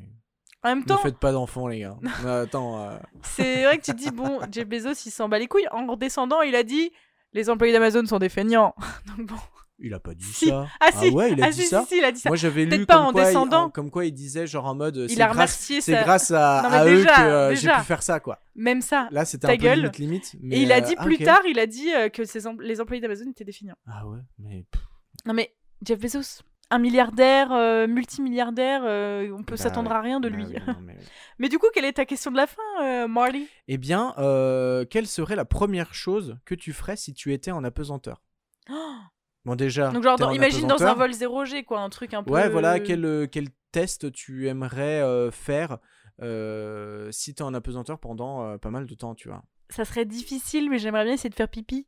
En 0.64 0.68
même 0.76 0.84
Ne 0.88 0.96
faites 0.96 1.18
pas 1.18 1.32
d'enfants, 1.32 1.66
les 1.68 1.80
gars. 1.80 1.96
Euh, 2.24 2.44
Attends. 2.44 2.80
euh, 2.88 2.96
C'est 3.22 3.64
vrai 3.64 3.78
que 3.78 3.82
tu 3.84 3.92
te 3.92 3.96
dis, 3.96 4.10
bon, 4.10 4.40
Jeff 4.52 4.66
Bezos, 4.68 4.92
il 5.06 5.10
s'en 5.10 5.28
bat 5.28 5.38
les 5.38 5.48
couilles. 5.48 5.66
En 5.72 5.86
redescendant, 5.86 6.42
il 6.42 6.54
a 6.54 6.62
dit 6.62 6.92
les 7.32 7.48
employés 7.50 7.72
d'Amazon 7.72 8.04
sont 8.06 8.18
des 8.18 8.28
feignants. 8.28 8.74
Donc 9.16 9.26
bon. 9.26 9.36
Il 9.84 9.92
a 9.94 9.98
pas 9.98 10.14
dit 10.14 10.22
Si. 10.24 10.46
ça. 10.48 10.68
Ah 10.78 10.92
si, 10.92 11.10
ouais, 11.10 11.32
il 11.32 11.42
a 11.42 11.46
ah, 11.46 11.50
dit 11.50 11.62
si, 11.62 11.66
ça. 11.66 11.84
si, 11.88 11.96
il 11.98 12.04
a 12.04 12.12
dit 12.12 12.20
ça. 12.20 12.28
Moi 12.28 12.36
j'avais 12.36 12.66
lu 12.66 12.86
pas 12.86 12.94
comme, 12.98 13.06
en 13.06 13.12
quoi 13.12 13.22
il, 13.22 13.24
descendant. 13.24 13.70
comme 13.70 13.90
quoi 13.90 14.04
il 14.04 14.12
disait 14.12 14.46
genre 14.46 14.66
en 14.66 14.76
mode 14.76 15.08
c'est 15.08 15.20
a 15.20 15.28
grâce, 15.32 15.56
c'est 15.58 15.80
sa- 15.80 16.02
grâce 16.04 16.30
à, 16.30 16.62
Non, 16.70 16.84
eux 16.92 17.02
que 17.04 17.20
euh, 17.20 17.54
j'ai 17.56 17.68
pu 17.68 17.80
faire 17.80 18.02
ça 18.04 18.20
quoi. 18.20 18.38
Même 18.54 18.80
ça. 18.80 19.08
Là 19.10 19.24
c'était 19.24 19.48
Ta 19.48 19.54
un 19.54 19.56
peu 19.56 19.62
gueule. 19.64 19.78
limite 19.80 19.98
limite. 19.98 20.36
Mais 20.40 20.56
Et 20.58 20.62
il 20.62 20.70
a 20.72 20.76
euh, 20.76 20.80
dit 20.82 20.94
ah, 20.96 21.02
plus 21.02 21.18
tard, 21.18 21.40
il 21.48 21.58
a 21.58 21.66
dit 21.66 21.92
euh, 21.92 22.10
que 22.10 22.24
ses 22.24 22.46
em- 22.46 22.60
les 22.60 22.80
employés 22.80 23.00
d'Amazon 23.00 23.28
étaient 23.28 23.42
des 23.44 23.50
feignants. 23.50 23.74
Ah 23.88 24.06
ouais, 24.06 24.18
mais 24.38 24.64
Non 25.26 25.34
mais 25.34 25.52
Jeff 25.84 25.98
Bezos, 25.98 26.42
un 26.72 26.78
milliardaire, 26.78 27.52
euh, 27.52 27.86
multimilliardaire, 27.86 28.82
euh, 28.84 29.30
on 29.36 29.42
peut 29.42 29.56
bah 29.56 29.64
s'attendre 29.64 29.90
ouais. 29.90 29.96
à 29.96 30.00
rien 30.00 30.20
de 30.20 30.28
Bah 30.28 30.36
lui. 30.36 30.44
oui, 30.46 30.54
non, 30.66 30.80
mais 31.38 31.48
du 31.48 31.58
coup, 31.58 31.66
quelle 31.74 31.84
est 31.84 31.92
ta 31.92 32.04
question 32.06 32.30
de 32.30 32.36
la 32.36 32.46
fin, 32.46 32.62
euh, 32.82 33.08
Marley? 33.08 33.46
Eh 33.68 33.78
bien, 33.78 34.14
euh, 34.18 34.84
quelle 34.84 35.06
serait 35.06 35.36
la 35.36 35.44
première 35.44 35.94
chose 35.94 36.36
que 36.44 36.54
tu 36.54 36.72
ferais 36.72 36.96
si 36.96 37.12
tu 37.14 37.32
étais 37.32 37.50
en 37.50 37.64
apesanteur? 37.64 38.22
Bon 39.44 39.56
déjà. 39.56 39.90
Donc 39.90 40.02
genre, 40.04 40.18
dans- 40.18 40.30
imagine 40.30 40.66
dans 40.68 40.82
un 40.82 40.94
vol 40.94 41.12
0G, 41.12 41.64
quoi, 41.64 41.80
un 41.80 41.90
truc 41.90 42.14
un 42.14 42.22
peu... 42.22 42.30
Ouais, 42.30 42.48
voilà, 42.48 42.80
quel, 42.80 43.28
quel 43.30 43.48
test 43.72 44.12
tu 44.12 44.48
aimerais 44.48 45.30
faire 45.32 45.78
si 47.10 47.34
t'es 47.34 47.42
en 47.42 47.54
apesanteur 47.54 47.98
pendant 47.98 48.56
pas 48.58 48.70
mal 48.70 48.86
de 48.86 48.94
temps, 48.94 49.14
tu 49.14 49.28
vois. 49.28 49.42
Ça 49.70 49.84
serait 49.84 50.04
difficile, 50.04 50.68
mais 50.70 50.78
j'aimerais 50.78 51.04
bien 51.04 51.14
essayer 51.14 51.30
de 51.30 51.34
faire 51.34 51.48
pipi. 51.48 51.86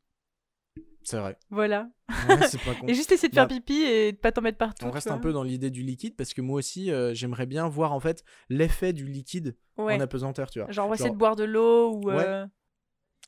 C'est 1.05 1.17
vrai. 1.19 1.37
Voilà. 1.51 1.87
Ouais, 2.27 2.47
c'est 2.47 2.61
pas 2.61 2.73
con. 2.79 2.87
Et 2.87 2.93
juste 2.95 3.11
essayer 3.11 3.29
de 3.29 3.33
faire 3.35 3.47
Bah, 3.47 3.53
pipi 3.55 3.81
et 3.83 4.11
de 4.11 4.17
pas 4.17 4.31
t'en 4.31 4.41
mettre 4.41 4.57
partout. 4.57 4.85
On 4.85 4.91
reste 4.91 5.09
un 5.11 5.19
peu 5.19 5.31
dans 5.31 5.43
l'idée 5.43 5.69
du 5.69 5.83
liquide 5.83 6.15
parce 6.17 6.33
que 6.33 6.41
moi 6.41 6.57
aussi 6.57 6.91
euh, 6.91 7.13
j'aimerais 7.13 7.45
bien 7.45 7.67
voir 7.69 7.93
en 7.93 7.99
fait 7.99 8.23
l'effet 8.49 8.91
du 8.91 9.05
liquide 9.05 9.55
Ouais. 9.77 9.95
en 9.95 9.99
apesanteur, 9.99 10.49
tu 10.49 10.59
vois. 10.59 10.71
Genre, 10.71 10.85
on 10.85 10.89
va 10.89 10.95
essayer 10.95 11.09
de 11.11 11.15
boire 11.15 11.35
de 11.35 11.43
l'eau 11.43 11.91
ou... 11.95 12.07
Ouais. 12.09 12.23
euh, 12.25 12.45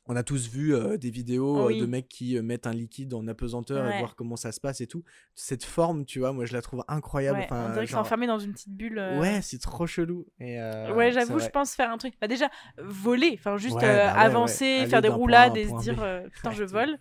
On 0.07 0.15
a 0.15 0.23
tous 0.23 0.47
vu 0.49 0.73
euh, 0.73 0.97
des 0.97 1.09
vidéos 1.11 1.67
Oui. 1.67 1.79
de 1.81 1.85
mecs 1.85 2.07
qui 2.07 2.39
mettent 2.41 2.65
un 2.67 2.71
liquide 2.71 3.13
en 3.13 3.27
apesanteur 3.27 3.85
et 3.91 3.99
voir 3.99 4.15
comment 4.15 4.37
ça 4.37 4.51
se 4.53 4.59
passe 4.61 4.79
et 4.81 4.87
tout. 4.87 5.03
Cette 5.35 5.65
forme, 5.65 6.05
tu 6.05 6.19
vois, 6.19 6.31
moi 6.31 6.45
je 6.45 6.53
la 6.53 6.61
trouve 6.61 6.83
incroyable. 6.87 7.41
Enfin, 7.43 7.67
on 7.69 7.73
dirait 7.73 7.85
genre- 7.85 7.99
enfermés 7.99 8.25
dans 8.27 8.39
une 8.39 8.53
petite 8.53 8.73
bulle. 8.73 8.97
Ouais, 9.19 9.41
c'est 9.43 9.59
trop 9.61 9.85
chelou. 9.85 10.25
Et, 10.39 10.57
Ouais, 10.95 11.11
j'avoue, 11.11 11.37
je 11.39 11.49
pense 11.49 11.75
faire 11.75 11.91
un 11.91 11.97
truc. 11.97 12.13
Bah 12.21 12.27
déjà, 12.27 12.49
voler, 12.81 13.35
enfin 13.37 13.57
juste 13.57 13.75
bah 13.79 14.11
avancer. 14.13 14.77
Aller 14.79 14.87
faire 14.87 15.01
des 15.01 15.09
roulades 15.09 15.57
et 15.57 15.67
se 15.67 15.77
dire 15.81 16.01
putain, 16.31 16.51
je 16.51 16.63
vole. 16.63 16.97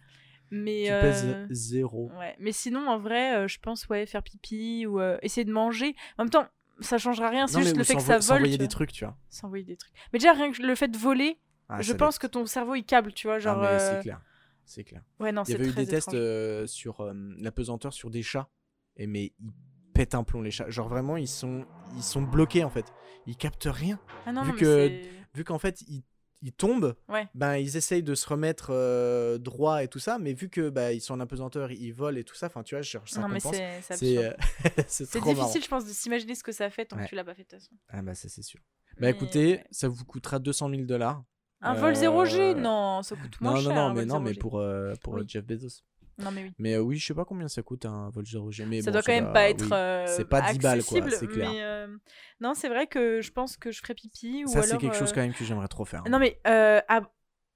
Mais 0.50 0.90
euh, 0.90 1.46
zéro. 1.50 2.10
ouais. 2.18 2.36
Mais 2.38 2.52
sinon, 2.52 2.88
en 2.88 2.98
vrai, 2.98 3.36
euh, 3.36 3.48
je 3.48 3.58
pense 3.58 3.88
ouais, 3.88 4.06
faire 4.06 4.22
pipi 4.22 4.86
ou 4.86 5.00
euh, 5.00 5.18
essayer 5.22 5.44
de 5.44 5.52
manger. 5.52 5.94
En 6.18 6.24
même 6.24 6.30
temps, 6.30 6.46
ça 6.80 6.98
changera 6.98 7.30
rien. 7.30 7.46
C'est 7.46 7.60
juste 7.62 7.76
le 7.76 7.84
fait 7.84 7.94
que 7.96 8.02
ça 8.02 8.14
vole. 8.14 8.22
s'envoyer 8.22 8.58
des 8.58 8.68
trucs, 8.68 8.92
tu 8.92 9.04
vois. 9.04 9.16
S'envoyer 9.28 9.64
des 9.64 9.76
trucs. 9.76 9.92
Mais 10.12 10.18
déjà, 10.18 10.32
rien 10.32 10.52
que 10.52 10.62
le 10.62 10.74
fait 10.74 10.88
de 10.88 10.96
voler, 10.98 11.38
Ah, 11.68 11.82
je 11.82 11.92
pense 11.94 12.18
que 12.18 12.26
ton 12.26 12.46
cerveau 12.46 12.74
il 12.74 12.84
câble, 12.84 13.12
tu 13.12 13.26
vois. 13.26 13.38
Genre. 13.38 13.60
Ah, 13.62 13.66
euh, 13.72 13.94
c'est 13.96 14.02
clair. 14.02 14.20
C'est 14.64 14.84
clair. 14.84 15.02
Ouais, 15.20 15.32
non, 15.32 15.42
Il 15.46 15.52
y 15.52 15.54
avait 15.54 15.68
eu 15.68 15.72
des 15.72 15.86
tests 15.86 16.14
euh, 16.14 16.66
sur 16.66 17.00
euh, 17.00 17.12
la 17.38 17.52
pesanteur 17.52 17.92
sur 17.92 18.10
des 18.10 18.22
chats. 18.22 18.48
Et 18.96 19.06
mais 19.06 19.32
ils 19.40 19.52
pètent 19.94 20.14
un 20.14 20.24
plomb 20.24 20.42
les 20.42 20.50
chats. 20.50 20.68
Genre 20.70 20.88
vraiment 20.88 21.16
ils 21.16 21.28
sont 21.28 21.64
ils 21.96 22.02
sont 22.02 22.22
bloqués 22.22 22.64
en 22.64 22.70
fait. 22.70 22.86
Ils 23.26 23.36
captent 23.36 23.68
rien. 23.70 23.98
Ah 24.26 24.32
non, 24.32 24.42
vu 24.42 24.52
que- 24.54 25.02
Vu 25.34 25.44
qu'en 25.44 25.58
fait 25.58 25.82
ils, 25.82 26.02
ils 26.46 26.52
tombent, 26.52 26.94
Ouais. 27.08 27.26
ben 27.34 27.56
ils 27.56 27.76
essayent 27.76 28.04
de 28.04 28.14
se 28.14 28.28
remettre 28.28 28.68
euh, 28.70 29.36
droit 29.36 29.82
et 29.82 29.88
tout 29.88 29.98
ça, 29.98 30.18
mais 30.18 30.32
vu 30.32 30.48
que 30.48 30.68
bah, 30.70 30.92
ils 30.92 31.00
sont 31.00 31.14
en 31.14 31.20
apesanteur, 31.20 31.72
ils 31.72 31.90
volent 31.92 32.16
et 32.18 32.22
tout 32.24 32.36
ça, 32.36 32.46
enfin 32.46 32.62
tu 32.62 32.74
vois, 32.76 32.82
genre, 32.82 33.02
ça 33.08 33.20
Non, 33.20 33.28
mais 33.28 33.40
compense. 33.40 33.60
c'est 33.82 33.96
c'est 33.96 34.18
euh, 34.18 34.30
difficile, 34.88 35.36
marrant. 35.36 35.52
je 35.62 35.68
pense, 35.68 35.84
de 35.84 35.90
s'imaginer 35.90 36.34
ce 36.36 36.44
que 36.44 36.52
ça 36.52 36.70
fait 36.70 36.84
tant 36.86 36.96
Ouais. 36.96 37.04
que 37.04 37.08
tu 37.08 37.14
l'as 37.16 37.24
pas 37.24 37.34
fait 37.34 37.42
de 37.42 37.48
toute 37.48 37.58
façon. 37.58 37.72
Ah 37.88 38.00
bah 38.02 38.14
ça 38.14 38.28
c'est 38.28 38.42
sûr. 38.42 38.60
Bah 38.92 38.98
Mais, 39.00 39.10
écoutez, 39.10 39.62
ça 39.72 39.88
vous 39.88 40.04
coûtera 40.04 40.38
200 40.38 40.70
000 40.70 40.82
dollars. 40.84 41.22
Un 41.62 41.74
vol 41.74 41.94
0G 41.94 42.38
Euh, 42.40 42.54
Non, 42.54 43.02
ça 43.02 43.16
coûte 43.16 43.40
moins 43.40 43.54
Non, 43.54 43.60
cher. 43.60 43.74
non, 43.74 43.88
non, 43.88 43.94
mais 43.94 44.04
non, 44.04 44.20
mais 44.20 44.30
0G. 44.32 44.38
pour, 44.38 44.58
euh, 44.58 44.94
pour 45.02 45.14
Oui. 45.14 45.22
Jeff 45.26 45.44
Bezos. 45.44 45.82
Non, 46.18 46.30
mais 46.30 46.44
oui. 46.44 46.52
Mais 46.58 46.74
euh, 46.74 46.80
oui, 46.80 46.96
je 46.96 47.06
sais 47.06 47.14
pas 47.14 47.24
combien 47.24 47.46
ça 47.48 47.62
coûte 47.62 47.84
un 47.84 48.08
vol 48.10 48.24
0G. 48.24 48.64
Mais 48.66 48.80
ça 48.80 48.90
bon, 48.90 48.92
doit 48.94 49.02
quand 49.02 49.12
même 49.12 49.24
va, 49.26 49.32
pas 49.32 49.48
être 49.50 49.64
oui. 49.64 49.70
euh, 49.72 50.06
C'est 50.16 50.24
pas 50.24 50.52
10 50.52 50.58
balles, 50.58 50.82
quoi, 50.84 51.10
c'est 51.10 51.26
clair. 51.26 51.50
mais 51.50 51.62
euh, 51.62 51.96
non 52.40 52.54
c'est 52.54 52.68
vrai 52.68 52.86
que 52.86 53.20
je 53.20 53.30
pense 53.32 53.56
que 53.56 53.70
je 53.70 53.80
ferais 53.80 53.94
pipi 53.94 54.44
ou 54.44 54.48
Ça, 54.48 54.62
c'est 54.62 54.78
quelque 54.78 54.96
chose 54.96 55.12
quand 55.12 55.20
même 55.20 55.34
que 55.34 55.44
j'aimerais 55.44 55.68
trop 55.68 55.84
faire. 55.84 56.02
hein. 56.06 56.10
non 56.10 56.18
mais 56.18 56.40
à- 56.44 57.02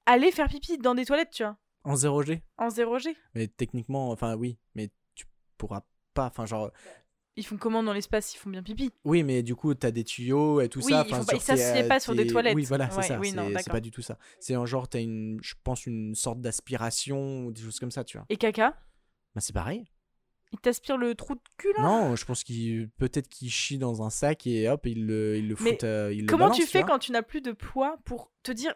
aller 0.07 0.31
faire 0.33 0.49
pipi 0.49 0.77
dans 0.79 0.95
des 0.95 1.05
toilettes 1.05 1.31
tu 1.31 1.43
vois 1.43 1.57
En 1.85 1.95
0G 1.95 2.43
en 2.59 2.69
0G 2.69 3.17
Mais 3.35 3.47
techniquement, 3.49 4.11
enfin 4.11 4.35
oui, 4.37 4.59
mais 4.75 4.91
tu 5.15 5.25
pourras 5.57 5.83
pas. 6.15 6.27
Enfin, 6.27 6.45
genre, 6.47 6.71
ils 7.37 7.45
font 7.47 7.57
comment 7.57 7.83
dans 7.83 7.93
l'espace 7.93 8.35
ils 8.35 8.39
font 8.39 8.51
bien 8.51 8.63
pipi 8.63 8.91
oui, 9.05 9.23
mais 9.23 9.43
du 9.43 9.55
coup, 9.55 9.73
t'as 9.75 9.91
des 9.91 10.05
tuyaux 10.05 10.61
et 10.61 10.69
tout 10.69 10.81
Oui, 10.85 10.93
ça. 10.93 11.05
ils 11.09 11.15
font 11.15 11.25
pas- 11.25 11.89
pas 11.89 12.01
sur 12.01 12.15
des 12.15 12.27
tes- 12.27 12.33
toilettes. 12.33 12.55
Oui, 12.55 12.65
voilà, 12.65 12.91
c'est 12.91 12.97
Ouais, 12.99 13.03
ça. 13.07 13.19
oui, 13.19 13.31
c'est- 13.63 13.71
pas 13.71 13.81
du 13.81 13.91
tout 13.91 14.03
ça. 14.03 14.19
C'est 14.41 14.57
en 14.57 14.67
genre, 14.67 14.89
t'as 14.89 15.01
une, 15.01 15.39
je 15.43 15.55
pense, 15.63 15.87
une 15.87 16.15
sorte 16.15 16.41
d'aspiration 16.41 17.47
ou 17.47 17.53
des 17.53 17.63
choses 17.63 17.79
comme 17.79 17.91
ça, 17.91 18.05
tu 18.05 18.17
vois. 18.19 18.27
et 18.29 18.37
caca? 18.37 18.71
Bah, 19.35 19.41
c'est 19.41 19.53
pareil. 19.55 19.87
ils 20.53 20.59
t'aspirent 20.59 20.97
le 20.99 21.15
trou 21.15 21.37
de 21.37 21.41
cul 21.59 21.73
là? 21.77 21.83
Non, 21.85 22.17
je 22.17 22.25
pense 22.25 22.43
qu'il 22.43 22.89
peut-être 22.99 23.29
qu'il 23.29 23.51
chie 23.51 23.79
dans 23.79 24.03
un 24.03 24.11
sac 24.11 24.49
et 24.49 24.69
hop, 24.69 24.85
il 24.85 25.07
le, 25.07 25.37
il 25.39 25.47
le 25.49 25.55
Mais 25.61 25.71
fout. 25.71 25.85
euh, 25.85 26.13
il 26.13 26.23
le 26.23 26.27
comment 26.27 26.47
balance, 26.47 26.57
tu 26.59 26.67
fais 26.67 26.83
quand 26.83 26.99
tu 26.99 27.13
n'as 27.13 27.23
plus 27.23 27.41
de 27.41 27.53
poids 27.53 27.99
pour 28.05 28.33
te 28.43 28.51
dire 28.51 28.75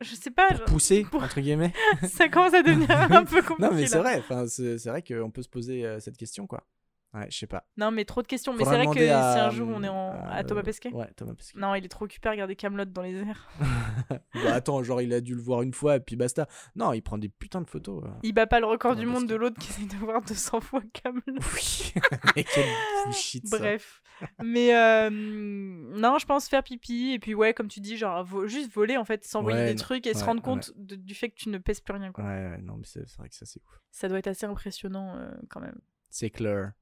je 0.00 0.14
sais 0.14 0.30
pas 0.30 0.46
pour 0.54 0.64
pousser 0.66 1.02
pour- 1.10 1.20
entre 1.24 1.40
guillemets. 1.40 1.72
ça 2.08 2.28
commence 2.28 2.54
à 2.54 2.62
devenir 2.62 2.88
un 3.10 3.24
peu 3.24 3.42
compliqué 3.42 3.60
non, 3.70 3.74
mais 3.74 3.86
c'est 3.88 3.98
vrai. 3.98 4.22
C'est 4.48 4.86
vrai 4.88 5.02
qu'on 5.02 5.32
peut 5.32 5.42
se 5.42 5.48
poser 5.48 5.84
euh, 5.84 5.98
cette 5.98 6.16
question, 6.16 6.46
quoi. 6.46 6.64
Ouais, 7.12 7.26
je 7.28 7.38
sais 7.38 7.46
pas. 7.48 7.66
non 7.76 7.90
mais 7.90 8.04
trop 8.04 8.22
de 8.22 8.28
questions 8.28 8.52
mais 8.54 8.64
c'est 8.64 8.70
vrai 8.76 8.86
que 8.86 8.92
si 9.00 9.10
un 9.10 9.50
jour 9.50 9.68
on 9.74 9.82
est 9.82 9.88
en... 9.88 10.10
euh, 10.14 10.20
à 10.30 10.44
Thomas 10.44 10.62
Pesquet 10.62 10.92
Ouais, 10.92 11.10
Thomas 11.16 11.34
Pesquet. 11.34 11.58
non 11.58 11.74
il 11.74 11.84
est 11.84 11.88
trop 11.88 12.04
occupé 12.04 12.28
à 12.28 12.30
regarder 12.32 12.54
Camelot 12.54 12.84
dans 12.84 13.02
les 13.02 13.14
airs 13.16 13.48
bah 14.10 14.54
attends, 14.54 14.82
genre 14.84 15.00
il 15.02 15.12
a 15.12 15.20
dû 15.20 15.34
le 15.34 15.40
voir 15.42 15.62
une 15.62 15.74
fois 15.74 15.96
et 15.96 16.00
puis 16.00 16.14
basta. 16.16 16.46
Non, 16.76 16.92
il 16.92 17.02
prend 17.02 17.18
des 17.18 17.28
putains 17.28 17.60
de 17.62 17.68
photos. 17.68 18.04
euh. 18.04 18.08
Il 18.22 18.32
bat 18.32 18.46
pas 18.46 18.60
le 18.60 18.66
record 18.66 18.92
Thomas 18.92 19.00
du 19.00 19.06
monde 19.10 19.26
de 19.26 19.34
l'autre 19.34 19.58
qui 19.60 19.68
essaye 19.70 19.86
de 19.86 19.96
voir 19.96 20.22
200 20.22 20.60
fois 20.60 20.82
Camelot. 20.92 21.22
Oui. 21.54 21.92
Mais 22.36 22.44
quel 22.44 22.64
bullshit 23.04 23.46
ça. 23.48 23.58
Bref. 23.58 24.02
Mais 24.42 24.74
euh, 24.76 25.10
non, 25.10 26.18
je 26.18 26.26
pense 26.26 26.48
faire 26.48 26.62
pipi. 26.62 27.12
Et 27.12 27.18
puis, 27.18 27.34
ouais, 27.34 27.54
comme 27.54 27.68
tu 27.68 27.80
dis, 27.80 27.96
genre 27.96 28.22
vo- 28.24 28.46
juste 28.46 28.70
voler, 28.72 28.96
en 28.96 29.04
fait, 29.04 29.24
s'envoyer 29.24 29.58
Ouais, 29.58 29.66
des 29.66 29.74
non. 29.74 29.78
trucs 29.80 30.06
et 30.06 30.14
se 30.14 30.24
rendre 30.24 30.42
compte 30.42 30.72
de- 30.76 30.96
du 30.96 31.14
fait 31.14 31.30
que 31.30 31.36
tu 31.36 31.48
ne 31.48 31.58
pèses 31.58 31.80
plus 31.80 31.94
rien. 31.94 32.12
Quoi. 32.12 32.24
Ouais, 32.24 32.50
ouais, 32.50 32.58
non, 32.62 32.76
mais 32.76 32.84
c'est 32.84 33.06
c'est 33.08 33.18
vrai 33.18 33.28
que 33.28 33.34
ça 33.34 33.46
c'est 33.46 33.60
ouf. 33.60 33.80
Ça 33.90 34.08
doit 34.08 34.18
être 34.18 34.28
assez 34.28 34.46
impressionnant 34.46 35.16
euh, 35.16 35.30
quand 35.48 35.60
même. 35.60 35.78
C'est 36.10 36.30
clair. 36.30 36.72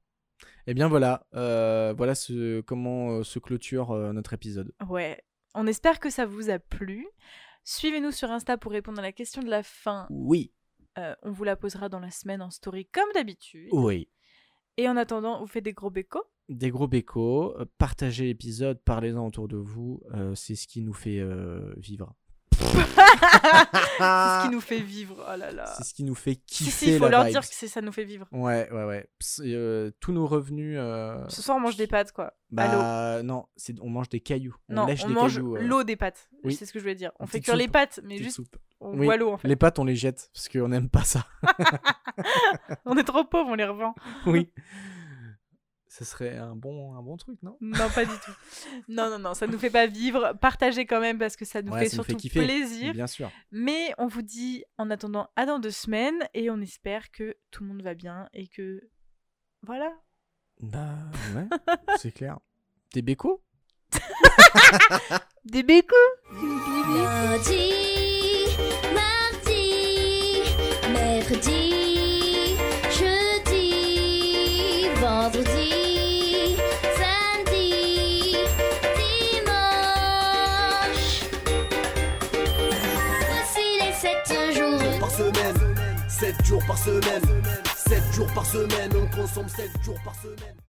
Et 0.69 0.75
bien 0.75 0.87
voilà, 0.87 1.25
euh, 1.33 1.95
voilà 1.97 2.13
ce, 2.13 2.61
comment 2.61 3.09
euh, 3.09 3.23
se 3.23 3.39
clôture 3.39 3.89
euh, 3.89 4.13
notre 4.13 4.33
épisode. 4.33 4.71
Ouais. 4.87 5.19
On 5.55 5.65
espère 5.65 5.99
que 5.99 6.11
ça 6.11 6.27
vous 6.27 6.51
a 6.51 6.59
plu. 6.59 7.07
Suivez-nous 7.63 8.11
sur 8.11 8.29
Insta 8.29 8.55
pour 8.55 8.71
répondre 8.71 8.99
à 8.99 9.01
la 9.01 9.11
question 9.11 9.41
de 9.41 9.49
la 9.49 9.63
fin. 9.63 10.05
Oui. 10.11 10.53
Euh, 10.99 11.15
on 11.23 11.31
vous 11.31 11.43
la 11.43 11.55
posera 11.55 11.89
dans 11.89 11.99
la 11.99 12.11
semaine 12.11 12.43
en 12.43 12.51
story 12.51 12.85
comme 12.85 13.11
d'habitude. 13.15 13.69
Oui. 13.71 14.09
Et 14.77 14.87
en 14.87 14.95
attendant, 14.95 15.37
on 15.37 15.39
vous 15.39 15.47
fait 15.47 15.61
des 15.61 15.73
gros 15.73 15.89
bécos. 15.89 16.21
Des 16.49 16.69
gros 16.69 16.87
bécos, 16.87 17.59
euh, 17.59 17.65
partagez 17.79 18.25
l'épisode, 18.25 18.79
parlez-en 18.85 19.25
autour 19.25 19.47
de 19.47 19.57
vous, 19.57 20.03
euh, 20.13 20.35
c'est 20.35 20.53
ce 20.53 20.67
qui 20.67 20.83
nous 20.83 20.93
fait 20.93 21.19
vivre. 21.77 22.13
C'est 22.59 24.03
ce 24.03 24.43
qui 24.43 24.49
nous 24.51 24.61
fait 24.61 24.79
vivre. 24.79 25.15
Oh 25.27 25.37
là 25.37 25.51
là. 25.51 25.65
C'est 25.77 25.83
ce 25.83 25.93
qui 25.93 26.03
nous 26.03 26.15
fait 26.15 26.33
Si, 26.47 26.65
kiffer 26.65 26.71
si, 26.85 26.91
il 26.93 26.97
faut 26.97 27.05
la 27.05 27.11
leur 27.11 27.25
dire 27.25 27.41
que 27.41 27.47
ça 27.67 27.81
nous 27.81 27.91
fait 27.91 28.03
vivre. 28.03 28.27
Ouais, 28.31 28.69
ouais, 28.71 28.83
ouais. 28.85 29.09
Euh, 29.41 29.91
tous 29.99 30.11
nos 30.11 30.27
revenus. 30.27 30.75
euh, 30.79 31.17
Ce 31.29 31.41
soir, 31.41 31.57
on 31.57 31.61
mange 31.61 31.75
des 31.77 31.87
pâtes, 31.87 32.11
quoi. 32.11 32.33
Bah 32.51 33.21
non, 33.23 33.45
c'est 33.55 33.75
on 33.81 33.89
mange 33.89 34.09
des 34.09 34.19
cailloux. 34.19 34.55
On 34.69 34.73
Non, 34.75 34.85
lèche 34.85 35.03
on 35.05 35.07
des 35.07 35.13
mange 35.13 35.35
cailloux. 35.35 35.55
euh, 35.57 35.61
l'eau 35.61 35.83
des 35.83 35.95
pâtes. 35.95 36.29
Oui. 36.43 36.53
C'est 36.55 36.65
ce 36.65 36.73
que 36.73 36.79
je 36.79 36.83
voulais 36.83 36.95
dire. 36.95 37.11
On 37.19 37.25
Une 37.25 37.29
fait 37.29 37.39
cuire 37.41 37.55
les 37.55 37.67
pâtes, 37.67 37.99
mais 38.03 38.17
juste 38.17 38.37
soupe. 38.37 38.57
on 38.79 38.97
Oui, 38.97 39.07
l'eau 39.17 39.31
en 39.33 39.37
fait. 39.37 39.47
Les 39.47 39.55
pâtes, 39.55 39.79
on 39.79 39.85
les 39.85 39.95
jette 39.95 40.29
parce 40.33 40.49
qu'on 40.49 40.67
n'aime 40.69 40.89
pas 40.89 41.03
ça. 41.03 41.25
On 42.85 42.97
est 42.97 43.03
trop 43.03 43.23
pauvres, 43.23 43.49
on 43.51 43.55
les 43.55 43.63
revend. 43.65 43.95
oui. 44.25 44.51
Ce 45.91 46.05
serait 46.05 46.37
un 46.37 46.55
bon, 46.55 46.93
un 46.95 47.01
bon 47.01 47.17
truc, 47.17 47.41
non? 47.41 47.57
Non, 47.61 47.89
pas 47.89 48.05
du 48.05 48.11
tout. 48.11 48.31
Non, 48.87 49.09
non, 49.09 49.17
non, 49.17 49.33
ça 49.33 49.47
nous 49.47 49.57
fait 49.57 49.71
pas 49.71 49.87
vivre. 49.87 50.33
Partagez 50.39 50.85
quand 50.85 50.99
même 50.99 51.17
parce 51.17 51.35
que 51.35 51.45
ça 51.45 51.63
nous 51.63 51.71
Ouais, 51.73 51.79
fait 51.79 51.89
ça 51.89 51.97
nous 51.97 52.03
fait 52.03 52.11
surtout 52.19 52.29
plaisir. 52.29 52.93
Bien 52.93 53.07
sûr. 53.07 53.31
Mais 53.51 53.91
on 53.97 54.05
vous 54.05 54.21
dit 54.21 54.63
en 54.77 54.91
attendant 54.91 55.29
à 55.35 55.47
dans 55.47 55.57
deux 55.57 55.71
semaines 55.71 56.27
et 56.35 56.51
on 56.51 56.61
espère 56.61 57.09
que 57.11 57.35
tout 57.49 57.63
le 57.63 57.69
monde 57.69 57.81
va 57.81 57.95
bien 57.95 58.29
et 58.33 58.47
que 58.47 58.87
voilà. 59.63 59.91
Bah 60.61 60.93
ouais, 61.35 61.47
c'est 61.97 62.11
clair. 62.11 62.37
Des 62.93 63.01
bécos? 63.01 63.41
Des 65.45 65.63
bécos? 65.63 65.95
Lundi, 66.33 67.71
mardi, 68.93 70.43
mercredi, 70.91 71.88
7 86.19 86.45
jours 86.45 86.65
par 86.65 86.77
semaine, 86.77 87.43
7 87.77 88.13
jours 88.13 88.33
par 88.33 88.45
semaine, 88.45 88.91
on 88.93 89.15
consomme 89.15 89.47
7 89.47 89.69
jours 89.85 89.95
par 90.03 90.13
semaine. 90.15 90.68